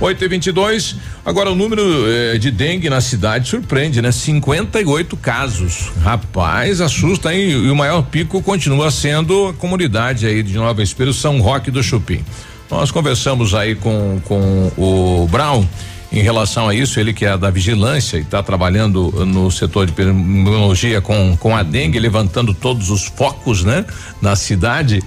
8 0.03 0.21
e 0.21 0.27
22 0.27 0.95
Agora, 1.25 1.49
o 1.49 1.55
número 1.55 1.81
eh, 2.05 2.37
de 2.37 2.51
dengue 2.51 2.89
na 2.89 2.99
cidade 2.99 3.47
surpreende, 3.47 4.01
né? 4.01 4.11
58 4.11 5.15
casos. 5.15 5.89
Rapaz, 6.01 6.81
assusta, 6.81 7.33
hein? 7.33 7.51
E 7.51 7.71
o 7.71 7.75
maior 7.75 8.01
pico 8.01 8.41
continua 8.41 8.91
sendo 8.91 9.47
a 9.47 9.53
comunidade 9.53 10.25
aí 10.25 10.43
de 10.43 10.55
Nova 10.55 10.83
Espírito, 10.83 11.15
São 11.15 11.39
Roque 11.39 11.71
do 11.71 11.81
Chupim. 11.81 12.21
Nós 12.69 12.91
conversamos 12.91 13.53
aí 13.53 13.75
com, 13.75 14.19
com 14.25 14.69
o 14.77 15.25
Brown 15.31 15.65
em 16.11 16.21
relação 16.21 16.67
a 16.67 16.75
isso, 16.75 16.99
ele 16.99 17.13
que 17.13 17.25
é 17.25 17.37
da 17.37 17.49
vigilância 17.49 18.17
e 18.17 18.21
está 18.21 18.43
trabalhando 18.43 19.25
no 19.25 19.49
setor 19.49 19.85
de 19.85 19.93
epidemiologia 19.93 20.99
com, 20.99 21.37
com 21.37 21.55
a 21.55 21.63
dengue, 21.63 21.97
levantando 21.97 22.53
todos 22.53 22.89
os 22.89 23.05
focos, 23.05 23.63
né? 23.63 23.85
Na 24.21 24.35
cidade. 24.35 25.01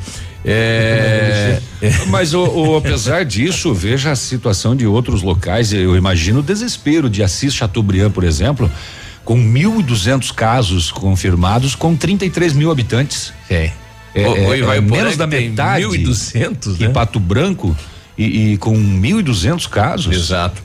É, 0.49 1.61
Mas 2.09 2.33
o, 2.35 2.43
o- 2.45 2.77
apesar 2.77 3.25
disso, 3.25 3.75
veja 3.75 4.13
a 4.13 4.17
situação 4.17 4.75
de 4.77 4.87
outros 4.87 5.23
locais. 5.23 5.73
Eu 5.73 5.97
imagino 5.97 6.41
o 6.41 6.43
desespero 6.43 7.11
de 7.11 7.23
Assis 7.23 7.55
Chateaubriand, 7.55 8.11
por 8.11 8.25
exemplo, 8.25 8.71
com 9.25 9.37
1.200 9.37 10.33
casos 10.33 10.91
confirmados, 10.91 11.75
com 11.75 11.97
33 11.97 12.53
mil 12.53 12.71
habitantes. 12.71 13.33
É. 13.51 13.71
É, 14.15 14.29
O- 14.29 14.55
é- 14.73 14.77
é 14.77 14.81
menos 14.81 15.17
da 15.17 15.27
metade. 15.27 15.85
1.200, 15.85 16.81
Em 16.81 16.85
né? 16.85 16.89
Pato 16.91 17.21
Branco 17.21 17.77
e, 18.17 18.53
e 18.53 18.57
com 18.57 18.75
1.200 18.75 19.67
casos. 19.69 20.15
Exato. 20.17 20.63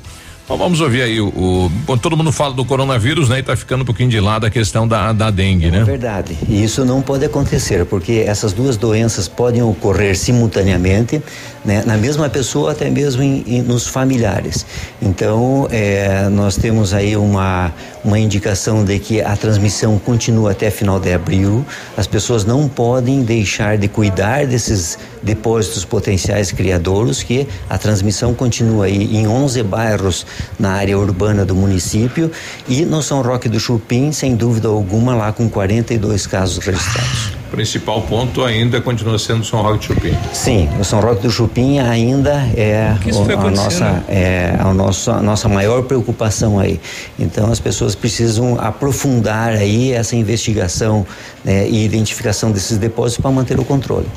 Bom, 0.51 0.57
vamos 0.57 0.81
ouvir 0.81 1.01
aí 1.03 1.21
o, 1.21 1.27
o- 1.29 1.71
bom, 1.87 1.97
todo 1.97 2.17
mundo 2.17 2.29
fala 2.29 2.53
do 2.53 2.65
coronavírus, 2.65 3.29
né? 3.29 3.39
E 3.39 3.43
tá 3.43 3.55
ficando 3.55 3.83
um 3.83 3.85
pouquinho 3.85 4.09
de 4.09 4.19
lado 4.19 4.45
a 4.45 4.49
questão 4.49 4.85
da, 4.85 5.13
da 5.13 5.31
dengue, 5.31 5.67
É 5.67 5.71
né? 5.71 5.83
verdade. 5.85 6.37
E 6.49 6.61
isso 6.61 6.83
não 6.83 7.01
pode 7.01 7.23
acontecer, 7.23 7.85
porque 7.85 8.25
essas 8.27 8.51
duas 8.51 8.75
doenças 8.75 9.29
podem 9.29 9.61
ocorrer 9.61 10.13
simultaneamente. 10.17 11.21
né, 11.63 11.83
na 11.85 11.95
mesma 11.95 12.27
pessoa, 12.27 12.71
até 12.71 12.89
mesmo 12.89 13.21
em, 13.23 13.43
em, 13.47 13.61
nos 13.61 13.87
familiares. 13.87 14.65
Então, 15.01 15.67
é, 15.71 16.27
nós 16.27 16.57
temos 16.57 16.91
aí 16.93 17.15
uma, 17.15 17.71
uma 18.03 18.17
indicação 18.19 18.83
de 18.83 18.97
que 18.99 19.21
a 19.21 19.37
transmissão 19.37 19.97
continua 19.99 20.51
até 20.51 20.69
final 20.71 20.99
de 20.99 21.13
abril. 21.13 21.63
As 21.95 22.07
pessoas 22.07 22.43
não 22.43 22.67
podem 22.67 23.21
deixar 23.23 23.77
de 23.77 23.87
cuidar 23.87 24.47
desses 24.47 24.97
depósitos 25.21 25.85
potenciais 25.85 26.51
criadouros, 26.51 27.21
que 27.23 27.47
a 27.69 27.77
transmissão 27.77 28.33
continua 28.33 28.85
aí 28.87 29.15
em 29.15 29.27
11 29.27 29.61
bairros 29.61 30.25
na 30.59 30.71
área 30.73 30.97
urbana 30.97 31.45
do 31.45 31.55
município 31.55 32.31
e 32.67 32.85
no 32.85 33.01
São 33.01 33.21
Roque 33.21 33.49
do 33.49 33.59
Chupim, 33.59 34.11
sem 34.11 34.35
dúvida 34.35 34.67
alguma, 34.67 35.15
lá 35.15 35.31
com 35.31 35.49
42 35.49 36.27
casos 36.27 36.63
registrados. 36.63 37.33
O 37.47 37.51
principal 37.51 38.01
ponto 38.03 38.45
ainda 38.45 38.79
continua 38.79 39.19
sendo 39.19 39.43
São 39.43 39.61
Roque 39.61 39.79
do 39.79 39.83
Chupim. 39.83 40.17
Sim, 40.31 40.69
o 40.79 40.83
São 40.83 41.01
Roque 41.01 41.23
do 41.23 41.29
Chupim 41.29 41.79
ainda 41.79 42.47
é, 42.55 42.95
o, 43.13 43.47
a, 43.47 43.51
nossa, 43.51 44.03
é 44.07 44.55
a, 44.57 44.73
nossa, 44.73 45.11
a 45.13 45.21
nossa 45.21 45.49
maior 45.49 45.83
preocupação 45.83 46.59
aí. 46.59 46.79
Então 47.19 47.51
as 47.51 47.59
pessoas 47.59 47.93
precisam 47.93 48.57
aprofundar 48.59 49.49
aí 49.49 49.91
essa 49.91 50.15
investigação 50.15 51.05
né, 51.43 51.67
e 51.67 51.83
identificação 51.83 52.51
desses 52.51 52.77
depósitos 52.77 53.21
para 53.21 53.31
manter 53.31 53.59
o 53.59 53.65
controle. 53.65 54.07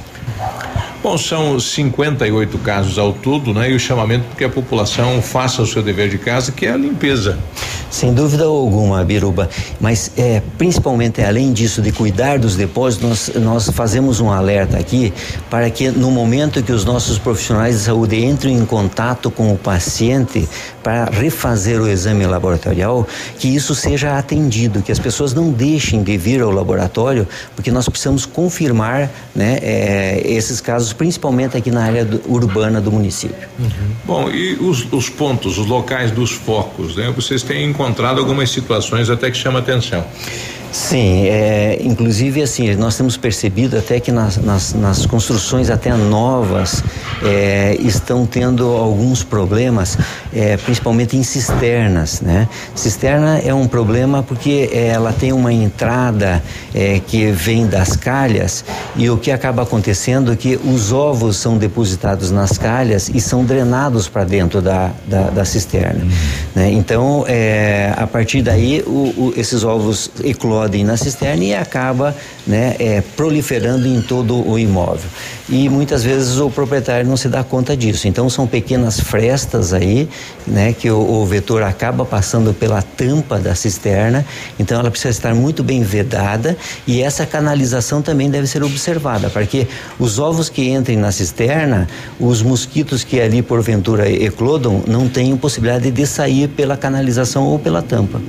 Bom, 1.04 1.18
são 1.18 1.60
58 1.60 2.56
casos 2.60 2.98
ao 2.98 3.12
todo, 3.12 3.52
né? 3.52 3.70
E 3.70 3.74
o 3.74 3.78
chamamento 3.78 4.24
que 4.38 4.42
a 4.42 4.48
população 4.48 5.20
faça 5.20 5.60
o 5.60 5.66
seu 5.66 5.82
dever 5.82 6.08
de 6.08 6.16
casa, 6.16 6.50
que 6.50 6.64
é 6.64 6.72
a 6.72 6.78
limpeza. 6.78 7.38
Sem 7.90 8.14
dúvida 8.14 8.44
alguma, 8.44 9.04
Biruba. 9.04 9.50
Mas 9.78 10.10
é, 10.16 10.40
principalmente 10.56 11.20
além 11.20 11.52
disso 11.52 11.82
de 11.82 11.92
cuidar 11.92 12.38
dos 12.38 12.56
depósitos, 12.56 13.06
nós, 13.06 13.32
nós 13.36 13.68
fazemos 13.68 14.18
um 14.18 14.30
alerta 14.30 14.78
aqui 14.78 15.12
para 15.50 15.68
que 15.68 15.90
no 15.90 16.10
momento 16.10 16.62
que 16.62 16.72
os 16.72 16.86
nossos 16.86 17.18
profissionais 17.18 17.76
de 17.76 17.82
saúde 17.82 18.24
entrem 18.24 18.56
em 18.56 18.64
contato 18.64 19.30
com 19.30 19.52
o 19.52 19.58
paciente 19.58 20.48
para 20.84 21.06
refazer 21.06 21.80
o 21.80 21.88
exame 21.88 22.26
laboratorial, 22.26 23.08
que 23.38 23.48
isso 23.48 23.74
seja 23.74 24.18
atendido, 24.18 24.82
que 24.82 24.92
as 24.92 24.98
pessoas 24.98 25.32
não 25.32 25.50
deixem 25.50 26.02
de 26.02 26.16
vir 26.18 26.42
ao 26.42 26.50
laboratório, 26.50 27.26
porque 27.56 27.70
nós 27.70 27.88
precisamos 27.88 28.26
confirmar 28.26 29.10
né, 29.34 29.58
é, 29.62 30.22
esses 30.24 30.60
casos 30.60 30.92
principalmente 30.92 31.56
aqui 31.56 31.70
na 31.70 31.82
área 31.82 32.04
do, 32.04 32.20
urbana 32.30 32.82
do 32.82 32.92
município. 32.92 33.48
Uhum. 33.58 33.68
Bom, 34.04 34.30
e 34.30 34.56
os, 34.56 34.86
os, 34.92 35.08
pontos, 35.08 35.56
os 35.56 35.66
locais 35.66 36.10
dos 36.10 36.32
focos, 36.32 36.96
né? 36.96 37.10
Vocês 37.16 37.42
têm 37.42 37.64
encontrado 37.64 38.20
algumas 38.20 38.50
situações 38.50 39.08
até 39.08 39.30
que 39.30 39.36
chama 39.38 39.60
atenção. 39.60 40.04
Sim, 40.74 41.28
é, 41.28 41.78
inclusive 41.84 42.42
assim, 42.42 42.74
nós 42.74 42.96
temos 42.96 43.16
percebido 43.16 43.78
até 43.78 44.00
que 44.00 44.10
nas, 44.10 44.36
nas, 44.38 44.74
nas 44.74 45.06
construções 45.06 45.70
até 45.70 45.94
novas 45.94 46.82
é, 47.22 47.76
estão 47.78 48.26
tendo 48.26 48.66
alguns 48.66 49.22
problemas, 49.22 49.96
é, 50.34 50.56
principalmente 50.56 51.16
em 51.16 51.22
cisternas, 51.22 52.20
né? 52.20 52.48
Cisterna 52.74 53.38
é 53.38 53.54
um 53.54 53.68
problema 53.68 54.20
porque 54.20 54.68
ela 54.72 55.12
tem 55.12 55.32
uma 55.32 55.52
entrada 55.52 56.42
é, 56.74 57.00
que 57.06 57.30
vem 57.30 57.68
das 57.68 57.94
calhas 57.94 58.64
e 58.96 59.08
o 59.08 59.16
que 59.16 59.30
acaba 59.30 59.62
acontecendo 59.62 60.32
é 60.32 60.36
que 60.36 60.56
os 60.56 60.90
ovos 60.90 61.36
são 61.36 61.56
depositados 61.56 62.32
nas 62.32 62.58
calhas 62.58 63.08
e 63.14 63.20
são 63.20 63.44
drenados 63.44 64.08
para 64.08 64.24
dentro 64.24 64.60
da, 64.60 64.90
da, 65.06 65.30
da 65.30 65.44
cisterna, 65.44 66.04
né? 66.52 66.72
Então, 66.72 67.24
é, 67.28 67.94
a 67.96 68.08
partir 68.08 68.42
daí, 68.42 68.82
o, 68.84 68.90
o, 69.16 69.34
esses 69.36 69.62
ovos 69.62 70.10
eclodem 70.24 70.63
ir 70.72 70.84
na 70.84 70.96
cisterna 70.96 71.44
e 71.44 71.54
acaba 71.54 72.14
né, 72.46 72.76
é, 72.78 73.00
proliferando 73.16 73.86
em 73.86 74.00
todo 74.00 74.46
o 74.48 74.58
imóvel. 74.58 75.08
E 75.48 75.68
muitas 75.68 76.02
vezes 76.02 76.38
o 76.38 76.50
proprietário 76.50 77.06
não 77.06 77.16
se 77.16 77.28
dá 77.28 77.44
conta 77.44 77.76
disso. 77.76 78.08
Então 78.08 78.28
são 78.30 78.46
pequenas 78.46 78.98
frestas 78.98 79.72
aí, 79.72 80.08
né, 80.46 80.72
que 80.72 80.90
o, 80.90 80.98
o 80.98 81.26
vetor 81.26 81.62
acaba 81.62 82.04
passando 82.04 82.54
pela 82.54 82.82
tampa 82.82 83.38
da 83.38 83.54
cisterna. 83.54 84.24
Então 84.58 84.78
ela 84.78 84.90
precisa 84.90 85.10
estar 85.10 85.34
muito 85.34 85.62
bem 85.62 85.82
vedada 85.82 86.56
e 86.86 87.02
essa 87.02 87.26
canalização 87.26 88.00
também 88.00 88.30
deve 88.30 88.46
ser 88.46 88.62
observada, 88.62 89.28
porque 89.30 89.66
os 89.98 90.18
ovos 90.18 90.48
que 90.48 90.70
entrem 90.70 90.96
na 90.96 91.12
cisterna, 91.12 91.88
os 92.18 92.42
mosquitos 92.42 93.04
que 93.04 93.20
ali 93.20 93.42
porventura 93.42 94.10
eclodam, 94.10 94.82
não 94.86 95.08
têm 95.08 95.36
possibilidade 95.36 95.90
de 95.90 96.06
sair 96.06 96.48
pela 96.48 96.76
canalização 96.76 97.44
ou 97.44 97.58
pela 97.58 97.82
tampa. 97.82 98.20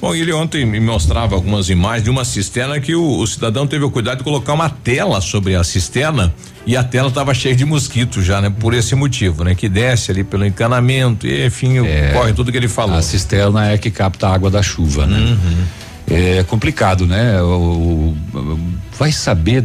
Bom, 0.00 0.14
ele 0.14 0.32
ontem 0.32 0.64
me 0.64 0.78
mostrava 0.78 1.34
algumas 1.34 1.68
imagens 1.68 2.04
de 2.04 2.10
uma 2.10 2.24
cisterna 2.24 2.78
que 2.80 2.94
o, 2.94 3.18
o, 3.18 3.26
cidadão 3.26 3.66
teve 3.66 3.84
o 3.84 3.90
cuidado 3.90 4.18
de 4.18 4.24
colocar 4.24 4.52
uma 4.52 4.70
tela 4.70 5.20
sobre 5.20 5.56
a 5.56 5.64
cisterna 5.64 6.32
e 6.64 6.76
a 6.76 6.84
tela 6.84 7.08
estava 7.08 7.34
cheia 7.34 7.56
de 7.56 7.64
mosquitos 7.64 8.24
já, 8.24 8.40
né? 8.40 8.48
Por 8.48 8.74
esse 8.74 8.94
motivo, 8.94 9.42
né? 9.42 9.56
Que 9.56 9.68
desce 9.68 10.12
ali 10.12 10.22
pelo 10.22 10.46
encanamento 10.46 11.26
e 11.26 11.46
enfim, 11.46 11.84
é, 11.84 12.12
corre 12.12 12.32
tudo 12.32 12.52
que 12.52 12.56
ele 12.58 12.68
falou. 12.68 12.96
A 12.96 13.02
cisterna 13.02 13.72
é 13.72 13.78
que 13.78 13.90
capta 13.90 14.28
a 14.28 14.34
água 14.34 14.50
da 14.50 14.62
chuva, 14.62 15.04
né? 15.04 15.18
Uhum. 15.18 15.64
É 16.10 16.44
complicado, 16.44 17.04
né? 17.04 17.42
O, 17.42 18.14
o, 18.34 18.60
vai 18.96 19.10
saber 19.10 19.64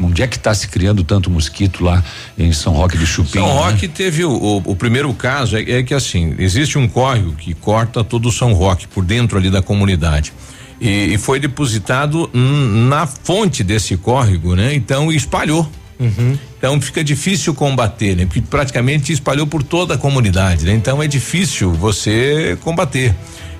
onde 0.00 0.22
é 0.22 0.26
que 0.26 0.36
está 0.36 0.54
se 0.54 0.68
criando 0.68 1.02
tanto 1.04 1.30
mosquito 1.30 1.84
lá 1.84 2.02
em 2.38 2.52
São 2.52 2.72
Roque 2.72 2.96
do 2.98 3.06
Chupim? 3.06 3.38
São 3.38 3.46
né? 3.46 3.70
Roque 3.70 3.88
teve 3.88 4.24
o, 4.24 4.30
o, 4.30 4.56
o, 4.58 4.76
primeiro 4.76 5.12
caso 5.14 5.56
é, 5.56 5.62
é, 5.62 5.82
que 5.82 5.94
assim 5.94 6.34
existe 6.38 6.78
um 6.78 6.88
córrego 6.88 7.32
que 7.32 7.54
corta 7.54 8.02
todo 8.02 8.28
o 8.28 8.32
São 8.32 8.52
Roque 8.52 8.86
por 8.88 9.04
dentro 9.04 9.38
ali 9.38 9.50
da 9.50 9.62
comunidade 9.62 10.32
e, 10.80 11.14
e 11.14 11.18
foi 11.18 11.38
depositado 11.38 12.30
na 12.32 13.06
fonte 13.06 13.62
desse 13.62 13.96
córrego, 13.96 14.54
né? 14.54 14.74
Então 14.74 15.10
espalhou. 15.10 15.68
Uhum. 15.98 16.36
Então 16.58 16.80
fica 16.80 17.04
difícil 17.04 17.54
combater, 17.54 18.16
né? 18.16 18.26
Porque 18.26 18.40
praticamente 18.42 19.12
espalhou 19.12 19.46
por 19.46 19.62
toda 19.62 19.94
a 19.94 19.98
comunidade, 19.98 20.64
né? 20.64 20.74
Então 20.74 21.02
é 21.02 21.06
difícil 21.06 21.72
você 21.72 22.58
combater. 22.62 23.14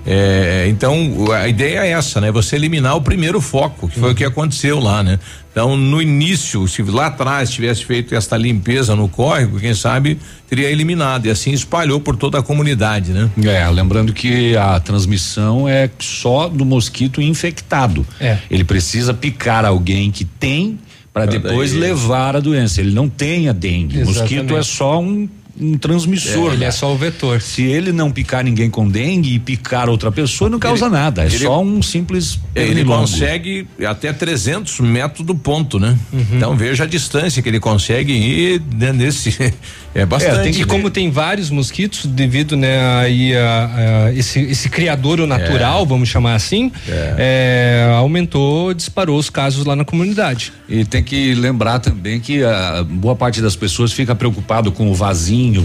É, 0.06 0.66
então 0.68 1.32
a 1.32 1.48
ideia 1.48 1.80
é 1.80 1.90
essa, 1.90 2.20
né? 2.20 2.30
Você 2.30 2.56
eliminar 2.56 2.96
o 2.96 3.00
primeiro 3.00 3.40
foco, 3.40 3.88
que 3.88 3.98
foi 3.98 4.08
uhum. 4.08 4.14
o 4.14 4.16
que 4.16 4.24
aconteceu 4.24 4.78
lá, 4.78 5.02
né? 5.02 5.18
Então, 5.50 5.76
no 5.76 6.02
início, 6.02 6.66
se 6.66 6.82
lá 6.82 7.06
atrás 7.06 7.48
tivesse 7.48 7.84
feito 7.84 8.14
esta 8.14 8.36
limpeza 8.36 8.96
no 8.96 9.08
córrego, 9.08 9.60
quem 9.60 9.72
sabe 9.72 10.18
teria 10.48 10.68
eliminado 10.68 11.26
e 11.26 11.30
assim 11.30 11.52
espalhou 11.52 12.00
por 12.00 12.16
toda 12.16 12.40
a 12.40 12.42
comunidade, 12.42 13.12
né? 13.12 13.30
É, 13.44 13.68
lembrando 13.70 14.12
que 14.12 14.56
a 14.56 14.80
transmissão 14.80 15.68
é 15.68 15.88
só 15.98 16.48
do 16.48 16.64
mosquito 16.64 17.22
infectado. 17.22 18.04
É. 18.20 18.38
Ele 18.50 18.64
precisa 18.64 19.14
picar 19.14 19.64
alguém 19.64 20.10
que 20.10 20.24
tem 20.24 20.78
para 21.12 21.26
depois 21.26 21.70
daí. 21.70 21.80
levar 21.80 22.34
a 22.34 22.40
doença. 22.40 22.80
Ele 22.80 22.92
não 22.92 23.08
tem 23.08 23.48
a 23.48 23.52
dengue. 23.52 24.02
O 24.02 24.06
mosquito 24.06 24.56
é 24.56 24.62
só 24.64 25.00
um 25.00 25.28
um 25.60 25.78
transmissor. 25.78 26.50
É, 26.50 26.54
ele 26.54 26.64
é 26.64 26.70
só 26.70 26.92
o 26.92 26.96
vetor. 26.96 27.40
Se 27.40 27.62
ele 27.62 27.92
não 27.92 28.10
picar 28.10 28.44
ninguém 28.44 28.68
com 28.68 28.88
dengue 28.88 29.34
e 29.34 29.38
picar 29.38 29.88
outra 29.88 30.10
pessoa, 30.10 30.50
não 30.50 30.58
causa 30.58 30.86
ele, 30.86 30.94
nada. 30.94 31.22
É 31.22 31.26
ele, 31.26 31.38
só 31.38 31.62
um 31.62 31.82
simples. 31.82 32.38
Ele 32.54 32.84
consegue 32.84 33.66
até 33.86 34.12
300 34.12 34.80
metros 34.80 35.26
do 35.26 35.34
ponto, 35.34 35.78
né? 35.78 35.96
Uhum. 36.12 36.26
Então 36.34 36.56
veja 36.56 36.84
a 36.84 36.86
distância 36.86 37.42
que 37.42 37.48
ele 37.48 37.60
consegue 37.60 38.12
ir 38.12 38.62
nesse. 38.94 39.34
É 39.94 40.04
bastante. 40.04 40.48
É, 40.48 40.52
tem, 40.52 40.60
e 40.60 40.64
como 40.64 40.90
tem 40.90 41.08
vários 41.08 41.50
mosquitos, 41.50 42.04
devido 42.04 42.56
né, 42.56 42.84
aí 42.98 43.34
a, 43.36 44.06
a 44.06 44.12
esse, 44.12 44.40
esse 44.40 44.68
criador 44.68 45.24
natural, 45.24 45.84
é. 45.84 45.86
vamos 45.86 46.08
chamar 46.08 46.34
assim, 46.34 46.72
é. 46.88 47.86
é. 47.86 47.94
aumentou, 47.94 48.74
disparou 48.74 49.16
os 49.16 49.30
casos 49.30 49.64
lá 49.64 49.76
na 49.76 49.84
comunidade. 49.84 50.52
E 50.68 50.84
tem 50.84 51.02
que 51.02 51.32
lembrar 51.34 51.78
também 51.78 52.18
que 52.18 52.42
a 52.42 52.82
boa 52.82 53.14
parte 53.14 53.40
das 53.40 53.54
pessoas 53.54 53.92
fica 53.92 54.16
preocupado 54.16 54.72
com 54.72 54.90
o 54.90 54.94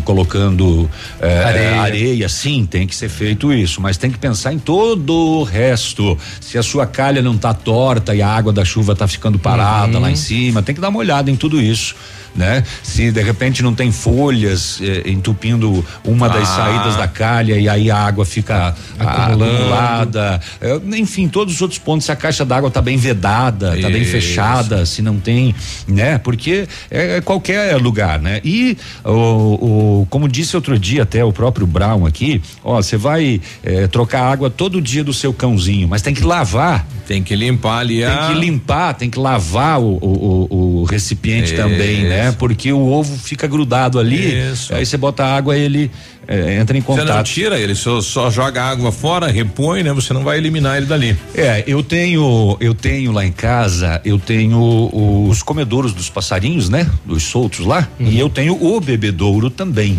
colocando 0.03 0.89
é, 1.19 1.43
areia. 1.43 1.81
areia, 1.81 2.29
sim, 2.29 2.65
tem 2.65 2.85
que 2.87 2.95
ser 2.95 3.09
feito 3.09 3.53
isso, 3.53 3.81
mas 3.81 3.97
tem 3.97 4.11
que 4.11 4.17
pensar 4.17 4.53
em 4.53 4.59
todo 4.59 5.13
o 5.13 5.43
resto. 5.43 6.17
Se 6.41 6.57
a 6.57 6.63
sua 6.63 6.85
calha 6.85 7.21
não 7.21 7.35
está 7.35 7.53
torta 7.53 8.15
e 8.15 8.21
a 8.21 8.27
água 8.27 8.51
da 8.51 8.65
chuva 8.65 8.93
está 8.93 9.07
ficando 9.07 9.39
parada 9.39 9.97
uhum. 9.97 10.03
lá 10.03 10.11
em 10.11 10.15
cima, 10.15 10.61
tem 10.61 10.75
que 10.75 10.81
dar 10.81 10.89
uma 10.89 10.99
olhada 10.99 11.29
em 11.31 11.35
tudo 11.35 11.61
isso 11.61 11.95
né? 12.39 12.63
Se 12.81 13.11
de 13.11 13.21
repente 13.21 13.61
não 13.61 13.75
tem 13.75 13.91
folhas 13.91 14.79
eh, 14.81 15.09
entupindo 15.09 15.85
uma 16.05 16.27
ah. 16.27 16.29
das 16.29 16.47
saídas 16.47 16.95
da 16.95 17.05
calha 17.05 17.59
e 17.59 17.67
aí 17.67 17.91
a 17.91 17.97
água 17.97 18.25
fica 18.25 18.73
acumulada, 18.97 20.39
eh, 20.61 20.79
enfim, 20.97 21.27
todos 21.27 21.55
os 21.55 21.61
outros 21.61 21.77
pontos, 21.77 22.05
se 22.05 22.13
a 22.13 22.15
caixa 22.15 22.45
d'água 22.45 22.69
está 22.69 22.81
bem 22.81 22.95
vedada, 22.95 23.75
está 23.75 23.89
bem 23.89 24.05
fechada, 24.05 24.85
se 24.85 25.01
não 25.01 25.19
tem, 25.19 25.53
né? 25.85 26.17
Porque 26.17 26.65
é, 26.89 27.17
é 27.17 27.21
qualquer 27.21 27.75
lugar, 27.75 28.21
né? 28.21 28.39
E 28.41 28.77
o, 29.03 29.11
o, 29.11 30.07
como 30.09 30.29
disse 30.29 30.55
outro 30.55 30.79
dia 30.79 31.03
até 31.03 31.25
o 31.25 31.33
próprio 31.33 31.67
Brown 31.67 32.05
aqui, 32.05 32.41
ó, 32.63 32.81
você 32.81 32.95
vai 32.95 33.41
eh, 33.63 33.87
trocar 33.87 34.31
água 34.31 34.49
todo 34.49 34.81
dia 34.81 35.03
do 35.03 35.13
seu 35.13 35.33
cãozinho, 35.33 35.89
mas 35.89 36.01
tem 36.01 36.13
que 36.13 36.23
lavar. 36.23 36.87
Tem 37.05 37.21
que 37.21 37.35
limpar 37.35 37.79
ali 37.79 38.01
Tem 38.01 38.27
que 38.27 38.39
limpar, 38.39 38.93
tem 38.93 39.09
que 39.09 39.19
lavar 39.19 39.81
o, 39.81 39.97
o, 40.01 40.81
o 40.81 40.83
recipiente 40.83 41.53
Isso. 41.53 41.55
também, 41.55 42.03
né? 42.03 42.28
Né? 42.31 42.35
Porque 42.37 42.71
o 42.71 42.87
ovo 42.87 43.17
fica 43.17 43.47
grudado 43.47 43.99
ali, 43.99 44.51
Isso. 44.51 44.73
aí 44.73 44.85
você 44.85 44.97
bota 44.97 45.23
água 45.23 45.57
ele 45.57 45.91
é, 46.31 46.59
entra 46.59 46.77
em 46.77 46.81
Você 46.81 46.91
não 46.99 47.07
contato. 47.07 47.25
tira 47.25 47.59
ele, 47.59 47.73
só, 47.73 47.99
só 48.01 48.29
joga 48.29 48.61
a 48.61 48.69
água 48.69 48.91
fora, 48.91 49.27
repõe, 49.31 49.81
né? 49.81 49.91
Você 49.91 50.13
não 50.13 50.23
vai 50.23 50.37
eliminar 50.37 50.77
ele 50.77 50.85
dali. 50.85 51.17
É, 51.33 51.63
eu 51.65 51.81
tenho, 51.81 52.55
eu 52.59 52.75
tenho 52.75 53.11
lá 53.11 53.25
em 53.25 53.31
casa, 53.31 53.99
eu 54.05 54.19
tenho 54.19 54.89
os 55.27 55.41
comedouros 55.41 55.91
dos 55.91 56.07
passarinhos, 56.09 56.69
né? 56.69 56.87
Dos 57.03 57.23
soltos 57.23 57.65
lá, 57.65 57.87
Uhum. 57.99 58.07
e 58.07 58.19
eu 58.19 58.29
tenho 58.29 58.53
o 58.63 58.79
bebedouro 58.79 59.49
também. 59.49 59.97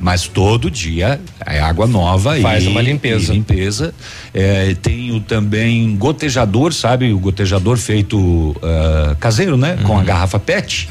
Mas 0.00 0.26
todo 0.26 0.68
dia 0.70 1.20
é 1.46 1.60
água 1.60 1.86
nova 1.86 2.36
Faz 2.40 2.64
e 2.64 2.68
uma 2.68 2.82
limpeza. 2.82 3.32
e 3.32 3.36
limpeza. 3.36 3.94
É, 4.34 4.74
tenho 4.82 5.20
também 5.20 5.96
gotejador, 5.96 6.72
sabe? 6.72 7.12
O 7.12 7.18
gotejador 7.20 7.76
feito 7.76 8.56
ah, 8.62 9.16
caseiro, 9.20 9.56
né? 9.56 9.78
Com 9.84 9.96
a 9.96 10.02
garrafa 10.02 10.40
PET. 10.40 10.88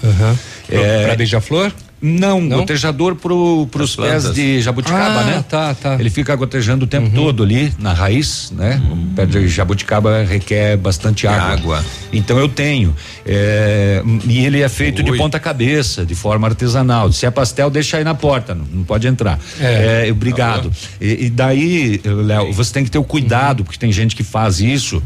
É, 0.70 1.06
Pra 1.06 1.16
beija-flor? 1.16 1.72
Não, 2.02 2.40
Não? 2.40 2.60
gotejador 2.60 3.16
pros 3.16 3.68
As 3.92 3.96
pés 3.96 4.34
de 4.34 4.62
jabuticaba, 4.62 5.20
Ah, 5.22 5.24
né? 5.24 5.46
tá, 5.50 5.74
tá. 5.74 5.96
Ele 6.00 6.10
fica 6.12 6.36
gotejando 6.36 6.86
o 6.86 6.88
tempo 6.88 7.10
todo 7.10 7.42
ali 7.44 7.74
na 7.80 7.92
raiz, 7.92 8.52
né? 8.56 8.80
O 8.92 9.16
pé 9.16 9.26
de 9.26 9.48
jabuticaba 9.48 10.24
requer 10.24 10.78
bastante 10.78 11.26
água. 11.28 11.48
Água. 11.54 11.86
Então 12.14 12.38
eu 12.38 12.48
tenho. 12.48 12.96
é, 13.26 14.04
e 14.28 14.46
ele 14.46 14.62
é 14.62 14.70
feito 14.70 15.02
de 15.02 15.12
Ui. 15.12 15.18
ponta 15.18 15.40
cabeça, 15.40 16.06
de 16.06 16.14
forma 16.16 16.48
artesanal. 16.48 17.12
Se 17.12 17.26
é 17.26 17.32
pastel, 17.32 17.70
deixa 17.70 17.98
aí 17.98 18.04
na 18.04 18.14
porta, 18.16 18.54
não, 18.54 18.66
não 18.72 18.84
pode 18.84 19.08
entrar. 19.08 19.40
É. 19.60 20.08
É, 20.08 20.12
obrigado. 20.12 20.72
E, 21.02 21.26
e 21.26 21.30
daí, 21.30 22.00
Léo, 22.06 22.54
você 22.54 22.72
tem 22.74 22.84
que 22.84 22.92
ter 22.92 23.00
o 23.00 23.04
cuidado, 23.04 23.64
porque 23.64 23.80
tem 23.80 23.92
gente 23.92 24.16
que 24.16 24.24
faz 24.24 24.60
isso. 24.60 25.02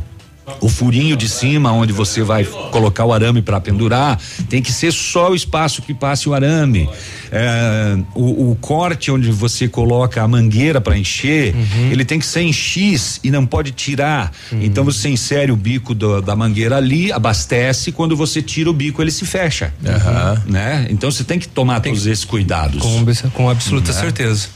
O 0.59 0.69
furinho 0.69 1.15
de 1.15 1.27
cima, 1.29 1.71
onde 1.71 1.93
você 1.93 2.21
vai 2.23 2.43
colocar 2.43 3.05
o 3.05 3.13
arame 3.13 3.41
para 3.41 3.59
pendurar, 3.59 4.19
tem 4.49 4.61
que 4.61 4.71
ser 4.71 4.91
só 4.91 5.31
o 5.31 5.35
espaço 5.35 5.81
que 5.81 5.93
passe 5.93 6.27
o 6.29 6.33
arame. 6.33 6.89
É, 7.31 7.97
o, 8.13 8.51
o 8.51 8.55
corte 8.59 9.09
onde 9.11 9.31
você 9.31 9.67
coloca 9.67 10.21
a 10.21 10.27
mangueira 10.27 10.81
para 10.81 10.97
encher, 10.97 11.55
ele 11.91 12.03
tem 12.03 12.19
que 12.19 12.25
ser 12.25 12.41
em 12.41 12.51
X 12.53 13.19
e 13.23 13.31
não 13.31 13.45
pode 13.45 13.71
tirar. 13.71 14.31
Então 14.51 14.83
você 14.83 15.09
insere 15.09 15.51
o 15.51 15.55
bico 15.55 15.93
do- 15.95 16.21
da 16.21 16.35
mangueira 16.35 16.77
ali, 16.77 17.11
abastece. 17.11 17.91
Quando 17.91 18.15
você 18.15 18.41
tira 18.41 18.69
o 18.69 18.73
bico, 18.73 19.01
ele 19.01 19.11
se 19.11 19.25
fecha. 19.25 19.73
Né? 20.45 20.87
Então 20.89 21.09
você 21.09 21.23
tem 21.23 21.39
que 21.39 21.47
tomar 21.47 21.79
todos 21.79 22.05
esses 22.05 22.25
cuidados. 22.25 22.81
Com, 22.81 23.05
com 23.31 23.49
absoluta 23.49 23.91
Né? 23.93 23.99
certeza. 23.99 24.47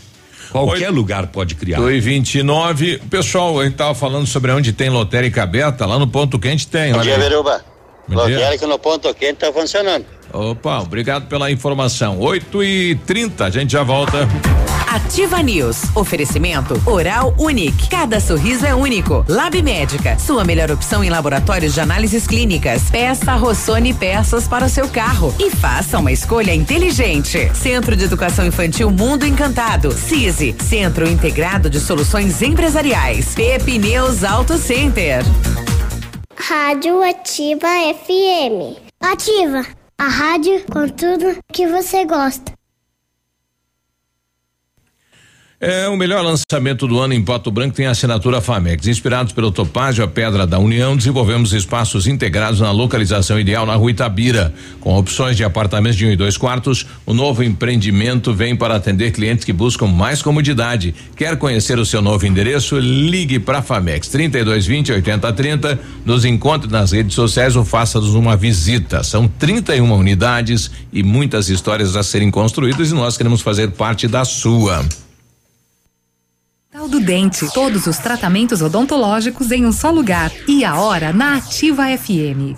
Qualquer 0.63 0.89
lugar 0.89 1.27
pode 1.27 1.55
criar. 1.55 1.77
2 1.77 1.97
e 1.97 1.99
29 1.99 3.01
Pessoal, 3.09 3.59
a 3.59 3.65
gente 3.65 3.75
tava 3.75 3.93
falando 3.93 4.25
sobre 4.25 4.51
onde 4.51 4.71
tem 4.71 4.89
lotérica 4.89 5.43
aberta, 5.43 5.85
lá 5.85 5.99
no 5.99 6.07
ponto 6.07 6.39
quente 6.39 6.67
tem. 6.67 6.93
Bom 6.93 6.99
olha 6.99 7.15
dia. 7.15 7.17
Veruba. 7.17 7.65
Bom 8.07 8.25
dia. 8.25 8.37
Lotérica 8.37 8.67
no 8.67 8.79
ponto 8.79 9.13
quente 9.13 9.35
tá 9.35 9.51
funcionando. 9.51 10.05
Opa, 10.31 10.79
obrigado 10.79 11.27
pela 11.27 11.49
informação. 11.51 12.19
8 12.19 12.63
e 12.63 12.95
30 13.05 13.45
a 13.45 13.49
gente 13.49 13.71
já 13.71 13.83
volta. 13.83 14.27
Ativa 14.95 15.43
News. 15.43 15.93
Oferecimento 15.93 16.81
Oral 16.85 17.35
Unique. 17.37 17.89
Cada 17.89 18.17
sorriso 18.21 18.65
é 18.65 18.73
único. 18.73 19.25
Lab 19.27 19.61
Médica. 19.61 20.17
Sua 20.17 20.45
melhor 20.45 20.71
opção 20.71 21.03
em 21.03 21.09
laboratórios 21.09 21.73
de 21.73 21.81
análises 21.81 22.25
clínicas. 22.25 22.89
Peça 22.89 23.35
Rossoni 23.35 23.93
peças 23.93 24.47
para 24.47 24.65
o 24.65 24.69
seu 24.69 24.87
carro 24.87 25.35
e 25.37 25.51
faça 25.51 25.99
uma 25.99 26.13
escolha 26.13 26.55
inteligente. 26.55 27.51
Centro 27.53 27.93
de 27.93 28.05
Educação 28.05 28.45
Infantil 28.45 28.89
Mundo 28.89 29.25
Encantado. 29.25 29.91
CISI. 29.91 30.55
Centro 30.63 31.05
Integrado 31.09 31.69
de 31.69 31.81
Soluções 31.81 32.41
Empresariais. 32.41 33.35
Pepe 33.35 33.77
News 33.77 34.23
Auto 34.23 34.57
Center. 34.57 35.23
Rádio 36.37 37.03
Ativa 37.03 37.67
FM. 37.67 38.79
Ativa. 39.01 39.65
A 39.97 40.07
rádio 40.07 40.63
com 40.71 40.87
tudo 40.87 41.37
que 41.51 41.67
você 41.67 42.05
gosta. 42.05 42.54
É 45.67 45.89
o 45.89 45.97
melhor 45.97 46.23
lançamento 46.23 46.85
do 46.85 46.99
ano 46.99 47.15
em 47.15 47.23
Pato 47.23 47.49
Branco 47.49 47.75
tem 47.75 47.87
a 47.87 47.89
assinatura 47.89 48.39
Famex. 48.39 48.85
Inspirados 48.85 49.33
pelo 49.33 49.51
Topázio, 49.51 50.03
a 50.03 50.07
Pedra 50.07 50.45
da 50.45 50.59
União, 50.59 50.95
desenvolvemos 50.95 51.53
espaços 51.53 52.05
integrados 52.05 52.59
na 52.59 52.69
localização 52.69 53.39
ideal 53.39 53.65
na 53.65 53.73
rua 53.73 53.89
Itabira. 53.89 54.53
Com 54.79 54.95
opções 54.95 55.35
de 55.35 55.43
apartamentos 55.43 55.97
de 55.97 56.05
um 56.05 56.11
e 56.11 56.15
dois 56.15 56.37
quartos, 56.37 56.85
o 57.03 57.15
novo 57.15 57.43
empreendimento 57.43 58.31
vem 58.31 58.55
para 58.55 58.75
atender 58.75 59.09
clientes 59.09 59.43
que 59.43 59.51
buscam 59.51 59.87
mais 59.87 60.21
comodidade. 60.21 60.93
Quer 61.17 61.35
conhecer 61.35 61.79
o 61.79 61.85
seu 61.85 61.99
novo 61.99 62.27
endereço? 62.27 62.77
Ligue 62.77 63.39
para 63.39 63.63
Famex 63.63 64.07
3220 64.09 64.91
8030. 64.91 65.79
Nos 66.05 66.25
encontre 66.25 66.69
nas 66.69 66.91
redes 66.91 67.15
sociais 67.15 67.55
ou 67.55 67.65
faça-nos 67.65 68.13
uma 68.13 68.37
visita. 68.37 69.01
São 69.03 69.27
31 69.27 69.91
unidades 69.91 70.69
e 70.93 71.01
muitas 71.01 71.49
histórias 71.49 71.95
a 71.95 72.03
serem 72.03 72.29
construídas 72.29 72.91
e 72.91 72.93
nós 72.93 73.17
queremos 73.17 73.41
fazer 73.41 73.71
parte 73.71 74.07
da 74.07 74.23
sua. 74.23 74.85
Hospital 76.75 76.87
do 76.89 76.99
Dente. 76.99 77.53
Todos 77.53 77.87
os 77.87 77.97
tratamentos 77.97 78.61
odontológicos 78.61 79.51
em 79.51 79.65
um 79.65 79.71
só 79.71 79.89
lugar. 79.89 80.31
E 80.47 80.65
a 80.65 80.75
hora 80.79 81.13
na 81.13 81.37
Ativa 81.37 81.85
FM. 81.97 82.57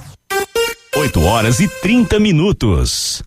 8 0.96 1.22
horas 1.22 1.60
e 1.60 1.68
30 1.68 2.20
minutos. 2.20 3.22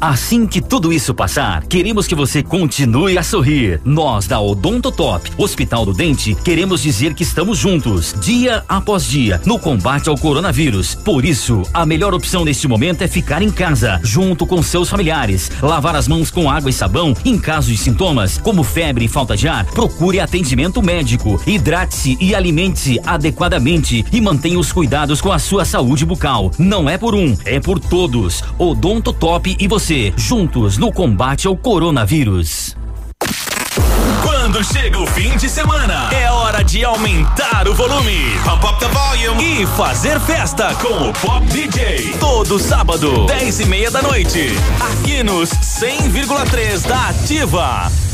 Assim 0.00 0.46
que 0.46 0.62
tudo 0.62 0.94
isso 0.94 1.12
passar, 1.12 1.62
queremos 1.66 2.06
que 2.06 2.14
você 2.14 2.42
continue 2.42 3.18
a 3.18 3.22
sorrir. 3.22 3.82
Nós 3.84 4.26
da 4.26 4.40
Odontotop, 4.40 5.30
Hospital 5.36 5.84
do 5.84 5.92
Dente, 5.92 6.34
queremos 6.42 6.80
dizer 6.80 7.12
que 7.12 7.22
estamos 7.22 7.58
juntos, 7.58 8.14
dia 8.18 8.64
após 8.66 9.04
dia, 9.04 9.42
no 9.44 9.58
combate 9.58 10.08
ao 10.08 10.16
coronavírus. 10.16 10.94
Por 10.94 11.22
isso, 11.22 11.64
a 11.74 11.84
melhor 11.84 12.14
opção 12.14 12.46
neste 12.46 12.66
momento 12.66 13.02
é 13.02 13.08
ficar 13.08 13.42
em 13.42 13.50
casa, 13.50 14.00
junto 14.02 14.46
com 14.46 14.62
seus 14.62 14.88
familiares. 14.88 15.50
Lavar 15.60 15.94
as 15.94 16.08
mãos 16.08 16.30
com 16.30 16.50
água 16.50 16.70
e 16.70 16.72
sabão. 16.72 17.14
Em 17.22 17.38
caso 17.38 17.70
de 17.70 17.76
sintomas, 17.76 18.38
como 18.38 18.62
febre 18.62 19.04
e 19.04 19.08
falta 19.08 19.36
de 19.36 19.48
ar, 19.48 19.66
procure 19.66 20.18
atendimento 20.18 20.80
médico. 20.80 21.38
Hidrate-se 21.46 22.16
e 22.18 22.34
alimente-se 22.34 22.98
adequadamente 23.04 24.02
e 24.10 24.18
mantenha 24.18 24.58
os 24.58 24.72
cuidados 24.72 25.20
com 25.20 25.30
a 25.30 25.38
sua 25.38 25.66
saúde 25.66 26.06
bucal. 26.06 26.50
Não 26.58 26.88
é 26.88 26.96
por 26.96 27.14
um, 27.14 27.36
é 27.44 27.60
por 27.60 27.78
todos. 27.78 28.42
Odontotop 28.58 29.56
e 29.60 29.68
você, 29.68 29.89
juntos 30.16 30.78
no 30.78 30.92
combate 30.92 31.48
ao 31.48 31.56
coronavírus. 31.56 32.76
Quando 34.22 34.62
chega 34.62 34.98
o 34.98 35.06
fim 35.06 35.36
de 35.36 35.48
semana, 35.48 36.10
é 36.12 36.30
hora 36.30 36.62
de 36.62 36.84
aumentar 36.84 37.66
o 37.66 37.74
volume. 37.74 38.16
Pump 38.44 38.64
up 38.64 38.78
the 38.78 38.86
volume. 38.86 39.62
E 39.62 39.66
fazer 39.66 40.20
festa 40.20 40.72
com 40.76 41.08
o 41.08 41.12
Pop 41.14 41.44
DJ. 41.46 42.14
Todo 42.20 42.58
sábado, 42.58 43.26
10 43.26 43.60
e 43.60 43.66
meia 43.66 43.90
da 43.90 44.00
noite. 44.00 44.50
Aqui 44.80 45.24
nos 45.24 45.50
100,3 45.50 46.86
da 46.86 47.08
Ativa. 47.08 48.09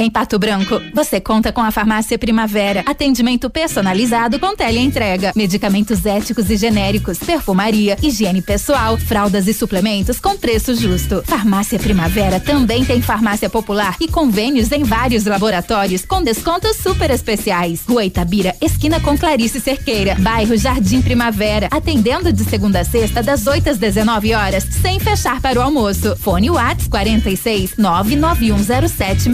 Em 0.00 0.10
Pato 0.10 0.38
Branco, 0.38 0.80
você 0.94 1.20
conta 1.20 1.52
com 1.52 1.60
a 1.60 1.70
Farmácia 1.70 2.18
Primavera. 2.18 2.82
Atendimento 2.86 3.50
personalizado 3.50 4.38
com 4.38 4.56
teleentrega. 4.56 5.30
Medicamentos 5.36 6.06
éticos 6.06 6.48
e 6.48 6.56
genéricos, 6.56 7.18
perfumaria, 7.18 7.98
higiene 8.02 8.40
pessoal, 8.40 8.96
fraldas 8.96 9.46
e 9.46 9.52
suplementos 9.52 10.18
com 10.18 10.38
preço 10.38 10.74
justo. 10.74 11.22
Farmácia 11.26 11.78
Primavera 11.78 12.40
também 12.40 12.82
tem 12.82 13.02
farmácia 13.02 13.50
popular 13.50 13.94
e 14.00 14.08
convênios 14.08 14.72
em 14.72 14.84
vários 14.84 15.26
laboratórios 15.26 16.06
com 16.06 16.22
descontos 16.22 16.78
super 16.78 17.10
especiais. 17.10 17.82
Rua 17.86 18.06
Itabira, 18.06 18.56
esquina 18.58 19.00
com 19.00 19.18
Clarice 19.18 19.60
Cerqueira. 19.60 20.16
Bairro 20.18 20.56
Jardim 20.56 21.02
Primavera. 21.02 21.68
Atendendo 21.70 22.32
de 22.32 22.42
segunda 22.44 22.80
a 22.80 22.84
sexta, 22.84 23.22
das 23.22 23.46
8 23.46 23.68
às 23.68 23.76
19 23.76 24.32
horas, 24.32 24.66
sem 24.80 24.98
fechar 24.98 25.42
para 25.42 25.58
o 25.58 25.62
almoço. 25.62 26.16
Fone 26.16 26.48
Whats 26.48 26.88
46 26.88 27.76
99107 27.76 29.28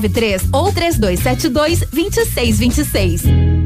6993 0.00 0.48
ou 0.52 0.72
3272 0.72 1.80
2626. 1.92 3.65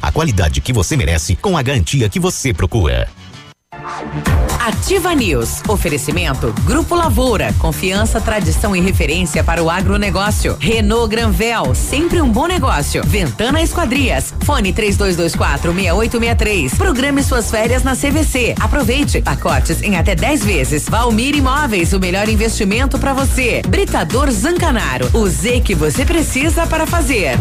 a 0.00 0.12
qualidade 0.12 0.60
que 0.60 0.72
você 0.72 0.96
merece 0.96 1.36
com 1.36 1.56
a 1.56 1.62
garantia 1.62 2.08
que 2.08 2.20
você 2.20 2.52
procura. 2.52 3.08
Ativa 4.66 5.14
News. 5.14 5.62
Oferecimento 5.68 6.52
Grupo 6.64 6.94
Lavoura. 6.96 7.52
Confiança, 7.58 8.20
tradição 8.20 8.74
e 8.74 8.80
referência 8.80 9.44
para 9.44 9.62
o 9.62 9.70
agronegócio. 9.70 10.56
Renault 10.58 11.08
Granvel. 11.08 11.74
Sempre 11.74 12.20
um 12.20 12.28
bom 12.28 12.46
negócio. 12.46 13.02
Ventana 13.06 13.62
Esquadrias. 13.62 14.34
Fone 14.42 14.72
3224 14.72 15.72
6863. 15.72 16.74
Programe 16.74 17.22
suas 17.22 17.48
férias 17.48 17.84
na 17.84 17.94
CVC. 17.94 18.56
Aproveite. 18.58 19.22
Pacotes 19.22 19.82
em 19.82 19.96
até 19.96 20.16
10 20.16 20.44
vezes. 20.44 20.88
Valmir 20.88 21.36
Imóveis. 21.36 21.92
O 21.92 22.00
melhor 22.00 22.28
investimento 22.28 22.98
para 22.98 23.12
você. 23.12 23.62
Britador 23.68 24.30
Zancanaro. 24.32 25.08
O 25.12 25.28
Z 25.28 25.60
que 25.60 25.74
você 25.76 26.04
precisa 26.04 26.66
para 26.66 26.86
fazer. 26.86 27.38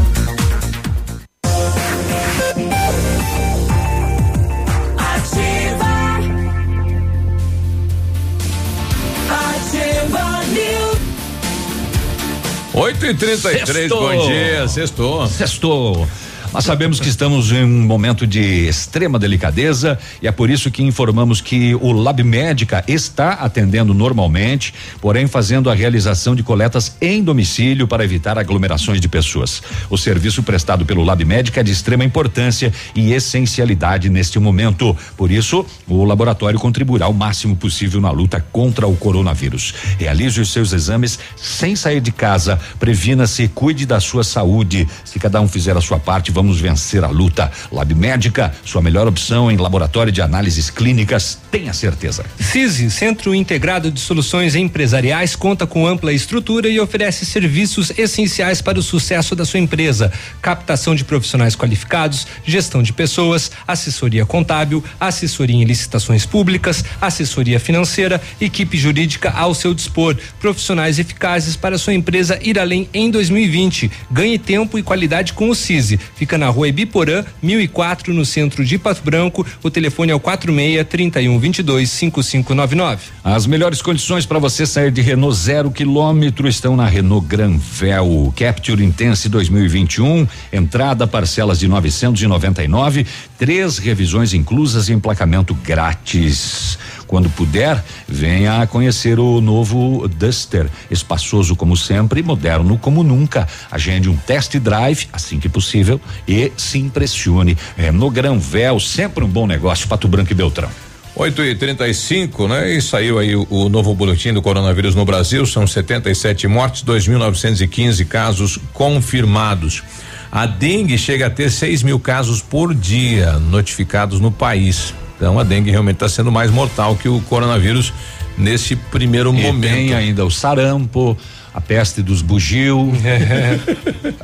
8 12.76 13.06
e 13.06 13.14
33 13.14 13.68
Sextou. 13.68 14.02
bom 14.02 14.28
dia, 14.28 14.68
sextou. 14.68 15.28
Sextou. 15.28 16.08
Nós 16.56 16.64
sabemos 16.64 17.02
que 17.02 17.10
estamos 17.10 17.52
em 17.52 17.66
um 17.66 17.82
momento 17.82 18.26
de 18.26 18.66
extrema 18.66 19.20
delicadeza 19.20 20.00
e 20.22 20.28
é 20.28 20.32
por 20.32 20.50
isso 20.50 20.72
que 20.72 20.82
informamos 20.82 21.42
que 21.42 21.76
o 21.76 21.92
Lab 21.92 22.24
Médica 22.24 22.82
está 22.88 23.34
atendendo 23.34 23.94
normalmente, 23.94 24.74
porém 25.02 25.28
fazendo 25.28 25.70
a 25.70 25.74
realização 25.74 26.34
de 26.34 26.44
coletas 26.44 26.96
em 27.02 27.22
domicílio 27.22 27.90
para 27.90 28.06
evitar 28.06 28.38
aglomerações 28.38 29.02
de 29.02 29.10
pessoas. 29.10 29.62
O 29.90 29.98
serviço 29.98 30.42
prestado 30.44 30.86
pelo 30.86 31.04
Lab 31.04 31.26
Médica 31.26 31.60
é 31.60 31.64
de 31.64 31.74
extrema 31.74 32.06
importância 32.06 32.72
e 32.96 33.12
essencialidade 33.12 34.10
neste 34.10 34.40
momento. 34.40 34.96
Por 35.18 35.32
isso, 35.32 35.66
o 35.86 36.06
laboratório 36.06 36.58
contribuirá 36.58 37.10
o 37.10 37.14
máximo 37.14 37.58
possível 37.58 38.00
na 38.00 38.12
luta 38.12 38.40
contra 38.54 38.88
o 38.88 38.96
coronavírus. 38.96 39.74
Realize 40.00 40.40
os 40.40 40.54
seus 40.54 40.72
exames 40.72 41.20
sem 41.36 41.76
sair 41.76 42.00
de 42.00 42.14
casa, 42.14 42.58
previna-se, 42.80 43.50
cuide 43.50 43.86
da 43.86 44.00
sua 44.00 44.24
saúde. 44.24 44.88
Se 45.04 45.20
cada 45.20 45.42
um 45.42 45.50
fizer 45.50 45.76
a 45.76 45.82
sua 45.82 46.00
parte, 46.00 46.32
vamos 46.32 46.45
vencer 46.54 47.04
a 47.04 47.10
luta. 47.10 47.52
Lab 47.72 47.94
Médica, 47.94 48.54
sua 48.64 48.82
melhor 48.82 49.08
opção 49.08 49.52
em 49.52 49.58
laboratório 49.58 50.12
de 50.12 50.22
análises 50.22 50.70
clínicas, 50.70 51.40
tenha 51.52 51.74
certeza. 51.74 52.26
CISI, 52.40 52.90
Centro 52.92 53.34
Integrado 53.34 53.92
de 53.92 54.00
Soluções 54.00 54.56
Empresariais, 54.56 55.36
conta 55.36 55.66
com 55.66 55.88
ampla 55.88 56.14
estrutura 56.14 56.68
e 56.68 56.80
oferece 56.80 57.26
serviços 57.26 57.92
essenciais 57.98 58.62
para 58.62 58.80
o 58.80 58.84
sucesso 58.84 59.36
da 59.36 59.46
sua 59.46 59.60
empresa: 59.60 60.12
captação 60.42 60.96
de 60.96 61.04
profissionais 61.04 61.56
qualificados, 61.56 62.28
gestão 62.46 62.82
de 62.82 62.94
pessoas, 62.94 63.52
assessoria 63.68 64.26
contábil, 64.26 64.84
assessoria 65.00 65.56
em 65.56 65.64
licitações 65.64 66.26
públicas, 66.26 66.84
assessoria 67.02 67.60
financeira, 67.60 68.22
equipe 68.40 68.78
jurídica 68.78 69.32
ao 69.32 69.54
seu 69.54 69.74
dispor, 69.74 70.16
profissionais 70.40 71.00
eficazes 71.00 71.56
para 71.56 71.78
sua 71.78 71.94
empresa 71.94 72.40
ir 72.42 72.60
além 72.60 72.90
em 72.94 73.10
2020. 73.10 73.92
Ganhe 74.12 74.38
tempo 74.38 74.78
e 74.78 74.84
qualidade 74.84 75.34
com 75.34 75.50
o 75.50 75.56
CISI. 75.56 76.00
Fica 76.16 76.35
na 76.38 76.50
rua 76.50 76.68
Ibiporã, 76.68 77.24
1004, 77.42 78.14
no 78.14 78.26
centro 78.26 78.64
de 78.64 78.78
Pato 78.78 79.02
Branco. 79.04 79.46
O 79.64 79.70
telefone 79.70 80.12
é 80.12 80.16
o 80.16 80.20
46 80.20 80.88
31 80.88 81.40
22 81.40 81.90
5599. 81.90 83.02
As 83.24 83.46
melhores 83.46 83.82
condições 83.82 84.26
para 84.26 84.40
você 84.40 84.66
sair 84.66 84.92
de 84.92 85.02
Renault 85.02 85.36
zero 85.38 85.72
quilômetro 85.72 86.48
estão 86.48 86.76
na 86.76 86.86
Renault 86.86 87.28
Granvel. 87.28 88.34
Capture 88.36 88.84
Intense 88.84 89.30
2021, 89.30 90.28
entrada 90.52 91.08
parcelas 91.08 91.60
de 91.60 91.68
999, 91.68 93.06
três 93.38 93.78
revisões 93.78 94.34
inclusas 94.34 94.90
e 94.90 94.94
emplacamento 94.94 95.54
grátis. 95.54 96.78
Quando 97.08 97.30
puder, 97.30 97.84
venha 98.08 98.66
conhecer 98.68 99.20
o 99.20 99.40
novo 99.40 100.08
Duster, 100.08 100.68
espaçoso 100.90 101.56
como 101.56 101.78
sempre, 101.78 102.24
moderno 102.24 102.78
como 102.78 103.04
nunca. 103.04 103.48
Agende 103.72 104.10
um 104.10 104.16
test 104.16 104.58
drive 104.58 105.08
assim 105.14 105.40
que 105.40 105.50
possível 105.50 106.00
e 106.28 106.52
se 106.58 106.80
impressione. 106.80 107.58
Renault 107.78 108.14
Granvel, 108.14 108.80
sempre 108.80 109.24
um 109.24 109.30
bom 109.30 109.46
negócio, 109.46 109.88
Pato 109.88 110.08
Branco 110.08 110.32
e 110.32 110.36
Beltrão. 110.36 110.70
8 111.16 111.44
e 111.44 111.56
35 111.56 112.48
né? 112.50 112.74
E 112.74 112.82
saiu 112.82 113.18
aí 113.18 113.36
o, 113.36 113.48
o 113.50 113.70
novo 113.70 113.96
boletim 113.96 114.34
do 114.34 114.42
coronavírus 114.42 114.96
no 114.96 115.06
Brasil. 115.06 115.46
São 115.46 115.66
77 115.66 116.46
mortes, 116.48 116.84
2.915 116.84 118.06
casos 118.06 118.60
confirmados. 118.74 119.82
A 120.30 120.46
dengue 120.46 120.98
chega 120.98 121.28
a 121.28 121.30
ter 121.30 121.50
6 121.50 121.84
mil 121.84 122.00
casos 122.00 122.42
por 122.42 122.74
dia 122.76 123.40
notificados 123.40 124.20
no 124.20 124.30
país. 124.30 124.94
Então 125.16 125.40
a 125.40 125.44
dengue 125.44 125.72
realmente 125.72 125.96
está 125.96 126.10
sendo 126.10 126.32
mais 126.32 126.52
mortal 126.52 126.96
que 126.96 127.08
o 127.10 127.22
coronavírus 127.22 127.94
nesse 128.38 128.76
primeiro 128.76 129.34
E 129.34 129.42
momento. 129.42 129.72
tem 129.74 129.94
ainda 129.94 130.26
o 130.26 130.32
sarampo, 130.32 131.18
a 131.54 131.62
peste 131.62 132.02
dos 132.02 132.22
bugio. 132.22 132.92
é, 133.04 133.60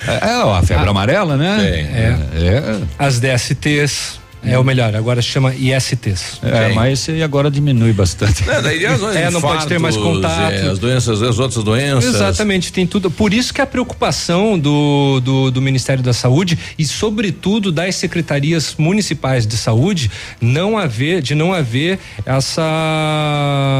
é, 0.08 0.42
a 0.58 0.62
febre 0.64 0.86
Ah, 0.88 0.90
amarela, 0.90 1.38
né? 1.38 1.58
É. 1.64 2.18
É. 2.36 2.80
As 3.00 3.20
DSTs. 3.20 4.21
É 4.44 4.58
o 4.58 4.64
melhor, 4.64 4.96
agora 4.96 5.22
chama 5.22 5.54
ISTs. 5.54 6.40
É, 6.42 6.74
mas 6.74 6.94
esse 7.00 7.12
aí 7.12 7.22
agora 7.24 7.50
diminui 7.52 7.94
bastante. 7.94 8.44
É, 8.50 8.62
daí 8.62 8.86
as 8.86 9.02
É, 9.16 9.30
não 9.30 9.40
pode 9.40 9.68
ter 9.68 9.80
mais 9.80 9.96
contato. 9.96 10.52
é, 10.54 10.68
as 10.70 10.80
doenças, 10.80 11.22
as 11.22 11.38
outras 11.38 11.64
doenças. 11.64 12.16
Exatamente, 12.16 12.74
tem 12.74 12.88
tudo. 12.88 13.12
Por 13.12 13.34
isso 13.34 13.54
que 13.54 13.62
a 13.62 13.68
preocupação 13.68 14.58
do, 14.58 15.20
do, 15.24 15.52
do 15.52 15.62
Ministério 15.62 16.04
da 16.04 16.12
Saúde 16.14 16.58
e, 16.78 16.86
sobretudo, 16.86 17.72
das 17.72 17.96
secretarias 17.96 18.74
municipais 18.78 19.46
de 19.46 19.56
saúde, 19.58 20.10
não 20.42 20.78
haver, 20.78 21.22
de 21.22 21.36
não 21.36 21.54
haver 21.54 22.00
essa, 22.26 22.62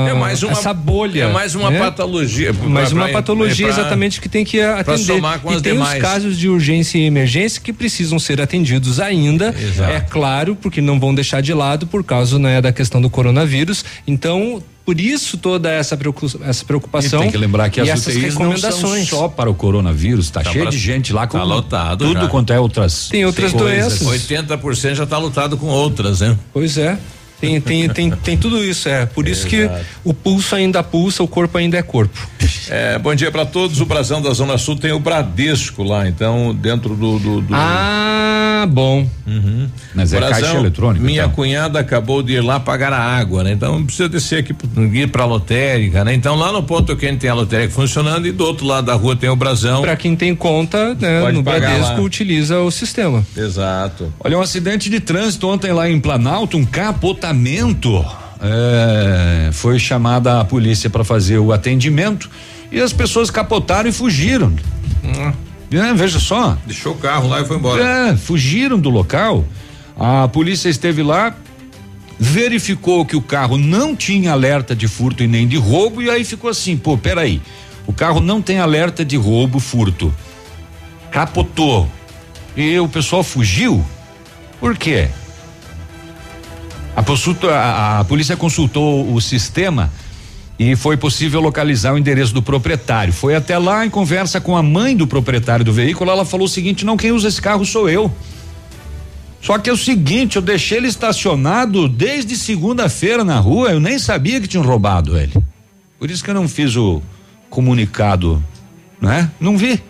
É 0.10 0.14
mais 0.14 0.44
uma- 0.44 0.52
essa 0.52 0.74
bolha. 0.74 1.24
é 1.24 1.32
mais 1.32 1.56
uma 1.56 1.70
né? 1.72 1.80
patologia, 1.80 2.54
pra- 2.54 2.70
Mais 2.70 2.92
uma 2.92 3.06
pra- 3.06 3.14
patologia, 3.14 3.68
pra- 3.68 3.76
exatamente, 3.76 4.22
que 4.22 4.30
tem 4.30 4.44
que 4.46 4.62
atender. 4.62 5.16
somar 5.16 5.40
com 5.40 5.52
e 5.52 5.56
as 5.56 5.62
tem 5.62 5.74
demais. 5.74 5.96
os 5.96 6.02
casos 6.02 6.38
de 6.38 6.48
urgência 6.50 6.98
e 6.98 7.04
emergência 7.06 7.62
que 7.62 7.74
precisam 7.74 8.20
ser 8.20 8.40
atendidos 8.42 9.00
ainda. 9.00 9.56
Exato. 9.60 9.92
É 9.92 10.00
claro, 10.02 10.51
porque 10.56 10.82
não 10.82 11.00
vão 11.00 11.14
deixar 11.14 11.42
de 11.42 11.54
lado 11.54 11.88
por 11.88 12.04
causa 12.04 12.38
né, 12.40 12.62
da 12.62 12.72
questão 12.72 13.02
do 13.02 13.10
coronavírus. 13.10 13.84
Então, 14.08 14.62
por 14.86 15.00
isso 15.00 15.38
toda 15.38 15.70
essa, 15.70 15.96
preocu- 15.96 16.40
essa 16.44 16.66
preocupação. 16.66 17.20
E 17.20 17.24
tem 17.24 17.32
que 17.32 17.38
lembrar 17.38 17.70
que 17.70 17.80
as 17.82 17.90
essas 17.90 18.16
UTIs 18.16 18.24
não 18.24 18.32
são 18.32 18.50
recomendações. 18.52 19.08
só 19.10 19.28
para 19.28 19.50
o 19.50 19.54
coronavírus, 19.56 20.30
tá, 20.30 20.42
Tá 20.42 20.52
cheio 20.52 20.64
pra- 20.66 20.72
de 20.72 20.78
gente 20.78 21.14
lá 21.14 21.28
com 21.28 21.38
tá 21.38 21.44
lotado 21.44 22.06
tudo 22.06 22.22
já. 22.22 22.28
quanto 22.28 22.52
é 22.54 22.60
outras 22.60 23.08
Tem 23.10 23.26
outras 23.26 23.52
coisas. 23.54 24.00
doenças. 24.00 24.08
80% 24.08 24.96
já 24.96 25.04
está 25.04 25.18
lutado 25.18 25.56
com 25.58 25.68
outras, 25.68 26.20
né? 26.22 26.38
Pois 26.54 26.78
é. 26.78 26.98
Tem, 27.42 27.60
tem, 27.60 27.90
tem, 27.90 28.12
tem 28.12 28.38
tudo 28.38 28.64
isso, 28.64 28.88
é. 28.88 29.06
Por 29.08 29.28
isso 29.28 29.48
que 29.48 29.56
Exato. 29.56 29.84
o 30.04 30.14
pulso 30.14 30.56
ainda 30.56 30.84
pulsa, 30.84 31.24
o 31.24 31.28
corpo 31.28 31.58
ainda 31.58 31.76
é 31.76 31.82
corpo. 31.82 32.18
É, 32.70 33.00
bom 33.00 33.16
dia 33.16 33.32
para 33.32 33.46
todos. 33.46 33.82
O 33.82 33.86
Brasão 33.86 34.22
da 34.22 34.32
Zona 34.32 34.58
Sul 34.60 34.76
tem 34.78 34.92
o 34.92 35.00
Bradesco 35.00 35.82
lá, 35.84 36.08
então 36.08 36.54
dentro 36.54 36.96
do. 36.96 37.18
do, 37.18 37.42
do- 37.42 37.56
Ah, 37.56 38.66
bom. 38.70 39.08
Mas 39.96 40.14
é 40.14 40.18
Brasão, 40.20 40.40
caixa 40.42 40.58
eletrônica. 40.58 41.04
Minha 41.04 41.24
então. 41.24 41.34
cunhada 41.36 41.80
acabou 41.80 42.22
de 42.22 42.34
ir 42.34 42.42
lá 42.42 42.60
pagar 42.60 42.94
a 42.94 43.00
água, 43.02 43.44
né? 43.44 43.54
Então 43.54 43.84
precisa 43.84 44.08
descer 44.08 44.40
aqui 44.40 44.54
ir 44.94 45.08
pra 45.08 45.26
lotérica, 45.26 46.04
né? 46.04 46.14
Então 46.14 46.36
lá 46.36 46.52
no 46.52 46.62
ponto 46.62 46.96
que 46.96 47.06
a 47.06 47.10
gente 47.10 47.22
tem 47.22 47.30
a 47.30 47.34
lotérica 47.34 47.74
funcionando 47.74 48.28
e 48.28 48.32
do 48.32 48.46
outro 48.46 48.66
lado 48.68 48.86
da 48.86 48.94
rua 48.94 49.16
tem 49.16 49.30
o 49.30 49.36
Brasão. 49.36 49.82
Para 49.82 49.96
quem 49.96 50.16
tem 50.16 50.36
conta, 50.36 50.94
né, 50.96 51.22
Pode 51.22 51.36
no 51.38 51.42
Bradesco 51.44 51.94
lá. 51.96 52.02
utiliza 52.02 52.60
o 52.60 52.70
sistema. 52.70 53.26
Exato. 53.36 54.14
Olha, 54.24 54.38
um 54.38 54.42
acidente 54.42 54.90
de 54.90 55.00
trânsito 55.00 55.48
ontem 55.48 55.72
lá 55.72 55.90
em 55.90 56.00
Planalto, 56.00 56.58
um 56.58 56.66
capotamento. 56.66 57.31
É, 58.40 59.52
foi 59.52 59.78
chamada 59.78 60.40
a 60.40 60.46
polícia 60.46 60.90
para 60.90 61.04
fazer 61.04 61.38
o 61.38 61.52
atendimento 61.52 62.30
e 62.72 62.82
as 62.82 62.92
pessoas 62.92 63.30
capotaram 63.30 63.90
e 63.90 63.92
fugiram. 63.92 64.54
É, 65.72 65.94
veja 65.94 66.20
só. 66.20 66.58
Deixou 66.66 66.94
o 66.94 66.98
carro 66.98 67.30
lá 67.30 67.42
e 67.42 67.46
foi 67.46 67.58
embora. 67.58 67.84
É, 67.84 68.18
fugiram 68.18 68.80
do 68.80 68.90
local. 68.90 69.46
A 69.98 70.28
polícia 70.28 70.70
esteve 70.70 71.04
lá, 71.04 71.36
verificou 72.20 73.06
que 73.06 73.16
o 73.16 73.22
carro 73.22 73.58
não 73.58 73.96
tinha 73.96 74.32
alerta 74.32 74.76
de 74.76 74.88
furto 74.88 75.24
e 75.24 75.28
nem 75.28 75.48
de 75.48 75.58
roubo, 75.58 76.02
e 76.02 76.10
aí 76.10 76.24
ficou 76.24 76.50
assim, 76.50 76.76
pô, 76.76 76.98
peraí. 76.98 77.42
O 77.86 77.94
carro 77.94 78.20
não 78.20 78.42
tem 78.42 78.60
alerta 78.60 79.06
de 79.06 79.16
roubo, 79.18 79.60
furto. 79.60 80.14
Capotou. 81.12 81.90
E 82.56 82.80
o 82.80 82.88
pessoal 82.88 83.24
fugiu? 83.24 83.84
Por 84.60 84.78
quê? 84.78 85.10
A, 87.50 87.54
a- 87.56 88.00
a 88.00 88.04
polícia 88.06 88.36
consultou 88.38 89.14
o 89.14 89.20
sistema 89.22 89.92
e 90.60 90.76
foi 90.76 90.96
possível 90.98 91.42
localizar 91.42 91.94
o 91.94 91.98
endereço 91.98 92.34
do 92.34 92.42
proprietário. 92.42 93.12
Foi 93.14 93.36
até 93.36 93.58
lá 93.58 93.86
em 93.86 93.90
conversa 93.90 94.40
com 94.40 94.56
a 94.56 94.62
mãe 94.64 94.96
do 94.96 95.08
proprietário 95.08 95.66
do 95.66 95.74
veículo, 95.74 96.12
ela 96.12 96.26
falou 96.26 96.46
o 96.46 96.50
seguinte: 96.50 96.86
não, 96.86 96.98
quem 96.98 97.12
usa 97.12 97.28
esse 97.28 97.42
carro 97.42 97.66
sou 97.66 97.90
eu. 97.90 98.12
Só 99.42 99.58
que 99.58 99.70
é 99.70 99.74
o 99.74 99.78
seguinte, 99.78 100.36
eu 100.36 100.42
deixei 100.42 100.78
ele 100.78 100.88
estacionado 100.88 101.88
desde 101.90 102.38
segunda-feira 102.38 103.24
na 103.24 103.40
rua, 103.40 103.72
eu 103.72 103.80
nem 103.80 103.98
sabia 103.98 104.40
que 104.40 104.48
tinham 104.48 104.64
roubado 104.64 105.18
ele. 105.18 105.34
Por 105.98 106.12
isso 106.12 106.24
que 106.24 106.30
eu 106.30 106.36
não 106.36 106.48
fiz 106.48 106.76
o 106.76 107.02
comunicado, 107.50 108.44
né? 109.02 109.32
Não 109.40 109.58
vi. 109.58 109.82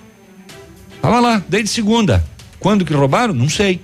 Tava 1.02 1.20
lá, 1.20 1.44
desde 1.50 1.70
segunda. 1.70 2.24
Quando 2.62 2.86
que 2.86 2.94
roubaram? 2.94 3.34
Não 3.34 3.50
sei. 3.50 3.82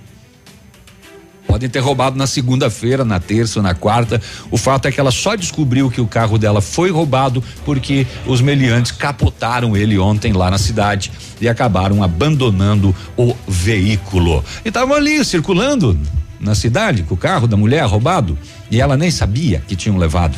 Podem 1.48 1.68
ter 1.68 1.78
roubado 1.78 2.16
na 2.16 2.26
segunda-feira, 2.26 3.06
na 3.06 3.18
terça, 3.18 3.62
na 3.62 3.74
quarta. 3.74 4.20
O 4.50 4.58
fato 4.58 4.86
é 4.86 4.92
que 4.92 5.00
ela 5.00 5.10
só 5.10 5.34
descobriu 5.34 5.90
que 5.90 6.00
o 6.00 6.06
carro 6.06 6.36
dela 6.36 6.60
foi 6.60 6.90
roubado 6.90 7.42
porque 7.64 8.06
os 8.26 8.42
meliantes 8.42 8.92
capotaram 8.92 9.74
ele 9.74 9.98
ontem 9.98 10.34
lá 10.34 10.50
na 10.50 10.58
cidade 10.58 11.10
e 11.40 11.48
acabaram 11.48 12.02
abandonando 12.02 12.94
o 13.16 13.34
veículo. 13.48 14.44
E 14.62 14.68
estavam 14.68 14.94
ali 14.94 15.24
circulando 15.24 15.98
na 16.40 16.54
cidade 16.54 17.02
com 17.02 17.14
o 17.14 17.16
carro 17.16 17.46
da 17.46 17.56
mulher 17.56 17.84
roubado 17.84 18.38
e 18.70 18.80
ela 18.80 18.96
nem 18.96 19.10
sabia 19.10 19.62
que 19.66 19.74
tinham 19.74 19.96
levado. 19.96 20.36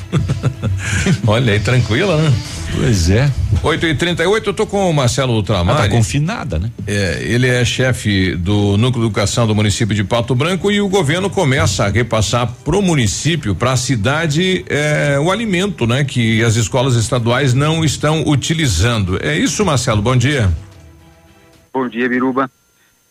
Olha 1.26 1.52
aí, 1.52 1.60
tranquila, 1.60 2.16
né? 2.16 2.32
Pois 2.76 3.10
é. 3.10 3.30
8 3.62 3.86
e 3.86 3.94
38 3.94 4.50
eu 4.50 4.54
tô 4.54 4.66
com 4.66 4.88
o 4.88 4.92
Marcelo 4.92 5.34
Ultramar. 5.34 5.74
Ela 5.74 5.84
tá 5.84 5.90
confinada, 5.90 6.58
né? 6.58 6.70
É, 6.86 7.22
ele 7.22 7.48
é 7.48 7.64
chefe 7.64 8.34
do 8.36 8.76
Núcleo 8.76 9.02
de 9.02 9.08
Educação 9.08 9.46
do 9.46 9.54
município 9.54 9.94
de 9.94 10.04
Pato 10.04 10.34
Branco 10.34 10.70
e 10.70 10.80
o 10.80 10.88
governo 10.88 11.28
começa 11.28 11.84
a 11.84 11.88
repassar 11.88 12.50
pro 12.64 12.80
município, 12.80 13.54
para 13.54 13.72
a 13.72 13.76
cidade, 13.76 14.64
é, 14.68 15.18
o 15.20 15.30
alimento, 15.30 15.86
né? 15.86 16.04
Que 16.04 16.42
as 16.44 16.56
escolas 16.56 16.94
estaduais 16.94 17.52
não 17.52 17.84
estão 17.84 18.22
utilizando. 18.26 19.18
É 19.22 19.36
isso, 19.36 19.64
Marcelo? 19.64 20.00
Bom 20.00 20.16
dia. 20.16 20.50
Bom 21.72 21.88
dia, 21.88 22.08
Biruba. 22.08 22.50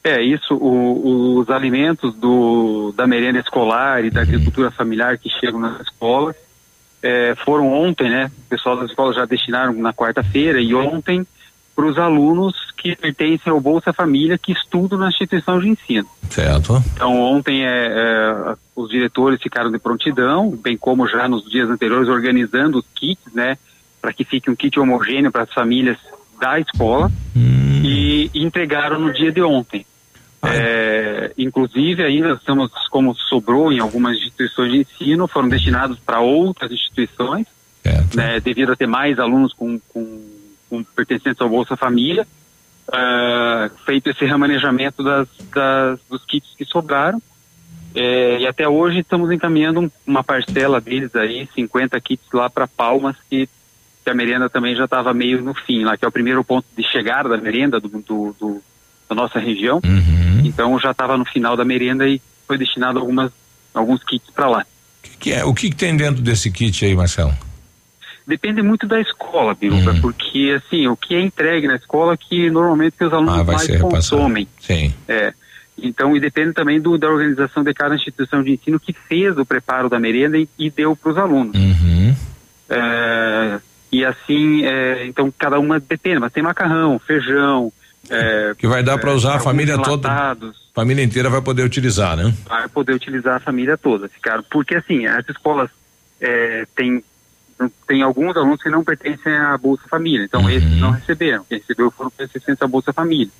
É 0.10 0.22
isso, 0.24 0.56
o, 0.56 1.38
os 1.38 1.50
alimentos 1.50 2.14
do, 2.16 2.94
da 2.96 3.06
merenda 3.06 3.40
escolar 3.40 4.04
e 4.04 4.10
da 4.10 4.22
agricultura 4.22 4.72
familiar 4.72 5.18
que 5.18 5.30
chegam 5.30 5.60
nas 5.60 5.80
escolas 5.82 6.36
é, 7.02 7.36
foram 7.46 7.72
ontem, 7.72 8.10
né? 8.10 8.32
O 8.46 8.50
pessoal 8.50 8.78
das 8.78 8.90
escolas 8.90 9.16
já 9.16 9.26
destinaram 9.26 9.74
na 9.74 9.94
quarta-feira 9.94 10.60
e 10.60 10.74
ontem 10.76 11.26
para 11.76 11.86
os 11.86 11.98
alunos 11.98 12.56
que 12.78 12.96
pertencem 12.96 13.52
ao 13.52 13.62
Bolsa 13.62 13.94
Família 13.94 14.38
que 14.38 14.52
estudam 14.52 15.00
na 15.00 15.08
instituição 15.08 15.60
de 15.60 15.70
ensino. 15.70 16.08
Certo. 16.30 16.84
Então 16.94 17.18
ontem 17.22 17.66
é, 17.66 17.88
é, 17.88 18.56
os 18.76 18.90
diretores 18.90 19.42
ficaram 19.42 19.72
de 19.72 19.80
prontidão, 19.80 20.52
bem 20.52 20.78
como 20.78 21.08
já 21.08 21.28
nos 21.28 21.50
dias 21.50 21.70
anteriores 21.70 22.10
organizando 22.10 22.80
os 22.80 22.86
kits, 22.94 23.34
né? 23.34 23.58
Para 24.02 24.12
que 24.12 24.26
fique 24.26 24.50
um 24.50 24.56
kit 24.56 24.78
homogêneo 24.80 25.32
para 25.32 25.44
as 25.44 25.54
famílias 25.54 25.98
da 26.40 26.60
escola 26.60 27.12
hum. 27.36 27.82
e, 27.84 28.30
e 28.34 28.44
entregaram 28.44 29.00
no 29.00 29.14
dia 29.14 29.32
de 29.32 29.42
ontem. 29.42 29.86
É, 30.42 31.34
inclusive, 31.38 32.04
ainda 32.04 32.34
estamos, 32.34 32.72
como 32.90 33.14
sobrou 33.16 33.72
em 33.72 33.80
algumas 33.80 34.18
instituições 34.18 34.72
de 34.72 34.78
ensino, 34.80 35.28
foram 35.28 35.50
destinados 35.50 36.00
para 36.00 36.22
outras 36.22 36.72
instituições, 36.72 37.46
né, 38.16 38.40
devido 38.40 38.72
a 38.72 38.76
ter 38.76 38.88
mais 38.88 39.20
alunos 39.20 39.54
com, 39.54 39.80
com, 39.90 40.22
com 40.70 40.84
pertencentes 40.84 41.42
ao 41.42 41.50
Bolsa 41.50 41.76
Família, 41.76 42.26
uh, 42.88 43.70
feito 43.86 44.10
esse 44.10 44.26
remanejamento 44.26 45.04
das, 45.04 45.28
das, 45.54 46.00
dos 46.10 46.24
kits 46.26 46.56
que 46.58 46.66
sobraram. 46.66 47.22
É, 47.94 48.42
e 48.42 48.48
até 48.48 48.68
hoje 48.70 49.00
estamos 49.00 49.32
encaminhando 49.32 49.92
uma 50.06 50.24
parcela 50.24 50.80
deles 50.80 51.16
aí, 51.16 51.50
50 51.56 52.00
kits 52.00 52.28
lá 52.32 52.48
para 52.48 52.68
Palmas, 52.68 53.16
que, 53.28 53.50
que, 54.04 54.10
a 54.10 54.14
merenda 54.14 54.48
também 54.48 54.76
já 54.76 54.86
estava 54.86 55.12
meio 55.12 55.42
no 55.42 55.56
fim, 55.56 55.84
lá 55.84 55.98
que 55.98 56.06
é 56.06 56.08
o 56.08 56.12
primeiro 56.12 56.44
ponto 56.44 56.68
de 56.78 56.84
chegada 56.84 57.28
da 57.28 57.38
merenda 57.38 57.80
do, 57.80 57.90
do, 57.90 58.36
do 58.40 58.64
da 59.10 59.16
nossa 59.16 59.40
região. 59.40 59.82
Uhum. 59.84 60.42
Então 60.46 60.80
já 60.80 60.92
estava 60.92 61.18
no 61.18 61.26
final 61.26 61.58
da 61.58 61.66
merenda 61.66 62.08
e 62.08 62.22
foi 62.48 62.58
destinado 62.58 63.00
algumas 63.00 63.32
alguns 63.74 64.04
kits 64.04 64.30
para 64.34 64.48
lá. 64.48 64.66
Que 65.02 65.18
que 65.18 65.34
é? 65.34 65.44
O 65.44 65.54
que, 65.54 65.70
que, 65.70 65.76
tem 65.76 65.98
dentro 65.98 66.22
desse 66.22 66.52
kit 66.52 66.86
aí, 66.86 66.96
Marcelo? 66.96 67.34
Depende 68.28 68.62
muito 68.62 68.86
da 68.86 69.02
escola, 69.02 69.56
Biruba, 69.56 69.92
uhum. 69.92 70.02
porque 70.02 70.56
assim, 70.56 70.88
o 70.88 70.96
que 70.96 71.16
é 71.16 71.22
entregue 71.22 71.68
na 71.68 71.76
escola 71.76 72.16
que 72.16 72.50
normalmente 72.52 73.04
os 73.04 73.12
alunos 73.12 73.40
ah, 73.40 73.44
mais 73.44 73.68
consomem. 73.82 74.48
Sim. 74.60 74.94
É. 75.08 75.34
Então, 75.82 76.16
e 76.16 76.20
depende 76.20 76.54
também 76.54 76.80
do, 76.80 76.98
da 76.98 77.10
organização 77.10 77.64
de 77.64 77.74
cada 77.74 77.96
instituição 77.96 78.44
de 78.44 78.52
ensino 78.52 78.80
que 78.80 78.94
fez 78.94 79.38
o 79.38 79.46
preparo 79.46 79.90
da 79.90 80.00
merenda 80.00 80.38
e, 80.38 80.48
e 80.60 80.70
deu 80.70 80.96
para 80.96 81.12
os 81.12 81.18
alunos. 81.18 81.56
Uhum. 81.56 82.16
É, 82.70 83.60
e 83.92 84.06
assim, 84.06 84.64
é, 84.66 85.08
então 85.08 85.34
cada 85.36 85.60
uma 85.60 85.80
depende, 85.80 86.20
mas 86.20 86.32
tem 86.32 86.44
macarrão, 86.44 87.00
feijão, 87.00 87.72
é, 88.10 88.56
que 88.58 88.68
vai 88.68 88.84
dar 88.84 88.98
para 88.98 89.14
usar 89.14 89.36
a 89.36 89.40
família 89.40 89.78
toda. 89.78 90.10
Família 90.74 91.04
inteira 91.04 91.30
vai 91.30 91.42
poder 91.42 91.64
utilizar, 91.64 92.16
né? 92.18 92.34
Vai 92.46 92.68
poder 92.70 92.94
utilizar 92.94 93.36
a 93.36 93.40
família 93.40 93.78
toda, 93.78 94.08
ficar, 94.08 94.42
porque 94.44 94.76
assim, 94.76 95.06
as 95.06 95.28
escolas 95.30 95.70
é, 96.20 96.66
têm 96.76 97.04
tem 97.86 98.02
alguns 98.02 98.38
alunos 98.38 98.62
que 98.62 98.70
não 98.70 98.86
pertencem 98.86 99.34
à 99.34 99.58
Bolsa 99.58 99.84
Família, 99.90 100.24
então 100.24 100.44
uhum. 100.44 100.50
esses 100.50 100.78
não 100.78 100.92
receberam, 100.92 101.44
quem 101.44 101.58
recebeu 101.58 101.92
foram 101.92 102.10
pertencentes 102.10 102.62
à 102.62 102.68
Bolsa 102.68 102.94
Família. 102.94 103.32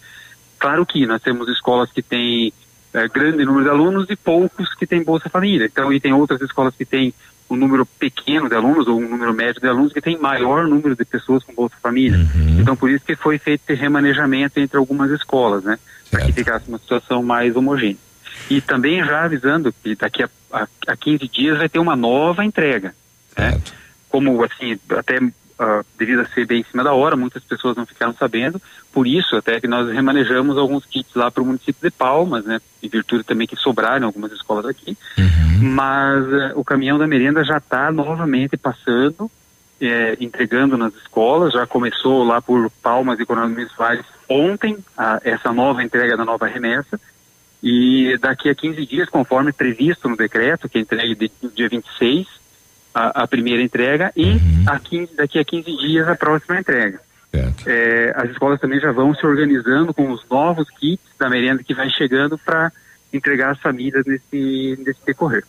Claro 0.58 0.86
que 0.86 1.06
nós 1.06 1.22
temos 1.22 1.48
escolas 1.48 1.90
que 1.90 2.02
têm 2.02 2.52
é, 2.94 3.08
grande 3.08 3.46
número 3.46 3.64
de 3.64 3.70
alunos 3.70 4.10
e 4.10 4.18
poucos 4.18 4.74
que 4.76 4.86
têm 4.86 5.04
Bolsa 5.04 5.30
Família, 5.30 5.68
então 5.72 5.94
e 5.94 6.02
tem 6.02 6.12
outras 6.12 6.42
escolas 6.42 6.76
que 6.76 6.84
têm 6.84 7.14
um 7.50 7.56
número 7.56 7.86
pequeno 7.86 8.48
de 8.48 8.56
alunos 8.56 8.88
ou 8.88 9.00
um 9.00 9.10
número 9.10 9.34
médio 9.34 9.60
de 9.60 9.68
alunos 9.68 9.92
que 9.92 10.02
tem 10.02 10.18
maior 10.18 10.68
número 10.68 10.96
de 10.96 11.04
pessoas 11.04 11.44
com 11.44 11.54
Bolsa 11.54 11.76
Família. 11.82 12.18
Uhum. 12.18 12.60
Então, 12.60 12.76
por 12.76 12.90
isso 12.90 13.04
que 13.04 13.16
foi 13.16 13.38
feito 13.40 13.62
esse 13.68 13.82
remanejamento 13.82 14.60
entre 14.60 14.78
algumas 14.78 15.10
escolas, 15.12 15.64
né? 15.64 15.80
Para 16.12 16.26
que 16.26 16.32
ficasse 16.32 16.68
uma 16.70 16.78
situação 16.78 17.24
mais 17.24 17.56
homogênea. 17.56 17.98
E 18.50 18.62
também 18.62 19.04
já 19.04 19.24
avisando 19.24 19.74
que 19.84 19.96
daqui 19.96 20.24
a, 20.24 20.30
a, 20.52 20.68
a 20.88 20.96
15 20.98 21.28
dias 21.28 21.58
vai 21.58 21.70
ter 21.70 21.80
uma 21.80 21.96
nova 21.96 22.46
entrega. 22.46 22.94
Né? 23.38 23.60
Como, 24.10 24.44
assim, 24.44 24.78
até 24.90 25.20
uh, 25.60 25.86
devido 25.98 26.22
a 26.22 26.26
ser 26.26 26.46
bem 26.46 26.62
em 26.62 26.64
cima 26.64 26.84
da 26.84 26.94
hora, 26.94 27.16
muitas 27.16 27.44
pessoas 27.44 27.76
não 27.76 27.86
ficaram 27.86 28.14
sabendo, 28.14 28.62
por 28.94 29.06
isso 29.06 29.36
até 29.36 29.60
que 29.60 29.68
nós 29.68 29.92
remanejamos 29.92 30.58
alguns 30.58 30.86
kits 30.86 31.14
lá 31.14 31.30
para 31.30 31.44
o 31.44 31.46
município 31.46 31.82
de 31.82 31.96
Palmas, 31.96 32.46
né, 32.46 32.60
em 32.82 32.88
virtude 32.88 33.24
também 33.24 33.48
que 33.48 33.56
sobraram 33.56 34.08
algumas 34.08 34.32
escolas 34.32 34.66
aqui, 34.66 34.98
uhum. 35.18 35.74
mas 35.74 36.26
uh, 36.26 36.60
o 36.60 36.64
caminhão 36.64 36.98
da 36.98 37.08
merenda 37.08 37.44
já 37.44 37.58
está 37.58 37.92
novamente 37.92 38.58
passando, 38.58 39.30
é, 39.82 40.18
entregando 40.20 40.78
nas 40.78 40.94
escolas, 40.96 41.54
já 41.54 41.66
começou 41.66 42.24
lá 42.24 42.42
por 42.42 42.70
Palmas 42.82 43.20
e 43.20 43.26
Coronel 43.26 43.56
Luiz 43.56 43.72
Soares 43.72 44.06
ontem, 44.28 44.78
a, 44.98 45.22
essa 45.24 45.54
nova 45.54 45.84
entrega 45.84 46.18
da 46.18 46.26
nova 46.26 46.48
remessa, 46.48 47.00
e 47.62 48.18
daqui 48.20 48.50
a 48.50 48.56
15 48.56 48.86
dias, 48.86 49.10
conforme 49.10 49.52
previsto 49.52 50.08
no 50.08 50.16
decreto, 50.16 50.70
que 50.70 50.78
é 50.78 50.82
entregue 50.82 51.16
de, 51.16 51.32
dia 51.54 51.68
26, 51.68 52.28
a, 52.94 53.24
a 53.24 53.28
primeira 53.28 53.62
entrega 53.62 54.12
e 54.16 54.26
uhum. 54.26 54.64
a 54.68 54.80
15, 54.80 55.16
daqui 55.16 55.40
a 55.40 55.46
15 55.46 55.78
dias 55.78 56.08
a 56.08 56.16
próxima 56.16 56.60
entrega. 56.60 57.00
É, 57.32 58.12
as 58.16 58.32
escolas 58.32 58.60
também 58.60 58.80
já 58.80 58.92
vão 58.92 59.14
se 59.14 59.26
organizando 59.26 59.94
com 59.94 60.12
os 60.12 60.24
novos 60.30 60.68
kits 60.80 61.04
da 61.20 61.30
merenda 61.30 61.64
que 61.64 61.76
vai 61.76 61.90
chegando 61.90 62.38
para 62.38 62.72
entregar 63.14 63.52
às 63.52 63.60
famílias 63.60 64.04
nesse, 64.06 64.80
nesse 64.84 65.00
decorrer. 65.06 65.44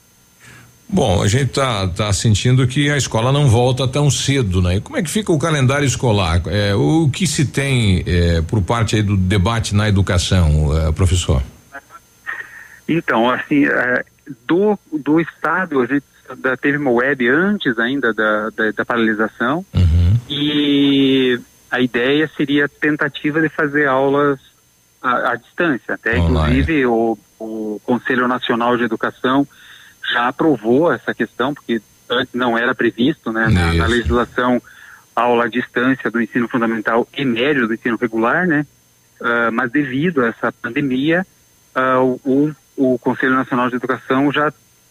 Bom, 0.92 1.22
a 1.22 1.28
gente 1.28 1.52
tá, 1.52 1.86
tá 1.88 2.12
sentindo 2.12 2.66
que 2.66 2.90
a 2.90 2.96
escola 2.96 3.30
não 3.30 3.48
volta 3.48 3.86
tão 3.86 4.10
cedo, 4.10 4.60
né? 4.60 4.76
E 4.76 4.80
como 4.80 4.98
é 4.98 5.02
que 5.02 5.08
fica 5.08 5.30
o 5.30 5.38
calendário 5.38 5.86
escolar? 5.86 6.42
É, 6.46 6.74
o 6.74 7.08
que 7.08 7.28
se 7.28 7.46
tem 7.46 8.02
é, 8.06 8.42
por 8.42 8.60
parte 8.60 8.96
aí 8.96 9.02
do 9.02 9.16
debate 9.16 9.74
na 9.74 9.88
educação, 9.88 10.76
é, 10.76 10.90
professor? 10.90 11.42
Então, 12.88 13.30
assim, 13.30 13.66
é, 13.66 14.04
do, 14.48 14.76
do 14.92 15.20
estado 15.20 15.80
a 15.80 15.86
gente 15.86 16.04
da, 16.36 16.56
teve 16.56 16.78
uma 16.78 16.90
web 16.90 17.28
antes 17.28 17.78
ainda 17.78 18.12
da, 18.12 18.50
da, 18.50 18.70
da 18.72 18.84
paralisação 18.84 19.64
uhum. 19.74 20.16
e 20.28 21.40
a 21.70 21.80
ideia 21.80 22.30
seria 22.36 22.68
tentativa 22.68 23.40
de 23.40 23.48
fazer 23.48 23.86
aulas 23.86 24.40
à, 25.02 25.32
à 25.32 25.36
distância. 25.36 25.94
Até 25.94 26.18
Online. 26.18 26.30
inclusive 26.30 26.86
o, 26.86 27.18
o 27.38 27.80
Conselho 27.84 28.26
Nacional 28.26 28.76
de 28.76 28.84
Educação 28.84 29.46
já 30.12 30.28
aprovou 30.28 30.92
essa 30.92 31.14
questão, 31.14 31.54
porque 31.54 31.80
antes 32.08 32.34
não 32.34 32.58
era 32.58 32.74
previsto 32.74 33.32
né, 33.32 33.48
na, 33.48 33.72
na 33.74 33.86
legislação 33.86 34.60
aula 35.14 35.44
à 35.44 35.48
distância 35.48 36.10
do 36.10 36.20
ensino 36.20 36.48
fundamental 36.48 37.06
e 37.16 37.24
médio 37.24 37.66
do 37.66 37.74
ensino 37.74 37.96
regular, 37.96 38.46
né? 38.46 38.66
Uh, 39.20 39.52
mas 39.52 39.70
devido 39.70 40.22
a 40.22 40.28
essa 40.28 40.50
pandemia, 40.50 41.26
uh, 41.76 42.20
o, 42.24 42.54
o 42.76 42.98
Conselho 42.98 43.34
Nacional 43.34 43.68
de 43.68 43.76
Educação 43.76 44.32
já 44.32 44.50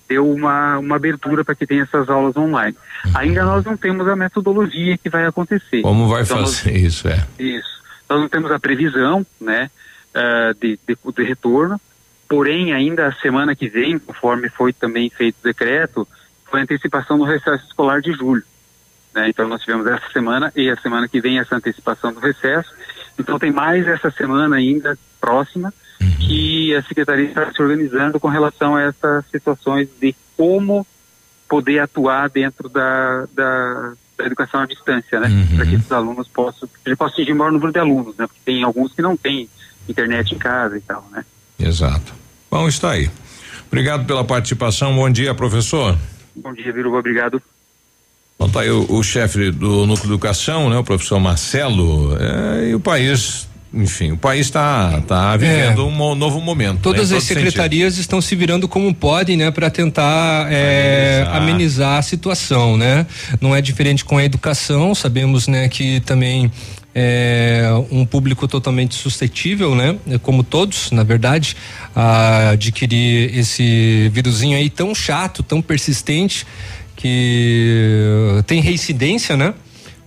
deu 0.10 0.28
uma, 0.30 0.80
uma 0.80 0.96
abertura 0.96 1.46
para 1.46 1.54
que 1.56 1.68
tenha 1.68 1.84
essas 1.84 2.10
aulas 2.10 2.36
online. 2.36 2.76
Ainda 3.16 3.46
nós 3.46 3.64
não 3.64 3.78
temos 3.78 4.08
a 4.08 4.16
metodologia 4.16 4.98
que 4.98 5.08
vai 5.10 5.26
acontecer. 5.26 5.84
Como 5.84 6.08
vai 6.10 6.24
Então, 6.24 6.38
fazer 6.40 6.72
nós- 6.72 6.82
isso, 6.82 7.08
é? 7.08 7.26
Isso. 7.38 7.80
Nós 8.10 8.20
não 8.20 8.28
temos 8.28 8.52
a 8.52 8.60
previsão, 8.60 9.24
né, 9.40 9.70
ah, 10.16 10.52
de, 10.60 10.80
de, 10.88 10.98
de 11.16 11.24
retorno, 11.24 11.80
porém 12.28 12.74
ainda 12.74 13.08
a 13.08 13.14
semana 13.14 13.56
que 13.56 13.70
vem, 13.70 14.00
conforme 14.00 14.50
foi 14.50 14.74
também 14.74 15.10
feito 15.12 15.36
o 15.40 15.44
decreto, 15.44 16.08
foi 16.50 16.60
a 16.60 16.64
antecipação 16.64 17.18
do 17.18 17.24
recesso 17.24 17.64
escolar 17.68 18.02
de 18.02 18.12
julho. 18.14 18.44
né? 19.14 19.30
Então 19.30 19.48
nós 19.48 19.62
tivemos 19.62 19.86
essa 19.86 20.10
semana 20.12 20.52
e 20.56 20.70
a 20.72 20.76
semana 20.78 21.08
que 21.08 21.22
vem 21.22 21.38
essa 21.38 21.56
antecipação 21.56 22.12
do 22.12 22.20
recesso. 22.20 22.72
Então 23.20 23.38
tem 23.38 23.52
mais 23.52 23.88
essa 23.88 24.10
semana 24.10 24.56
ainda 24.56 24.98
próxima 25.22 25.72
que 26.20 26.76
a 26.76 26.84
secretaria 26.84 27.26
está 27.26 27.52
se 27.52 27.62
organizando 27.62 28.20
com 28.20 28.28
relação 28.28 28.76
a 28.76 28.84
essas 28.84 29.26
situações 29.32 29.90
de 30.00 30.16
como 30.38 30.86
poder 31.48 31.80
atuar 31.80 32.30
dentro 32.30 32.70
da, 32.70 33.26
da, 33.34 33.94
da 34.18 34.26
educação 34.26 34.62
à 34.62 34.66
distância, 34.66 35.20
né? 35.20 35.30
Para 35.56 35.66
que 35.66 35.76
esses 35.76 35.92
alunos 35.92 36.28
possam, 36.28 36.70
ele 36.86 36.96
possa 36.96 37.14
atingir 37.14 37.34
o 37.34 37.36
maior 37.36 37.52
número 37.52 37.72
de 37.72 37.80
alunos, 37.80 38.16
né? 38.16 38.28
Porque 38.28 38.42
tem 38.46 38.64
alguns 38.64 38.94
que 38.94 39.02
não 39.02 39.18
têm 39.18 39.50
internet 39.88 40.34
em 40.34 40.38
casa 40.38 40.78
e 40.78 40.82
tal, 40.82 41.06
né? 41.12 41.26
Exato. 41.60 42.14
Bom, 42.50 42.68
está 42.68 42.92
aí. 42.92 43.10
Obrigado 43.68 44.06
pela 44.06 44.24
participação. 44.24 44.96
Bom 44.96 45.10
dia, 45.10 45.34
professor. 45.34 45.98
Bom 46.36 46.54
dia, 46.54 46.72
Viruba. 46.72 47.00
Obrigado. 47.00 47.42
Bom, 48.38 48.50
tá 48.50 48.62
aí 48.62 48.70
o, 48.70 48.86
o 48.90 49.04
chefe 49.04 49.52
do 49.52 49.86
núcleo 49.86 50.08
de 50.08 50.14
educação, 50.14 50.70
né, 50.70 50.78
o 50.78 50.84
professor 50.84 51.20
Marcelo, 51.20 52.16
é, 52.18 52.70
e 52.70 52.76
o 52.76 52.80
país 52.80 53.49
enfim, 53.74 54.12
o 54.12 54.18
país 54.18 54.48
está 54.48 55.00
tá 55.02 55.38
vivendo 55.38 55.82
é. 55.82 55.84
um 55.84 56.16
novo 56.16 56.42
momento. 56.42 56.80
Todas 56.82 57.12
né, 57.12 57.18
as 57.18 57.24
secretarias 57.24 57.94
sentido. 57.94 58.02
estão 58.02 58.22
se 58.22 58.36
virando 58.36 58.68
como 58.68 58.94
podem, 58.94 59.38
né, 59.38 59.52
para 59.52 59.70
tentar 59.70 60.48
é, 60.52 61.24
amenizar. 61.28 61.38
amenizar. 61.38 61.98
a 62.00 62.02
situação, 62.02 62.78
né? 62.78 63.06
Não 63.40 63.56
é 63.56 63.62
diferente 63.62 64.04
com 64.04 64.18
a 64.18 64.24
educação, 64.24 64.96
sabemos, 64.96 65.48
né, 65.48 65.70
que 65.70 66.00
também 66.00 66.52
é 66.96 67.70
um 67.92 68.06
público 68.06 68.48
totalmente 68.48 68.96
suscetível, 68.96 69.76
né? 69.76 69.96
Como 70.24 70.44
todos, 70.44 70.92
na 70.92 71.04
verdade, 71.04 71.56
a 71.96 72.50
adquirir 72.52 73.38
esse 73.38 74.10
vírusinho 74.12 74.58
aí 74.58 74.70
tão 74.70 74.96
chato, 74.96 75.44
tão 75.44 75.62
persistente, 75.62 76.46
que 76.96 78.44
tem 78.48 78.60
reincidência, 78.62 79.38
né? 79.38 79.54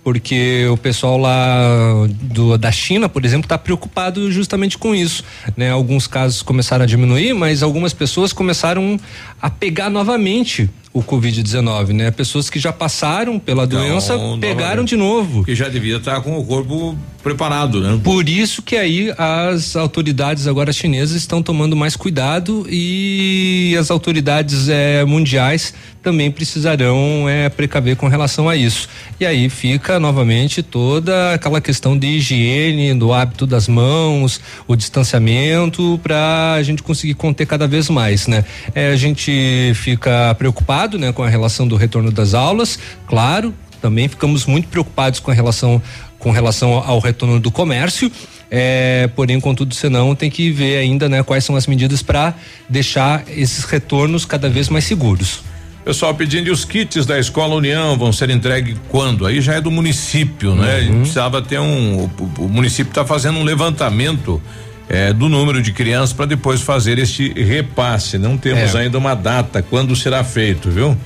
Porque 0.04 0.66
o 0.70 0.76
pessoal 0.76 1.16
lá 1.16 2.06
do, 2.22 2.58
da 2.58 2.72
China, 2.72 3.08
por 3.08 3.24
exemplo, 3.24 3.44
está 3.44 3.56
preocupado 3.56 4.30
justamente 4.32 4.76
com 4.76 4.94
isso. 4.94 5.24
Né? 5.56 5.70
Alguns 5.70 6.06
casos 6.06 6.42
começaram 6.42 6.82
a 6.82 6.86
diminuir, 6.86 7.32
mas 7.34 7.62
algumas 7.62 7.92
pessoas 7.92 8.32
começaram 8.32 8.98
a 9.40 9.48
pegar 9.48 9.90
novamente 9.90 10.68
o 10.92 11.02
Covid-19, 11.02 11.88
né? 11.88 12.10
Pessoas 12.10 12.50
que 12.50 12.58
já 12.58 12.72
passaram 12.72 13.38
pela 13.38 13.64
então, 13.64 13.80
doença 13.80 14.18
pegaram 14.40 14.84
de 14.84 14.96
novo. 14.96 15.44
Que 15.44 15.54
já 15.54 15.68
devia 15.68 15.96
estar 15.96 16.20
com 16.20 16.38
o 16.38 16.44
corpo 16.44 16.96
preparado, 17.22 17.80
né? 17.80 18.00
Por 18.02 18.28
isso 18.28 18.60
que 18.62 18.76
aí 18.76 19.12
as 19.16 19.76
autoridades 19.76 20.46
agora 20.46 20.72
chinesas 20.72 21.16
estão 21.16 21.42
tomando 21.42 21.76
mais 21.76 21.96
cuidado 21.96 22.66
e 22.68 23.76
as 23.78 23.90
autoridades 23.90 24.68
eh, 24.68 25.04
mundiais 25.04 25.72
também 26.02 26.32
precisarão 26.32 27.28
eh, 27.28 27.48
precaver 27.48 27.94
com 27.94 28.08
relação 28.08 28.48
a 28.48 28.56
isso. 28.56 28.88
E 29.20 29.24
aí 29.24 29.48
fica 29.48 30.00
novamente 30.00 30.64
toda 30.64 31.32
aquela 31.32 31.60
questão 31.60 31.96
de 31.96 32.08
higiene, 32.08 32.92
do 32.92 33.12
hábito 33.12 33.46
das 33.46 33.68
mãos, 33.68 34.40
o 34.66 34.74
distanciamento, 34.74 36.00
para 36.02 36.54
a 36.54 36.62
gente 36.64 36.82
conseguir 36.82 37.14
conter 37.14 37.46
cada 37.46 37.68
vez 37.68 37.88
mais, 37.88 38.26
né? 38.26 38.44
Eh, 38.74 38.90
a 38.90 38.96
gente 38.96 39.72
fica 39.76 40.34
preocupado 40.34 40.81
preocupado, 40.82 40.98
né, 40.98 41.12
com 41.12 41.22
a 41.22 41.28
relação 41.28 41.66
do 41.66 41.76
retorno 41.76 42.10
das 42.10 42.34
aulas, 42.34 42.78
claro, 43.06 43.54
também 43.80 44.08
ficamos 44.08 44.46
muito 44.46 44.68
preocupados 44.68 45.20
com 45.20 45.30
a 45.30 45.34
relação 45.34 45.82
com 46.18 46.30
relação 46.30 46.74
ao 46.74 47.00
retorno 47.00 47.40
do 47.40 47.50
comércio. 47.50 48.10
É, 48.48 49.10
porém, 49.16 49.40
contudo, 49.40 49.74
senão 49.74 50.14
tem 50.14 50.30
que 50.30 50.52
ver 50.52 50.76
ainda, 50.76 51.08
né, 51.08 51.20
quais 51.22 51.44
são 51.44 51.56
as 51.56 51.66
medidas 51.66 52.00
para 52.00 52.34
deixar 52.68 53.24
esses 53.28 53.64
retornos 53.64 54.24
cada 54.24 54.48
vez 54.48 54.68
mais 54.68 54.84
seguros. 54.84 55.40
Pessoal 55.84 56.14
pedindo 56.14 56.52
os 56.52 56.64
kits 56.64 57.04
da 57.04 57.18
Escola 57.18 57.56
União 57.56 57.98
vão 57.98 58.12
ser 58.12 58.30
entregues 58.30 58.76
quando? 58.88 59.26
Aí 59.26 59.40
já 59.40 59.54
é 59.54 59.60
do 59.60 59.68
município, 59.70 60.54
né? 60.54 60.82
Uhum. 60.82 60.98
Precisava 61.00 61.42
ter 61.42 61.58
um. 61.58 62.04
O, 62.04 62.44
o 62.44 62.48
município 62.48 62.90
está 62.90 63.04
fazendo 63.04 63.38
um 63.38 63.42
levantamento 63.42 64.40
é, 64.88 65.12
do 65.12 65.28
número 65.28 65.62
de 65.62 65.72
crianças 65.72 66.12
para 66.12 66.26
depois 66.26 66.60
fazer 66.60 66.98
este 66.98 67.32
repasse. 67.32 68.18
Não 68.18 68.36
temos 68.36 68.74
é. 68.74 68.80
ainda 68.80 68.98
uma 68.98 69.14
data 69.14 69.62
quando 69.62 69.94
será 69.96 70.22
feito, 70.22 70.70
viu? 70.70 70.96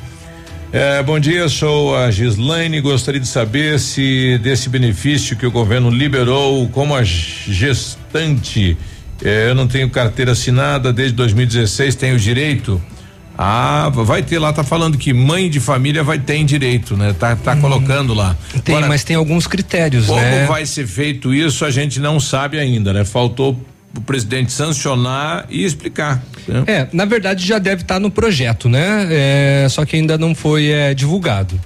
É, 0.72 1.02
bom 1.02 1.18
dia, 1.18 1.48
sou 1.48 1.96
a 1.96 2.10
Gislaine. 2.10 2.80
Gostaria 2.80 3.20
de 3.20 3.28
saber 3.28 3.78
se 3.78 4.38
desse 4.38 4.68
benefício 4.68 5.36
que 5.36 5.46
o 5.46 5.50
governo 5.50 5.90
liberou, 5.90 6.68
como 6.68 6.94
a 6.94 7.02
gestante, 7.04 8.76
é, 9.24 9.48
eu 9.48 9.54
não 9.54 9.66
tenho 9.66 9.88
carteira 9.88 10.32
assinada 10.32 10.92
desde 10.92 11.14
2016, 11.14 11.94
tenho 11.94 12.18
direito. 12.18 12.82
Ah, 13.38 13.90
vai 13.92 14.22
ter 14.22 14.38
lá, 14.38 14.52
tá 14.52 14.64
falando 14.64 14.96
que 14.96 15.12
mãe 15.12 15.50
de 15.50 15.60
família 15.60 16.02
vai 16.02 16.18
ter 16.18 16.42
direito, 16.44 16.96
né? 16.96 17.14
Tá, 17.18 17.36
tá 17.36 17.52
hum, 17.52 17.60
colocando 17.60 18.14
lá. 18.14 18.36
Tem, 18.64 18.74
Agora, 18.74 18.88
mas 18.88 19.04
tem 19.04 19.16
alguns 19.16 19.46
critérios, 19.46 20.06
como 20.06 20.20
né? 20.20 20.36
Como 20.36 20.48
vai 20.48 20.64
ser 20.64 20.86
feito 20.86 21.34
isso, 21.34 21.64
a 21.64 21.70
gente 21.70 22.00
não 22.00 22.18
sabe 22.18 22.58
ainda, 22.58 22.92
né? 22.92 23.04
Faltou 23.04 23.58
o 23.96 24.00
presidente 24.00 24.52
sancionar 24.52 25.46
e 25.50 25.64
explicar. 25.64 26.22
Né? 26.46 26.64
É, 26.66 26.88
na 26.92 27.04
verdade 27.04 27.46
já 27.46 27.58
deve 27.58 27.82
estar 27.82 27.94
tá 27.94 28.00
no 28.00 28.10
projeto, 28.10 28.68
né? 28.68 29.06
É, 29.10 29.66
só 29.68 29.84
que 29.84 29.96
ainda 29.96 30.16
não 30.16 30.34
foi 30.34 30.68
é, 30.68 30.94
divulgado. 30.94 31.58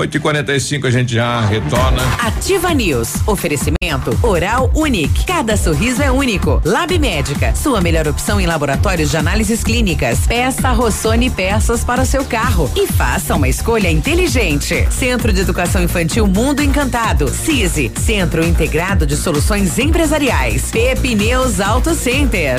8 0.00 0.16
e 0.16 0.20
45 0.20 0.86
a 0.86 0.90
gente 0.90 1.14
já 1.14 1.42
retorna. 1.42 2.02
Ativa 2.20 2.72
News. 2.72 3.16
Oferecimento 3.26 4.18
Oral 4.22 4.70
Unique. 4.74 5.26
Cada 5.26 5.58
sorriso 5.58 6.02
é 6.02 6.10
único. 6.10 6.60
Lab 6.64 6.98
Médica. 6.98 7.54
Sua 7.54 7.82
melhor 7.82 8.08
opção 8.08 8.40
em 8.40 8.46
laboratórios 8.46 9.10
de 9.10 9.18
análises 9.18 9.62
clínicas. 9.62 10.26
Peça 10.26 10.70
Rossoni 10.70 11.28
peças 11.28 11.84
para 11.84 12.00
o 12.00 12.06
seu 12.06 12.24
carro. 12.24 12.70
E 12.74 12.86
faça 12.86 13.34
uma 13.34 13.48
escolha 13.48 13.90
inteligente. 13.90 14.86
Centro 14.90 15.34
de 15.34 15.40
Educação 15.40 15.82
Infantil 15.82 16.26
Mundo 16.26 16.62
Encantado. 16.62 17.28
CISI. 17.28 17.92
Centro 17.94 18.42
Integrado 18.42 19.04
de 19.04 19.16
Soluções 19.16 19.78
Empresariais. 19.78 20.70
Pepineus 20.70 21.60
Auto 21.60 21.94
Center. 21.94 22.58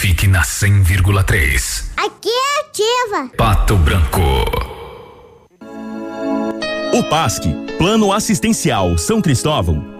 Fique 0.00 0.26
na 0.26 0.40
100,3. 0.40 1.90
Aqui 1.94 2.30
é 2.30 2.60
ativa. 2.60 3.30
Pato 3.36 3.76
Branco. 3.76 4.22
O 6.94 7.04
PASC, 7.04 7.42
Plano 7.76 8.10
Assistencial 8.10 8.96
São 8.96 9.20
Cristóvão, 9.20 9.99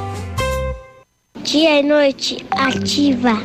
Dia 1.51 1.81
e 1.81 1.83
noite 1.83 2.45
ativa. 2.49 3.43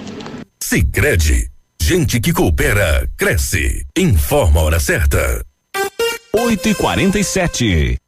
Sicredi, 0.62 1.50
gente 1.82 2.20
que 2.20 2.32
coopera 2.32 3.10
cresce. 3.16 3.84
Informa 3.98 4.60
a 4.60 4.62
hora 4.62 4.78
certa. 4.78 5.44
8 6.32 6.68
e 6.68 6.74
47 6.76 7.98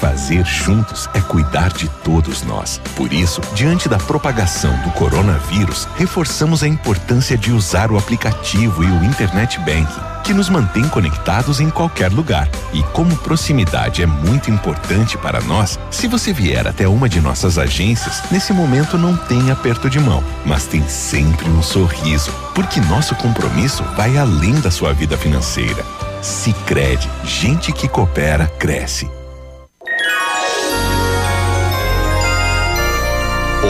Fazer 0.00 0.44
juntos 0.44 1.08
é 1.14 1.20
cuidar 1.20 1.72
de 1.72 1.88
todos 2.02 2.42
nós. 2.42 2.80
Por 2.96 3.12
isso, 3.12 3.40
diante 3.54 3.88
da 3.88 3.98
propagação 3.98 4.76
do 4.82 4.90
coronavírus, 4.90 5.84
reforçamos 5.94 6.64
a 6.64 6.66
importância 6.66 7.38
de 7.38 7.52
usar 7.52 7.92
o 7.92 7.96
aplicativo 7.96 8.82
e 8.82 8.88
o 8.88 9.04
Internet 9.04 9.60
Banking 9.60 10.13
que 10.24 10.32
nos 10.32 10.48
mantém 10.48 10.88
conectados 10.88 11.60
em 11.60 11.68
qualquer 11.68 12.10
lugar. 12.10 12.48
E 12.72 12.82
como 12.94 13.14
proximidade 13.18 14.02
é 14.02 14.06
muito 14.06 14.50
importante 14.50 15.18
para 15.18 15.40
nós, 15.42 15.78
se 15.90 16.08
você 16.08 16.32
vier 16.32 16.66
até 16.66 16.88
uma 16.88 17.08
de 17.08 17.20
nossas 17.20 17.58
agências, 17.58 18.22
nesse 18.30 18.52
momento 18.52 18.96
não 18.96 19.14
tem 19.14 19.50
aperto 19.50 19.90
de 19.90 20.00
mão, 20.00 20.24
mas 20.46 20.64
tem 20.64 20.82
sempre 20.88 21.46
um 21.48 21.62
sorriso, 21.62 22.32
porque 22.54 22.80
nosso 22.80 23.14
compromisso 23.16 23.84
vai 23.96 24.16
além 24.16 24.58
da 24.60 24.70
sua 24.70 24.94
vida 24.94 25.16
financeira. 25.18 25.84
Sicredi, 26.22 27.08
gente 27.22 27.70
que 27.70 27.86
coopera 27.86 28.46
cresce. 28.58 29.08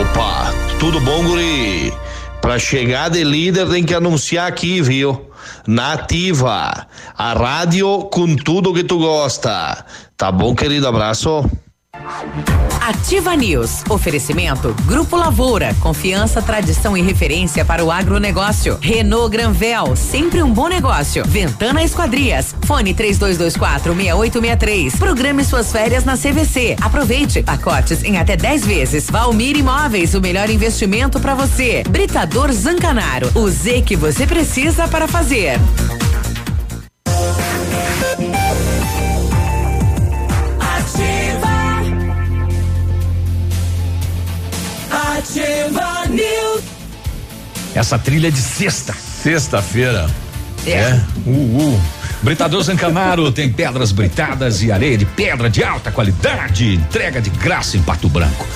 Opa, 0.01 0.52
tudo 0.78 1.01
bom, 1.01 1.24
guri? 1.24 1.93
Pra 2.40 2.59
chegar 2.60 3.10
de 3.10 3.24
líder 3.24 3.68
tem 3.68 3.82
que 3.82 3.94
anunciar 3.94 4.47
aqui, 4.47 4.81
viu? 4.81 5.34
Nativa, 5.66 6.86
a 7.16 7.32
rádio 7.32 8.04
com 8.10 8.36
tudo 8.36 8.74
que 8.74 8.84
tu 8.84 8.98
gosta. 8.98 9.84
Tá 10.16 10.30
bom, 10.30 10.54
querido? 10.54 10.86
Abraço. 10.86 11.44
Ativa 12.80 13.36
News. 13.36 13.84
Oferecimento 13.88 14.74
Grupo 14.84 15.16
Lavoura. 15.16 15.74
Confiança, 15.80 16.42
tradição 16.42 16.96
e 16.96 17.02
referência 17.02 17.64
para 17.64 17.84
o 17.84 17.90
agronegócio. 17.90 18.78
Renault 18.80 19.30
Granvel. 19.30 19.94
Sempre 19.94 20.42
um 20.42 20.52
bom 20.52 20.68
negócio. 20.68 21.24
Ventana 21.24 21.82
Esquadrias. 21.84 22.54
Fone 22.66 22.92
3224 22.92 23.94
6863. 23.94 24.96
Programe 24.96 25.44
suas 25.44 25.70
férias 25.70 26.04
na 26.04 26.16
CVC. 26.16 26.76
Aproveite. 26.82 27.42
Pacotes 27.42 28.02
em 28.02 28.18
até 28.18 28.36
10 28.36 28.66
vezes. 28.66 29.08
Valmir 29.08 29.56
Imóveis. 29.56 30.14
O 30.14 30.20
melhor 30.20 30.50
investimento 30.50 31.20
para 31.20 31.34
você. 31.34 31.84
Britador 31.88 32.52
Zancanaro. 32.52 33.30
O 33.34 33.48
Z 33.48 33.82
que 33.82 33.94
você 33.94 34.26
precisa 34.26 34.88
para 34.88 35.06
fazer. 35.06 35.60
Essa 47.74 47.98
trilha 47.98 48.28
é 48.28 48.30
de 48.30 48.40
sexta. 48.40 48.94
Sexta-feira. 48.94 50.09
É. 50.66 51.01
Uh, 51.26 51.30
uh. 51.30 51.80
Britador 52.22 52.62
Zancanaro 52.62 53.30
tem 53.30 53.52
pedras 53.52 53.92
britadas 53.92 54.62
e 54.62 54.72
areia 54.72 54.96
de 54.96 55.05
pedra 55.05 55.51
de 55.51 55.62
alta 55.62 55.90
qualidade. 55.90 56.74
Entrega 56.74 57.20
de 57.20 57.30
graça 57.30 57.76
em 57.76 57.82
Pato 57.82 58.09
Branco. 58.09 58.46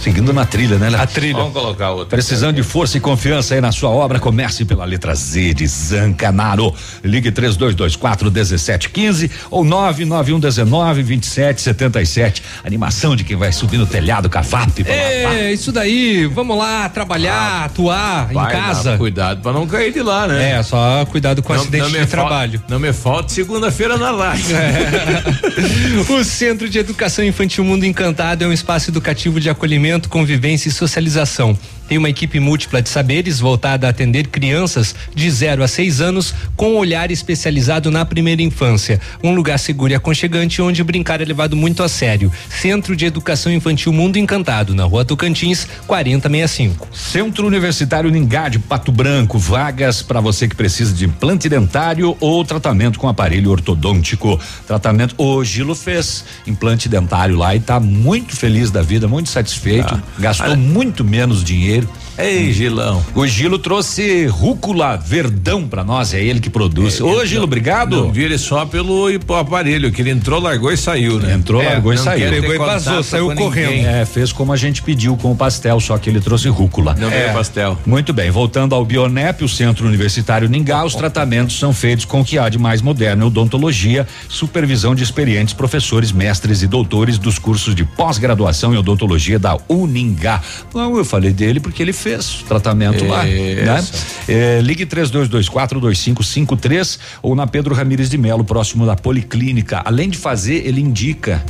Seguindo 0.00 0.32
na 0.32 0.44
trilha, 0.46 0.78
né, 0.78 0.90
Léo? 0.90 1.00
A 1.02 1.06
trilha. 1.06 1.34
Vamos 1.36 1.52
colocar 1.52 1.90
outra. 1.90 2.08
Precisando 2.16 2.54
de 2.56 2.62
força 2.62 2.96
e 2.96 3.00
confiança 3.00 3.54
aí 3.54 3.60
na 3.60 3.72
sua 3.72 3.90
obra, 3.90 4.18
comece 4.20 4.64
pela 4.64 4.84
letra 4.84 5.14
Z 5.14 5.54
de 5.54 5.66
Zancanaro. 5.66 6.72
Ligue 7.02 7.30
3224 7.32 8.30
1715 8.30 9.30
ou 9.50 9.64
99119 9.64 11.02
2777. 11.02 12.42
Animação 12.64 13.16
de 13.16 13.24
quem 13.24 13.36
vai 13.36 13.52
subir 13.52 13.76
no 13.76 13.86
telhado 13.86 14.28
cavap. 14.30 14.82
É, 14.86 15.52
isso 15.52 15.72
daí. 15.72 16.26
Vamos 16.26 16.56
lá 16.56 16.88
trabalhar, 16.88 17.64
atuar 17.64 18.28
Vai 18.32 18.46
em 18.46 18.56
casa. 18.56 18.92
lá, 18.92 18.98
cuidado 18.98 19.40
pra 19.42 19.52
não 19.52 19.66
cair 19.66 19.92
de 19.92 20.00
lá, 20.00 20.26
né? 20.28 20.52
É, 20.58 20.62
só 20.62 21.04
cuidado 21.06 21.42
com 21.42 21.52
acidente 21.52 21.86
me 21.86 21.90
de 21.92 21.98
fal- 21.98 22.06
trabalho. 22.06 22.62
Não 22.68 22.78
me 22.78 22.92
falta 22.92 23.30
segunda-feira 23.32 23.96
na 23.98 24.10
live. 24.10 24.54
O 26.08 26.24
Centro 26.24 26.68
de 26.68 26.78
Educação 26.78 27.24
Infantil 27.24 27.64
Mundo 27.64 27.84
Encantado 27.84 28.44
é 28.44 28.46
um 28.46 28.52
espaço 28.52 28.90
educativo 28.90 29.40
de 29.40 29.50
acolhimento, 29.50 29.87
convivência 30.08 30.68
e 30.68 30.72
socialização. 30.72 31.58
Tem 31.88 31.96
uma 31.96 32.10
equipe 32.10 32.38
múltipla 32.38 32.82
de 32.82 32.88
saberes 32.88 33.40
voltada 33.40 33.86
a 33.86 33.90
atender 33.90 34.26
crianças 34.28 34.94
de 35.14 35.30
0 35.30 35.62
a 35.62 35.68
6 35.68 36.00
anos 36.00 36.34
com 36.54 36.72
um 36.72 36.76
olhar 36.76 37.10
especializado 37.10 37.90
na 37.90 38.04
primeira 38.04 38.42
infância. 38.42 39.00
Um 39.24 39.34
lugar 39.34 39.58
seguro 39.58 39.92
e 39.92 39.94
aconchegante 39.96 40.60
onde 40.60 40.84
brincar 40.84 41.20
é 41.20 41.24
levado 41.24 41.56
muito 41.56 41.82
a 41.82 41.88
sério. 41.88 42.30
Centro 42.50 42.94
de 42.94 43.06
Educação 43.06 43.50
Infantil 43.50 43.92
Mundo 43.92 44.18
Encantado, 44.18 44.74
na 44.74 44.84
rua 44.84 45.04
Tocantins, 45.04 45.66
4065. 45.86 46.88
Centro 46.92 47.46
Universitário 47.46 48.10
Ningá 48.10 48.48
de 48.48 48.58
Pato 48.58 48.92
Branco, 48.92 49.38
vagas 49.38 50.02
para 50.02 50.20
você 50.20 50.46
que 50.46 50.54
precisa 50.54 50.92
de 50.92 51.06
implante 51.06 51.48
dentário 51.48 52.16
ou 52.20 52.44
tratamento 52.44 52.98
com 52.98 53.08
aparelho 53.08 53.50
ortodôntico. 53.50 54.38
Tratamento, 54.66 55.14
o 55.16 55.42
Gilo 55.42 55.74
fez 55.74 56.24
implante 56.46 56.88
dentário 56.88 57.36
lá 57.36 57.54
e 57.56 57.60
tá 57.60 57.80
muito 57.80 58.36
feliz 58.36 58.70
da 58.70 58.82
vida, 58.82 59.08
muito 59.08 59.30
satisfeito. 59.30 60.00
Gastou 60.18 60.52
Ah. 60.52 60.56
muito 60.56 61.04
menos 61.04 61.42
dinheiro 61.42 61.77
brasileiro 61.78 62.07
Ei, 62.18 62.52
Gilão. 62.52 63.04
O 63.14 63.24
Gilo 63.28 63.58
trouxe 63.60 64.26
rúcula 64.26 64.96
verdão 64.96 65.68
para 65.68 65.84
nós, 65.84 66.12
é 66.12 66.20
ele 66.20 66.40
que 66.40 66.50
produz. 66.50 67.00
Ô, 67.00 67.24
Gilo, 67.24 67.44
obrigado. 67.44 67.96
Não 67.96 68.12
vire 68.12 68.36
só 68.36 68.66
pelo 68.66 69.06
aparelho, 69.38 69.92
que 69.92 70.02
ele 70.02 70.10
entrou, 70.10 70.40
largou 70.40 70.72
e 70.72 70.76
saiu, 70.76 71.20
né? 71.20 71.34
Entrou, 71.34 71.62
É, 71.62 71.68
largou 71.70 71.92
e 71.92 71.96
não 71.96 72.02
saiu. 72.02 72.28
Pegou 72.28 72.54
e 72.54 72.58
vazou, 72.58 73.02
saiu 73.04 73.32
correndo. 73.36 73.70
ninguém. 73.70 73.86
É, 73.86 74.04
fez 74.04 74.32
como 74.32 74.52
a 74.52 74.56
gente 74.56 74.82
pediu 74.82 75.16
com 75.16 75.30
o 75.30 75.36
pastel, 75.36 75.78
só 75.78 75.96
que 75.96 76.10
ele 76.10 76.20
trouxe 76.20 76.48
rúcula. 76.48 76.92
Não 76.98 77.08
veio 77.08 77.32
pastel. 77.32 77.78
Muito 77.86 78.12
bem, 78.12 78.32
voltando 78.32 78.74
ao 78.74 78.84
Bionep, 78.84 79.44
o 79.44 79.48
Centro 79.48 79.86
Universitário 79.86 80.48
Ningá, 80.48 80.84
os 80.84 80.96
tratamentos 80.96 81.56
são 81.56 81.72
feitos 81.72 82.04
com 82.04 82.20
o 82.22 82.24
que 82.24 82.36
há 82.36 82.48
de 82.48 82.58
mais 82.58 82.82
moderno, 82.82 83.26
odontologia, 83.26 84.06
supervisão 84.28 84.92
de 84.92 85.04
experientes 85.04 85.54
professores, 85.54 86.10
mestres 86.10 86.62
e 86.62 86.66
doutores 86.66 87.16
dos 87.16 87.38
cursos 87.38 87.76
de 87.76 87.84
pós-graduação 87.84 88.74
em 88.74 88.76
odontologia 88.76 89.38
da 89.38 89.56
Uningá. 89.68 90.40
Não, 90.74 90.96
eu 90.96 91.04
falei 91.04 91.32
dele 91.32 91.60
porque 91.60 91.80
ele 91.80 91.92
fez 91.92 92.07
tratamento 92.46 93.04
lá, 93.06 93.24
né? 93.24 93.84
É, 94.28 94.60
ligue 94.62 94.84
32242553 94.86 96.98
ou 97.22 97.34
na 97.34 97.46
Pedro 97.46 97.74
Ramires 97.74 98.08
de 98.10 98.18
Melo, 98.18 98.44
próximo 98.44 98.86
da 98.86 98.96
Policlínica. 98.96 99.82
Além 99.84 100.08
de 100.08 100.18
fazer, 100.18 100.66
ele 100.66 100.80
indica 100.80 101.42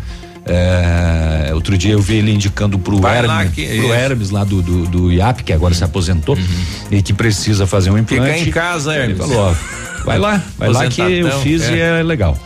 é, 0.47 1.51
outro 1.53 1.77
dia 1.77 1.93
eu 1.93 2.01
vi 2.01 2.17
ele 2.17 2.33
indicando 2.33 2.79
pro 2.79 2.99
Vai 2.99 3.21
lá 3.27 3.41
Hermes, 3.43 3.55
que- 3.55 3.67
pro. 3.67 3.87
Uhum. 3.87 3.95
Hermes 3.95 4.31
lá 4.31 4.45
do, 4.45 4.63
do, 4.63 4.87
do 4.87 5.13
IAP, 5.13 5.43
que 5.45 5.53
agora 5.53 5.75
se 5.75 5.85
aposentou 5.85 6.39
e 6.91 7.03
que 7.03 7.13
precisa 7.13 7.67
fazer 7.67 7.91
um 7.91 7.99
implante. 7.99 8.39
Fica 8.39 8.49
em 8.49 8.53
casa, 8.53 8.95
Ele 8.95 9.13
Hermes. 9.13 9.19
falou, 9.19 9.51
ó, 9.51 9.55
vai 10.05 10.19
lá, 10.19 10.43
vai 10.57 10.69
lá 10.71 10.87
que 10.89 11.01
eu 11.01 11.05
Aposentadão, 11.07 11.43
fiz 11.43 11.63
e 11.69 11.81
é. 11.81 12.01
é 12.01 12.03
legal. 12.03 12.39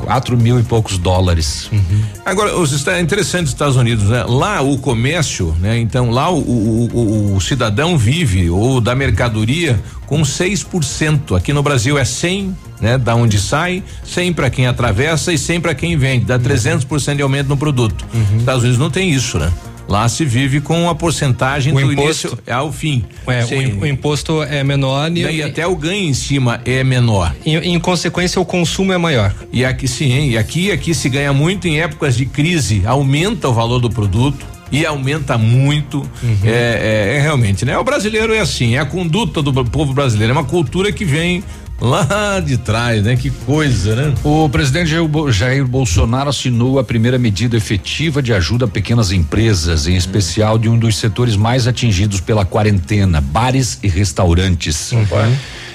quatro 0.03 0.37
mil 0.37 0.59
e 0.59 0.63
poucos 0.63 0.97
dólares. 0.97 1.69
Uhum. 1.71 2.01
Agora, 2.25 2.57
os 2.57 2.71
está 2.71 2.99
interessante 2.99 3.45
os 3.45 3.51
Estados 3.51 3.75
Unidos, 3.75 4.05
né? 4.05 4.23
Lá 4.23 4.61
o 4.61 4.77
comércio, 4.77 5.55
né? 5.59 5.79
Então 5.79 6.09
lá 6.09 6.29
o, 6.29 6.39
o, 6.39 6.89
o, 6.93 7.35
o 7.35 7.41
cidadão 7.41 7.97
vive 7.97 8.49
ou 8.49 8.81
da 8.81 8.95
mercadoria 8.95 9.81
com 10.05 10.21
6%. 10.21 11.37
Aqui 11.37 11.53
no 11.53 11.63
Brasil 11.63 11.97
é 11.97 12.03
100, 12.03 12.55
né? 12.81 12.97
Da 12.97 13.15
onde 13.15 13.39
sai, 13.39 13.83
100 14.03 14.33
para 14.33 14.49
quem 14.49 14.67
atravessa 14.67 15.31
e 15.31 15.37
100 15.37 15.61
para 15.61 15.73
quem 15.73 15.95
vende, 15.97 16.25
dá 16.25 16.37
300% 16.37 17.15
de 17.15 17.21
aumento 17.21 17.47
no 17.47 17.57
produto. 17.57 18.05
Uhum. 18.13 18.37
Estados 18.37 18.63
Unidos 18.63 18.79
não 18.79 18.89
tem 18.89 19.09
isso, 19.09 19.37
né? 19.37 19.51
Lá 19.91 20.07
se 20.07 20.23
vive 20.23 20.61
com 20.61 20.89
a 20.89 20.95
porcentagem 20.95 21.73
o 21.73 21.75
do 21.75 21.91
imposto, 21.91 22.27
início 22.27 22.39
ao 22.49 22.71
fim. 22.71 23.03
É, 23.27 23.43
o, 23.43 23.81
o, 23.81 23.85
imposto 23.85 24.41
é 24.41 24.63
menor 24.63 25.11
e, 25.11 25.19
e, 25.19 25.43
até 25.43 25.67
o 25.67 25.75
ganho 25.75 26.07
em 26.07 26.13
cima 26.13 26.61
é 26.63 26.81
menor. 26.81 27.35
Em, 27.45 27.57
em, 27.57 27.77
consequência, 27.77 28.39
o 28.41 28.45
consumo 28.45 28.93
é 28.93 28.97
maior. 28.97 29.35
E 29.51 29.65
aqui 29.65 29.89
sim, 29.89 30.29
e 30.29 30.37
aqui 30.37 30.71
aqui 30.71 30.93
se 30.93 31.09
ganha 31.09 31.33
muito 31.33 31.67
em 31.67 31.81
épocas 31.81 32.15
de 32.15 32.25
crise, 32.25 32.83
aumenta 32.85 33.49
o 33.49 33.53
valor 33.53 33.79
do 33.79 33.89
produto 33.89 34.45
e 34.71 34.85
aumenta 34.85 35.37
muito. 35.37 35.97
Uhum. 36.23 36.37
É, 36.45 37.09
é, 37.11 37.17
é, 37.17 37.21
realmente, 37.21 37.65
né? 37.65 37.77
O 37.77 37.83
brasileiro 37.83 38.33
é 38.33 38.39
assim, 38.39 38.75
é 38.75 38.79
a 38.79 38.85
conduta 38.85 39.41
do 39.41 39.65
povo 39.65 39.93
brasileiro, 39.93 40.31
é 40.31 40.37
uma 40.37 40.45
cultura 40.45 40.89
que 40.93 41.03
vem 41.03 41.43
lá 41.81 42.39
de 42.39 42.57
trás, 42.57 43.03
né? 43.03 43.15
Que 43.15 43.31
coisa, 43.31 43.95
né? 43.95 44.13
O 44.23 44.47
presidente 44.47 44.91
Jair 45.31 45.65
Bolsonaro 45.65 46.29
assinou 46.29 46.77
a 46.77 46.83
primeira 46.83 47.17
medida 47.17 47.57
efetiva 47.57 48.21
de 48.21 48.33
ajuda 48.33 48.65
a 48.65 48.67
pequenas 48.67 49.11
empresas, 49.11 49.87
em 49.87 49.95
especial 49.95 50.59
de 50.59 50.69
um 50.69 50.77
dos 50.77 50.95
setores 50.97 51.35
mais 51.35 51.67
atingidos 51.67 52.21
pela 52.21 52.45
quarentena, 52.45 53.19
bares 53.19 53.79
e 53.81 53.87
restaurantes. 53.87 54.91
Uhum. 54.91 55.05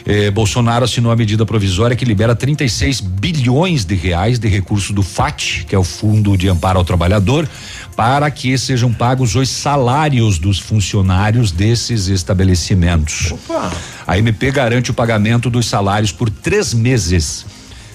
Eh, 0.07 0.31
Bolsonaro 0.31 0.85
assinou 0.85 1.11
a 1.11 1.17
medida 1.17 1.45
provisória 1.45 1.97
que 1.97 2.05
libera 2.05 2.35
36 2.35 3.01
bilhões 3.01 3.85
de 3.85 3.97
reais 3.97 4.39
de 4.39 4.47
recurso 4.47 4.93
do 4.93 5.03
FAT, 5.03 5.65
que 5.67 5.75
é 5.75 5.79
o 5.79 5.83
Fundo 5.83 6.37
de 6.37 6.49
Amparo 6.49 6.79
ao 6.79 6.85
Trabalhador, 6.85 7.49
para 7.97 8.31
que 8.31 8.57
sejam 8.57 8.93
pagos 8.93 9.35
os 9.35 9.49
salários 9.49 10.39
dos 10.39 10.61
funcionários 10.61 11.51
desses 11.51 12.07
estabelecimentos. 12.07 13.33
Opa. 13.33 13.73
A 14.07 14.17
MP 14.17 14.53
garante 14.53 14.93
o 14.93 14.95
pagamento 14.95 15.51
dos 15.51 15.67
salários 15.67 16.13
por 16.13 16.31
três 16.31 16.73
meses 16.73 17.45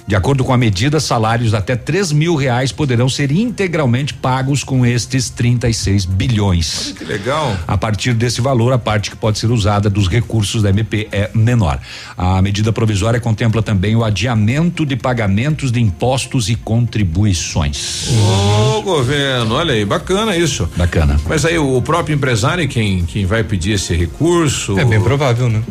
de 0.06 0.16
acordo 0.16 0.44
com 0.44 0.52
a 0.52 0.58
medida, 0.58 0.98
salários 0.98 1.54
até 1.54 1.76
três 1.76 2.12
mil 2.12 2.34
reais 2.34 2.72
poderão 2.72 3.08
ser 3.08 3.30
integralmente 3.30 4.14
pagos 4.14 4.64
com 4.64 4.84
estes 4.84 5.30
36 5.30 6.04
bilhões. 6.04 6.86
Olha 6.86 6.94
que 6.94 7.04
legal. 7.04 7.56
A 7.66 7.78
partir 7.78 8.12
desse 8.12 8.40
valor, 8.40 8.72
a 8.72 8.78
parte 8.78 9.10
que 9.10 9.16
pode 9.16 9.38
ser 9.38 9.50
usada 9.50 9.88
dos 9.88 10.08
recursos 10.08 10.62
da 10.62 10.70
MP 10.70 11.08
é 11.12 11.30
menor. 11.34 11.78
A 12.16 12.42
medida 12.42 12.72
provisória 12.72 13.20
contempla 13.20 13.62
também 13.62 13.94
o 13.94 14.04
adiamento 14.04 14.84
de 14.84 14.96
pagamentos 14.96 15.70
de 15.70 15.80
impostos 15.80 16.48
e 16.48 16.56
contribuições. 16.56 18.08
Ô, 18.08 18.78
oh, 18.78 18.82
governo, 18.82 19.54
olha 19.54 19.74
aí, 19.74 19.84
bacana 19.84 20.36
isso. 20.36 20.68
Bacana. 20.76 21.18
Mas 21.28 21.44
aí 21.44 21.58
o 21.58 21.80
próprio 21.80 22.14
empresário 22.14 22.68
quem 22.68 23.04
quem 23.04 23.24
vai 23.24 23.44
pedir 23.44 23.72
esse 23.72 23.94
recurso? 23.94 24.78
É 24.78 24.84
bem 24.84 25.00
provável, 25.00 25.48
né? 25.48 25.62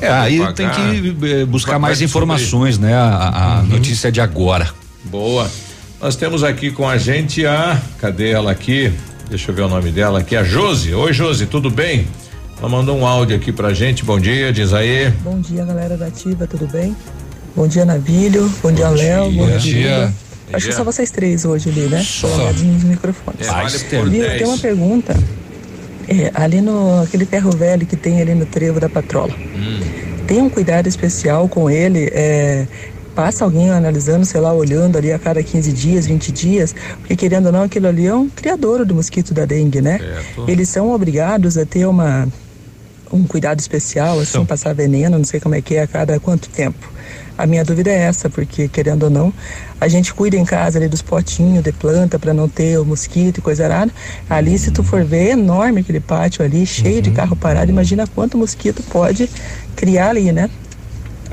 É, 0.00 0.08
aí 0.08 0.38
pagar. 0.38 0.52
tem 0.54 0.68
que 0.70 1.26
eh, 1.26 1.44
buscar 1.44 1.78
mais 1.78 2.00
informações, 2.00 2.78
né? 2.78 2.94
A, 2.94 3.58
a 3.58 3.60
uhum. 3.60 3.66
notícia 3.66 4.10
de 4.10 4.20
agora. 4.20 4.68
Boa. 5.04 5.50
Nós 6.00 6.16
temos 6.16 6.42
aqui 6.42 6.70
com 6.70 6.88
a 6.88 6.98
gente 6.98 7.46
a. 7.46 7.80
Cadê 7.98 8.30
ela 8.30 8.50
aqui? 8.50 8.92
Deixa 9.28 9.50
eu 9.50 9.54
ver 9.54 9.62
o 9.62 9.68
nome 9.68 9.90
dela 9.90 10.20
aqui, 10.20 10.36
a 10.36 10.44
Josi. 10.44 10.94
Oi, 10.94 11.12
Josi, 11.12 11.46
tudo 11.46 11.70
bem? 11.70 12.06
Ela 12.58 12.68
mandou 12.68 12.96
um 12.96 13.06
áudio 13.06 13.36
aqui 13.36 13.52
pra 13.52 13.72
gente. 13.72 14.04
Bom 14.04 14.18
dia, 14.20 14.52
diz 14.52 14.72
aí. 14.72 15.10
Bom 15.22 15.40
dia, 15.40 15.64
galera 15.64 15.96
da 15.96 16.06
Ativa, 16.06 16.46
tudo 16.46 16.66
bem? 16.66 16.94
Bom 17.56 17.66
dia, 17.66 17.84
Navilho. 17.84 18.48
Bom, 18.62 18.68
bom 18.68 18.72
dia, 18.72 18.88
Léo. 18.88 19.30
Bom 19.32 19.46
dia. 19.46 19.58
dia. 19.58 20.12
Acho 20.52 20.66
que 20.68 20.74
só 20.74 20.84
vocês 20.84 21.10
três 21.10 21.44
hoje 21.44 21.70
ali, 21.70 21.88
né? 21.88 22.02
Só. 22.02 22.28
Nos 22.28 22.84
microfones. 22.84 23.48
É, 23.48 23.50
vale 23.50 23.78
tenho 24.38 24.48
uma 24.48 24.58
pergunta. 24.58 25.16
É, 26.08 26.30
ali 26.34 26.60
no 26.60 27.02
aquele 27.02 27.24
ferro 27.24 27.50
velho 27.50 27.86
que 27.86 27.96
tem 27.96 28.20
ali 28.20 28.34
no 28.34 28.46
trevo 28.46 28.78
da 28.80 28.88
patrola. 28.88 29.34
Hum. 29.34 29.80
Tem 30.26 30.40
um 30.40 30.48
cuidado 30.48 30.86
especial 30.86 31.48
com 31.48 31.70
ele. 31.70 32.10
É, 32.12 32.66
passa 33.14 33.44
alguém 33.44 33.70
analisando, 33.70 34.24
sei 34.24 34.40
lá, 34.40 34.52
olhando 34.52 34.98
ali 34.98 35.12
a 35.12 35.18
cada 35.18 35.42
15 35.42 35.72
dias, 35.72 36.06
20 36.06 36.32
dias, 36.32 36.74
porque 36.98 37.14
querendo 37.14 37.46
ou 37.46 37.52
não, 37.52 37.62
aquilo 37.62 37.86
ali 37.86 38.06
é 38.06 38.14
um 38.14 38.28
criador 38.28 38.84
do 38.84 38.94
mosquito 38.94 39.32
da 39.32 39.44
dengue, 39.44 39.80
né? 39.80 39.98
Certo. 39.98 40.50
Eles 40.50 40.68
são 40.68 40.90
obrigados 40.90 41.56
a 41.56 41.64
ter 41.64 41.86
uma 41.86 42.28
um 43.12 43.24
cuidado 43.24 43.60
especial, 43.60 44.18
assim, 44.18 44.30
então. 44.30 44.46
passar 44.46 44.74
veneno, 44.74 45.16
não 45.16 45.24
sei 45.24 45.38
como 45.38 45.54
é 45.54 45.60
que 45.60 45.76
é, 45.76 45.82
a 45.82 45.86
cada 45.86 46.18
quanto 46.18 46.48
tempo. 46.48 46.93
A 47.36 47.46
minha 47.46 47.64
dúvida 47.64 47.90
é 47.90 48.02
essa, 48.02 48.30
porque 48.30 48.68
querendo 48.68 49.04
ou 49.04 49.10
não, 49.10 49.32
a 49.80 49.88
gente 49.88 50.14
cuida 50.14 50.36
em 50.36 50.44
casa 50.44 50.78
ali 50.78 50.88
dos 50.88 51.02
potinhos 51.02 51.62
de 51.62 51.72
planta 51.72 52.18
para 52.18 52.32
não 52.32 52.48
ter 52.48 52.78
o 52.78 52.84
mosquito 52.84 53.38
e 53.38 53.40
coisa 53.40 53.64
arada. 53.64 53.92
Ali, 54.30 54.58
se 54.58 54.70
tu 54.70 54.82
for 54.82 55.04
ver, 55.04 55.28
é 55.28 55.30
enorme 55.32 55.80
aquele 55.80 56.00
pátio 56.00 56.44
ali, 56.44 56.64
cheio 56.64 56.96
uhum. 56.96 57.02
de 57.02 57.10
carro 57.10 57.36
parado. 57.36 57.70
Imagina 57.70 58.06
quanto 58.06 58.38
mosquito 58.38 58.82
pode 58.84 59.28
criar 59.74 60.10
ali, 60.10 60.32
né? 60.32 60.48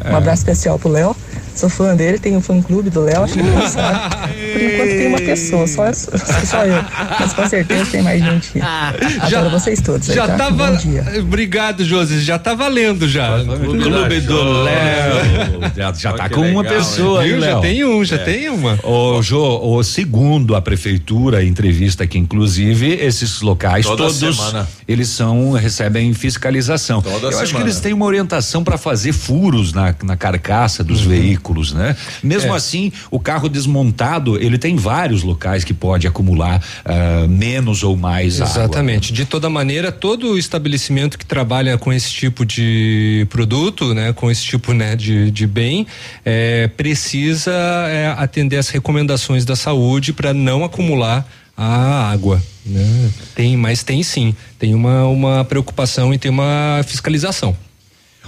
É. 0.03 0.11
Um 0.11 0.15
abraço 0.15 0.41
especial 0.41 0.77
pro 0.79 0.89
Léo. 0.89 1.15
Sou 1.53 1.69
fã 1.69 1.93
dele, 1.95 2.17
tenho 2.17 2.37
um 2.37 2.41
fã 2.41 2.61
clube 2.61 2.89
do 2.89 3.01
Léo, 3.01 3.23
acho 3.23 3.33
que 3.33 3.43
não 3.43 3.67
sabe. 3.67 4.15
Por 4.53 4.61
enquanto 4.61 4.89
tem 4.89 5.07
uma 5.07 5.19
pessoa, 5.19 5.67
só, 5.67 5.91
só 5.93 6.65
eu. 6.65 6.83
Mas 7.19 7.33
com 7.33 7.47
certeza 7.47 7.91
tem 7.91 8.01
mais 8.01 8.23
gente. 8.23 8.53
Adoro 8.61 9.29
já, 9.29 9.49
vocês 9.49 9.81
todos. 9.81 10.07
Já 10.07 10.23
aí, 10.23 10.29
tá? 10.29 10.37
tava. 10.37 10.79
Obrigado, 11.19 11.83
Josi. 11.83 12.21
Já 12.21 12.39
tá 12.39 12.53
valendo 12.53 13.07
já. 13.07 13.43
Clube 13.43 14.21
do 14.21 14.43
Léo. 14.63 15.71
Já, 15.75 15.93
já 15.93 16.13
tá 16.13 16.29
com 16.29 16.41
legal, 16.41 16.61
uma 16.61 16.63
pessoa 16.63 17.21
aí, 17.21 17.39
Já 17.39 17.59
tem 17.59 17.83
um, 17.85 18.03
já 18.03 18.15
é. 18.15 18.19
tem 18.19 18.49
uma. 18.49 18.79
O 18.83 19.21
Jô, 19.21 19.59
o 19.61 19.83
segundo 19.83 20.55
a 20.55 20.61
prefeitura, 20.61 21.43
entrevista 21.43 22.05
aqui, 22.05 22.17
inclusive, 22.17 22.93
esses 22.93 23.41
locais 23.41 23.85
Toda 23.85 24.03
todos 24.03 24.17
semana. 24.17 24.67
eles 24.87 25.09
são 25.09 25.51
recebem 25.51 26.13
fiscalização. 26.13 27.01
Toda 27.01 27.15
Eu 27.15 27.19
semana. 27.31 27.43
acho 27.43 27.55
que 27.55 27.61
eles 27.61 27.79
têm 27.79 27.93
uma 27.93 28.05
orientação 28.05 28.63
para 28.63 28.77
fazer 28.77 29.11
furos 29.11 29.73
na, 29.73 29.90
na 30.03 30.15
carcaça 30.15 30.83
dos 30.83 31.03
uhum. 31.03 31.09
veículos 31.09 31.71
né? 31.73 31.95
Mesmo 32.23 32.53
é. 32.53 32.57
assim, 32.57 32.91
o 33.09 33.19
carro 33.19 33.49
desmontado, 33.49 34.37
ele 34.41 34.57
tem 34.57 34.75
vários 34.75 35.23
locais 35.23 35.63
que 35.63 35.73
pode 35.73 36.07
acumular 36.07 36.61
uh, 36.85 37.27
menos 37.27 37.83
ou 37.83 37.95
mais 37.95 38.39
Exatamente. 38.39 39.07
Água. 39.07 39.17
De 39.17 39.25
toda 39.25 39.49
maneira, 39.49 39.91
todo 39.91 40.37
estabelecimento 40.37 41.17
que 41.17 41.25
trabalha 41.25 41.77
com 41.77 41.91
esse 41.91 42.11
tipo 42.11 42.45
de 42.45 43.25
produto, 43.29 43.93
né, 43.93 44.13
com 44.13 44.29
esse 44.29 44.43
tipo, 44.43 44.73
né, 44.73 44.95
de, 44.95 45.31
de 45.31 45.47
bem, 45.47 45.85
é, 46.25 46.67
precisa 46.67 47.51
é, 47.89 48.13
atender 48.17 48.57
as 48.57 48.69
recomendações 48.69 49.45
da 49.45 49.55
saúde 49.55 50.13
para 50.13 50.33
não 50.33 50.63
acumular 50.63 51.27
a 51.55 52.11
água, 52.11 52.41
né? 52.65 53.11
Tem, 53.35 53.55
mas 53.55 53.83
tem 53.83 54.01
sim, 54.01 54.35
tem 54.57 54.73
uma, 54.73 55.05
uma 55.05 55.45
preocupação 55.45 56.13
e 56.13 56.17
tem 56.17 56.31
uma 56.31 56.81
fiscalização. 56.87 57.55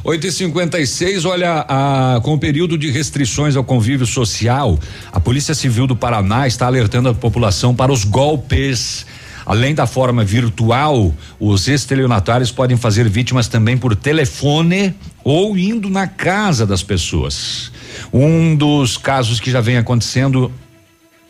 8 0.06 0.28
e 0.28 0.32
56 0.34 1.24
olha, 1.24 1.66
a, 1.66 2.20
com 2.22 2.34
o 2.34 2.38
período 2.38 2.78
de 2.78 2.92
restrições 2.92 3.56
ao 3.56 3.64
convívio 3.64 4.06
social, 4.06 4.78
a 5.10 5.18
Polícia 5.18 5.56
Civil 5.56 5.88
do 5.88 5.96
Paraná 5.96 6.46
está 6.46 6.66
alertando 6.66 7.08
a 7.08 7.14
população 7.14 7.74
para 7.74 7.92
os 7.92 8.04
golpes. 8.04 9.06
Além 9.46 9.74
da 9.74 9.88
forma 9.88 10.24
virtual, 10.24 11.14
os 11.40 11.70
estelionatários 11.70 12.52
podem 12.52 12.76
fazer 12.76 13.08
vítimas 13.08 13.48
também 13.48 13.78
por 13.78 13.96
telefone 13.96 14.94
ou 15.24 15.58
indo 15.58 15.90
na 15.90 16.06
casa 16.06 16.66
das 16.66 16.84
pessoas. 16.84 17.72
Um 18.12 18.58
dos 18.58 18.98
casos 18.98 19.40
que 19.40 19.52
já 19.52 19.62
vem 19.62 19.78
acontecendo 19.78 20.52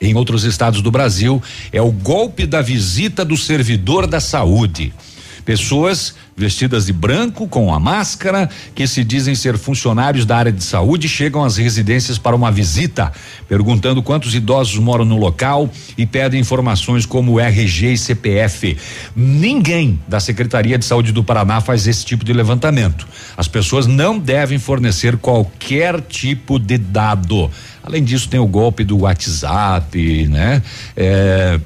em 0.01 0.15
outros 0.15 0.45
estados 0.45 0.81
do 0.81 0.89
Brasil 0.89 1.41
é 1.71 1.81
o 1.81 1.91
golpe 1.91 2.47
da 2.47 2.61
visita 2.61 3.23
do 3.23 3.37
servidor 3.37 4.07
da 4.07 4.19
saúde. 4.19 4.91
Pessoas 5.45 6.15
vestidas 6.35 6.85
de 6.87 6.93
branco 6.93 7.47
com 7.47 7.73
a 7.73 7.79
máscara, 7.79 8.49
que 8.73 8.87
se 8.87 9.03
dizem 9.03 9.35
ser 9.35 9.57
funcionários 9.57 10.25
da 10.25 10.37
área 10.37 10.51
de 10.51 10.63
saúde, 10.63 11.07
chegam 11.07 11.43
às 11.43 11.57
residências 11.57 12.17
para 12.17 12.35
uma 12.35 12.51
visita, 12.51 13.11
perguntando 13.47 14.01
quantos 14.01 14.33
idosos 14.33 14.77
moram 14.77 15.05
no 15.05 15.17
local 15.17 15.69
e 15.97 16.05
pedem 16.05 16.39
informações 16.39 17.05
como 17.05 17.39
RG 17.39 17.93
e 17.93 17.97
CPF. 17.97 18.77
Ninguém 19.15 19.99
da 20.07 20.19
Secretaria 20.19 20.77
de 20.77 20.85
Saúde 20.85 21.11
do 21.11 21.23
Paraná 21.23 21.61
faz 21.61 21.87
esse 21.87 22.05
tipo 22.05 22.25
de 22.25 22.33
levantamento. 22.33 23.07
As 23.37 23.47
pessoas 23.47 23.85
não 23.85 24.17
devem 24.17 24.57
fornecer 24.57 25.17
qualquer 25.17 26.01
tipo 26.01 26.57
de 26.57 26.77
dado. 26.77 27.49
Além 27.83 28.03
disso, 28.03 28.29
tem 28.29 28.39
o 28.39 28.47
golpe 28.47 28.83
do 28.83 28.99
WhatsApp, 28.99 30.27
né? 30.27 30.61
É, 30.95 31.59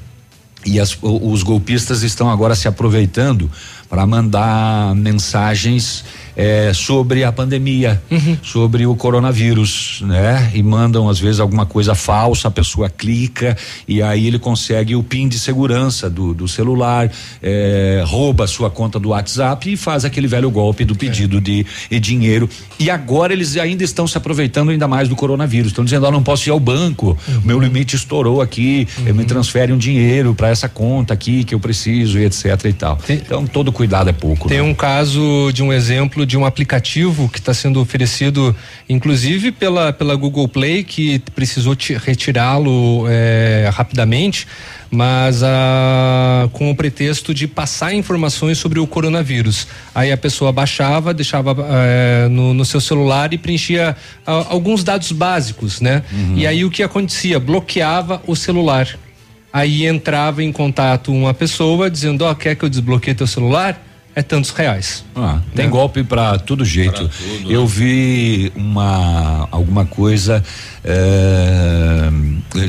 e 0.68 0.80
as, 0.80 0.98
os 1.02 1.44
golpistas 1.44 2.03
estão 2.03 2.30
agora 2.30 2.53
se 2.53 2.68
aproveitando 2.68 3.49
para 3.89 4.06
mandar 4.06 4.94
mensagens 4.95 6.03
é, 6.38 6.72
sobre 6.72 7.24
a 7.24 7.32
pandemia, 7.32 8.00
sobre 8.44 8.86
o 8.86 8.96
coronavírus, 8.96 10.04
né? 10.06 10.52
E 10.54 10.62
mandam 10.62 11.10
às 11.10 11.20
vezes 11.20 11.40
alguma 11.40 11.66
coisa 11.66 11.96
falsa, 11.96 12.48
a 12.48 12.52
pessoa 12.52 12.88
clica 12.92 13.58
e 13.88 14.04
aí 14.04 14.28
ele 14.28 14.38
consegue 14.38 14.96
o 14.96 15.02
PIN 15.02 15.28
de 15.28 15.40
segurança 15.40 16.08
do, 16.08 16.36
do 16.36 16.48
celular, 16.48 17.12
é, 17.42 18.04
rouba 18.06 18.44
a 18.44 18.48
sua 18.48 18.70
conta 18.70 19.00
do 19.00 19.10
WhatsApp 19.10 19.74
e 19.74 19.76
faz 19.76 20.06
aquele 20.06 20.28
velho 20.28 20.52
golpe 20.52 20.86
do 20.86 20.96
pedido 20.96 21.42
de, 21.42 21.66
de 21.90 22.00
dinheiro. 22.00 22.48
E 22.80 22.92
agora 22.92 23.34
eles 23.34 23.58
ainda 23.58 23.84
estão 23.84 24.06
se 24.06 24.16
aproveitando 24.16 24.70
ainda 24.70 24.88
mais 24.88 25.10
do 25.10 25.16
coronavírus. 25.16 25.72
Estão 25.72 25.84
dizendo, 25.84 26.06
ó, 26.06 26.12
não 26.12 26.22
posso 26.22 26.48
ir 26.48 26.52
ao 26.52 26.60
banco, 26.60 27.18
meu 27.44 27.60
limite 27.60 27.96
estourou 27.96 28.42
aqui, 28.42 28.88
eh, 29.08 29.12
me 29.12 29.26
transfere 29.26 29.74
um 29.74 29.78
dinheiro 29.78 30.36
para 30.36 30.50
essa 30.50 30.70
conta 30.70 31.16
aqui 31.16 31.44
que 31.44 31.56
eu 31.56 31.60
preciso 31.60 32.20
e 32.20 32.26
etc 32.26 32.66
e 32.66 32.74
tal. 32.74 33.00
então 33.10 33.48
todo 33.48 33.72
cuidado 33.72 34.12
é 34.12 34.14
pouco. 34.14 34.48
Tem 34.48 34.60
né? 34.60 34.64
um 34.64 34.76
caso 34.76 35.52
de 35.52 35.64
um 35.64 35.74
exemplo 35.74 36.27
de 36.28 36.38
um 36.38 36.45
aplicativo 36.45 37.28
que 37.30 37.40
está 37.40 37.54
sendo 37.54 37.80
oferecido, 37.82 38.56
inclusive 38.88 39.52
pela, 39.52 39.91
pela 39.94 40.16
Google 40.16 40.48
Play, 40.48 40.84
que 40.84 41.20
precisou 41.34 41.76
ti- 41.76 41.94
retirá-lo 41.95 43.06
eh, 43.08 43.70
rapidamente, 43.74 44.45
mas 44.91 45.41
ah, 45.44 46.48
com 46.52 46.70
o 46.70 46.76
pretexto 46.76 47.34
de 47.34 47.48
passar 47.48 47.94
informações 47.94 48.58
sobre 48.58 48.80
o 48.80 48.86
coronavírus. 48.86 49.68
Aí 49.95 50.12
a 50.12 50.18
pessoa 50.18 50.52
baixava, 50.52 51.14
deixava 51.14 51.56
eh, 51.70 52.28
no, 52.30 52.54
no 52.54 52.66
seu 52.66 52.82
celular 52.82 53.34
e 53.34 53.38
preenchia 53.38 53.95
ah, 54.26 54.45
alguns 54.49 54.84
dados 54.84 55.12
básicos, 55.12 55.82
né? 55.82 56.04
E 56.36 56.45
aí 56.45 56.64
o 56.66 56.70
que 56.70 56.84
acontecia? 56.84 57.40
Bloqueava 57.40 58.22
o 58.28 58.36
celular. 58.36 58.88
Aí 59.52 59.88
entrava 59.88 60.44
em 60.44 60.52
contato 60.52 61.12
uma 61.12 61.34
pessoa 61.34 61.90
dizendo, 61.90 62.24
ó, 62.26 62.36
quer 62.36 62.56
que 62.56 62.64
eu 62.66 62.70
desbloqueie 62.70 63.16
teu 63.16 63.26
celular? 63.26 63.82
É 64.18 64.23
tantos 64.23 64.49
reais. 64.49 65.06
Ah, 65.15 65.39
tem 65.53 65.65
Né? 65.65 65.72
golpe 65.72 66.03
para 66.03 66.39
todo 66.39 66.65
jeito. 66.65 67.07
Eu 67.48 67.68
vi 67.68 68.52
uma 68.56 69.48
alguma 69.52 69.85
coisa 69.85 70.44
eh, 70.84 72.10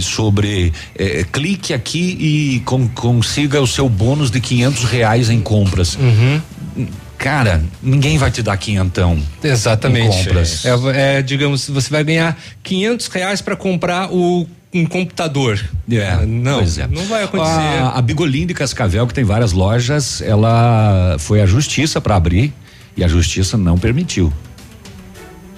sobre 0.02 0.72
eh, 0.94 1.24
clique 1.32 1.72
aqui 1.72 2.16
e 2.20 2.60
con- 2.66 2.88
consiga 2.88 3.62
o 3.62 3.66
seu 3.66 3.88
bônus 3.88 4.30
de 4.30 4.40
quinhentos 4.42 4.84
reais 4.84 5.30
em 5.30 5.40
compras. 5.40 5.94
Uhum. 5.96 6.86
Cara, 7.16 7.62
ninguém 7.82 8.18
vai 8.18 8.30
te 8.30 8.42
dar 8.42 8.56
quinhentão. 8.58 9.18
Exatamente. 9.42 10.18
Em 10.18 10.24
compras. 10.26 10.64
É, 10.66 11.16
é, 11.18 11.22
digamos, 11.22 11.68
você 11.68 11.88
vai 11.90 12.04
ganhar 12.04 12.38
quinhentos 12.62 13.06
reais 13.08 13.40
para 13.40 13.56
comprar 13.56 14.12
o 14.12 14.46
um 14.72 14.84
computador. 14.86 15.58
É, 15.90 16.24
não, 16.26 16.58
pois 16.58 16.78
é. 16.78 16.86
não 16.86 17.04
vai 17.06 17.24
acontecer. 17.24 17.82
A, 17.82 17.92
a 17.96 18.02
Bigolim 18.02 18.46
de 18.46 18.54
Cascavel, 18.54 19.06
que 19.06 19.14
tem 19.14 19.24
várias 19.24 19.52
lojas, 19.52 20.20
ela 20.20 21.16
foi 21.18 21.40
à 21.40 21.46
justiça 21.46 22.00
para 22.00 22.16
abrir 22.16 22.52
e 22.96 23.04
a 23.04 23.08
justiça 23.08 23.56
não 23.56 23.78
permitiu. 23.78 24.32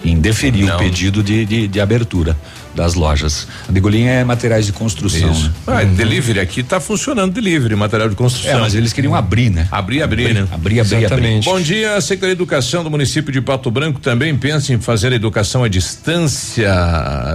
Indeferiu 0.04 0.66
Não. 0.66 0.76
o 0.76 0.78
pedido 0.78 1.22
de, 1.22 1.44
de, 1.44 1.68
de 1.68 1.80
abertura 1.80 2.36
das 2.74 2.94
lojas. 2.94 3.48
A 3.68 3.72
Bigolim 3.72 4.04
é 4.04 4.22
materiais 4.24 4.66
de 4.66 4.72
construção. 4.72 5.30
Isso. 5.32 5.44
Né? 5.46 5.52
Ah, 5.66 5.82
delivery 5.84 6.38
aqui 6.40 6.62
tá 6.62 6.78
funcionando 6.80 7.32
delivery, 7.32 7.74
material 7.74 8.08
de 8.08 8.14
construção. 8.14 8.58
É, 8.58 8.60
mas 8.60 8.74
eles 8.74 8.92
queriam 8.92 9.14
abrir, 9.14 9.50
né? 9.50 9.66
Abrir, 9.70 10.02
abrir, 10.02 10.32
né? 10.34 10.46
Abrir, 10.52 10.80
abrir, 10.80 10.96
Exatamente. 10.98 11.44
Bom 11.44 11.60
dia, 11.60 11.96
a 11.96 12.00
Secretaria 12.00 12.34
de 12.36 12.40
Educação 12.42 12.84
do 12.84 12.90
município 12.90 13.32
de 13.32 13.40
Pato 13.40 13.70
Branco 13.70 13.98
também 14.00 14.36
pensa 14.36 14.72
em 14.72 14.80
fazer 14.80 15.12
a 15.12 15.16
educação 15.16 15.64
à 15.64 15.68
distância, 15.68 16.70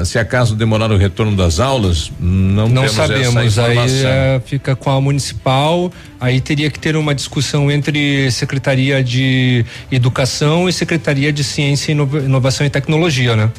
se 0.06 0.18
acaso 0.18 0.56
demorar 0.56 0.92
o 0.92 0.98
retorno 0.98 1.36
das 1.36 1.60
aulas? 1.60 2.12
Não, 2.20 2.68
Não 2.70 2.82
temos 2.84 2.92
sabemos, 2.94 3.28
essa 3.36 3.66
aí 3.66 3.74
informação. 3.74 4.10
é, 4.10 4.42
fica 4.46 4.76
com 4.76 4.90
a 4.90 5.02
municipal, 5.02 5.92
aí 6.20 6.40
teria 6.40 6.70
que 6.70 6.80
ter 6.80 6.96
uma 6.96 7.14
discussão 7.14 7.70
entre 7.70 8.30
Secretaria 8.32 9.04
de 9.04 9.66
Educação 9.92 10.68
e 10.70 10.74
Secretaria 10.74 11.32
de 11.34 11.44
Ciência, 11.44 11.92
Inova- 11.92 12.20
Inovação 12.20 12.66
e 12.66 12.70
Tecnologia, 12.70 13.36
né? 13.36 13.50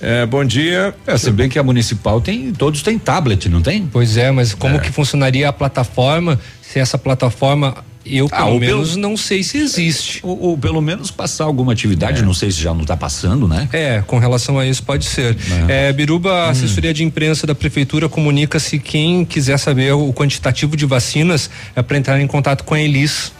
É, 0.00 0.24
bom 0.26 0.44
dia. 0.44 0.94
É, 1.06 1.16
se 1.18 1.30
bem 1.32 1.48
que 1.48 1.58
a 1.58 1.62
municipal 1.62 2.20
tem, 2.20 2.52
todos 2.52 2.82
têm 2.82 2.98
tablet, 2.98 3.48
não 3.48 3.60
tem? 3.60 3.86
Pois 3.90 4.16
é, 4.16 4.30
mas 4.30 4.54
como 4.54 4.78
que 4.80 4.90
funcionaria 4.92 5.48
a 5.48 5.52
plataforma 5.52 6.38
se 6.62 6.78
essa 6.78 6.96
plataforma, 6.98 7.78
eu 8.06 8.28
Ah, 8.30 8.44
pelo 8.44 8.60
pelo- 8.60 8.60
menos 8.60 8.94
não 8.96 9.16
sei 9.16 9.42
se 9.42 9.56
existe. 9.58 10.20
Ou, 10.22 10.38
ou 10.40 10.58
pelo 10.58 10.80
menos 10.80 11.10
passar 11.10 11.44
alguma 11.44 11.72
atividade, 11.72 12.22
não 12.22 12.32
sei 12.34 12.50
se 12.50 12.60
já 12.60 12.72
não 12.74 12.82
está 12.82 12.96
passando, 12.96 13.48
né? 13.48 13.68
É, 13.72 14.02
com 14.06 14.18
relação 14.18 14.58
a 14.58 14.66
isso 14.66 14.82
pode 14.82 15.04
ser. 15.06 15.36
É, 15.66 15.92
Biruba, 15.92 16.30
a 16.44 16.50
assessoria 16.50 16.92
de 16.94 17.02
imprensa 17.02 17.46
da 17.46 17.54
prefeitura 17.54 18.08
comunica 18.08 18.60
se 18.60 18.78
quem 18.78 19.24
quiser 19.24 19.58
saber 19.58 19.92
o 19.94 20.12
quantitativo 20.12 20.76
de 20.76 20.84
vacinas 20.86 21.50
é 21.74 21.82
para 21.82 21.96
entrar 21.98 22.20
em 22.20 22.26
contato 22.26 22.64
com 22.64 22.74
a 22.74 22.80
Elis. 22.80 23.32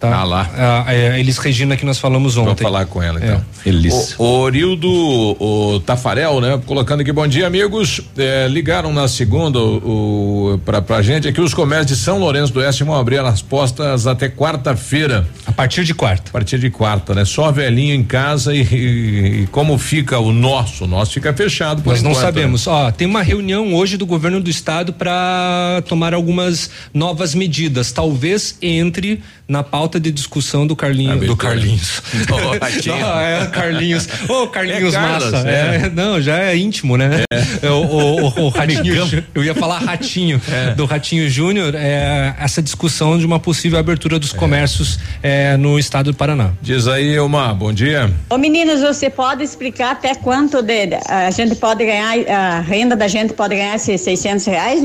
Tá? 0.00 0.16
Ah, 0.20 0.24
lá. 0.24 0.50
A, 0.56 0.88
a 0.88 1.18
Elis 1.20 1.36
Regina 1.36 1.76
que 1.76 1.84
nós 1.84 1.98
falamos 1.98 2.34
ontem. 2.38 2.46
Vamos 2.46 2.62
falar 2.62 2.86
com 2.86 3.02
ela 3.02 3.20
então. 3.22 3.44
Elis. 3.66 4.14
O, 4.18 4.24
o 4.24 4.40
Orildo 4.40 4.88
o 4.90 5.78
Tafarel, 5.80 6.40
né? 6.40 6.58
Colocando 6.64 7.02
aqui, 7.02 7.12
bom 7.12 7.26
dia, 7.28 7.46
amigos. 7.46 8.00
É, 8.16 8.48
ligaram 8.48 8.94
na 8.94 9.06
segunda 9.08 9.58
o, 9.58 10.54
o, 10.54 10.58
pra, 10.64 10.80
pra 10.80 11.02
gente 11.02 11.28
aqui 11.28 11.38
os 11.38 11.52
comércios 11.52 11.98
de 11.98 12.02
São 12.02 12.18
Lourenço 12.18 12.50
do 12.50 12.60
Oeste 12.60 12.82
vão 12.82 12.94
abrir 12.96 13.18
as 13.20 13.42
postas 13.42 14.06
até 14.06 14.26
quarta-feira. 14.30 15.28
A 15.46 15.52
partir 15.52 15.84
de 15.84 15.92
quarta. 15.92 16.30
A 16.30 16.32
partir 16.32 16.58
de 16.58 16.70
quarta, 16.70 17.14
né? 17.14 17.26
Só 17.26 17.52
velhinho 17.52 17.94
em 17.94 18.02
casa 18.02 18.54
e, 18.54 18.62
e- 18.62 19.42
e 19.42 19.46
como 19.48 19.76
fica 19.76 20.18
o 20.18 20.32
nosso? 20.32 20.84
O 20.84 20.86
nosso 20.86 21.12
fica 21.12 21.32
fechado 21.34 21.82
por 21.82 21.90
Nós 21.90 22.02
não 22.02 22.12
enquanto, 22.12 22.24
né? 22.24 22.28
sabemos. 22.32 22.66
Ó, 22.66 22.90
tem 22.90 23.06
uma 23.06 23.20
reunião 23.22 23.74
hoje 23.74 23.98
do 23.98 24.06
governo 24.06 24.40
do 24.40 24.48
estado 24.48 24.94
para 24.94 25.82
tomar 25.86 26.14
algumas 26.14 26.70
novas 26.94 27.34
medidas. 27.34 27.92
Talvez 27.92 28.56
entre 28.62 29.22
na 29.46 29.62
pauta 29.64 29.89
de 29.98 30.12
discussão 30.12 30.66
do 30.66 30.76
Carlinhos. 30.76 31.26
Do. 31.26 31.36
Carlinhos. 31.36 32.02
Não, 32.28 32.54
é 33.20 33.46
Carlinhos. 33.46 34.06
Ô, 34.28 34.46
Carlinhos 34.46 34.94
É 34.94 34.96
Carlos, 34.98 35.30
Massa. 35.32 35.48
é. 35.48 35.80
É, 35.84 35.90
não, 35.90 36.20
já 36.20 36.38
é 36.38 36.56
íntimo, 36.56 36.96
né? 36.96 37.22
É, 37.62 37.70
o, 37.70 37.74
o, 37.84 38.20
o- 38.28 38.44
o 38.46 38.48
Ratinho. 38.50 39.24
Eu 39.34 39.42
ia 39.44 39.54
falar 39.54 39.78
Ratinho. 39.78 40.40
É. 40.50 40.74
Do 40.74 40.84
Ratinho 40.84 41.28
Júnior, 41.28 41.74
é, 41.74 42.34
essa 42.38 42.60
discussão 42.62 43.18
de 43.18 43.24
uma 43.24 43.38
possível 43.40 43.78
abertura 43.78 44.16
É. 44.16 44.18
dos 44.18 44.32
comércios 44.32 44.98
é, 45.22 45.56
no 45.56 45.78
estado 45.78 46.12
do 46.12 46.16
Paraná. 46.16 46.50
Diz 46.60 46.86
aí, 46.86 47.14
Elmar, 47.14 47.54
bom 47.54 47.72
dia. 47.72 48.10
Ô 48.28 48.36
meninos, 48.36 48.80
você 48.80 49.08
pode 49.08 49.42
explicar 49.42 49.92
até 49.92 50.14
quanto 50.14 50.60
de, 50.62 50.90
a 51.08 51.30
gente 51.30 51.54
pode 51.54 51.84
ganhar, 51.84 52.14
a 52.28 52.60
renda 52.60 52.94
da 52.96 53.08
gente 53.08 53.32
pode 53.32 53.54
ganhar 53.54 53.76
esses 53.76 54.00
600 54.00 54.46
reais? 54.46 54.82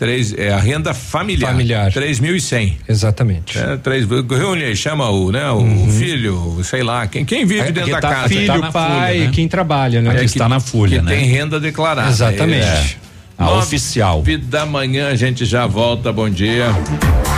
Três, 0.00 0.32
é 0.32 0.50
a 0.50 0.58
renda 0.58 0.94
familiar. 0.94 1.50
Familiar. 1.52 1.92
Três 1.92 2.18
mil 2.18 2.34
e 2.34 2.40
cem. 2.40 2.78
Exatamente. 2.88 3.58
É, 3.58 3.76
três, 3.76 4.06
reúne 4.08 4.64
aí, 4.64 4.74
chama 4.74 5.10
o, 5.10 5.30
né, 5.30 5.50
o 5.50 5.62
filho, 5.92 6.58
sei 6.64 6.82
lá, 6.82 7.06
quem, 7.06 7.22
quem 7.22 7.44
vive 7.44 7.60
É, 7.60 7.64
dentro 7.64 7.80
porque 7.82 7.92
da 7.92 8.00
tá- 8.00 8.08
casa. 8.08 8.28
filho, 8.30 8.46
Tá 8.46 8.56
na 8.56 8.72
pai, 8.72 9.12
folha, 9.12 9.24
né? 9.26 9.30
quem 9.34 9.46
trabalha, 9.46 10.00
né? 10.00 10.08
É, 10.08 10.12
Que 10.14 10.18
que 10.20 10.24
está 10.24 10.48
na 10.48 10.58
folha, 10.58 11.00
que 11.00 11.04
né? 11.04 11.14
tem 11.16 11.26
renda 11.26 11.60
declarada. 11.60 12.08
Exatamente. 12.08 12.96
A 13.40 13.44
Nove 13.46 13.58
oficial. 13.60 14.22
da 14.42 14.66
manhã 14.66 15.08
a 15.08 15.14
gente 15.14 15.46
já 15.46 15.66
volta, 15.66 16.12
bom 16.12 16.28
dia. 16.28 16.66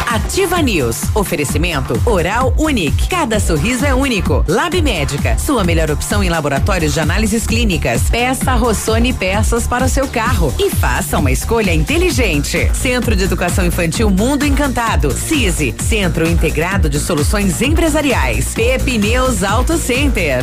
Ativa 0.08 0.60
News. 0.60 1.02
Oferecimento 1.14 1.98
Oral 2.04 2.52
Unique. 2.58 3.06
Cada 3.08 3.38
sorriso 3.38 3.86
é 3.86 3.94
único. 3.94 4.44
Lab 4.48 4.82
Médica. 4.82 5.38
Sua 5.38 5.62
melhor 5.62 5.92
opção 5.92 6.22
em 6.24 6.28
laboratórios 6.28 6.92
de 6.92 6.98
análises 6.98 7.46
clínicas. 7.46 8.10
Peça 8.10 8.52
Rossoni 8.54 9.12
peças 9.12 9.68
para 9.68 9.84
o 9.84 9.88
seu 9.88 10.08
carro. 10.08 10.52
E 10.58 10.70
faça 10.70 11.18
uma 11.18 11.30
escolha 11.30 11.72
inteligente. 11.72 12.68
Centro 12.74 13.14
de 13.14 13.22
Educação 13.22 13.64
Infantil 13.64 14.10
Mundo 14.10 14.44
Encantado. 14.44 15.12
CISI. 15.12 15.72
Centro 15.78 16.28
Integrado 16.28 16.90
de 16.90 16.98
Soluções 16.98 17.62
Empresariais. 17.62 18.52
Pepineus 18.54 19.44
Auto 19.44 19.78
Center. 19.78 20.42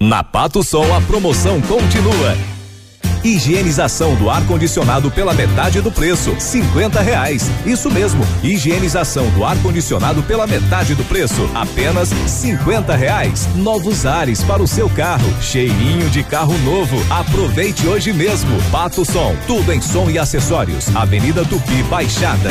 Na 0.00 0.24
Pato 0.24 0.62
Sol 0.62 0.94
a 0.94 1.00
promoção 1.00 1.60
continua. 1.62 2.36
Higienização 3.24 4.16
do 4.16 4.28
ar-condicionado 4.28 5.08
pela 5.08 5.32
metade 5.32 5.80
do 5.80 5.92
preço, 5.92 6.34
cinquenta 6.40 7.00
reais. 7.00 7.48
Isso 7.64 7.88
mesmo, 7.88 8.24
higienização 8.42 9.30
do 9.30 9.44
ar-condicionado 9.44 10.24
pela 10.24 10.44
metade 10.44 10.96
do 10.96 11.04
preço, 11.04 11.48
apenas 11.54 12.08
cinquenta 12.26 12.96
reais. 12.96 13.46
Novos 13.54 14.04
ares 14.04 14.42
para 14.42 14.60
o 14.60 14.66
seu 14.66 14.90
carro, 14.90 15.40
cheirinho 15.40 16.10
de 16.10 16.24
carro 16.24 16.58
novo. 16.58 16.96
Aproveite 17.12 17.86
hoje 17.86 18.12
mesmo. 18.12 18.60
Pato 18.72 19.04
Som, 19.04 19.36
tudo 19.46 19.72
em 19.72 19.80
som 19.80 20.10
e 20.10 20.18
acessórios. 20.18 20.88
Avenida 20.96 21.44
Tupi 21.44 21.84
Baixada. 21.84 22.50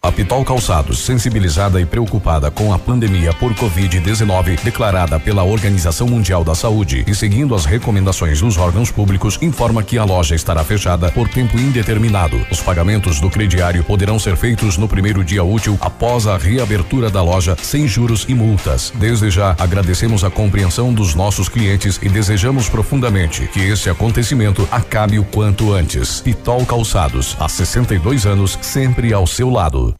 A 0.00 0.12
Pitol 0.12 0.44
Calçados, 0.44 1.00
sensibilizada 1.00 1.80
e 1.80 1.84
preocupada 1.84 2.52
com 2.52 2.72
a 2.72 2.78
pandemia 2.78 3.32
por 3.34 3.52
Covid-19 3.52 4.62
declarada 4.62 5.18
pela 5.18 5.42
Organização 5.42 6.06
Mundial 6.06 6.44
da 6.44 6.54
Saúde 6.54 7.04
e 7.04 7.12
seguindo 7.12 7.52
as 7.52 7.64
recomendações 7.64 8.40
dos 8.40 8.56
órgãos 8.58 8.92
públicos, 8.92 9.36
informa 9.42 9.82
que 9.82 9.98
a 9.98 10.04
loja 10.04 10.36
estará 10.36 10.62
fechada 10.62 11.10
por 11.10 11.28
tempo 11.28 11.58
indeterminado. 11.58 12.40
Os 12.48 12.62
pagamentos 12.62 13.18
do 13.20 13.28
crediário 13.28 13.82
poderão 13.82 14.20
ser 14.20 14.36
feitos 14.36 14.78
no 14.78 14.86
primeiro 14.86 15.24
dia 15.24 15.42
útil 15.42 15.76
após 15.80 16.28
a 16.28 16.38
reabertura 16.38 17.10
da 17.10 17.20
loja, 17.20 17.56
sem 17.60 17.88
juros 17.88 18.24
e 18.28 18.34
multas. 18.36 18.92
Desde 18.94 19.30
já, 19.32 19.56
agradecemos 19.58 20.22
a 20.22 20.30
compreensão 20.30 20.94
dos 20.94 21.16
nossos 21.16 21.48
clientes 21.48 21.98
e 22.00 22.08
desejamos 22.08 22.68
profundamente 22.68 23.48
que 23.48 23.60
esse 23.60 23.90
acontecimento 23.90 24.66
acabe 24.70 25.18
o 25.18 25.24
quanto 25.24 25.72
antes. 25.72 26.20
Pitol 26.20 26.64
Calçados, 26.64 27.36
há 27.40 27.48
62 27.48 28.26
anos, 28.26 28.56
sempre 28.62 29.12
ao 29.12 29.26
seu 29.26 29.50
lado. 29.50 29.97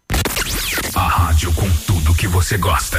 Rádio 1.38 1.52
com 1.52 1.70
tudo 1.86 2.12
que 2.16 2.26
você 2.26 2.58
gosta. 2.58 2.98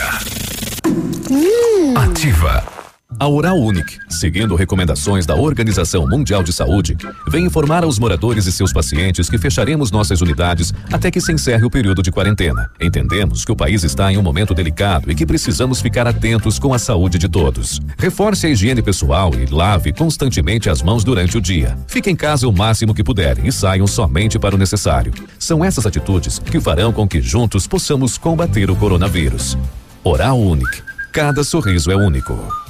Ativa. 2.06 2.79
A 3.22 3.28
Oral 3.28 3.60
Unique, 3.60 3.98
seguindo 4.08 4.56
recomendações 4.56 5.26
da 5.26 5.36
Organização 5.36 6.08
Mundial 6.08 6.41
de 6.41 6.54
Saúde, 6.54 6.96
vem 7.28 7.44
informar 7.44 7.84
aos 7.84 8.00
moradores 8.00 8.46
e 8.46 8.52
seus 8.52 8.72
pacientes 8.72 9.30
que 9.30 9.38
fecharemos 9.38 9.91
nossas 9.91 10.22
unidades 10.22 10.74
até 10.90 11.12
que 11.12 11.20
se 11.20 11.34
encerre 11.34 11.66
o 11.66 11.70
período 11.70 12.02
de 12.02 12.14
quarentena. 12.14 12.72
Entendemos 12.80 13.44
que 13.44 13.52
o 13.52 13.58
país 13.58 13.84
está 13.84 14.10
em 14.10 14.18
um 14.18 14.22
momento 14.22 14.54
delicado 14.54 15.12
e 15.12 15.16
que 15.16 15.26
precisamos 15.26 15.82
ficar 15.82 16.08
atentos 16.08 16.58
com 16.58 16.74
a 16.74 16.80
saúde 16.80 17.18
de 17.18 17.28
todos. 17.28 17.82
Reforce 17.98 18.48
a 18.48 18.52
higiene 18.52 18.82
pessoal 18.82 19.34
e 19.36 19.46
lave 19.54 19.91
constantemente 19.91 20.70
as 20.70 20.82
mãos 20.82 21.04
durante 21.04 21.38
o 21.38 21.41
dia. 21.41 21.78
Fique 21.88 22.10
em 22.10 22.16
casa 22.16 22.48
o 22.48 22.54
máximo 22.54 22.94
que 22.94 23.04
puderem 23.04 23.48
e 23.48 23.52
saiam 23.52 23.86
somente 23.86 24.40
para 24.40 24.56
o 24.56 24.58
necessário. 24.58 25.12
São 25.38 25.66
essas 25.66 25.86
atitudes 25.86 26.40
que 26.40 26.62
farão 26.62 26.94
com 26.94 27.06
que 27.06 27.22
juntos 27.22 27.68
possamos 27.68 28.18
combater 28.18 28.72
o 28.72 28.78
coronavírus. 28.78 29.58
Oral 30.06 30.40
Unique. 30.40 30.82
Cada 31.12 31.44
sorriso 31.44 31.91
é 31.91 31.98
único. 31.98 32.69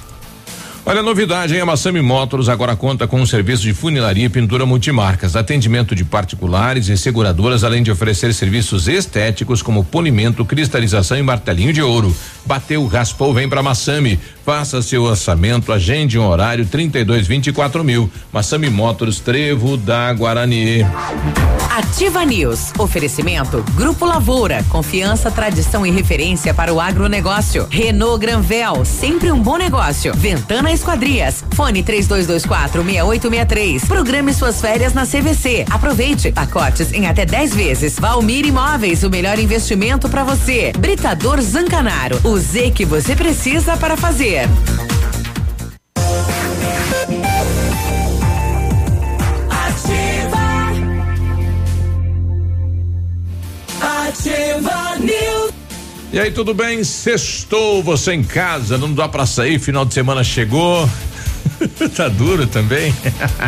Olha 0.86 1.02
a 1.02 1.04
novidade, 1.04 1.54
hein? 1.54 1.62
A 1.62 1.66
Massami 1.66 2.02
Motors 2.02 2.48
agora 2.50 2.76
conta 2.76 3.06
com 3.06 3.22
um 3.22 3.26
serviço 3.26 3.62
de 3.64 3.74
funilaria 3.74 4.26
e 4.26 4.30
pintura 4.30 4.66
multimarcas, 4.66 5.36
atendimento 5.36 5.94
de 5.94 6.06
particulares 6.06 6.88
e 6.88 6.98
seguradoras, 6.98 7.64
além 7.64 7.84
de 7.84 7.92
oferecer 7.92 8.34
serviços 8.34 8.88
estéticos 8.88 9.62
como 9.62 9.84
polimento, 9.84 10.46
cristalização 10.46 11.18
e 11.18 11.22
martelinho 11.22 11.74
de 11.74 11.82
ouro. 11.82 12.16
Bateu, 12.50 12.84
raspou, 12.88 13.32
vem 13.32 13.48
pra 13.48 13.62
Massami. 13.62 14.20
Faça 14.44 14.82
seu 14.82 15.04
orçamento, 15.04 15.72
agende 15.72 16.18
um 16.18 16.26
horário 16.26 16.66
32 16.66 17.28
24 17.28 17.84
mil. 17.84 18.10
Massami 18.34 18.72
Motors, 18.72 19.20
Trevo 19.20 19.78
da 19.78 20.12
Guarani. 20.14 20.84
Ativa 21.80 22.26
News. 22.26 22.74
Oferecimento 22.78 23.64
Grupo 23.76 24.04
Lavoura. 24.04 24.66
Confiança, 24.68 25.30
tradição 25.30 25.86
e 25.86 25.92
referência 25.92 26.54
para 26.54 26.74
o 26.74 26.82
agronegócio. 26.82 27.68
Renault 27.70 28.20
Granvel. 28.20 28.84
Sempre 28.84 29.32
um 29.32 29.40
bom 29.42 29.56
negócio. 29.56 30.14
Ventana 30.16 30.74
Esquadrias. 30.74 31.44
Fone 31.52 31.84
3224 31.84 32.84
6863. 32.84 33.86
Programe 33.86 34.34
suas 34.34 34.60
férias 34.60 34.94
na 34.94 35.06
CVC. 35.06 35.66
Aproveite. 35.70 36.32
Pacotes 36.32 36.92
em 36.92 37.06
até 37.06 37.26
10 37.26 37.56
vezes. 37.56 38.00
Valmir 38.00 38.46
Imóveis. 38.46 39.04
O 39.04 39.10
melhor 39.10 39.40
investimento 39.40 40.10
para 40.10 40.24
você. 40.24 40.74
Britador 40.78 41.40
Zancanaro. 41.40 42.20
O 42.24 42.39
Z 42.40 42.72
que 42.72 42.86
você 42.86 43.16
precisa 43.16 43.76
para 43.76 43.98
fazer. 43.98 44.48
Ativa. 49.50 50.40
Ativa 53.82 54.96
News. 55.00 55.52
E 56.12 56.20
aí, 56.20 56.32
tudo 56.32 56.54
bem? 56.54 56.84
Sextou 56.84 57.84
você 57.84 58.14
em 58.14 58.24
casa, 58.24 58.78
não 58.78 58.94
dá 58.94 59.08
pra 59.08 59.26
sair, 59.26 59.60
final 59.60 59.86
de 59.86 59.94
semana 59.94 60.24
chegou. 60.24 60.90
tá 61.96 62.08
duro 62.08 62.48
também. 62.48 62.96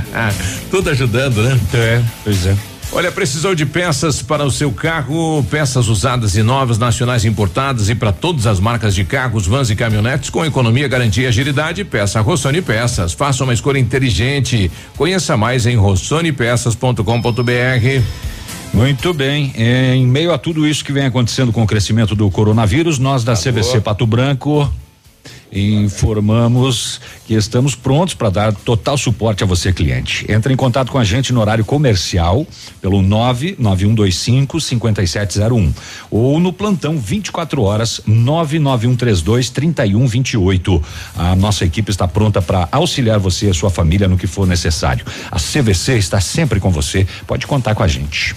Tudo 0.69 0.89
ajudando, 0.89 1.41
né? 1.43 1.59
É, 1.73 2.03
pois 2.23 2.45
é. 2.45 2.70
Olha, 2.93 3.09
precisou 3.09 3.55
de 3.55 3.65
peças 3.65 4.21
para 4.21 4.43
o 4.43 4.51
seu 4.51 4.69
carro, 4.69 5.41
peças 5.49 5.87
usadas 5.87 6.35
e 6.35 6.43
novas, 6.43 6.77
nacionais 6.77 7.23
importadas 7.23 7.87
e 7.87 7.95
para 7.95 8.11
todas 8.11 8.45
as 8.45 8.59
marcas 8.59 8.93
de 8.93 9.05
carros, 9.05 9.47
vans 9.47 9.69
e 9.69 9.77
caminhonetes 9.77 10.29
com 10.29 10.45
economia, 10.45 10.89
garantia 10.89 11.23
e 11.23 11.27
agilidade, 11.27 11.85
peça 11.85 12.19
Rossoni 12.19 12.61
Peças. 12.61 13.13
Faça 13.13 13.45
uma 13.45 13.53
escolha 13.53 13.79
inteligente. 13.79 14.69
Conheça 14.97 15.37
mais 15.37 15.65
em 15.65 15.77
rossonepeças.com.br. 15.77 18.01
Muito 18.73 19.13
bem. 19.13 19.53
É, 19.55 19.95
em 19.95 20.05
meio 20.05 20.33
a 20.33 20.37
tudo 20.37 20.67
isso 20.67 20.83
que 20.83 20.91
vem 20.91 21.05
acontecendo 21.05 21.53
com 21.53 21.63
o 21.63 21.67
crescimento 21.67 22.13
do 22.13 22.29
coronavírus, 22.29 22.99
nós 22.99 23.23
da 23.23 23.35
CVC 23.35 23.79
Pato 23.79 24.05
Branco 24.05 24.69
informamos 25.51 27.01
que 27.25 27.33
estamos 27.33 27.75
prontos 27.75 28.13
para 28.13 28.29
dar 28.29 28.53
total 28.53 28.97
suporte 28.97 29.43
a 29.43 29.47
você, 29.47 29.73
cliente. 29.73 30.25
Entre 30.31 30.53
em 30.53 30.55
contato 30.55 30.91
com 30.91 30.97
a 30.97 31.03
gente 31.03 31.33
no 31.33 31.41
horário 31.41 31.65
comercial 31.65 32.47
pelo 32.81 33.01
99125 33.01 34.59
5701 34.59 35.73
ou 36.09 36.39
no 36.39 36.53
plantão 36.53 36.97
24 36.97 37.61
horas 37.61 38.01
99132 38.05 39.49
3128. 39.49 40.83
A 41.15 41.35
nossa 41.35 41.65
equipe 41.65 41.91
está 41.91 42.07
pronta 42.07 42.41
para 42.41 42.69
auxiliar 42.71 43.19
você 43.19 43.47
e 43.47 43.49
a 43.49 43.53
sua 43.53 43.69
família 43.69 44.07
no 44.07 44.17
que 44.17 44.27
for 44.27 44.47
necessário. 44.47 45.05
A 45.29 45.37
CVC 45.37 45.97
está 45.97 46.21
sempre 46.21 46.59
com 46.59 46.71
você. 46.71 47.05
Pode 47.27 47.45
contar 47.45 47.75
com 47.75 47.83
a 47.83 47.87
gente. 47.87 48.35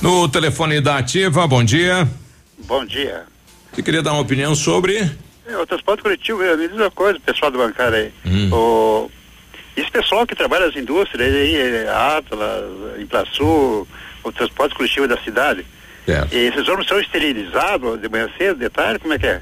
No 0.00 0.28
telefone 0.28 0.80
da 0.80 0.98
Ativa, 0.98 1.46
bom 1.46 1.62
dia. 1.64 2.08
Bom 2.66 2.84
dia. 2.86 3.24
Você 3.72 3.82
queria 3.82 4.02
dar 4.02 4.12
uma 4.12 4.22
opinião 4.22 4.54
sobre? 4.54 5.10
É, 5.48 5.56
o 5.56 5.66
transporte 5.66 6.02
coletivo 6.02 6.42
é 6.42 6.52
a 6.52 6.56
mesma 6.56 6.90
coisa, 6.90 7.18
pessoal 7.18 7.50
do 7.50 7.56
bancário 7.56 7.96
aí. 7.96 8.12
O, 8.52 9.10
esse 9.74 9.90
pessoal 9.90 10.26
que 10.26 10.34
trabalha 10.36 10.66
nas 10.66 10.76
indústrias 10.76 11.32
aí, 11.34 11.56
é, 11.56 11.88
Atlas, 11.88 13.00
Implaçu, 13.00 13.88
o 14.22 14.32
transporte 14.32 14.74
coletivo 14.74 15.08
da 15.08 15.16
cidade. 15.18 15.64
E 16.30 16.36
esses 16.36 16.66
ônibus 16.68 16.86
são 16.86 17.00
esterilizados 17.00 18.00
de 18.00 18.08
manhã 18.08 18.28
cedo, 18.36 18.58
de 18.58 18.68
tarde, 18.68 18.98
como 18.98 19.14
é 19.14 19.18
que 19.18 19.26
é? 19.26 19.40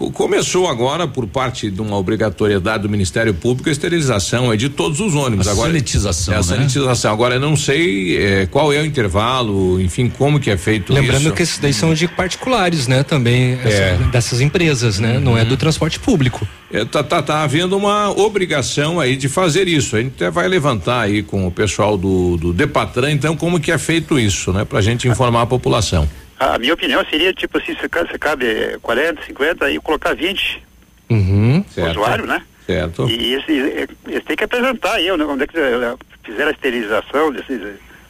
Co- 0.00 0.10
Começou 0.10 0.66
agora, 0.66 1.06
por 1.06 1.26
parte 1.26 1.70
de 1.70 1.80
uma 1.82 1.96
obrigatoriedade 1.98 2.84
do 2.84 2.88
Ministério 2.88 3.34
Público, 3.34 3.68
a 3.68 3.72
esterilização 3.72 4.50
é 4.50 4.56
de 4.56 4.70
todos 4.70 4.98
os 4.98 5.14
ônibus. 5.14 5.46
A 5.46 5.50
agora, 5.52 5.68
sanitização, 5.70 6.32
É 6.32 6.36
a 6.38 6.40
né? 6.40 6.42
sanitização. 6.46 7.12
Agora 7.12 7.34
eu 7.34 7.40
não 7.40 7.54
sei 7.54 8.16
eh, 8.16 8.46
qual 8.50 8.72
é 8.72 8.80
o 8.80 8.84
intervalo, 8.86 9.78
enfim, 9.80 10.08
como 10.08 10.40
que 10.40 10.50
é 10.50 10.56
feito 10.56 10.92
Lembrando 10.94 11.26
isso. 11.26 11.32
que 11.32 11.42
esses 11.42 11.58
daí 11.58 11.74
são 11.74 11.92
de 11.92 12.08
particulares, 12.08 12.86
né? 12.88 13.02
Também 13.02 13.58
essa- 13.62 13.68
É. 13.82 13.98
dessas 14.10 14.40
empresas, 14.40 14.98
né? 14.98 15.18
Não 15.18 15.36
é 15.36 15.44
do 15.44 15.56
transporte 15.56 15.98
público. 16.00 16.48
É, 16.72 16.84
tá, 16.84 17.02
tá, 17.02 17.20
tá 17.20 17.42
havendo 17.42 17.76
uma 17.76 18.10
obrigação 18.10 18.98
aí 19.00 19.16
de 19.16 19.28
fazer 19.28 19.68
isso. 19.68 19.96
A 19.96 20.00
gente 20.00 20.12
até 20.16 20.30
vai 20.30 20.48
levantar 20.48 21.00
aí 21.02 21.22
com 21.22 21.46
o 21.46 21.50
pessoal 21.50 21.98
do, 21.98 22.36
do 22.38 22.52
Depatran, 22.54 23.10
então, 23.10 23.36
como 23.36 23.60
que 23.60 23.70
é 23.72 23.76
feito 23.76 24.18
isso, 24.18 24.52
né? 24.52 24.64
Pra 24.64 24.80
gente 24.80 25.06
informar 25.08 25.42
a 25.42 25.46
população. 25.46 26.08
A 26.40 26.58
minha 26.58 26.72
opinião 26.72 27.04
seria, 27.10 27.34
tipo 27.34 27.58
assim, 27.58 27.76
se 27.78 27.86
cabe, 27.88 28.10
se 28.10 28.18
cabe 28.18 28.46
eh, 28.46 28.78
40, 28.80 29.22
50 29.26 29.70
e 29.70 29.78
colocar 29.78 30.14
20 30.14 30.62
Uhum. 31.10 31.62
usuários, 31.90 32.26
né? 32.26 32.40
Certo. 32.66 33.08
E 33.10 33.34
esse, 33.34 33.52
eles 33.52 34.24
têm 34.24 34.36
que 34.36 34.44
apresentar 34.44 34.94
aí 34.94 35.10
onde 35.10 35.22
onde 35.24 35.42
é 35.44 35.46
que 35.46 35.58
eh, 35.58 35.94
fizeram 36.24 36.48
a 36.48 36.52
esterilização 36.52 37.30
desses, 37.30 37.60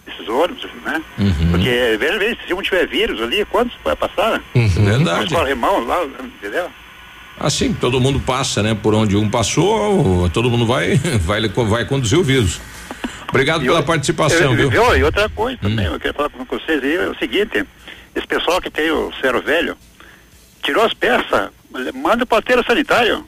desses 0.06 0.28
ônibus, 0.28 0.68
né? 0.84 1.02
Uhum. 1.18 1.50
Porque, 1.50 1.96
veja 1.98 2.18
bem, 2.18 2.38
se 2.46 2.54
um 2.54 2.62
tiver 2.62 2.86
vírus 2.86 3.20
ali, 3.20 3.44
quantos 3.46 3.74
vai 3.82 3.96
passar? 3.96 4.40
Uhum. 4.54 4.68
Verdade. 4.68 5.24
Os 5.26 5.32
corrimão 5.32 5.84
lá, 5.84 6.04
entendeu? 6.04 6.68
Assim, 7.38 7.72
todo 7.72 8.00
mundo 8.00 8.20
passa, 8.20 8.62
né? 8.62 8.76
Por 8.80 8.94
onde 8.94 9.16
um 9.16 9.28
passou, 9.30 10.28
todo 10.30 10.48
mundo 10.50 10.66
vai, 10.66 10.96
vai, 11.22 11.48
vai 11.48 11.84
conduzir 11.84 12.18
o 12.18 12.22
vírus. 12.22 12.60
Obrigado 13.28 13.62
pela 13.62 13.82
participação, 13.82 14.54
Eu- 14.54 14.68
viu? 14.70 14.82
Hum. 14.84 14.96
E 14.96 15.02
outra 15.02 15.28
coisa 15.30 15.58
também, 15.58 15.86
eu 15.86 15.92
queria 15.98 16.12
falar 16.12 16.28
com 16.30 16.44
vocês 16.44 16.82
aí, 16.82 16.94
é 16.96 17.08
o 17.08 17.16
seguinte, 17.16 17.64
esse 18.14 18.26
pessoal 18.26 18.60
que 18.60 18.70
tem 18.70 18.90
o 18.90 19.12
cero 19.20 19.40
velho, 19.42 19.76
tirou 20.62 20.84
as 20.84 20.94
peças, 20.94 21.50
manda 21.94 22.26
para 22.26 22.36
o 22.36 22.38
aterro 22.38 22.64
sanitário. 22.64 23.24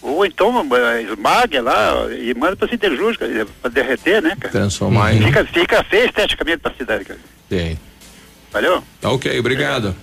Ou 0.00 0.24
então 0.24 0.64
eh, 0.76 1.02
esmaga 1.02 1.60
lá 1.60 2.06
e 2.12 2.32
manda 2.32 2.54
para 2.54 2.68
siderúrgica, 2.68 3.26
para 3.60 3.70
derreter, 3.70 4.22
né, 4.22 4.36
cara? 4.38 4.52
Transformar 4.52 5.12
em. 5.12 5.22
Fica, 5.22 5.44
fica 5.44 5.84
feio 5.84 6.06
esteticamente 6.06 6.58
para 6.58 6.70
a 6.70 6.74
cidade, 6.76 7.04
cara. 7.04 7.18
Tem. 7.48 7.78
Valeu? 8.52 8.82
Tá 9.00 9.10
ok, 9.10 9.38
obrigado. 9.40 9.94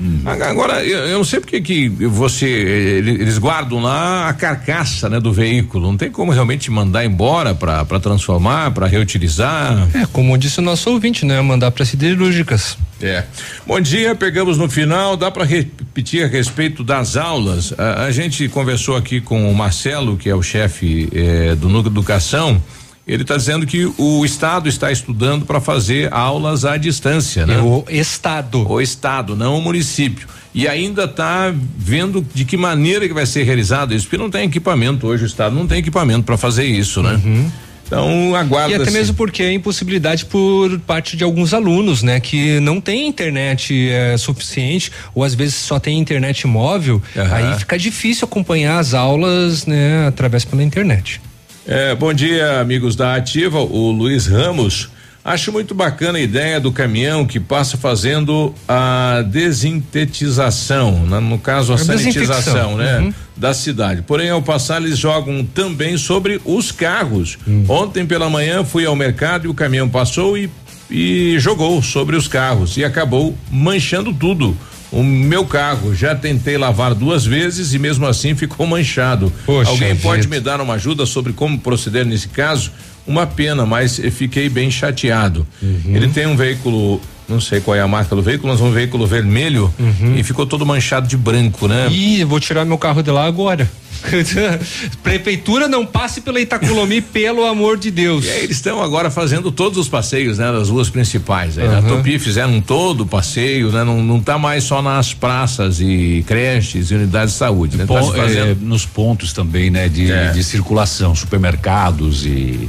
Hum. 0.00 0.22
Agora, 0.24 0.84
eu, 0.84 0.98
eu, 1.06 1.18
não 1.18 1.24
sei 1.24 1.38
porque 1.38 1.60
que 1.60 1.88
você, 1.88 2.46
eles 2.46 3.38
guardam 3.38 3.80
lá 3.80 4.28
a 4.28 4.32
carcaça, 4.32 5.08
né, 5.08 5.20
do 5.20 5.32
veículo. 5.32 5.86
Não 5.86 5.96
tem 5.96 6.10
como 6.10 6.32
realmente 6.32 6.70
mandar 6.70 7.04
embora 7.04 7.54
para 7.54 8.00
transformar, 8.00 8.72
para 8.72 8.86
reutilizar. 8.86 9.88
É, 9.94 10.06
como 10.06 10.36
disse 10.36 10.58
o 10.58 10.62
nosso 10.62 10.90
ouvinte, 10.90 11.24
né, 11.24 11.40
mandar 11.40 11.70
para 11.70 11.84
siderúrgicas. 11.84 12.76
É. 13.00 13.24
Bom 13.66 13.80
dia, 13.80 14.14
pegamos 14.14 14.58
no 14.58 14.68
final, 14.68 15.16
dá 15.16 15.30
para 15.30 15.44
repetir 15.44 16.24
a 16.24 16.26
respeito 16.26 16.82
das 16.82 17.16
aulas. 17.16 17.72
A, 17.78 18.04
a, 18.04 18.10
gente 18.10 18.48
conversou 18.48 18.96
aqui 18.96 19.20
com 19.20 19.50
o 19.50 19.54
Marcelo, 19.54 20.16
que 20.16 20.28
é 20.28 20.34
o 20.34 20.42
chefe 20.42 21.08
eh, 21.12 21.54
do 21.54 21.68
Núcleo 21.68 21.92
Educação. 21.92 22.60
Ele 23.06 23.22
está 23.22 23.36
dizendo 23.36 23.66
que 23.66 23.84
o 23.98 24.24
Estado 24.24 24.68
está 24.68 24.90
estudando 24.90 25.44
para 25.44 25.60
fazer 25.60 26.12
aulas 26.12 26.64
à 26.64 26.76
distância, 26.78 27.46
né? 27.46 27.60
O 27.60 27.84
Estado. 27.88 28.66
O 28.66 28.80
Estado, 28.80 29.36
não 29.36 29.58
o 29.58 29.62
município. 29.62 30.26
E 30.54 30.66
ainda 30.66 31.04
está 31.04 31.52
vendo 31.76 32.24
de 32.32 32.44
que 32.44 32.56
maneira 32.56 33.06
que 33.06 33.12
vai 33.12 33.26
ser 33.26 33.42
realizado 33.42 33.92
isso, 33.94 34.06
porque 34.06 34.16
não 34.16 34.30
tem 34.30 34.46
equipamento 34.46 35.06
hoje, 35.06 35.24
o 35.24 35.26
Estado 35.26 35.54
não 35.54 35.66
tem 35.66 35.78
equipamento 35.78 36.22
para 36.22 36.38
fazer 36.38 36.64
isso, 36.64 37.02
né? 37.02 37.20
Uhum. 37.22 37.50
Então 37.86 38.34
aguarda. 38.34 38.72
E 38.72 38.74
até 38.74 38.90
mesmo 38.90 39.14
porque 39.14 39.42
é 39.42 39.52
impossibilidade 39.52 40.24
por 40.24 40.78
parte 40.80 41.16
de 41.16 41.24
alguns 41.24 41.52
alunos, 41.52 42.02
né? 42.02 42.20
Que 42.20 42.58
não 42.60 42.80
tem 42.80 43.06
internet 43.06 43.90
é, 43.90 44.16
suficiente 44.16 44.90
ou 45.14 45.22
às 45.22 45.34
vezes 45.34 45.56
só 45.56 45.78
tem 45.78 45.98
internet 45.98 46.46
móvel, 46.46 47.02
uhum. 47.14 47.34
aí 47.34 47.58
fica 47.58 47.78
difícil 47.78 48.24
acompanhar 48.24 48.78
as 48.78 48.94
aulas, 48.94 49.66
né? 49.66 50.06
Através 50.06 50.44
pela 50.44 50.62
internet. 50.62 51.20
É, 51.66 51.94
bom 51.94 52.12
dia, 52.12 52.60
amigos 52.60 52.94
da 52.94 53.14
Ativa. 53.14 53.58
O 53.58 53.90
Luiz 53.90 54.26
Ramos. 54.26 54.90
Acho 55.24 55.50
muito 55.50 55.74
bacana 55.74 56.18
a 56.18 56.20
ideia 56.20 56.60
do 56.60 56.70
caminhão 56.70 57.24
que 57.24 57.40
passa 57.40 57.78
fazendo 57.78 58.54
a 58.68 59.24
desintetização, 59.26 61.06
né? 61.06 61.18
no 61.18 61.38
caso 61.38 61.72
a, 61.72 61.76
a 61.76 61.78
sanitização, 61.78 62.76
né? 62.76 62.98
Uhum. 62.98 63.14
Da 63.34 63.54
cidade. 63.54 64.02
Porém, 64.02 64.28
ao 64.28 64.42
passar, 64.42 64.82
eles 64.82 64.98
jogam 64.98 65.42
também 65.42 65.96
sobre 65.96 66.38
os 66.44 66.70
carros. 66.70 67.38
Uhum. 67.46 67.64
Ontem 67.66 68.04
pela 68.04 68.28
manhã 68.28 68.62
fui 68.62 68.84
ao 68.84 68.94
mercado 68.94 69.46
e 69.46 69.48
o 69.48 69.54
caminhão 69.54 69.88
passou 69.88 70.36
e, 70.36 70.50
e 70.90 71.36
jogou 71.38 71.82
sobre 71.82 72.16
os 72.16 72.28
carros 72.28 72.76
e 72.76 72.84
acabou 72.84 73.34
manchando 73.50 74.12
tudo 74.12 74.54
o 74.94 75.02
meu 75.02 75.44
carro 75.44 75.92
já 75.92 76.14
tentei 76.14 76.56
lavar 76.56 76.94
duas 76.94 77.26
vezes 77.26 77.74
e 77.74 77.78
mesmo 77.80 78.06
assim 78.06 78.36
ficou 78.36 78.64
manchado. 78.64 79.32
Poxa 79.44 79.70
Alguém 79.70 79.94
vida. 79.94 80.02
pode 80.02 80.28
me 80.28 80.38
dar 80.38 80.60
uma 80.60 80.74
ajuda 80.74 81.04
sobre 81.04 81.32
como 81.32 81.58
proceder 81.58 82.06
nesse 82.06 82.28
caso? 82.28 82.70
Uma 83.04 83.26
pena, 83.26 83.66
mas 83.66 84.00
fiquei 84.12 84.48
bem 84.48 84.70
chateado. 84.70 85.44
Uhum. 85.60 85.96
Ele 85.96 86.08
tem 86.08 86.26
um 86.26 86.36
veículo 86.36 87.00
não 87.28 87.40
sei 87.40 87.60
qual 87.60 87.74
é 87.74 87.80
a 87.80 87.88
marca 87.88 88.14
do 88.14 88.22
veículo, 88.22 88.52
mas 88.52 88.60
um 88.60 88.70
veículo 88.70 89.06
vermelho 89.06 89.72
uhum. 89.78 90.16
e 90.16 90.22
ficou 90.22 90.46
todo 90.46 90.64
manchado 90.66 91.06
de 91.08 91.16
branco, 91.16 91.66
né? 91.66 91.88
Ih, 91.90 92.24
vou 92.24 92.38
tirar 92.38 92.64
meu 92.64 92.78
carro 92.78 93.02
de 93.02 93.10
lá 93.10 93.24
agora. 93.24 93.68
Prefeitura 95.02 95.66
não 95.66 95.86
passe 95.86 96.20
pela 96.20 96.38
Itaculomi, 96.38 97.00
pelo 97.02 97.44
amor 97.46 97.78
de 97.78 97.90
Deus. 97.90 98.26
E 98.26 98.30
aí 98.30 98.44
eles 98.44 98.56
estão 98.56 98.82
agora 98.82 99.10
fazendo 99.10 99.50
todos 99.50 99.78
os 99.78 99.88
passeios, 99.88 100.38
né? 100.38 100.52
Das 100.52 100.68
ruas 100.68 100.90
principais. 100.90 101.56
Aí 101.58 101.66
uhum. 101.66 101.72
Na 101.72 101.82
Tupi 101.82 102.18
fizeram 102.18 102.60
todo 102.60 103.02
o 103.02 103.06
passeio, 103.06 103.70
né? 103.72 103.82
Não, 103.84 104.02
não 104.02 104.20
tá 104.20 104.38
mais 104.38 104.64
só 104.64 104.82
nas 104.82 105.14
praças 105.14 105.80
e 105.80 106.22
creches 106.26 106.90
e 106.90 106.94
unidades 106.94 107.32
de 107.32 107.38
saúde, 107.38 107.76
né? 107.76 107.86
Tá 107.86 107.94
é, 107.94 108.54
nos 108.60 108.84
pontos 108.84 109.32
também, 109.32 109.70
né? 109.70 109.88
De, 109.88 110.10
é. 110.12 110.30
de 110.30 110.44
circulação, 110.44 111.14
supermercados 111.14 112.26
e 112.26 112.68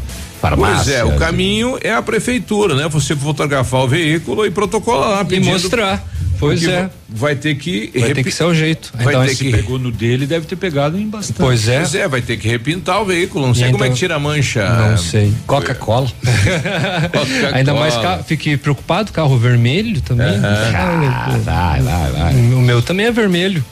farmácia. 0.50 1.00
Pois 1.02 1.12
é, 1.12 1.16
o 1.16 1.18
caminho 1.18 1.78
é 1.82 1.94
a 1.94 2.02
prefeitura, 2.02 2.76
né? 2.76 2.88
Você 2.90 3.16
fotografar 3.16 3.82
o 3.82 3.88
veículo 3.88 4.46
e 4.46 4.52
protocolar, 4.52 5.26
e 5.30 5.40
mostrar. 5.40 6.04
Pois 6.38 6.64
é. 6.68 6.90
Vai 7.08 7.36
ter 7.36 7.56
que. 7.56 7.92
Vai 7.98 8.14
ter 8.14 8.24
que 8.24 8.32
ser 8.32 8.44
o 8.44 8.54
jeito. 8.54 8.92
Vai 8.94 9.14
então, 9.14 9.26
ter 9.26 9.36
que 9.36 9.52
pegou 9.52 9.80
no 9.80 9.90
dele, 9.90 10.28
deve 10.28 10.46
ter 10.46 10.58
pegado 10.58 11.00
em 11.00 11.08
bastante. 11.08 11.38
Pois 11.38 11.68
é. 11.68 11.78
Pois 11.78 11.96
é, 11.96 12.08
vai 12.08 12.22
ter 12.22 12.38
que 12.38 12.48
repintar 12.48 13.02
o 13.02 13.06
veículo. 13.06 13.48
Não 13.48 13.54
sei 13.54 13.68
então, 13.68 13.80
como 13.80 13.86
é 13.86 13.90
que 13.90 13.96
tira 13.96 14.16
a 14.16 14.20
mancha. 14.20 14.68
Não 14.68 14.98
sei. 14.98 15.34
Coca-Cola. 15.48 16.08
Coca 16.08 17.56
Ainda 17.56 17.74
mais 17.74 17.94
fiquei 18.26 18.58
preocupado, 18.58 19.14
carro 19.14 19.38
vermelho 19.38 20.02
também. 20.02 20.36
Ah, 20.44 21.38
vai, 21.42 21.82
vai, 21.82 22.12
vai. 22.12 22.34
O 22.34 22.62
meu 22.62 22.82
também 22.82 23.06
é 23.06 23.12
vermelho. 23.12 23.64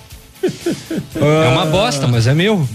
É 1.15 1.49
uma 1.49 1.65
bosta, 1.65 2.07
mas 2.07 2.27
é 2.27 2.33
meu. 2.33 2.67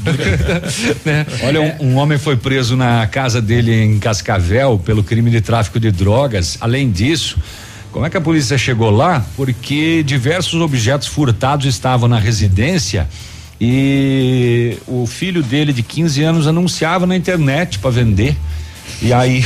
né? 1.05 1.27
Olha, 1.43 1.61
um, 1.61 1.89
um, 1.89 1.97
homem 1.97 2.19
foi 2.19 2.37
preso 2.37 2.77
na 2.77 3.07
casa 3.07 3.41
dele 3.43 3.75
em 3.75 3.99
Cascavel 3.99 4.79
pelo 4.79 5.03
crime 5.03 5.31
de 5.31 5.41
tráfico 5.41 5.79
de 5.79 5.91
drogas. 5.91 6.57
Além 6.61 6.91
disso, 6.91 7.39
como 7.93 8.07
é 8.07 8.11
que 8.11 8.17
a 8.17 8.21
polícia 8.21 8.57
chegou 8.57 8.91
lá? 8.91 9.25
Porque 9.37 10.03
diversos 10.03 10.61
objetos 10.61 11.09
furtados 11.09 11.67
estavam 11.67 12.09
na 12.09 12.19
residência 12.19 13.09
e 13.61 14.79
o 14.87 15.07
filho 15.07 15.43
dele 15.43 15.73
de 15.73 15.83
15 15.83 16.23
anos 16.23 16.47
anunciava 16.47 17.07
na 17.07 17.17
internet 17.17 17.79
para 17.79 17.91
vender. 17.91 18.37
E 19.01 19.13
aí, 19.13 19.45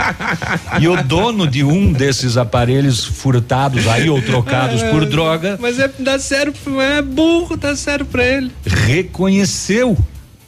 e 0.80 0.88
o 0.88 1.02
dono 1.02 1.46
de 1.46 1.64
um 1.64 1.92
desses 1.92 2.36
aparelhos 2.36 3.04
furtados 3.04 3.86
aí 3.88 4.08
ou 4.08 4.20
trocados 4.20 4.82
por 4.82 5.02
é, 5.02 5.06
droga. 5.06 5.58
Mas 5.60 5.78
é, 5.78 5.90
dá 5.98 6.18
sério, 6.18 6.52
é 6.80 7.02
burro, 7.02 7.56
dá 7.56 7.74
sério 7.74 8.04
pra 8.04 8.24
ele. 8.24 8.50
Reconheceu 8.64 9.96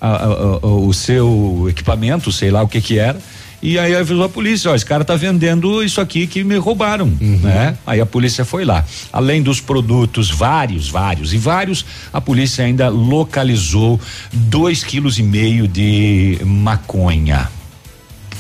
a, 0.01 0.09
a, 0.09 0.25
a, 0.25 0.67
o 0.67 0.93
seu 0.93 1.67
equipamento, 1.69 2.31
sei 2.31 2.51
lá 2.51 2.63
o 2.63 2.69
que 2.69 2.81
que 2.81 2.99
era. 2.99 3.19
E 3.61 3.77
aí 3.77 3.95
avisou 3.95 4.23
a 4.23 4.29
polícia, 4.29 4.71
ó, 4.71 4.75
esse 4.75 4.87
cara 4.87 5.05
tá 5.05 5.17
vendendo 5.17 5.83
isso 5.83 6.01
aqui 6.01 6.29
que 6.29 6.45
me 6.45 6.57
roubaram, 6.57 7.07
uhum. 7.21 7.41
né? 7.43 7.77
Aí 7.85 8.01
a 8.01 8.07
polícia 8.07 8.45
foi 8.45 8.65
lá. 8.65 8.85
Além 9.13 9.43
dos 9.43 9.61
produtos, 9.61 10.31
vários, 10.31 10.89
vários 10.89 11.35
e 11.35 11.39
vários, 11.39 11.85
a 12.13 12.21
polícia 12.21 12.65
ainda 12.65 12.89
localizou 12.89 14.01
dois 14.33 14.85
quilos 14.85 15.19
e 15.19 15.25
meio 15.25 15.67
de 15.67 16.39
maconha 16.45 17.49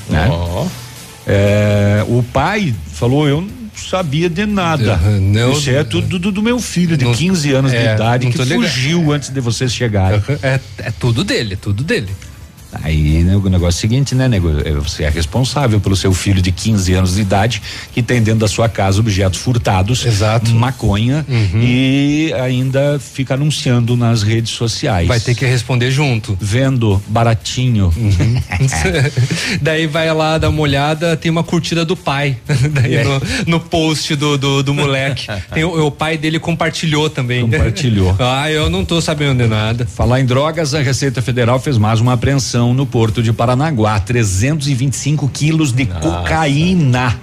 né? 0.08 0.28
Oh. 0.30 0.66
É, 1.26 2.04
o 2.08 2.22
pai 2.22 2.74
falou, 2.92 3.28
eu 3.28 3.42
não 3.42 3.50
sabia 3.76 4.28
de 4.28 4.46
nada. 4.46 4.96
Não, 5.20 5.52
Isso 5.52 5.70
é 5.70 5.84
tudo 5.84 6.18
do, 6.18 6.32
do, 6.32 6.42
meu 6.42 6.58
filho 6.58 6.96
de 6.96 7.04
não, 7.04 7.12
15 7.12 7.52
anos 7.52 7.72
é, 7.72 7.78
de 7.78 7.94
idade 7.94 8.26
que 8.30 8.44
fugiu 8.44 9.12
antes 9.12 9.28
de 9.28 9.40
vocês 9.40 9.72
chegarem. 9.72 10.22
É, 10.42 10.58
é 10.78 10.90
tudo 10.90 11.22
dele, 11.22 11.56
tudo 11.56 11.84
dele. 11.84 12.08
Aí 12.72 13.24
né, 13.24 13.36
o 13.36 13.48
negócio 13.48 13.76
é 13.76 13.78
o 13.78 13.80
seguinte, 13.80 14.14
né, 14.14 14.28
nego? 14.28 14.50
É, 14.64 14.72
você 14.72 15.04
é 15.04 15.08
responsável 15.08 15.80
pelo 15.80 15.96
seu 15.96 16.12
filho 16.12 16.42
de 16.42 16.52
15 16.52 16.92
anos 16.94 17.14
de 17.14 17.22
idade 17.22 17.62
que 17.92 18.02
tem 18.02 18.22
dentro 18.22 18.40
da 18.40 18.48
sua 18.48 18.68
casa 18.68 19.00
objetos 19.00 19.40
furtados, 19.40 20.04
Exato. 20.04 20.50
maconha 20.54 21.24
uhum. 21.28 21.62
e 21.62 22.32
ainda 22.34 22.98
fica 22.98 23.34
anunciando 23.34 23.96
nas 23.96 24.22
redes 24.22 24.52
sociais. 24.52 25.08
Vai 25.08 25.20
ter 25.20 25.34
que 25.34 25.46
responder 25.46 25.90
junto. 25.90 26.36
Vendo 26.40 27.02
baratinho. 27.08 27.92
Uhum. 27.96 28.42
Daí 29.62 29.86
vai 29.86 30.12
lá 30.12 30.36
dar 30.36 30.50
uma 30.50 30.60
olhada, 30.60 31.16
tem 31.16 31.30
uma 31.30 31.42
curtida 31.42 31.84
do 31.84 31.96
pai 31.96 32.36
daí 32.72 32.96
é. 32.96 33.04
no, 33.04 33.20
no, 33.46 33.60
post 33.60 34.14
do, 34.16 34.36
do, 34.36 34.62
do 34.62 34.74
moleque. 34.74 35.26
tem, 35.52 35.64
o, 35.64 35.86
o, 35.86 35.90
pai 35.90 36.16
dele 36.16 36.38
compartilhou 36.38 37.08
também. 37.08 37.42
Compartilhou. 37.42 38.16
ah, 38.18 38.50
eu 38.50 38.68
não 38.68 38.84
tô 38.84 39.00
sabendo 39.00 39.42
de 39.42 39.48
nada. 39.48 39.86
Falar 39.86 40.20
em 40.20 40.26
drogas, 40.26 40.74
a 40.74 40.80
Receita 40.80 41.22
Federal 41.22 41.58
fez 41.60 41.78
mais 41.78 42.00
uma 42.00 42.14
apreensão 42.14 42.67
no 42.74 42.86
porto 42.86 43.22
de 43.22 43.32
Paranaguá, 43.32 43.98
325 44.00 45.28
quilos 45.28 45.72
de 45.72 45.84
Nossa. 45.86 46.00
cocaína 46.00 47.18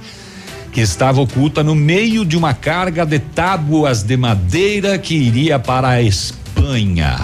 que 0.72 0.82
estava 0.82 1.22
oculta 1.22 1.64
no 1.64 1.74
meio 1.74 2.26
de 2.26 2.36
uma 2.36 2.54
carga 2.54 3.06
de 3.06 3.18
tábuas 3.18 4.04
de 4.04 4.18
madeira 4.18 4.98
que 4.98 5.16
iria 5.16 5.58
para 5.58 5.88
a 5.88 6.02
Espanha. 6.02 7.16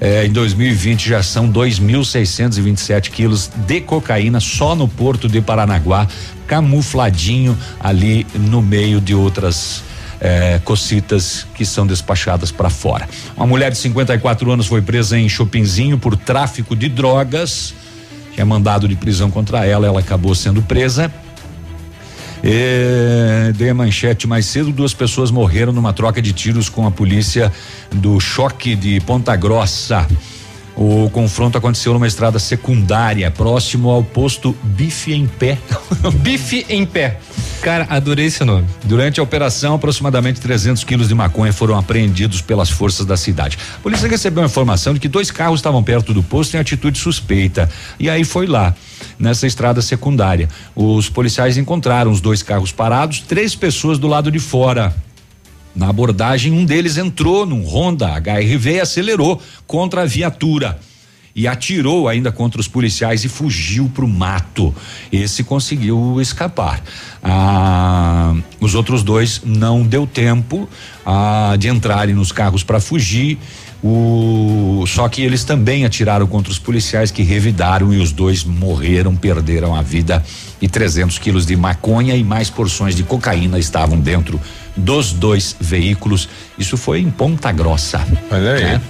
É, 0.00 0.24
em 0.24 0.30
2020 0.30 1.08
já 1.08 1.22
são 1.22 1.52
2.627 1.52 3.10
quilos 3.10 3.50
de 3.66 3.80
cocaína 3.80 4.40
só 4.40 4.74
no 4.74 4.88
porto 4.88 5.28
de 5.28 5.40
Paranaguá, 5.40 6.06
camufladinho 6.46 7.58
ali 7.80 8.26
no 8.34 8.62
meio 8.62 9.00
de 9.00 9.14
outras 9.14 9.82
é, 10.20 10.60
cocitas 10.64 11.46
que 11.54 11.64
são 11.64 11.86
despachadas 11.86 12.50
para 12.50 12.70
fora. 12.70 13.08
Uma 13.36 13.46
mulher 13.46 13.70
de 13.70 13.78
54 13.78 14.50
anos 14.50 14.66
foi 14.66 14.82
presa 14.82 15.18
em 15.18 15.28
Chopinzinho 15.28 15.98
por 15.98 16.16
tráfico 16.16 16.74
de 16.74 16.88
drogas. 16.88 17.74
Tinha 18.34 18.46
mandado 18.46 18.88
de 18.88 18.96
prisão 18.96 19.30
contra 19.30 19.64
ela, 19.64 19.86
ela 19.86 20.00
acabou 20.00 20.34
sendo 20.34 20.62
presa. 20.62 21.12
E, 22.42 23.52
dei 23.56 23.70
a 23.70 23.74
manchete 23.74 24.26
mais 24.26 24.46
cedo, 24.46 24.70
duas 24.70 24.94
pessoas 24.94 25.30
morreram 25.30 25.72
numa 25.72 25.92
troca 25.92 26.22
de 26.22 26.32
tiros 26.32 26.68
com 26.68 26.86
a 26.86 26.90
polícia 26.90 27.52
do 27.92 28.20
choque 28.20 28.76
de 28.76 29.00
Ponta 29.00 29.34
Grossa. 29.34 30.06
O 30.78 31.10
confronto 31.10 31.58
aconteceu 31.58 31.92
numa 31.92 32.06
estrada 32.06 32.38
secundária, 32.38 33.28
próximo 33.32 33.90
ao 33.90 34.04
posto 34.04 34.56
Bife 34.62 35.12
em 35.12 35.26
Pé. 35.26 35.58
Bife 36.22 36.64
em 36.68 36.86
Pé. 36.86 37.18
Cara, 37.60 37.84
adorei 37.90 38.26
esse 38.26 38.44
nome. 38.44 38.64
Durante 38.84 39.18
a 39.18 39.22
operação, 39.24 39.74
aproximadamente 39.74 40.40
300 40.40 40.84
quilos 40.84 41.08
de 41.08 41.14
maconha 41.16 41.52
foram 41.52 41.76
apreendidos 41.76 42.40
pelas 42.40 42.70
forças 42.70 43.04
da 43.04 43.16
cidade. 43.16 43.58
A 43.74 43.80
polícia 43.80 44.08
recebeu 44.08 44.44
a 44.44 44.46
informação 44.46 44.94
de 44.94 45.00
que 45.00 45.08
dois 45.08 45.32
carros 45.32 45.58
estavam 45.58 45.82
perto 45.82 46.14
do 46.14 46.22
posto 46.22 46.54
em 46.54 46.60
atitude 46.60 46.96
suspeita. 46.96 47.68
E 47.98 48.08
aí 48.08 48.22
foi 48.22 48.46
lá, 48.46 48.72
nessa 49.18 49.48
estrada 49.48 49.82
secundária. 49.82 50.48
Os 50.76 51.08
policiais 51.08 51.58
encontraram 51.58 52.12
os 52.12 52.20
dois 52.20 52.40
carros 52.40 52.70
parados, 52.70 53.18
três 53.18 53.56
pessoas 53.56 53.98
do 53.98 54.06
lado 54.06 54.30
de 54.30 54.38
fora 54.38 54.94
Na 55.74 55.88
abordagem, 55.88 56.52
um 56.52 56.64
deles 56.64 56.96
entrou 56.96 57.46
num 57.46 57.64
Honda 57.64 58.08
HRV 58.18 58.74
e 58.74 58.80
acelerou 58.80 59.40
contra 59.66 60.02
a 60.02 60.06
viatura 60.06 60.78
e 61.38 61.46
atirou 61.46 62.08
ainda 62.08 62.32
contra 62.32 62.60
os 62.60 62.66
policiais 62.66 63.24
e 63.24 63.28
fugiu 63.28 63.88
para 63.88 64.04
o 64.04 64.08
mato. 64.08 64.74
Esse 65.12 65.44
conseguiu 65.44 66.20
escapar. 66.20 66.82
Ah, 67.22 68.34
os 68.60 68.74
outros 68.74 69.04
dois 69.04 69.42
não 69.44 69.84
deu 69.84 70.04
tempo 70.04 70.68
ah, 71.06 71.54
de 71.56 71.68
entrarem 71.68 72.12
nos 72.12 72.32
carros 72.32 72.64
para 72.64 72.80
fugir. 72.80 73.38
O, 73.84 74.84
só 74.88 75.08
que 75.08 75.22
eles 75.22 75.44
também 75.44 75.84
atiraram 75.84 76.26
contra 76.26 76.50
os 76.50 76.58
policiais 76.58 77.12
que 77.12 77.22
revidaram 77.22 77.94
e 77.94 77.98
os 77.98 78.10
dois 78.10 78.42
morreram, 78.42 79.14
perderam 79.14 79.76
a 79.76 79.82
vida. 79.82 80.24
E 80.60 80.66
300 80.66 81.18
quilos 81.18 81.46
de 81.46 81.54
maconha 81.54 82.16
e 82.16 82.24
mais 82.24 82.50
porções 82.50 82.96
de 82.96 83.04
cocaína 83.04 83.60
estavam 83.60 84.00
dentro 84.00 84.40
dos 84.78 85.12
dois 85.12 85.56
veículos. 85.60 86.28
Isso 86.58 86.76
foi 86.76 87.00
em 87.00 87.10
Ponta 87.10 87.50
Grossa. 87.52 88.06
Olha 88.30 88.52
aí. 88.52 88.64
né? 88.64 88.80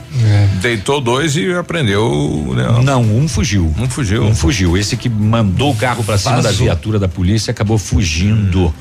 Deitou 0.60 1.00
dois 1.00 1.36
e 1.36 1.52
aprendeu. 1.52 2.54
Né? 2.54 2.64
Não, 2.84 3.02
um 3.02 3.26
fugiu. 3.26 3.74
Um 3.78 3.88
fugiu. 3.88 4.24
Um 4.24 4.34
fugiu. 4.34 4.76
Esse 4.76 4.96
que 4.96 5.08
mandou 5.08 5.72
o 5.72 5.76
carro 5.76 6.04
para 6.04 6.18
cima 6.18 6.42
da 6.42 6.50
viatura 6.50 6.98
da 6.98 7.08
polícia 7.08 7.50
acabou 7.50 7.78
fugindo. 7.78 8.72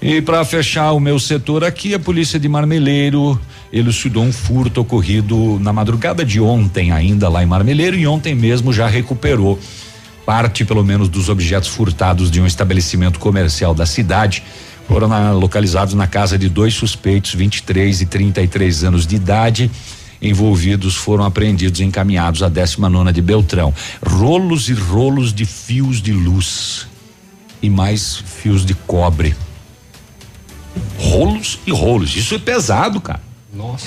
E 0.00 0.20
para 0.20 0.44
fechar 0.44 0.92
o 0.92 1.00
meu 1.00 1.18
setor 1.18 1.64
aqui, 1.64 1.94
a 1.94 1.98
polícia 1.98 2.38
de 2.38 2.48
Marmeleiro 2.48 3.40
elucidou 3.72 4.22
um 4.22 4.32
furto 4.32 4.82
ocorrido 4.82 5.58
na 5.60 5.72
madrugada 5.72 6.24
de 6.24 6.40
ontem, 6.40 6.92
ainda 6.92 7.28
lá 7.28 7.42
em 7.42 7.46
Marmeleiro, 7.46 7.96
e 7.96 8.06
ontem 8.06 8.34
mesmo 8.34 8.72
já 8.72 8.86
recuperou 8.86 9.58
parte, 10.24 10.64
pelo 10.64 10.84
menos, 10.84 11.08
dos 11.08 11.28
objetos 11.28 11.68
furtados 11.68 12.30
de 12.30 12.40
um 12.40 12.46
estabelecimento 12.46 13.18
comercial 13.18 13.72
da 13.74 13.86
cidade. 13.86 14.42
Foram 14.88 15.08
na- 15.08 15.32
localizados 15.32 15.94
na 15.94 16.06
casa 16.06 16.38
de 16.38 16.48
dois 16.48 16.72
suspeitos, 16.74 17.34
23 17.34 18.00
e 18.02 18.06
33 18.06 18.84
anos 18.84 19.06
de 19.06 19.16
idade. 19.16 19.70
Envolvidos 20.22 20.94
foram 20.94 21.24
apreendidos 21.24 21.80
e 21.80 21.84
encaminhados 21.84 22.42
à 22.42 22.48
19 22.48 23.12
de 23.12 23.20
Beltrão. 23.20 23.74
Rolos 24.04 24.68
e 24.68 24.72
rolos 24.72 25.32
de 25.32 25.44
fios 25.44 26.00
de 26.00 26.12
luz 26.12 26.86
e 27.60 27.68
mais 27.68 28.16
fios 28.16 28.64
de 28.64 28.74
cobre. 28.74 29.34
Rolos 30.98 31.58
e 31.66 31.70
rolos. 31.72 32.16
Isso 32.16 32.34
é 32.34 32.38
pesado, 32.38 33.00
cara. 33.00 33.20
Nossa. 33.52 33.86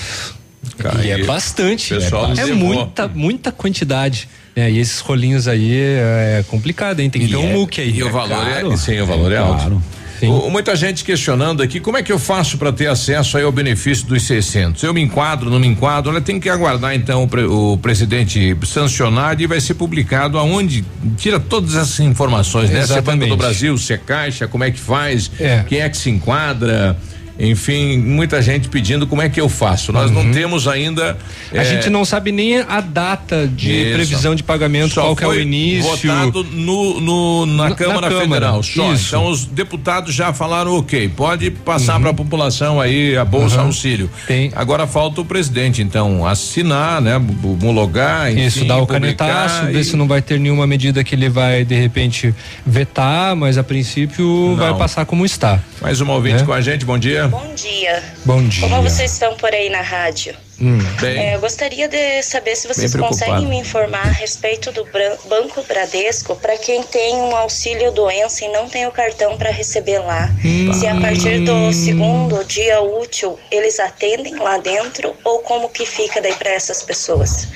Cara, 0.78 1.04
e 1.06 1.12
é 1.12 1.20
e 1.20 1.24
bastante. 1.26 1.94
pessoal 1.94 2.32
é 2.34 2.40
é 2.42 2.54
muita, 2.54 3.08
muita 3.08 3.52
quantidade. 3.52 4.28
É, 4.56 4.70
e 4.70 4.78
esses 4.80 5.00
rolinhos 5.00 5.48
aí 5.48 5.74
é, 5.76 6.40
é 6.40 6.46
complicado, 6.48 7.00
hein? 7.00 7.10
Tem 7.10 7.22
que 7.22 7.28
ter 7.30 7.36
um 7.38 7.56
look 7.58 7.80
aí. 7.80 7.90
E 7.98 8.04
o 8.04 8.12
valor 8.12 8.48
é, 8.48 8.54
caro. 8.56 8.78
sim, 8.78 9.00
o 9.00 9.06
valor 9.06 9.32
é, 9.32 9.36
É 9.36 9.38
alto. 9.40 9.64
caro. 9.64 9.84
O- 10.28 10.50
muita 10.50 10.76
gente 10.76 11.04
questionando 11.04 11.62
aqui, 11.64 11.80
como 11.80 11.98
é 11.98 12.04
que 12.04 12.12
eu 12.12 12.20
faço 12.20 12.58
para 12.58 12.72
ter 12.74 12.88
acesso 12.88 13.38
ao 13.38 13.52
benefício 13.52 14.06
dos 14.08 14.24
600? 14.24 14.82
Eu 14.84 14.94
me 14.94 15.02
enquadro, 15.02 15.50
não 15.50 15.60
me 15.60 15.68
enquadro? 15.68 16.12
Olha, 16.12 16.22
tem 16.22 16.40
que 16.40 16.50
aguardar 16.50 16.94
então 16.96 17.24
o, 17.24 17.28
pre- 17.28 17.46
o 17.46 17.78
presidente 17.82 18.56
sancionar 18.66 19.40
e 19.40 19.48
vai 19.48 19.60
ser 19.62 19.74
publicado 19.76 20.38
aonde 20.38 20.84
tira 21.18 21.40
todas 21.40 21.76
essas 21.76 22.00
informações, 22.02 22.70
né? 22.70 22.86
Se 22.86 22.94
é 22.94 22.96
Banco 22.96 23.10
Exatamente. 23.12 23.30
do 23.30 23.38
Brasil, 23.38 23.78
se 23.78 23.94
é 23.94 23.98
Caixa, 23.98 24.48
como 24.48 24.64
é 24.64 24.72
que 24.72 24.80
faz, 24.80 25.32
É. 25.40 25.64
quem 25.68 25.80
é 25.80 25.90
que 25.90 25.98
se 25.98 26.10
enquadra, 26.10 26.98
enfim, 27.40 27.98
muita 27.98 28.42
gente 28.42 28.68
pedindo 28.68 29.08
como 29.08 29.22
é 29.22 29.30
que 29.30 29.40
eu 29.40 29.48
faço. 29.48 29.94
Nós 29.94 30.12
não 30.12 30.30
temos 30.32 30.68
ainda. 30.68 31.18
A 31.54 31.58
eh, 31.58 31.64
gente 31.64 31.90
não 31.90 32.04
sabe 32.04 32.32
nem 32.34 32.58
a 32.60 32.82
data 32.82 33.48
de 33.48 33.72
Isso. 33.72 33.94
previsão 33.94 34.36
de 34.36 34.44
pagamento, 34.44 34.94
Só 34.96 35.02
qual 35.04 35.16
que 35.16 35.24
é 35.24 35.28
o 35.28 35.40
início. 35.40 35.90
Votado 35.90 36.44
no, 36.44 37.00
no- 37.00 37.46
na, 37.46 37.64
Na- 37.64 37.70
na 37.70 37.76
Câmara 37.76 38.10
Câmara, 38.10 38.22
Federal 38.22 38.64
só. 38.64 38.94
isso. 38.94 39.08
Então 39.08 39.28
os 39.30 39.46
deputados 39.46 40.14
já 40.14 40.34
falaram 40.34 40.78
ok, 40.78 41.08
pode 41.10 41.50
passar 41.52 42.00
para 42.00 42.10
a 42.10 42.14
população 42.14 42.82
aí 42.82 43.16
a 43.16 43.24
bolsa 43.24 43.60
Uhum. 43.62 43.68
auxílio. 43.68 44.10
Agora 44.56 44.86
falta 44.86 45.22
o 45.22 45.26
presidente 45.26 45.82
então 45.82 46.28
assinar, 46.28 47.02
né, 47.02 47.16
homologar, 47.44 48.32
enfim, 48.32 48.42
Isso, 48.46 48.66
dá 48.66 48.78
o 48.78 48.86
canetaço, 48.88 49.66
ver 49.68 49.80
e- 49.80 49.84
se 49.84 49.96
não 49.96 50.08
vai 50.08 50.22
ter 50.22 50.40
nenhuma 50.40 50.68
medida 50.68 51.04
que 51.04 51.16
ele 51.16 51.30
vai, 51.30 51.64
de 51.64 51.76
repente, 51.76 52.34
vetar, 52.66 53.36
mas 53.36 53.58
a 53.58 53.64
princípio 53.64 54.56
vai 54.58 54.74
passar 54.76 55.06
como 55.06 55.26
está. 55.26 55.60
Mais 55.82 56.02
uma 56.02 56.14
ouvinte 56.14 56.44
É? 56.44 56.46
com 56.46 56.52
a 56.54 56.60
gente, 56.62 56.84
bom 56.86 56.98
dia. 56.98 57.29
Bom 57.30 57.54
dia. 57.56 58.04
Bom 58.26 58.44
dia. 58.48 58.68
Como 58.68 58.82
vocês 58.82 59.14
estão 59.14 59.36
por 59.36 59.54
aí 59.54 59.70
na 59.70 59.82
rádio? 59.82 60.36
Hum, 60.62 60.78
bem. 61.00 61.18
É, 61.18 61.36
eu 61.36 61.40
gostaria 61.40 61.88
de 61.88 62.22
saber 62.22 62.56
se 62.56 62.68
vocês 62.68 62.94
conseguem 62.94 63.48
me 63.48 63.58
informar 63.58 64.02
a 64.08 64.12
respeito 64.12 64.72
do 64.72 64.86
Banco 65.30 65.64
Bradesco 65.68 66.36
para 66.36 66.58
quem 66.58 66.84
tem 66.84 67.16
um 67.16 67.36
auxílio 67.36 67.92
doença 67.92 68.44
e 68.44 68.50
não 68.50 68.68
tem 68.68 68.86
o 68.86 68.92
cartão 68.92 69.38
para 69.38 69.52
receber 69.52 70.00
lá. 70.00 70.30
Hum. 70.44 70.74
Se 70.74 70.86
a 70.86 71.00
partir 71.00 71.40
do 71.40 71.72
segundo 71.72 72.44
dia 72.44 72.82
útil 72.82 73.40
eles 73.50 73.80
atendem 73.80 74.36
lá 74.36 74.58
dentro 74.58 75.14
ou 75.24 75.40
como 75.40 75.70
que 75.70 75.86
fica 75.86 76.22
daí 76.22 76.34
para 76.36 76.50
essas 76.50 76.84
pessoas? 76.84 77.48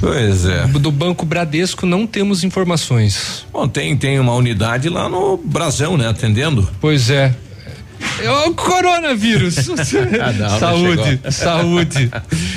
Pois 0.00 0.44
é. 0.46 0.66
Do 0.66 0.90
Banco 0.90 1.24
Bradesco 1.24 1.86
não 1.86 2.06
temos 2.06 2.42
informações. 2.42 3.44
Bom, 3.52 3.68
tem 3.68 3.96
tem 3.96 4.18
uma 4.18 4.34
unidade 4.34 4.88
lá 4.88 5.08
no 5.08 5.36
Brasão, 5.36 5.96
né, 5.96 6.08
atendendo. 6.08 6.68
Pois 6.80 7.10
é. 7.10 7.34
É 8.20 8.30
o 8.46 8.54
coronavírus. 8.54 9.56
Ah, 10.44 10.58
saúde, 10.58 11.20
saúde. 11.30 12.10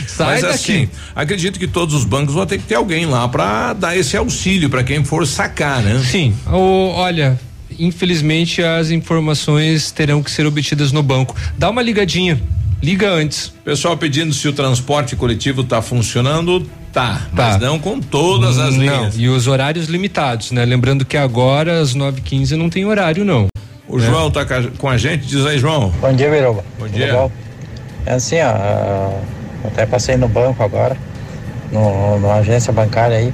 Sai 0.07 0.27
Mas 0.34 0.41
daqui. 0.41 0.53
assim, 0.53 0.89
acredito 1.15 1.59
que 1.59 1.67
todos 1.67 1.93
os 1.95 2.03
bancos 2.05 2.34
vão 2.34 2.45
ter 2.45 2.57
que 2.57 2.63
ter 2.65 2.76
alguém 2.76 3.05
lá 3.05 3.27
para 3.27 3.73
dar 3.73 3.97
esse 3.97 4.15
auxílio 4.15 4.69
para 4.69 4.84
quem 4.84 5.03
for 5.03 5.26
sacar, 5.27 5.81
né? 5.81 6.01
Sim. 6.03 6.34
O- 6.47 6.91
olha, 6.95 7.39
infelizmente 7.80 8.61
as 8.63 8.89
informações 8.91 9.91
terão 9.91 10.22
que 10.23 10.31
ser 10.31 10.45
obtidas 10.45 10.91
no 10.91 11.01
banco. 11.03 11.35
Dá 11.57 11.69
uma 11.69 11.81
ligadinha. 11.81 12.39
Liga 12.81 13.09
antes. 13.11 13.51
Pessoal 13.63 13.97
pedindo 13.97 14.34
se 14.34 14.47
o 14.47 14.53
transporte 14.53 15.15
coletivo 15.15 15.63
tá 15.63 15.81
funcionando, 15.81 16.69
tá, 16.93 17.27
mas 17.31 17.59
não 17.59 17.80
com 17.80 17.99
todas 17.99 18.57
as 18.59 18.76
não, 18.76 18.81
linhas. 18.81 19.15
E 19.17 19.27
os 19.27 19.47
horários 19.47 19.88
limitados, 19.88 20.51
né? 20.51 20.63
Lembrando 20.65 21.03
que 21.05 21.17
agora 21.17 21.80
às 21.80 21.95
9h15 21.95 22.51
não 22.51 22.69
tem 22.69 22.85
horário, 22.85 23.26
não. 23.26 23.47
O 23.88 23.99
João 23.99 24.32
tá 24.32 24.44
ca- 24.45 24.64
com 24.78 24.90
a 24.90 24.98
gente, 24.98 25.26
diz 25.26 25.45
aí, 25.45 25.60
João. 25.60 25.91
Bom 26.02 26.14
dia, 26.14 26.30
Biruba. 26.30 26.64
Bom 26.80 26.86
Tudo 26.86 26.95
dia. 26.95 27.14
bom? 27.14 27.32
É 28.06 28.14
assim, 28.14 28.40
ó, 28.41 28.48
ah, 28.49 29.12
até 29.66 29.86
passei 29.86 30.18
no 30.18 30.28
banco 30.28 30.64
agora, 30.64 30.95
no, 31.72 32.20
numa 32.20 32.36
agência 32.36 32.72
bancária 32.74 33.18
aí, 33.18 33.34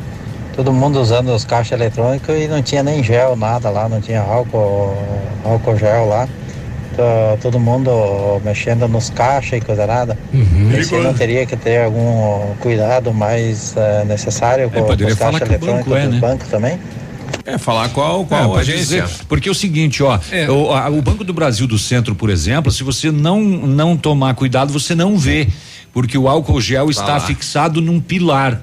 todo 0.56 0.72
mundo 0.74 1.00
usando 1.00 1.30
os 1.34 1.46
caixas 1.46 1.80
eletrônicos 1.80 2.36
e 2.36 2.48
não 2.48 2.62
tinha 2.62 2.84
nem 2.84 3.04
gel, 3.04 3.36
nada 3.36 3.70
lá, 3.70 3.88
não 3.88 4.02
tinha 4.02 4.22
álcool, 4.22 4.96
álcool 5.46 5.78
gel 5.78 6.08
lá. 6.08 6.28
Tá 6.96 7.38
todo 7.42 7.58
mundo 7.58 7.90
mexendo 8.44 8.86
nos 8.90 9.10
caixas 9.10 9.60
e 9.60 9.62
coisa 9.62 9.88
nada. 9.88 10.18
Uhum. 10.34 10.72
E 10.78 10.84
se 10.84 10.94
não 10.98 11.14
teria 11.14 11.46
que 11.46 11.56
ter 11.56 11.86
algum 11.86 12.54
cuidado 12.60 13.14
mais 13.14 13.74
eh, 13.78 14.04
necessário 14.06 14.70
com, 14.70 14.82
com 14.82 14.88
poderia 14.88 15.14
os 15.14 15.18
caixas 15.20 15.42
o 15.42 15.46
banco 15.46 15.54
eletrônicos 15.66 15.94
é, 15.96 16.06
dos 16.08 16.14
né? 16.16 16.20
bancos 16.20 16.48
também? 16.50 16.80
É, 17.46 17.58
falar 17.58 17.90
qual, 17.90 18.22
É, 18.22 18.26
qual 18.26 18.50
pode 18.50 18.72
agência. 18.72 19.04
dizer, 19.04 19.26
porque 19.28 19.50
é 19.50 19.52
o 19.52 19.56
seguinte, 19.56 20.02
ó, 20.04 20.20
o, 20.50 20.72
a- 20.74 20.90
o 20.90 21.02
Banco 21.02 21.24
do 21.24 21.34
Brasil 21.34 21.66
do 21.68 21.78
Centro, 21.78 22.14
por 22.16 22.30
exemplo, 22.30 22.72
se 22.72 22.84
você 22.84 23.12
não 23.12 23.42
não 23.42 23.98
tomar 23.98 24.34
cuidado, 24.36 24.72
você 24.72 24.94
não 24.94 25.18
vê, 25.18 25.48
porque 25.94 26.18
o 26.18 26.28
álcool 26.30 26.62
gel 26.62 26.86
Tá 26.86 26.92
está 26.92 27.14
lá. 27.14 27.20
fixado 27.20 27.82
num 27.82 28.00
pilar 28.00 28.62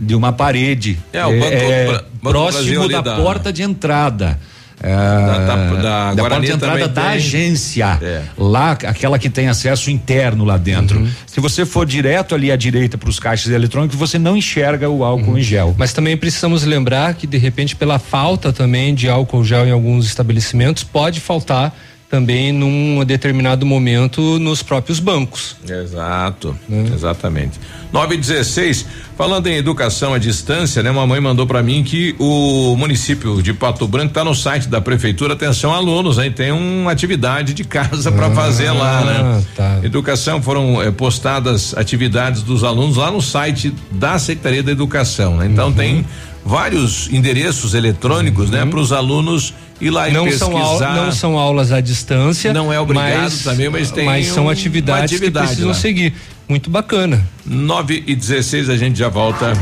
de 0.00 0.14
uma 0.14 0.32
parede. 0.32 0.98
É, 1.12 1.24
o 1.26 1.30
Banco 1.38 1.50
do 1.56 1.66
Bra- 1.90 1.92
Banco 1.92 2.06
próximo 2.22 2.88
da, 2.88 3.00
da- 3.00 3.16
porta 3.16 3.52
de 3.52 3.62
entrada. 3.62 4.40
É, 4.82 4.88
Da- 4.94 5.38
da- 5.38 5.38
da 5.38 5.68
porta 5.68 6.14
Guarani 6.16 6.46
de 6.46 6.52
entrada 6.52 6.88
da 6.88 7.02
tem. 7.02 7.10
agência. 7.12 7.98
É. 8.02 8.22
Lá, 8.36 8.72
aquela 8.72 9.18
que 9.18 9.30
tem 9.30 9.48
acesso 9.48 9.90
interno 9.90 10.44
lá 10.44 10.56
dentro. 10.58 11.00
Uhum. 11.00 11.08
Se 11.26 11.40
você 11.40 11.64
for 11.64 11.86
direto 11.86 12.34
ali 12.34 12.52
à 12.52 12.56
direita 12.56 12.98
para 12.98 13.08
os 13.08 13.18
caixas 13.18 13.50
eletrônicos, 13.52 13.96
você 13.98 14.18
não 14.18 14.36
enxerga 14.36 14.88
o 14.90 15.02
álcool 15.02 15.38
em 15.38 15.42
gel. 15.42 15.74
Mas 15.78 15.92
também 15.94 16.16
precisamos 16.16 16.62
lembrar 16.64 17.14
que, 17.14 17.26
de 17.26 17.38
repente, 17.38 17.74
pela 17.74 17.98
falta 17.98 18.52
também 18.52 18.94
de 18.94 19.08
álcool 19.08 19.42
gel 19.44 19.66
em 19.66 19.70
alguns 19.70 20.06
estabelecimentos, 20.06 20.84
pode 20.84 21.20
faltar 21.20 21.74
também 22.08 22.52
num 22.52 23.04
determinado 23.04 23.66
momento 23.66 24.38
nos 24.38 24.62
próprios 24.62 25.00
bancos. 25.00 25.56
Exato, 25.68 26.56
exatamente. 26.94 27.58
9 27.92 28.14
e 28.14 28.18
16, 28.18 28.86
falando 29.16 29.46
em 29.46 29.56
educação 29.56 30.14
à 30.14 30.18
distância, 30.18 30.82
né? 30.82 30.90
Uma 30.90 31.06
mãe 31.06 31.20
mandou 31.20 31.46
para 31.46 31.62
mim 31.62 31.82
que 31.82 32.14
o 32.18 32.76
município 32.76 33.42
de 33.42 33.52
Pato 33.52 33.86
Branco 33.88 34.12
tá 34.12 34.24
no 34.24 34.34
site 34.34 34.68
da 34.68 34.80
prefeitura, 34.80 35.34
atenção 35.34 35.72
alunos, 35.72 36.18
aí 36.18 36.30
tem 36.30 36.52
uma 36.52 36.92
atividade 36.92 37.54
de 37.54 37.64
casa 37.64 38.12
para 38.12 38.30
fazer 38.30 38.70
lá, 38.70 39.04
né? 39.04 39.44
tá. 39.56 39.80
Educação 39.82 40.42
foram 40.42 40.82
eh, 40.82 40.90
postadas 40.90 41.76
atividades 41.76 42.42
dos 42.42 42.62
alunos 42.62 42.96
lá 42.96 43.10
no 43.10 43.22
site 43.22 43.74
da 43.90 44.18
Secretaria 44.18 44.62
da 44.62 44.72
Educação, 44.72 45.36
né? 45.36 45.46
Então 45.46 45.72
tem 45.72 46.04
vários 46.44 47.12
endereços 47.12 47.74
eletrônicos, 47.74 48.50
né, 48.50 48.64
para 48.64 48.78
os 48.78 48.92
alunos 48.92 49.52
ir 49.80 49.90
lá 49.90 50.08
e 50.08 50.12
Não 50.12 50.24
pesquisar. 50.24 50.46
são, 50.78 50.94
não 51.04 51.12
são 51.12 51.38
aulas 51.38 51.72
à 51.72 51.80
distância. 51.80 52.52
Não 52.52 52.72
é 52.72 52.80
obrigado 52.80 53.22
mas, 53.22 53.42
também, 53.42 53.68
mas 53.68 53.90
tem 53.90 54.04
Mas 54.06 54.26
são 54.28 54.46
um- 54.46 54.50
atividades 54.50 55.04
atividade 55.12 55.46
que 55.46 55.52
precisam 55.54 55.68
lá. 55.68 55.74
seguir. 55.74 56.14
Muito 56.48 56.70
bacana. 56.70 57.26
9 57.44 58.04
e 58.06 58.14
16 58.14 58.70
a 58.70 58.76
gente 58.76 58.98
já 58.98 59.08
volta. 59.08 59.52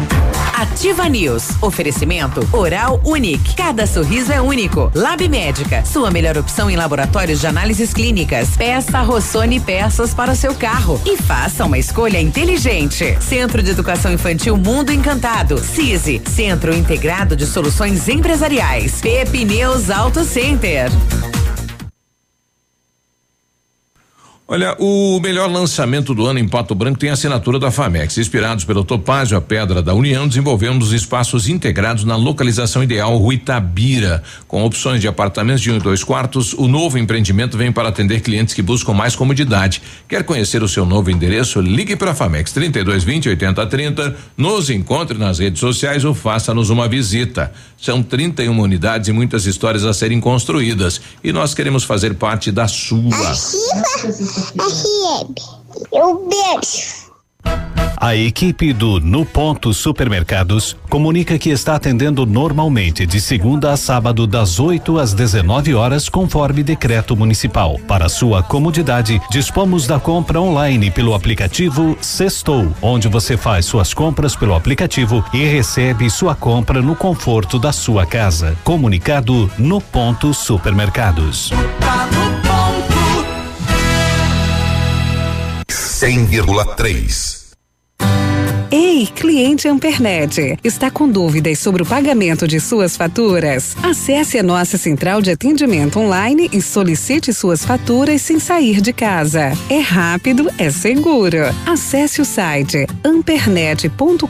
Ativa 0.64 1.06
News. 1.10 1.50
Oferecimento 1.60 2.48
Oral 2.50 2.98
Unique. 3.04 3.54
Cada 3.54 3.86
sorriso 3.86 4.32
é 4.32 4.40
único. 4.40 4.90
Lab 4.94 5.28
Médica. 5.28 5.84
Sua 5.84 6.10
melhor 6.10 6.38
opção 6.38 6.70
em 6.70 6.76
laboratórios 6.76 7.40
de 7.40 7.46
análises 7.46 7.92
clínicas. 7.92 8.56
Peça 8.56 9.02
Rossoni 9.02 9.60
peças 9.60 10.14
para 10.14 10.32
o 10.32 10.36
seu 10.36 10.54
carro 10.54 10.98
e 11.04 11.18
faça 11.18 11.66
uma 11.66 11.76
escolha 11.78 12.18
inteligente. 12.18 13.14
Centro 13.20 13.62
de 13.62 13.72
Educação 13.72 14.10
Infantil 14.10 14.56
Mundo 14.56 14.90
Encantado. 14.90 15.58
CISI. 15.58 16.22
Centro 16.26 16.74
Integrado 16.74 17.36
de 17.36 17.44
Soluções 17.44 18.08
Empresariais. 18.08 19.02
Pepineus 19.02 19.90
Auto 19.90 20.24
Center. 20.24 20.90
Olha, 24.46 24.76
o 24.78 25.18
melhor 25.20 25.50
lançamento 25.50 26.14
do 26.14 26.26
ano 26.26 26.38
em 26.38 26.46
Pato 26.46 26.74
Branco 26.74 26.98
tem 26.98 27.08
a 27.08 27.14
assinatura 27.14 27.58
da 27.58 27.70
Famex. 27.70 28.18
Inspirados 28.18 28.66
pelo 28.66 28.84
Topázio, 28.84 29.38
a 29.38 29.40
Pedra 29.40 29.80
da 29.80 29.94
União, 29.94 30.28
desenvolvemos 30.28 30.92
espaços 30.92 31.48
integrados 31.48 32.04
na 32.04 32.14
localização 32.14 32.82
ideal 32.82 33.16
Rua 33.16 33.32
Itabira. 33.32 34.22
Com 34.46 34.62
opções 34.62 35.00
de 35.00 35.08
apartamentos 35.08 35.62
de 35.62 35.70
um 35.70 35.76
e 35.76 35.80
dois 35.80 36.04
quartos, 36.04 36.52
o 36.52 36.68
novo 36.68 36.98
empreendimento 36.98 37.56
vem 37.56 37.72
para 37.72 37.88
atender 37.88 38.20
clientes 38.20 38.52
que 38.52 38.60
buscam 38.60 38.92
mais 38.92 39.16
comodidade. 39.16 39.80
Quer 40.06 40.22
conhecer 40.24 40.62
o 40.62 40.68
seu 40.68 40.84
novo 40.84 41.10
endereço? 41.10 41.62
Ligue 41.62 41.96
para 41.96 42.10
a 42.10 42.14
Famex 42.14 42.52
3220 42.52 43.30
8030, 43.30 44.14
nos 44.36 44.68
encontre 44.68 45.16
nas 45.16 45.38
redes 45.38 45.58
sociais 45.58 46.04
ou 46.04 46.12
faça-nos 46.12 46.68
uma 46.68 46.86
visita. 46.86 47.50
São 47.80 48.02
31 48.02 48.60
unidades 48.60 49.08
e 49.08 49.12
muitas 49.12 49.46
histórias 49.46 49.86
a 49.86 49.94
serem 49.94 50.20
construídas. 50.20 51.00
E 51.24 51.32
nós 51.32 51.54
queremos 51.54 51.82
fazer 51.82 52.12
parte 52.12 52.52
da 52.52 52.68
sua. 52.68 53.34
FM. 54.34 55.34
Um 55.92 56.28
beijo. 56.28 57.04
A 57.96 58.14
equipe 58.16 58.72
do 58.72 59.00
No 59.00 59.24
Ponto 59.24 59.72
Supermercados 59.72 60.76
comunica 60.90 61.38
que 61.38 61.50
está 61.50 61.76
atendendo 61.76 62.26
normalmente 62.26 63.06
de 63.06 63.20
segunda 63.20 63.72
a 63.72 63.76
sábado 63.76 64.26
das 64.26 64.58
8 64.58 64.98
às 64.98 65.14
19 65.14 65.74
horas 65.74 66.08
conforme 66.08 66.62
decreto 66.62 67.16
municipal. 67.16 67.78
Para 67.86 68.08
sua 68.08 68.42
comodidade, 68.42 69.22
dispomos 69.30 69.86
da 69.86 70.00
compra 70.00 70.40
online 70.40 70.90
pelo 70.90 71.14
aplicativo 71.14 71.96
Sextou, 72.00 72.74
onde 72.82 73.08
você 73.08 73.36
faz 73.36 73.64
suas 73.64 73.94
compras 73.94 74.34
pelo 74.34 74.54
aplicativo 74.54 75.24
e 75.32 75.44
recebe 75.44 76.10
sua 76.10 76.34
compra 76.34 76.82
no 76.82 76.96
conforto 76.96 77.58
da 77.58 77.72
sua 77.72 78.04
casa. 78.04 78.56
Comunicado 78.64 79.50
No 79.56 79.80
Ponto 79.80 80.34
Supermercados. 80.34 81.52
100,3. 86.04 87.44
Ei, 88.70 89.06
cliente 89.06 89.66
Ampernet, 89.66 90.58
está 90.62 90.90
com 90.90 91.08
dúvidas 91.08 91.58
sobre 91.58 91.82
o 91.82 91.86
pagamento 91.86 92.46
de 92.46 92.60
suas 92.60 92.94
faturas? 92.94 93.74
Acesse 93.82 94.38
a 94.38 94.42
nossa 94.42 94.76
central 94.76 95.22
de 95.22 95.30
atendimento 95.30 95.98
online 95.98 96.50
e 96.52 96.60
solicite 96.60 97.32
suas 97.32 97.64
faturas 97.64 98.20
sem 98.20 98.38
sair 98.38 98.82
de 98.82 98.92
casa. 98.92 99.52
É 99.70 99.78
rápido, 99.78 100.50
é 100.58 100.70
seguro. 100.70 101.38
Acesse 101.64 102.20
o 102.20 102.24
site 102.26 102.86
ampernet.com.br 103.02 104.28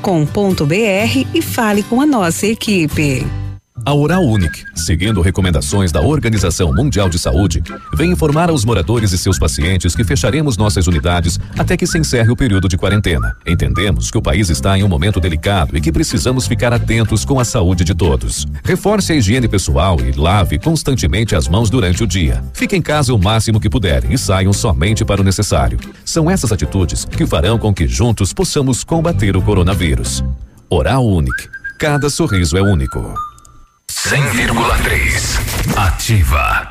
e 1.34 1.42
fale 1.42 1.82
com 1.82 2.00
a 2.00 2.06
nossa 2.06 2.46
equipe. 2.46 3.26
A 3.86 3.92
Oral 3.92 4.24
Unique, 4.24 4.64
seguindo 4.74 5.20
recomendações 5.20 5.92
da 5.92 6.00
Organização 6.00 6.72
Mundial 6.72 7.06
de 7.06 7.18
Saúde, 7.18 7.62
vem 7.92 8.12
informar 8.12 8.48
aos 8.48 8.64
moradores 8.64 9.12
e 9.12 9.18
seus 9.18 9.38
pacientes 9.38 9.94
que 9.94 10.02
fecharemos 10.02 10.56
nossas 10.56 10.86
unidades 10.86 11.38
até 11.58 11.76
que 11.76 11.86
se 11.86 11.98
encerre 11.98 12.30
o 12.30 12.36
período 12.36 12.66
de 12.66 12.78
quarentena. 12.78 13.36
Entendemos 13.46 14.10
que 14.10 14.16
o 14.16 14.22
país 14.22 14.48
está 14.48 14.78
em 14.78 14.82
um 14.82 14.88
momento 14.88 15.20
delicado 15.20 15.76
e 15.76 15.82
que 15.82 15.92
precisamos 15.92 16.46
ficar 16.46 16.72
atentos 16.72 17.26
com 17.26 17.38
a 17.38 17.44
saúde 17.44 17.84
de 17.84 17.94
todos. 17.94 18.46
Reforce 18.64 19.12
a 19.12 19.16
higiene 19.16 19.48
pessoal 19.48 19.98
e 20.00 20.18
lave 20.18 20.58
constantemente 20.58 21.36
as 21.36 21.46
mãos 21.46 21.68
durante 21.68 22.02
o 22.02 22.06
dia. 22.06 22.42
Fique 22.54 22.74
em 22.74 22.80
casa 22.82 23.12
o 23.12 23.18
máximo 23.18 23.60
que 23.60 23.68
puderem 23.68 24.14
e 24.14 24.16
saiam 24.16 24.54
somente 24.54 25.04
para 25.04 25.20
o 25.20 25.24
necessário. 25.24 25.78
São 26.06 26.30
essas 26.30 26.52
atitudes 26.52 27.04
que 27.04 27.26
farão 27.26 27.58
com 27.58 27.74
que 27.74 27.86
juntos 27.86 28.32
possamos 28.32 28.82
combater 28.82 29.36
o 29.36 29.42
coronavírus. 29.42 30.24
Oral 30.70 31.06
Unique. 31.06 31.50
Cada 31.78 32.08
sorriso 32.08 32.56
é 32.56 32.62
único. 32.62 33.14
100,3. 33.88 35.76
Ativa. 35.76 36.70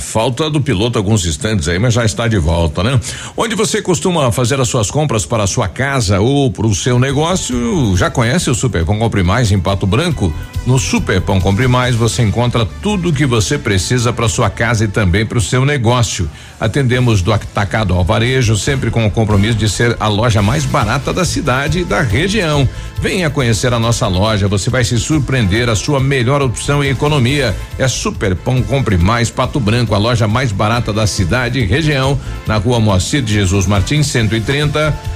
Falta 0.00 0.48
do 0.48 0.58
piloto 0.58 0.96
alguns 0.96 1.26
instantes 1.26 1.68
aí, 1.68 1.78
mas 1.78 1.92
já 1.92 2.02
está 2.02 2.26
de 2.26 2.38
volta, 2.38 2.82
né? 2.82 2.98
Onde 3.36 3.54
você 3.54 3.82
costuma 3.82 4.32
fazer 4.32 4.58
as 4.58 4.68
suas 4.68 4.90
compras 4.90 5.26
para 5.26 5.42
a 5.42 5.46
sua 5.46 5.68
casa 5.68 6.18
ou 6.18 6.50
para 6.50 6.66
o 6.66 6.74
seu 6.74 6.98
negócio? 6.98 7.94
Já 7.94 8.10
conhece 8.10 8.48
o 8.48 8.54
Super 8.54 8.86
Pão 8.86 8.98
Compre 8.98 9.22
Mais 9.22 9.52
em 9.52 9.60
Pato 9.60 9.86
Branco? 9.86 10.32
No 10.66 10.78
Super 10.78 11.20
Pão 11.20 11.38
Compre 11.38 11.68
Mais 11.68 11.94
você 11.94 12.22
encontra 12.22 12.66
tudo 12.80 13.10
o 13.10 13.12
que 13.12 13.26
você 13.26 13.58
precisa 13.58 14.14
para 14.14 14.30
sua 14.30 14.48
casa 14.48 14.84
e 14.84 14.88
também 14.88 15.26
para 15.26 15.36
o 15.36 15.42
seu 15.42 15.64
negócio. 15.64 16.28
Atendemos 16.58 17.20
do 17.20 17.32
atacado 17.32 17.92
ao 17.92 18.04
varejo, 18.04 18.56
sempre 18.56 18.90
com 18.90 19.04
o 19.06 19.10
compromisso 19.10 19.58
de 19.58 19.68
ser 19.68 19.96
a 20.00 20.08
loja 20.08 20.40
mais 20.40 20.64
barata 20.64 21.12
da 21.12 21.24
cidade 21.24 21.80
e 21.80 21.84
da 21.84 22.00
região. 22.00 22.68
Venha 23.00 23.28
conhecer 23.28 23.74
a 23.74 23.78
nossa 23.78 24.06
loja, 24.06 24.48
você 24.48 24.70
vai 24.70 24.82
se 24.82 24.98
surpreender. 24.98 25.68
A 25.68 25.76
sua 25.76 26.00
melhor 26.00 26.40
opção 26.40 26.82
em 26.82 26.88
economia 26.88 27.54
é 27.78 27.86
Super 27.86 28.34
Pão 28.34 28.62
Compre 28.62 28.96
Mais 28.96 29.30
Pato 29.30 29.60
Branco, 29.60 29.94
a 29.94 29.98
loja 29.98 30.26
mais 30.26 30.50
barata 30.50 30.92
da 30.92 31.06
cidade 31.06 31.58
e 31.58 31.66
região, 31.66 32.18
na 32.46 32.56
rua 32.56 32.80
Moacir 32.80 33.22
de 33.22 33.34
Jesus 33.34 33.66
Martins, 33.66 34.06
130. 34.06 35.15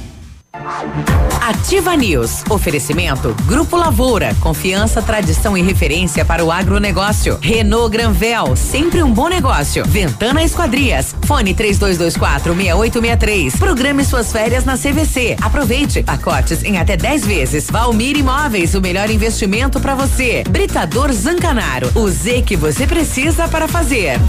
Ativa 1.41 1.95
News. 1.95 2.43
Oferecimento 2.49 3.33
Grupo 3.45 3.77
Lavoura. 3.77 4.35
Confiança, 4.39 5.01
tradição 5.01 5.57
e 5.57 5.61
referência 5.61 6.25
para 6.25 6.43
o 6.43 6.51
agronegócio. 6.51 7.39
Renault 7.41 7.89
Granvel. 7.89 8.55
Sempre 8.55 9.01
um 9.01 9.11
bom 9.11 9.27
negócio. 9.29 9.85
Ventana 9.85 10.43
Esquadrias. 10.43 11.15
Fone 11.25 11.53
3224 11.53 12.53
6863. 12.53 13.55
Programe 13.55 14.03
suas 14.03 14.31
férias 14.31 14.65
na 14.65 14.77
CVC. 14.77 15.37
Aproveite. 15.41 16.03
Pacotes 16.03 16.63
em 16.63 16.77
até 16.77 16.97
10 16.97 17.25
vezes. 17.25 17.67
Valmir 17.69 18.17
Imóveis. 18.17 18.75
O 18.75 18.81
melhor 18.81 19.09
investimento 19.09 19.79
para 19.79 19.95
você. 19.95 20.43
Britador 20.49 21.11
Zancanaro. 21.13 21.89
O 21.95 22.09
Z 22.09 22.43
que 22.43 22.57
você 22.57 22.85
precisa 22.85 23.47
para 23.47 23.67
fazer. 23.67 24.19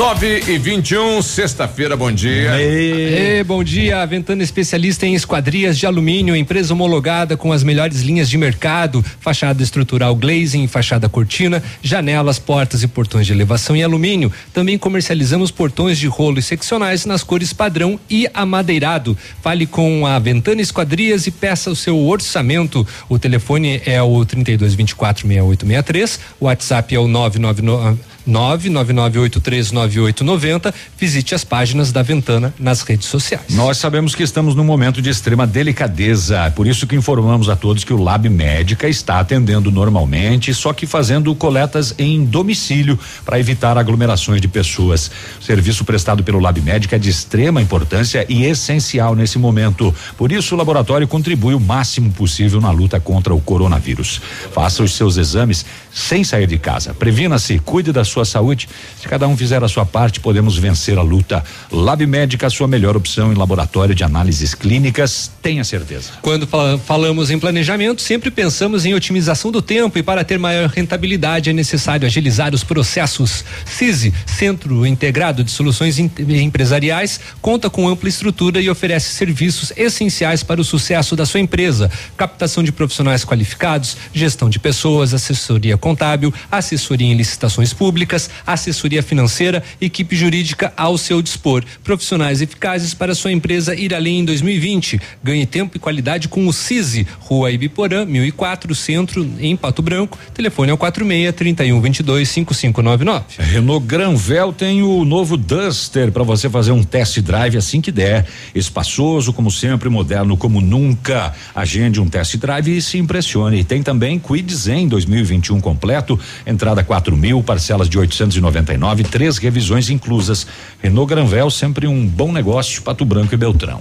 9 0.00 0.44
e 0.48 0.56
21, 0.56 1.20
sexta-feira, 1.20 1.94
bom 1.94 2.10
dia. 2.10 2.58
Ê, 2.58 3.44
bom 3.44 3.62
dia, 3.62 4.06
Ventana 4.06 4.42
especialista 4.42 5.06
em 5.06 5.14
esquadrias 5.14 5.76
de 5.76 5.84
alumínio, 5.84 6.34
empresa 6.34 6.72
homologada 6.72 7.36
com 7.36 7.52
as 7.52 7.62
melhores 7.62 8.00
linhas 8.00 8.26
de 8.30 8.38
mercado, 8.38 9.04
fachada 9.20 9.62
estrutural 9.62 10.16
glazing, 10.16 10.66
fachada 10.68 11.06
cortina, 11.06 11.62
janelas, 11.82 12.38
portas 12.38 12.82
e 12.82 12.88
portões 12.88 13.26
de 13.26 13.34
elevação 13.34 13.76
em 13.76 13.82
alumínio. 13.82 14.32
Também 14.54 14.78
comercializamos 14.78 15.50
portões 15.50 15.98
de 15.98 16.06
rolo 16.06 16.38
e 16.38 16.42
seccionais 16.42 17.04
nas 17.04 17.22
cores 17.22 17.52
padrão 17.52 18.00
e 18.08 18.26
amadeirado. 18.32 19.14
Fale 19.42 19.66
com 19.66 20.06
a 20.06 20.18
Ventana 20.18 20.62
Esquadrias 20.62 21.26
e 21.26 21.30
peça 21.30 21.70
o 21.70 21.76
seu 21.76 21.98
orçamento. 22.08 22.88
O 23.06 23.18
telefone 23.18 23.82
é 23.84 24.00
o 24.00 24.24
3224 24.24 25.28
6863, 25.28 26.20
o 26.40 26.46
WhatsApp 26.46 26.94
é 26.94 26.98
o 26.98 27.06
999 27.06 28.09
999839890. 28.28 30.74
Visite 30.98 31.34
as 31.34 31.44
páginas 31.44 31.92
da 31.92 32.02
Ventana 32.02 32.52
nas 32.58 32.82
redes 32.82 33.08
sociais. 33.08 33.46
Nós 33.50 33.78
sabemos 33.78 34.14
que 34.14 34.22
estamos 34.22 34.54
num 34.54 34.64
momento 34.64 35.00
de 35.02 35.10
extrema 35.10 35.46
delicadeza, 35.46 36.52
por 36.54 36.66
isso 36.66 36.86
que 36.86 36.96
informamos 36.96 37.48
a 37.48 37.56
todos 37.56 37.84
que 37.84 37.92
o 37.92 38.02
Lab 38.02 38.28
Médica 38.28 38.88
está 38.88 39.20
atendendo 39.20 39.70
normalmente, 39.70 40.52
só 40.54 40.72
que 40.72 40.86
fazendo 40.86 41.34
coletas 41.34 41.94
em 41.98 42.24
domicílio 42.24 42.98
para 43.24 43.38
evitar 43.38 43.76
aglomerações 43.78 44.40
de 44.40 44.48
pessoas. 44.48 45.10
O 45.40 45.44
serviço 45.44 45.84
prestado 45.84 46.24
pelo 46.24 46.40
Lab 46.40 46.60
Médica 46.60 46.96
é 46.96 46.98
de 46.98 47.10
extrema 47.10 47.62
importância 47.62 48.26
e 48.28 48.44
essencial 48.44 49.14
nesse 49.14 49.38
momento. 49.38 49.94
Por 50.16 50.32
isso, 50.32 50.54
o 50.54 50.58
laboratório 50.58 51.08
contribui 51.08 51.54
o 51.54 51.60
máximo 51.60 52.10
possível 52.12 52.60
na 52.60 52.70
luta 52.70 53.00
contra 53.00 53.34
o 53.34 53.40
coronavírus. 53.40 54.20
Faça 54.52 54.82
os 54.82 54.94
seus 54.94 55.16
exames 55.16 55.64
sem 55.92 56.24
sair 56.24 56.46
de 56.46 56.58
casa. 56.58 56.94
Previna-se, 56.94 57.58
cuide 57.58 57.92
da 57.92 58.04
sua 58.04 58.19
saúde. 58.24 58.68
Se 59.00 59.08
cada 59.08 59.26
um 59.28 59.36
fizer 59.36 59.62
a 59.62 59.68
sua 59.68 59.84
parte, 59.86 60.20
podemos 60.20 60.56
vencer 60.58 60.98
a 60.98 61.02
luta. 61.02 61.42
Lab 61.70 62.04
Médica, 62.06 62.46
a 62.46 62.50
sua 62.50 62.66
melhor 62.68 62.96
opção 62.96 63.32
em 63.32 63.36
laboratório 63.36 63.94
de 63.94 64.04
análises 64.04 64.54
clínicas, 64.54 65.30
tenha 65.42 65.64
certeza. 65.64 66.10
Quando 66.22 66.46
fala- 66.46 66.78
falamos 66.78 67.30
em 67.30 67.38
planejamento, 67.38 68.00
sempre 68.02 68.30
pensamos 68.30 68.84
em 68.84 68.94
otimização 68.94 69.50
do 69.50 69.60
tempo 69.62 69.98
e 69.98 70.02
para 70.02 70.24
ter 70.24 70.38
maior 70.38 70.68
rentabilidade 70.68 71.50
é 71.50 71.52
necessário 71.52 72.06
agilizar 72.06 72.54
os 72.54 72.64
processos. 72.64 73.44
CISI, 73.64 74.12
Centro 74.26 74.86
Integrado 74.86 75.44
de 75.44 75.50
Soluções 75.50 75.98
Em- 75.98 76.10
Empresariais, 76.50 77.20
conta 77.40 77.68
com 77.70 77.88
ampla 77.88 78.08
estrutura 78.08 78.60
e 78.60 78.68
oferece 78.70 79.12
serviços 79.14 79.72
essenciais 79.76 80.42
para 80.42 80.60
o 80.60 80.64
sucesso 80.64 81.14
da 81.14 81.24
sua 81.26 81.40
empresa: 81.40 81.90
captação 82.16 82.62
de 82.62 82.72
profissionais 82.72 83.24
qualificados, 83.24 83.96
gestão 84.12 84.48
de 84.48 84.58
pessoas, 84.58 85.14
assessoria 85.14 85.76
contábil, 85.76 86.32
assessoria 86.50 87.06
em 87.06 87.14
licitações 87.14 87.72
públicas, 87.72 87.99
assessoria 88.46 89.02
financeira, 89.02 89.62
equipe 89.80 90.14
jurídica 90.16 90.72
ao 90.76 90.96
seu 90.96 91.20
dispor. 91.22 91.64
Profissionais 91.82 92.40
eficazes 92.40 92.94
para 92.94 93.14
sua 93.14 93.32
empresa 93.32 93.74
ir 93.74 93.94
além 93.94 94.20
em 94.20 94.24
2020. 94.24 95.00
Ganhe 95.22 95.46
tempo 95.46 95.76
e 95.76 95.80
qualidade 95.80 96.28
com 96.28 96.46
o 96.46 96.52
CISI, 96.52 97.06
Rua 97.20 97.50
Ibiporã, 97.50 98.04
1004, 98.04 98.74
Centro, 98.74 99.28
em 99.38 99.56
Pato 99.56 99.82
Branco. 99.82 100.18
Telefone 100.34 100.70
é 100.70 100.74
o 100.74 100.78
46 100.78 101.34
31 101.34 101.80
22 101.80 102.28
5599. 102.28 103.24
Renault 103.38 103.86
Granvel 103.86 104.52
tem 104.52 104.82
o 104.82 105.04
novo 105.04 105.36
Duster 105.36 106.12
para 106.12 106.22
você 106.22 106.48
fazer 106.48 106.72
um 106.72 106.82
test 106.82 107.20
drive 107.20 107.56
assim 107.56 107.80
que 107.80 107.92
der. 107.92 108.26
Espaçoso, 108.54 109.32
como 109.32 109.50
sempre, 109.50 109.88
moderno 109.88 110.36
como 110.36 110.60
nunca. 110.60 111.34
Agende 111.54 112.00
um 112.00 112.08
test 112.08 112.36
drive 112.36 112.76
e 112.76 112.82
se 112.82 112.98
impressione. 112.98 113.64
Tem 113.64 113.82
também 113.82 114.18
Quid 114.18 114.54
Zen 114.54 114.88
2021 114.88 115.60
completo, 115.60 116.18
entrada 116.46 116.82
4 116.82 117.16
mil, 117.16 117.42
parcelas 117.42 117.88
de 117.90 117.98
899, 117.98 119.04
três 119.04 119.36
revisões 119.36 119.90
inclusas. 119.90 120.46
Renault 120.82 121.08
Granvel 121.12 121.50
sempre 121.50 121.86
um 121.86 122.06
bom 122.06 122.32
negócio, 122.32 122.80
Pato 122.82 123.04
Branco 123.04 123.34
e 123.34 123.36
Beltrão. 123.36 123.80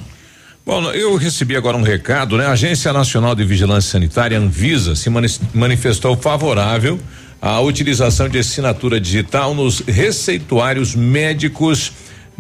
Bom, 0.66 0.84
eu 0.92 1.16
recebi 1.16 1.56
agora 1.56 1.78
um 1.78 1.82
recado, 1.82 2.38
né? 2.38 2.46
A 2.46 2.52
Agência 2.52 2.92
Nacional 2.92 3.34
de 3.34 3.44
Vigilância 3.46 3.92
Sanitária, 3.92 4.38
Anvisa, 4.38 4.96
se 4.96 5.10
mani- 5.10 5.40
manifestou 5.54 6.16
favorável 6.18 7.00
à 7.42 7.60
utilização 7.62 8.28
de 8.28 8.38
assinatura 8.38 9.00
digital 9.00 9.56
nos 9.56 9.80
receituários 9.80 10.94
médicos, 10.96 11.92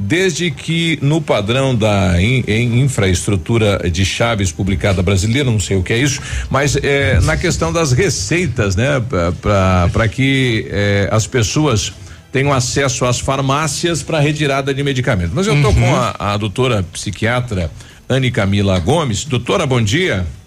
desde 0.01 0.49
que 0.49 0.97
no 1.01 1.19
padrão 1.21 1.75
da 1.75 2.21
in- 2.21 2.43
em 2.47 2.79
infraestrutura 2.79 3.89
de 3.91 4.05
chaves 4.05 4.49
publicada 4.49 5.03
brasileira, 5.03 5.51
não 5.51 5.59
sei 5.59 5.75
o 5.75 5.83
que 5.83 5.91
é 5.91 5.97
isso, 5.97 6.21
mas 6.49 6.77
é, 6.77 7.19
na 7.21 7.35
questão 7.35 7.73
das 7.73 7.91
receitas, 7.91 8.77
né? 8.77 9.01
Para 9.91 10.07
que 10.07 10.65
eh, 10.69 11.09
as 11.11 11.27
pessoas 11.27 11.91
tenham 12.31 12.53
acesso 12.53 13.03
às 13.05 13.19
farmácias 13.19 14.01
para 14.01 14.19
retirada 14.19 14.73
de 14.73 14.81
medicamentos. 14.83 15.33
Mas 15.33 15.47
eu 15.47 15.61
tô 15.61 15.73
com 15.73 15.95
a, 15.95 16.15
a 16.17 16.37
doutora 16.37 16.81
psiquiatra 16.93 17.69
Anne 18.07 18.31
Camila 18.31 18.79
Gomes. 18.79 19.25
Doutora, 19.25 19.65
bom 19.65 19.81
dia. 19.81 20.17
Bom 20.19 20.21
dia, 20.21 20.38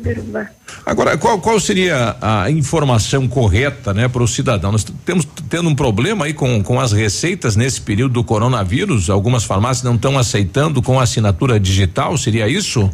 Biruba. 0.00 0.48
Agora, 0.84 1.16
qual, 1.16 1.40
qual 1.40 1.58
seria 1.60 2.16
a 2.20 2.50
informação 2.50 3.28
correta, 3.28 3.94
né, 3.94 4.08
para 4.08 4.22
o 4.22 4.28
cidadão? 4.28 4.72
Nós 4.72 4.84
temos 5.04 5.24
tendo 5.48 5.68
um 5.68 5.74
problema 5.74 6.24
aí 6.24 6.34
com, 6.34 6.62
com 6.62 6.80
as 6.80 6.92
receitas 6.92 7.56
nesse 7.56 7.80
período 7.80 8.14
do 8.14 8.24
coronavírus. 8.24 9.10
Algumas 9.10 9.44
farmácias 9.44 9.84
não 9.84 9.94
estão 9.94 10.18
aceitando 10.18 10.82
com 10.82 10.98
assinatura 10.98 11.58
digital. 11.58 12.16
Seria 12.16 12.48
isso? 12.48 12.90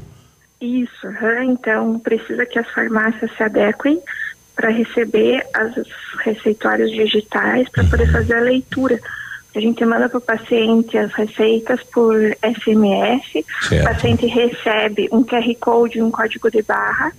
Isso, 0.61 1.07
então 1.45 1.99
precisa 1.99 2.47
que 2.47 2.59
as 2.59 2.69
farmácias 2.73 3.31
se 3.37 3.43
adequem 3.43 4.01
para 4.57 4.71
receber 4.71 5.45
os 5.77 5.89
receituários 6.25 6.91
digitais 6.91 7.69
para 7.69 7.85
poder 7.85 8.11
fazer 8.11 8.35
a 8.35 8.41
leitura. 8.41 8.99
A 9.55 9.61
gente 9.61 9.85
manda 9.85 10.09
para 10.09 10.19
o 10.19 10.21
paciente 10.21 10.99
as 10.99 11.13
receitas 11.13 11.81
por 11.85 12.17
SMS, 12.43 13.45
Certo. 13.69 13.83
o 13.83 13.85
paciente 13.85 14.27
recebe 14.27 15.09
um 15.13 15.23
QR 15.23 15.55
Code 15.61 16.03
um 16.03 16.11
código 16.11 16.51
de 16.51 16.63
barra. 16.63 17.13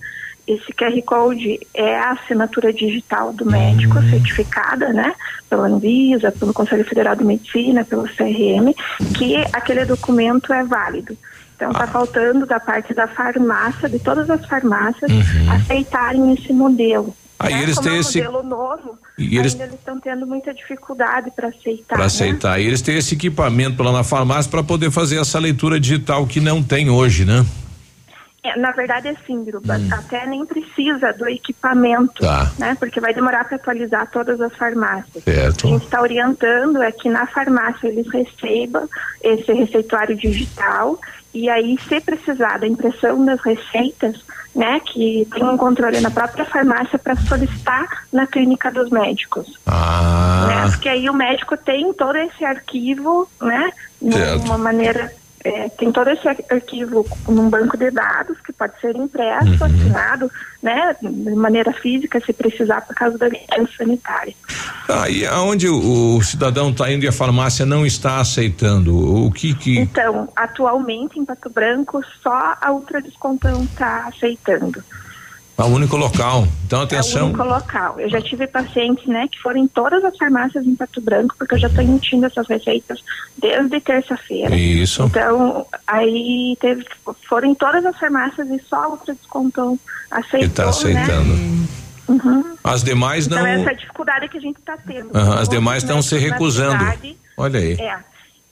Esse 0.46 0.72
QR 0.72 1.02
Code 1.04 1.58
é 1.74 1.98
a 1.98 2.12
assinatura 2.12 2.72
digital 2.72 3.32
do 3.32 3.44
médico, 3.44 4.00
certificada, 4.10 4.92
né, 4.92 5.12
pela 5.50 5.66
Anvisa, 5.66 6.30
pelo 6.30 6.52
Conselho 6.52 6.84
Federal 6.84 7.16
de 7.16 7.24
Medicina, 7.24 7.84
pelo 7.84 8.04
CRM, 8.04 8.72
que 9.16 9.36
aquele 9.52 9.84
documento 9.84 10.52
é 10.52 10.62
válido. 10.62 11.16
Então, 11.56 11.70
está 11.70 11.86
faltando 11.86 12.44
da 12.44 12.60
parte 12.60 12.92
da 12.92 13.08
farmácia, 13.08 13.88
de 13.88 13.98
todas 13.98 14.28
as 14.28 14.44
farmácias, 14.46 15.10
aceitarem 15.50 16.34
esse 16.34 16.52
modelo. 16.52 17.16
Aí 17.38 17.52
né? 17.54 17.62
eles 17.62 17.74
Como 17.76 17.86
têm 17.88 17.96
é 17.96 17.98
um 17.98 18.00
esse- 18.00 18.22
novo, 18.22 18.98
E 19.18 19.36
eles- 19.38 19.54
estão 19.54 20.00
tendo 20.00 20.26
muita 20.26 20.54
dificuldade 20.54 21.30
para 21.36 21.48
aceitar. 21.48 21.86
Para 21.88 21.98
né? 21.98 22.04
aceitar. 22.06 22.58
E 22.60 22.66
eles 22.66 22.80
têm 22.80 22.96
esse 22.96 23.14
equipamento 23.14 23.82
lá 23.82 23.92
na 23.92 24.02
farmácia 24.04 24.50
para 24.50 24.62
poder 24.62 24.90
fazer 24.90 25.20
essa 25.20 25.38
leitura 25.38 25.78
digital 25.78 26.26
que 26.26 26.40
não 26.40 26.62
tem 26.62 26.88
hoje, 26.88 27.24
né? 27.24 27.44
É, 28.42 28.56
na 28.56 28.70
verdade, 28.70 29.08
é 29.08 29.10
assim, 29.10 29.42
Biruba, 29.42 29.74
até 29.90 30.24
nem 30.24 30.46
precisa 30.46 31.12
do 31.12 31.28
equipamento, 31.28 32.22
Hum. 32.24 32.26
Tá. 32.28 32.52
né? 32.58 32.76
Porque 32.78 33.00
vai 33.00 33.12
demorar 33.12 33.44
para 33.44 33.56
atualizar 33.56 34.08
todas 34.10 34.40
as 34.40 34.54
farmácias. 34.54 35.24
Certo. 35.24 35.66
A 35.66 35.70
gente 35.70 35.84
está 35.84 36.00
orientando 36.00 36.80
é 36.80 36.92
que 36.92 37.08
na 37.10 37.26
farmácia 37.26 37.88
eles 37.88 38.06
recebam 38.08 38.88
esse 39.20 39.52
receituário 39.52 40.16
digital 40.16 40.96
e 41.36 41.50
aí, 41.50 41.78
se 41.86 42.00
precisar 42.00 42.58
da 42.58 42.66
impressão 42.66 43.22
das 43.22 43.40
receitas, 43.40 44.16
né, 44.54 44.80
que 44.80 45.28
tem 45.30 45.44
um 45.44 45.58
controle 45.58 46.00
na 46.00 46.10
própria 46.10 46.46
farmácia 46.46 46.98
para 46.98 47.14
solicitar 47.14 47.86
na 48.10 48.26
clínica 48.26 48.72
dos 48.72 48.88
médicos. 48.88 49.46
Né? 49.46 49.52
Ah, 49.66 50.66
Porque 50.70 50.88
aí 50.88 51.10
o 51.10 51.12
médico 51.12 51.54
tem 51.58 51.92
todo 51.92 52.16
esse 52.16 52.42
arquivo, 52.42 53.28
né? 53.40 53.70
De 54.00 54.46
uma 54.46 54.56
maneira. 54.56 55.12
É, 55.46 55.68
tem 55.70 55.92
todo 55.92 56.08
esse 56.10 56.26
ar- 56.28 56.36
arquivo 56.50 57.06
num 57.28 57.48
banco 57.48 57.76
de 57.76 57.90
dados 57.90 58.36
que 58.44 58.52
pode 58.52 58.72
ser 58.80 58.94
impresso, 58.96 59.48
Uhum. 59.50 59.64
assinado, 59.66 60.30
né? 60.62 60.96
De 61.00 61.34
maneira 61.34 61.72
física, 61.72 62.20
se 62.20 62.32
precisar, 62.32 62.80
por 62.82 62.94
causa 62.94 63.16
da 63.18 63.28
licença 63.28 63.70
sanitária. 63.78 64.34
tá. 64.86 65.08
E 65.08 65.26
aonde 65.26 65.68
o, 65.68 66.16
o 66.16 66.22
cidadão 66.22 66.70
está 66.70 66.90
indo 66.90 67.04
e 67.04 67.08
a 67.08 67.12
farmácia 67.12 67.64
não 67.66 67.84
está 67.86 68.18
aceitando? 68.20 69.26
O 69.26 69.30
que 69.30 69.54
que. 69.54 69.78
Então, 69.78 70.28
atualmente 70.34 71.18
em 71.18 71.24
Pato 71.24 71.48
Branco, 71.50 72.02
só 72.22 72.54
a 72.60 72.72
Ultra 72.72 73.00
Descontão 73.00 73.62
está 73.64 74.06
aceitando. 74.08 74.82
É 75.58 75.62
o 75.62 75.66
único 75.66 75.96
local. 75.96 76.46
Então, 76.66 76.80
É 76.80 76.82
o 76.82 76.84
atenção. 76.84 77.26
único 77.28 77.42
local. 77.42 77.98
Eu 77.98 78.10
já 78.10 78.20
tive 78.20 78.46
pacientes, 78.46 79.06
né, 79.06 79.26
que 79.30 79.40
foram 79.40 79.58
em 79.60 79.66
todas 79.66 80.04
as 80.04 80.16
farmácias 80.16 80.66
em 80.66 80.74
Pato 80.76 81.00
Branco, 81.00 81.34
porque 81.38 81.54
eu 81.54 81.58
já 81.58 81.68
estou 81.68 81.82
emitindo 81.82 82.26
essas 82.26 82.46
receitas 82.46 83.02
desde 83.38 83.80
terça-feira. 83.80 84.54
Isso. 84.54 85.04
Então, 85.04 85.66
aí 85.86 86.56
teve, 86.60 86.84
foram 87.26 87.48
em 87.48 87.54
todas 87.54 87.86
as 87.86 87.98
farmácias 87.98 88.46
e 88.48 88.60
só 88.68 88.84
a 88.84 88.88
Ultra 88.90 89.14
Descontão 89.14 89.78
aceitou, 90.10 90.40
Que 90.40 90.44
está 90.46 90.68
aceitando. 90.68 91.32
Né? 91.34 91.66
Uhum. 92.08 92.56
As 92.62 92.84
demais 92.84 93.26
não. 93.26 93.38
Então, 93.38 93.46
essa 93.48 93.70
é 93.70 93.72
a 93.72 93.76
dificuldade 93.76 94.28
que 94.28 94.36
a 94.36 94.40
gente 94.40 94.58
está 94.58 94.76
tendo. 94.76 95.10
Aham, 95.16 95.40
as 95.40 95.48
demais 95.48 95.82
estão 95.82 96.02
se 96.02 96.16
recusando. 96.18 96.84
Olha 97.36 97.58
aí. 97.58 97.72
É. 97.80 97.96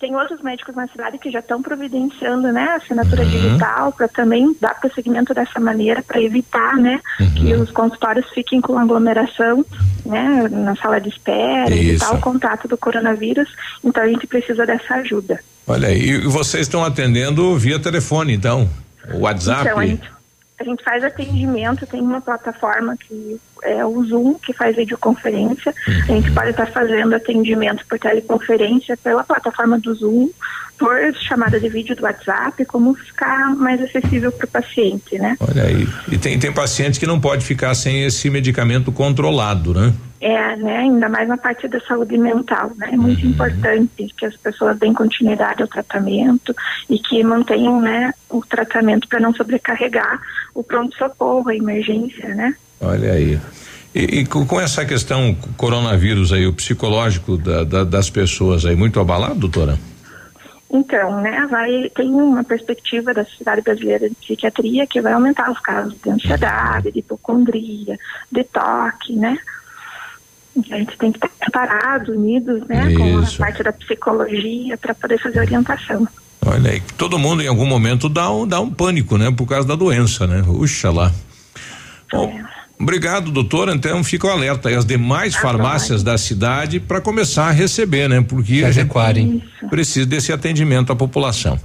Tem 0.04 0.14
outros 0.14 0.42
médicos 0.42 0.74
na 0.76 0.86
cidade 0.88 1.16
que 1.16 1.30
já 1.30 1.38
estão 1.38 1.62
providenciando, 1.62 2.52
né, 2.52 2.72
a 2.72 2.76
assinatura 2.76 3.22
Uhum. 3.22 3.30
digital 3.30 3.90
para 3.90 4.06
também 4.06 4.54
dar 4.60 4.78
prosseguimento 4.78 5.32
dessa 5.32 5.58
maneira 5.58 6.02
para 6.02 6.20
evitar, 6.20 6.76
né, 6.76 7.00
Uhum. 7.18 7.30
que 7.32 7.54
os 7.54 7.70
consultórios 7.70 8.26
fiquem 8.34 8.60
com 8.60 8.78
aglomeração, 8.78 9.64
né, 10.04 10.46
na 10.50 10.76
sala 10.76 11.00
de 11.00 11.08
espera, 11.08 11.74
evitar 11.74 12.08
Isso. 12.08 12.14
o 12.16 12.20
contato 12.20 12.68
do 12.68 12.76
coronavírus. 12.76 13.48
Então 13.82 14.02
a 14.02 14.06
gente 14.06 14.26
precisa 14.26 14.66
dessa 14.66 14.96
ajuda. 14.96 15.40
Olha 15.66 15.88
aí. 15.88 16.02
E 16.10 16.18
vocês 16.26 16.66
estão 16.66 16.84
atendendo 16.84 17.56
via 17.56 17.78
telefone, 17.78 18.34
então? 18.34 18.68
O 19.14 19.20
WhatsApp? 19.20 19.62
Então 19.62 19.78
a 19.78 19.86
gente, 19.86 20.02
a 20.58 20.64
gente 20.64 20.84
faz 20.84 21.02
atendimento, 21.02 21.86
tem 21.86 22.00
uma 22.00 22.20
plataforma 22.20 22.96
que 22.96 23.40
é 23.62 23.84
o 23.84 24.04
Zoom, 24.04 24.34
que 24.34 24.52
faz 24.52 24.76
videoconferência. 24.76 25.74
A 25.86 26.12
gente 26.12 26.30
pode 26.30 26.50
estar 26.50 26.66
fazendo 26.66 27.14
atendimento 27.14 27.84
por 27.86 27.98
teleconferência 27.98 28.96
pela 28.96 29.24
plataforma 29.24 29.78
do 29.78 29.92
Zoom, 29.94 30.28
por 30.78 30.96
chamada 31.14 31.58
de 31.58 31.68
vídeo 31.68 31.96
do 31.96 32.04
WhatsApp, 32.04 32.64
como 32.66 32.94
ficar 32.94 33.54
mais 33.56 33.80
acessível 33.82 34.30
para 34.30 34.44
o 34.44 34.48
paciente, 34.48 35.18
né? 35.18 35.36
Olha 35.40 35.64
aí. 35.64 35.88
E 36.10 36.18
tem, 36.18 36.38
tem 36.38 36.52
paciente 36.52 37.00
que 37.00 37.06
não 37.06 37.20
pode 37.20 37.44
ficar 37.44 37.74
sem 37.74 38.04
esse 38.04 38.30
medicamento 38.30 38.92
controlado, 38.92 39.74
né? 39.74 39.92
É, 40.24 40.56
né, 40.56 40.78
ainda 40.78 41.06
mais 41.06 41.28
na 41.28 41.36
parte 41.36 41.68
da 41.68 41.78
saúde 41.80 42.16
mental, 42.16 42.72
né? 42.78 42.88
É 42.94 42.96
muito 42.96 43.26
importante 43.26 44.08
que 44.16 44.24
as 44.24 44.34
pessoas 44.34 44.78
deem 44.78 44.94
continuidade 44.94 45.60
ao 45.60 45.68
tratamento 45.68 46.56
e 46.88 46.98
que 46.98 47.22
mantenham, 47.22 47.78
né, 47.78 48.10
o 48.30 48.40
tratamento 48.40 49.06
para 49.06 49.20
não 49.20 49.34
sobrecarregar 49.34 50.18
o 50.54 50.64
pronto-socorro, 50.64 51.50
a 51.50 51.54
emergência, 51.54 52.34
né? 52.34 52.56
Olha 52.80 53.12
aí. 53.12 53.38
E, 53.94 54.20
e 54.20 54.26
com, 54.26 54.46
com 54.46 54.58
essa 54.58 54.82
questão 54.86 55.36
coronavírus 55.58 56.32
aí, 56.32 56.46
o 56.46 56.54
psicológico 56.54 57.36
da, 57.36 57.62
da, 57.62 57.84
das 57.84 58.08
pessoas 58.08 58.64
aí, 58.64 58.74
muito 58.74 58.98
abalado, 58.98 59.34
doutora? 59.34 59.78
Então, 60.70 61.20
né, 61.20 61.46
vai, 61.50 61.90
tem 61.94 62.10
uma 62.10 62.42
perspectiva 62.42 63.12
da 63.12 63.26
Sociedade 63.26 63.60
Brasileira 63.60 64.08
de 64.08 64.14
Psiquiatria 64.14 64.86
que 64.86 65.02
vai 65.02 65.12
aumentar 65.12 65.50
os 65.50 65.60
casos 65.60 65.94
de 66.02 66.08
ansiedade, 66.08 66.90
de 66.90 67.00
hipocondria, 67.00 67.98
de 68.32 68.42
toque, 68.44 69.12
né? 69.12 69.38
A 70.70 70.76
gente 70.76 70.96
tem 70.96 71.10
que 71.10 71.18
estar 71.18 71.28
preparado, 71.28 72.12
unidos, 72.12 72.66
né, 72.68 72.94
com 72.94 73.18
a 73.18 73.38
parte 73.38 73.62
da 73.62 73.72
psicologia 73.72 74.76
para 74.78 74.94
poder 74.94 75.18
fazer 75.18 75.40
orientação. 75.40 76.06
Olha 76.46 76.70
aí, 76.72 76.82
todo 76.96 77.18
mundo 77.18 77.42
em 77.42 77.48
algum 77.48 77.66
momento 77.66 78.08
dá 78.08 78.30
um, 78.30 78.46
dá 78.46 78.60
um 78.60 78.70
pânico, 78.70 79.16
né? 79.16 79.30
Por 79.30 79.46
causa 79.46 79.66
da 79.66 79.74
doença, 79.74 80.26
né? 80.26 80.42
Puxa 80.44 80.90
lá. 80.90 81.10
Bom, 82.12 82.32
Obrigado, 82.78 83.30
doutora. 83.30 83.72
Então 83.74 84.02
fica 84.02 84.26
o 84.26 84.30
alerta 84.30 84.68
aí 84.68 84.74
as 84.74 84.84
demais 84.84 85.34
farmácias 85.34 86.02
da 86.02 86.18
cidade 86.18 86.80
para 86.80 87.00
começar 87.00 87.46
a 87.46 87.50
receber, 87.50 88.08
né? 88.08 88.20
Porque 88.20 88.58
Se 88.58 88.64
a 88.64 88.70
gente 88.70 89.42
precisa 89.70 90.06
desse 90.06 90.32
atendimento 90.32 90.92
à 90.92 90.96
população. 90.96 91.58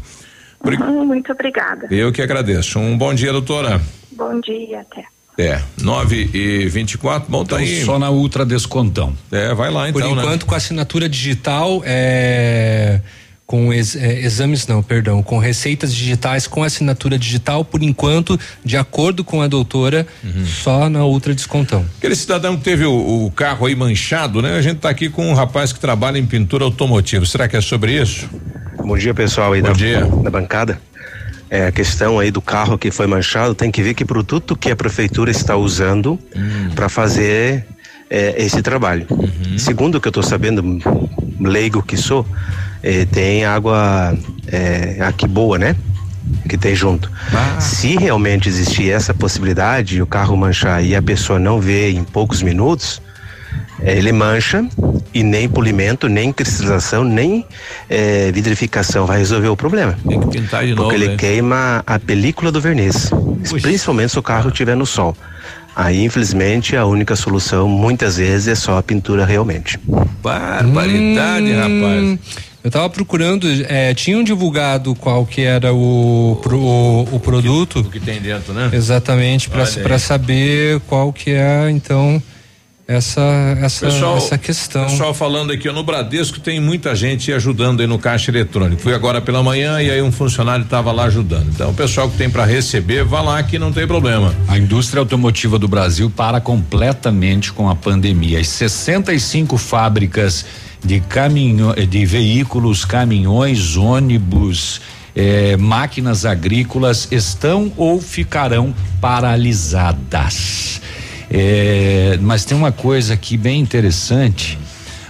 Uhum, 0.64 1.06
muito 1.06 1.32
obrigada. 1.32 1.88
Eu 1.90 2.11
que 2.11 2.22
agradeço. 2.22 2.80
Um 2.80 2.98
bom 2.98 3.14
dia, 3.14 3.32
doutora. 3.32 3.82
Bom 4.11 4.40
dia, 4.40 4.82
até. 4.82 5.06
É, 5.42 5.61
9 5.82 6.30
e 6.34 6.68
24 6.68 7.32
bom, 7.32 7.45
tá 7.45 7.58
aí. 7.58 7.76
Então, 7.76 7.85
Só 7.85 7.98
na 8.00 8.09
Ultra 8.09 8.45
Descontão. 8.45 9.16
É, 9.32 9.53
vai 9.53 9.72
lá 9.72 9.88
então, 9.90 10.01
Por 10.01 10.16
né? 10.16 10.22
enquanto, 10.22 10.45
com 10.45 10.53
assinatura 10.53 11.08
digital, 11.08 11.82
é, 11.85 13.00
com 13.45 13.72
ex- 13.74 13.95
é, 13.95 14.19
exames, 14.19 14.68
não, 14.68 14.84
perdão, 14.84 15.24
com 15.24 15.38
receitas 15.40 15.95
digitais 15.95 16.45
com 16.45 16.61
assinatura 16.61 17.18
digital, 17.18 17.64
por 17.64 17.82
enquanto, 17.82 18.38
de 18.66 18.76
acordo 18.76 19.24
com 19.24 19.42
a 19.42 19.48
doutora, 19.48 20.06
Uhum. 20.24 20.45
só 20.45 20.90
na 20.90 21.06
Ultra 21.06 21.34
Descontão. 21.34 21.85
Aquele 21.98 22.16
cidadão 22.18 22.58
que 22.58 22.64
teve 22.66 22.84
o, 22.85 23.26
o 23.26 23.32
carro 23.32 23.66
aí 23.66 23.76
manchado, 23.76 24.42
né? 24.42 24.58
A 24.58 24.61
gente 24.61 24.80
tá 24.80 24.90
aqui 24.90 25.08
com 25.09 25.26
um 25.30 25.34
rapaz 25.34 25.72
que 25.72 25.80
trabalha 25.80 26.18
em 26.18 26.26
pintura 26.26 26.66
automotiva. 26.66 27.26
Será 27.26 27.48
que 27.48 27.56
é 27.56 27.61
sobre 27.61 27.93
isso? 28.00 28.30
Bom 28.77 28.98
dia, 28.98 29.14
pessoal 29.14 29.53
aí 29.53 29.61
da, 29.61 29.72
da 29.72 30.30
bancada. 30.30 30.82
É, 31.49 31.67
a 31.67 31.71
questão 31.71 32.19
aí 32.19 32.29
do 32.29 32.41
carro 32.41 32.77
que 32.77 32.91
foi 32.91 33.07
manchado, 33.07 33.55
tem 33.55 33.71
que 33.71 33.81
ver 33.81 33.95
que 33.95 34.05
produto 34.05 34.55
que 34.55 34.69
a 34.69 34.75
prefeitura 34.75 35.31
está 35.31 35.55
usando 35.55 36.19
para 36.75 36.87
fazer 36.87 37.65
é, 38.09 38.35
esse 38.37 38.61
trabalho. 38.61 39.07
Segundo 39.57 39.95
o 39.95 40.01
que 40.01 40.07
eu 40.07 40.11
estou 40.11 40.23
sabendo, 40.23 40.79
leigo 41.39 41.81
que 41.81 41.97
sou, 41.97 42.25
é, 42.83 43.05
tem 43.05 43.45
água 43.45 44.17
é, 44.47 44.97
aqui 45.01 45.27
boa, 45.27 45.57
né? 45.57 45.75
Que 46.47 46.57
tem 46.57 46.75
junto. 46.75 47.11
Se 47.59 47.97
realmente 47.97 48.47
existir 48.47 48.91
essa 48.91 49.13
possibilidade, 49.13 50.01
o 50.01 50.07
carro 50.07 50.37
manchar 50.37 50.83
e 50.83 50.95
a 50.95 51.01
pessoa 51.01 51.39
não 51.39 51.59
vê 51.59 51.91
em 51.91 52.03
poucos 52.03 52.41
minutos, 52.41 53.01
ele 53.82 54.11
mancha 54.11 54.66
e 55.14 55.24
nem 55.24 55.48
polimento, 55.49 56.08
nem 56.08 56.32
cristalização, 56.32 57.03
nem 57.03 57.45
é, 57.90 58.32
vidrificação 58.32 59.06
vai 59.06 59.17
resolver 59.19 59.48
o 59.48 59.56
problema. 59.58 59.98
Tem 60.08 60.19
que 60.19 60.27
pintar 60.27 60.66
de 60.66 60.74
Porque 60.75 60.82
novo, 60.83 60.95
ele 60.95 61.08
né? 61.09 61.16
queima 61.17 61.83
a 61.85 61.98
película 61.98 62.51
do 62.51 62.61
verniz, 62.61 63.09
principalmente 63.61 64.11
se 64.11 64.19
o 64.19 64.24
carro 64.24 64.49
estiver 64.49 64.75
no 64.75 64.85
sol. 64.85 65.16
Aí, 65.75 66.03
infelizmente, 66.03 66.75
a 66.75 66.85
única 66.85 67.16
solução, 67.16 67.67
muitas 67.69 68.17
vezes, 68.17 68.48
é 68.49 68.56
só 68.56 68.77
a 68.77 68.83
pintura 68.83 69.25
realmente. 69.25 69.80
Barbaridade, 70.22 71.51
rapaz. 71.53 72.19
Eu 72.61 72.69
tava 72.69 72.90
procurando, 72.90 73.48
é, 73.69 73.93
tinham 73.93 74.22
divulgado 74.22 74.93
qual 74.93 75.25
que 75.25 75.41
era 75.41 75.74
o, 75.74 76.38
pro- 76.43 76.59
o, 76.59 77.03
o 77.16 77.19
produto. 77.19 77.80
O 77.80 77.83
que 77.85 77.99
tem 78.01 78.19
dentro, 78.19 78.51
né? 78.53 78.69
Exatamente, 78.74 79.49
para 79.49 79.98
saber 79.98 80.82
qual 80.82 81.14
que 81.14 81.32
é, 81.32 81.69
então, 81.72 82.22
essa, 82.90 83.22
essa, 83.61 83.85
Pessoal, 83.85 84.18
essa 84.18 84.35
questão. 84.35 84.85
Pessoal 84.85 85.14
falando 85.14 85.51
aqui, 85.51 85.72
no 85.72 85.84
Bradesco 85.84 86.40
tem 86.40 86.59
muita 86.59 86.95
gente 86.95 87.32
ajudando 87.32 87.82
aí 87.82 87.88
no 87.88 88.00
caixa 88.00 88.32
eletrônico. 88.32 88.82
Fui 88.82 88.95
agora 88.95 89.22
pela 89.22 89.43
manhã 89.43 89.80
e 89.80 89.92
aí 89.92 90.01
um 90.01 90.11
funcionário 90.11 90.64
estava 90.64 90.92
lá 90.92 91.03
ajudando. 91.03 91.50
Então, 91.50 91.69
o 91.69 91.74
pessoal 91.76 92.09
que 92.09 92.18
tem 92.18 92.32
para 92.32 92.45
receber, 92.45 93.03
vá 93.03 93.22
lá 93.22 93.43
que 93.43 93.59
não 93.59 93.72
tem 93.72 93.85
problema. 93.85 94.34
A 94.48 94.58
indústria 94.58 95.00
automotiva 95.00 95.59
do 95.59 95.68
Brasil 95.68 96.09
para 96.09 96.42
completamente 96.42 97.53
com 97.53 97.69
a 97.69 97.76
pandemia. 97.76 98.40
As 98.40 98.48
65 98.48 99.56
fábricas 99.56 100.43
de 100.84 101.00
caminho, 101.00 101.76
de 101.88 102.06
veículos, 102.08 102.85
caminhões, 102.85 103.77
ônibus, 103.77 104.82
eh, 105.16 105.56
máquinas 105.58 106.26
agrícolas 106.26 107.08
estão 107.11 107.72
ou 107.77 108.01
ficarão 108.01 108.74
paralisadas. 109.00 110.82
Eh, 111.32 112.17
mas 112.22 112.43
tem 112.45 112.58
uma 112.58 112.72
coisa 112.72 113.14
aqui 113.14 113.38
bem 113.38 113.59
interessante. 113.59 114.58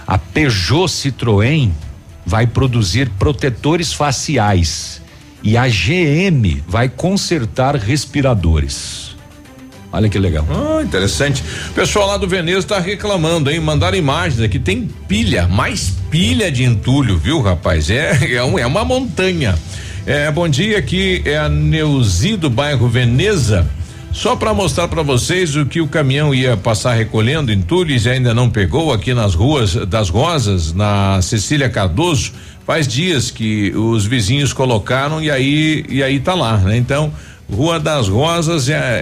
A 0.06 0.18
Peugeot 0.18 0.86
Citroën 0.88 1.70
vai 2.26 2.46
produzir 2.46 3.08
protetores 3.18 3.92
faciais 3.92 5.00
e 5.42 5.56
a 5.56 5.66
GM 5.68 6.62
vai 6.68 6.88
consertar 6.88 7.74
respiradores. 7.76 9.10
Olha 9.92 10.08
que 10.08 10.18
legal. 10.18 10.46
Ah, 10.50 10.82
interessante. 10.82 11.42
O 11.70 11.72
pessoal 11.72 12.06
lá 12.08 12.16
do 12.16 12.28
Veneza 12.28 12.64
tá 12.66 12.78
reclamando, 12.78 13.50
hein? 13.50 13.58
Mandaram 13.58 13.96
imagens 13.98 14.40
aqui. 14.40 14.58
Tem 14.58 14.88
pilha, 15.08 15.48
mais 15.48 15.94
pilha 16.10 16.50
de 16.52 16.62
entulho, 16.62 17.18
viu, 17.18 17.40
rapaz? 17.40 17.90
É, 17.90 18.34
é, 18.36 18.44
um- 18.44 18.58
é 18.58 18.66
uma 18.66 18.84
montanha. 18.84 19.58
É, 20.06 20.30
bom 20.30 20.48
dia, 20.48 20.78
aqui 20.78 21.22
é 21.24 21.36
a 21.38 21.48
Neuzi 21.48 22.36
do 22.36 22.48
bairro 22.48 22.88
Veneza. 22.88 23.68
Só 24.12 24.34
para 24.34 24.52
mostrar 24.52 24.88
para 24.88 25.02
vocês 25.02 25.54
o 25.56 25.64
que 25.64 25.80
o 25.80 25.86
caminhão 25.86 26.34
ia 26.34 26.56
passar 26.56 26.94
recolhendo 26.94 27.52
entulhos 27.52 28.06
e 28.06 28.10
ainda 28.10 28.34
não 28.34 28.50
pegou 28.50 28.92
aqui 28.92 29.14
nas 29.14 29.34
ruas 29.34 29.74
das 29.86 30.10
Rosas, 30.10 30.72
na 30.72 31.22
Cecília 31.22 31.70
Cardoso. 31.70 32.32
Faz 32.66 32.86
dias 32.86 33.30
que 33.30 33.72
os 33.74 34.04
vizinhos 34.06 34.52
colocaram 34.52 35.22
e 35.22 35.30
aí 35.30 35.84
e 35.88 36.02
aí 36.02 36.18
tá 36.20 36.34
lá, 36.34 36.58
né? 36.58 36.76
Então, 36.76 37.12
Rua 37.50 37.80
das 37.80 38.08
Rosas 38.08 38.68
é 38.68 38.98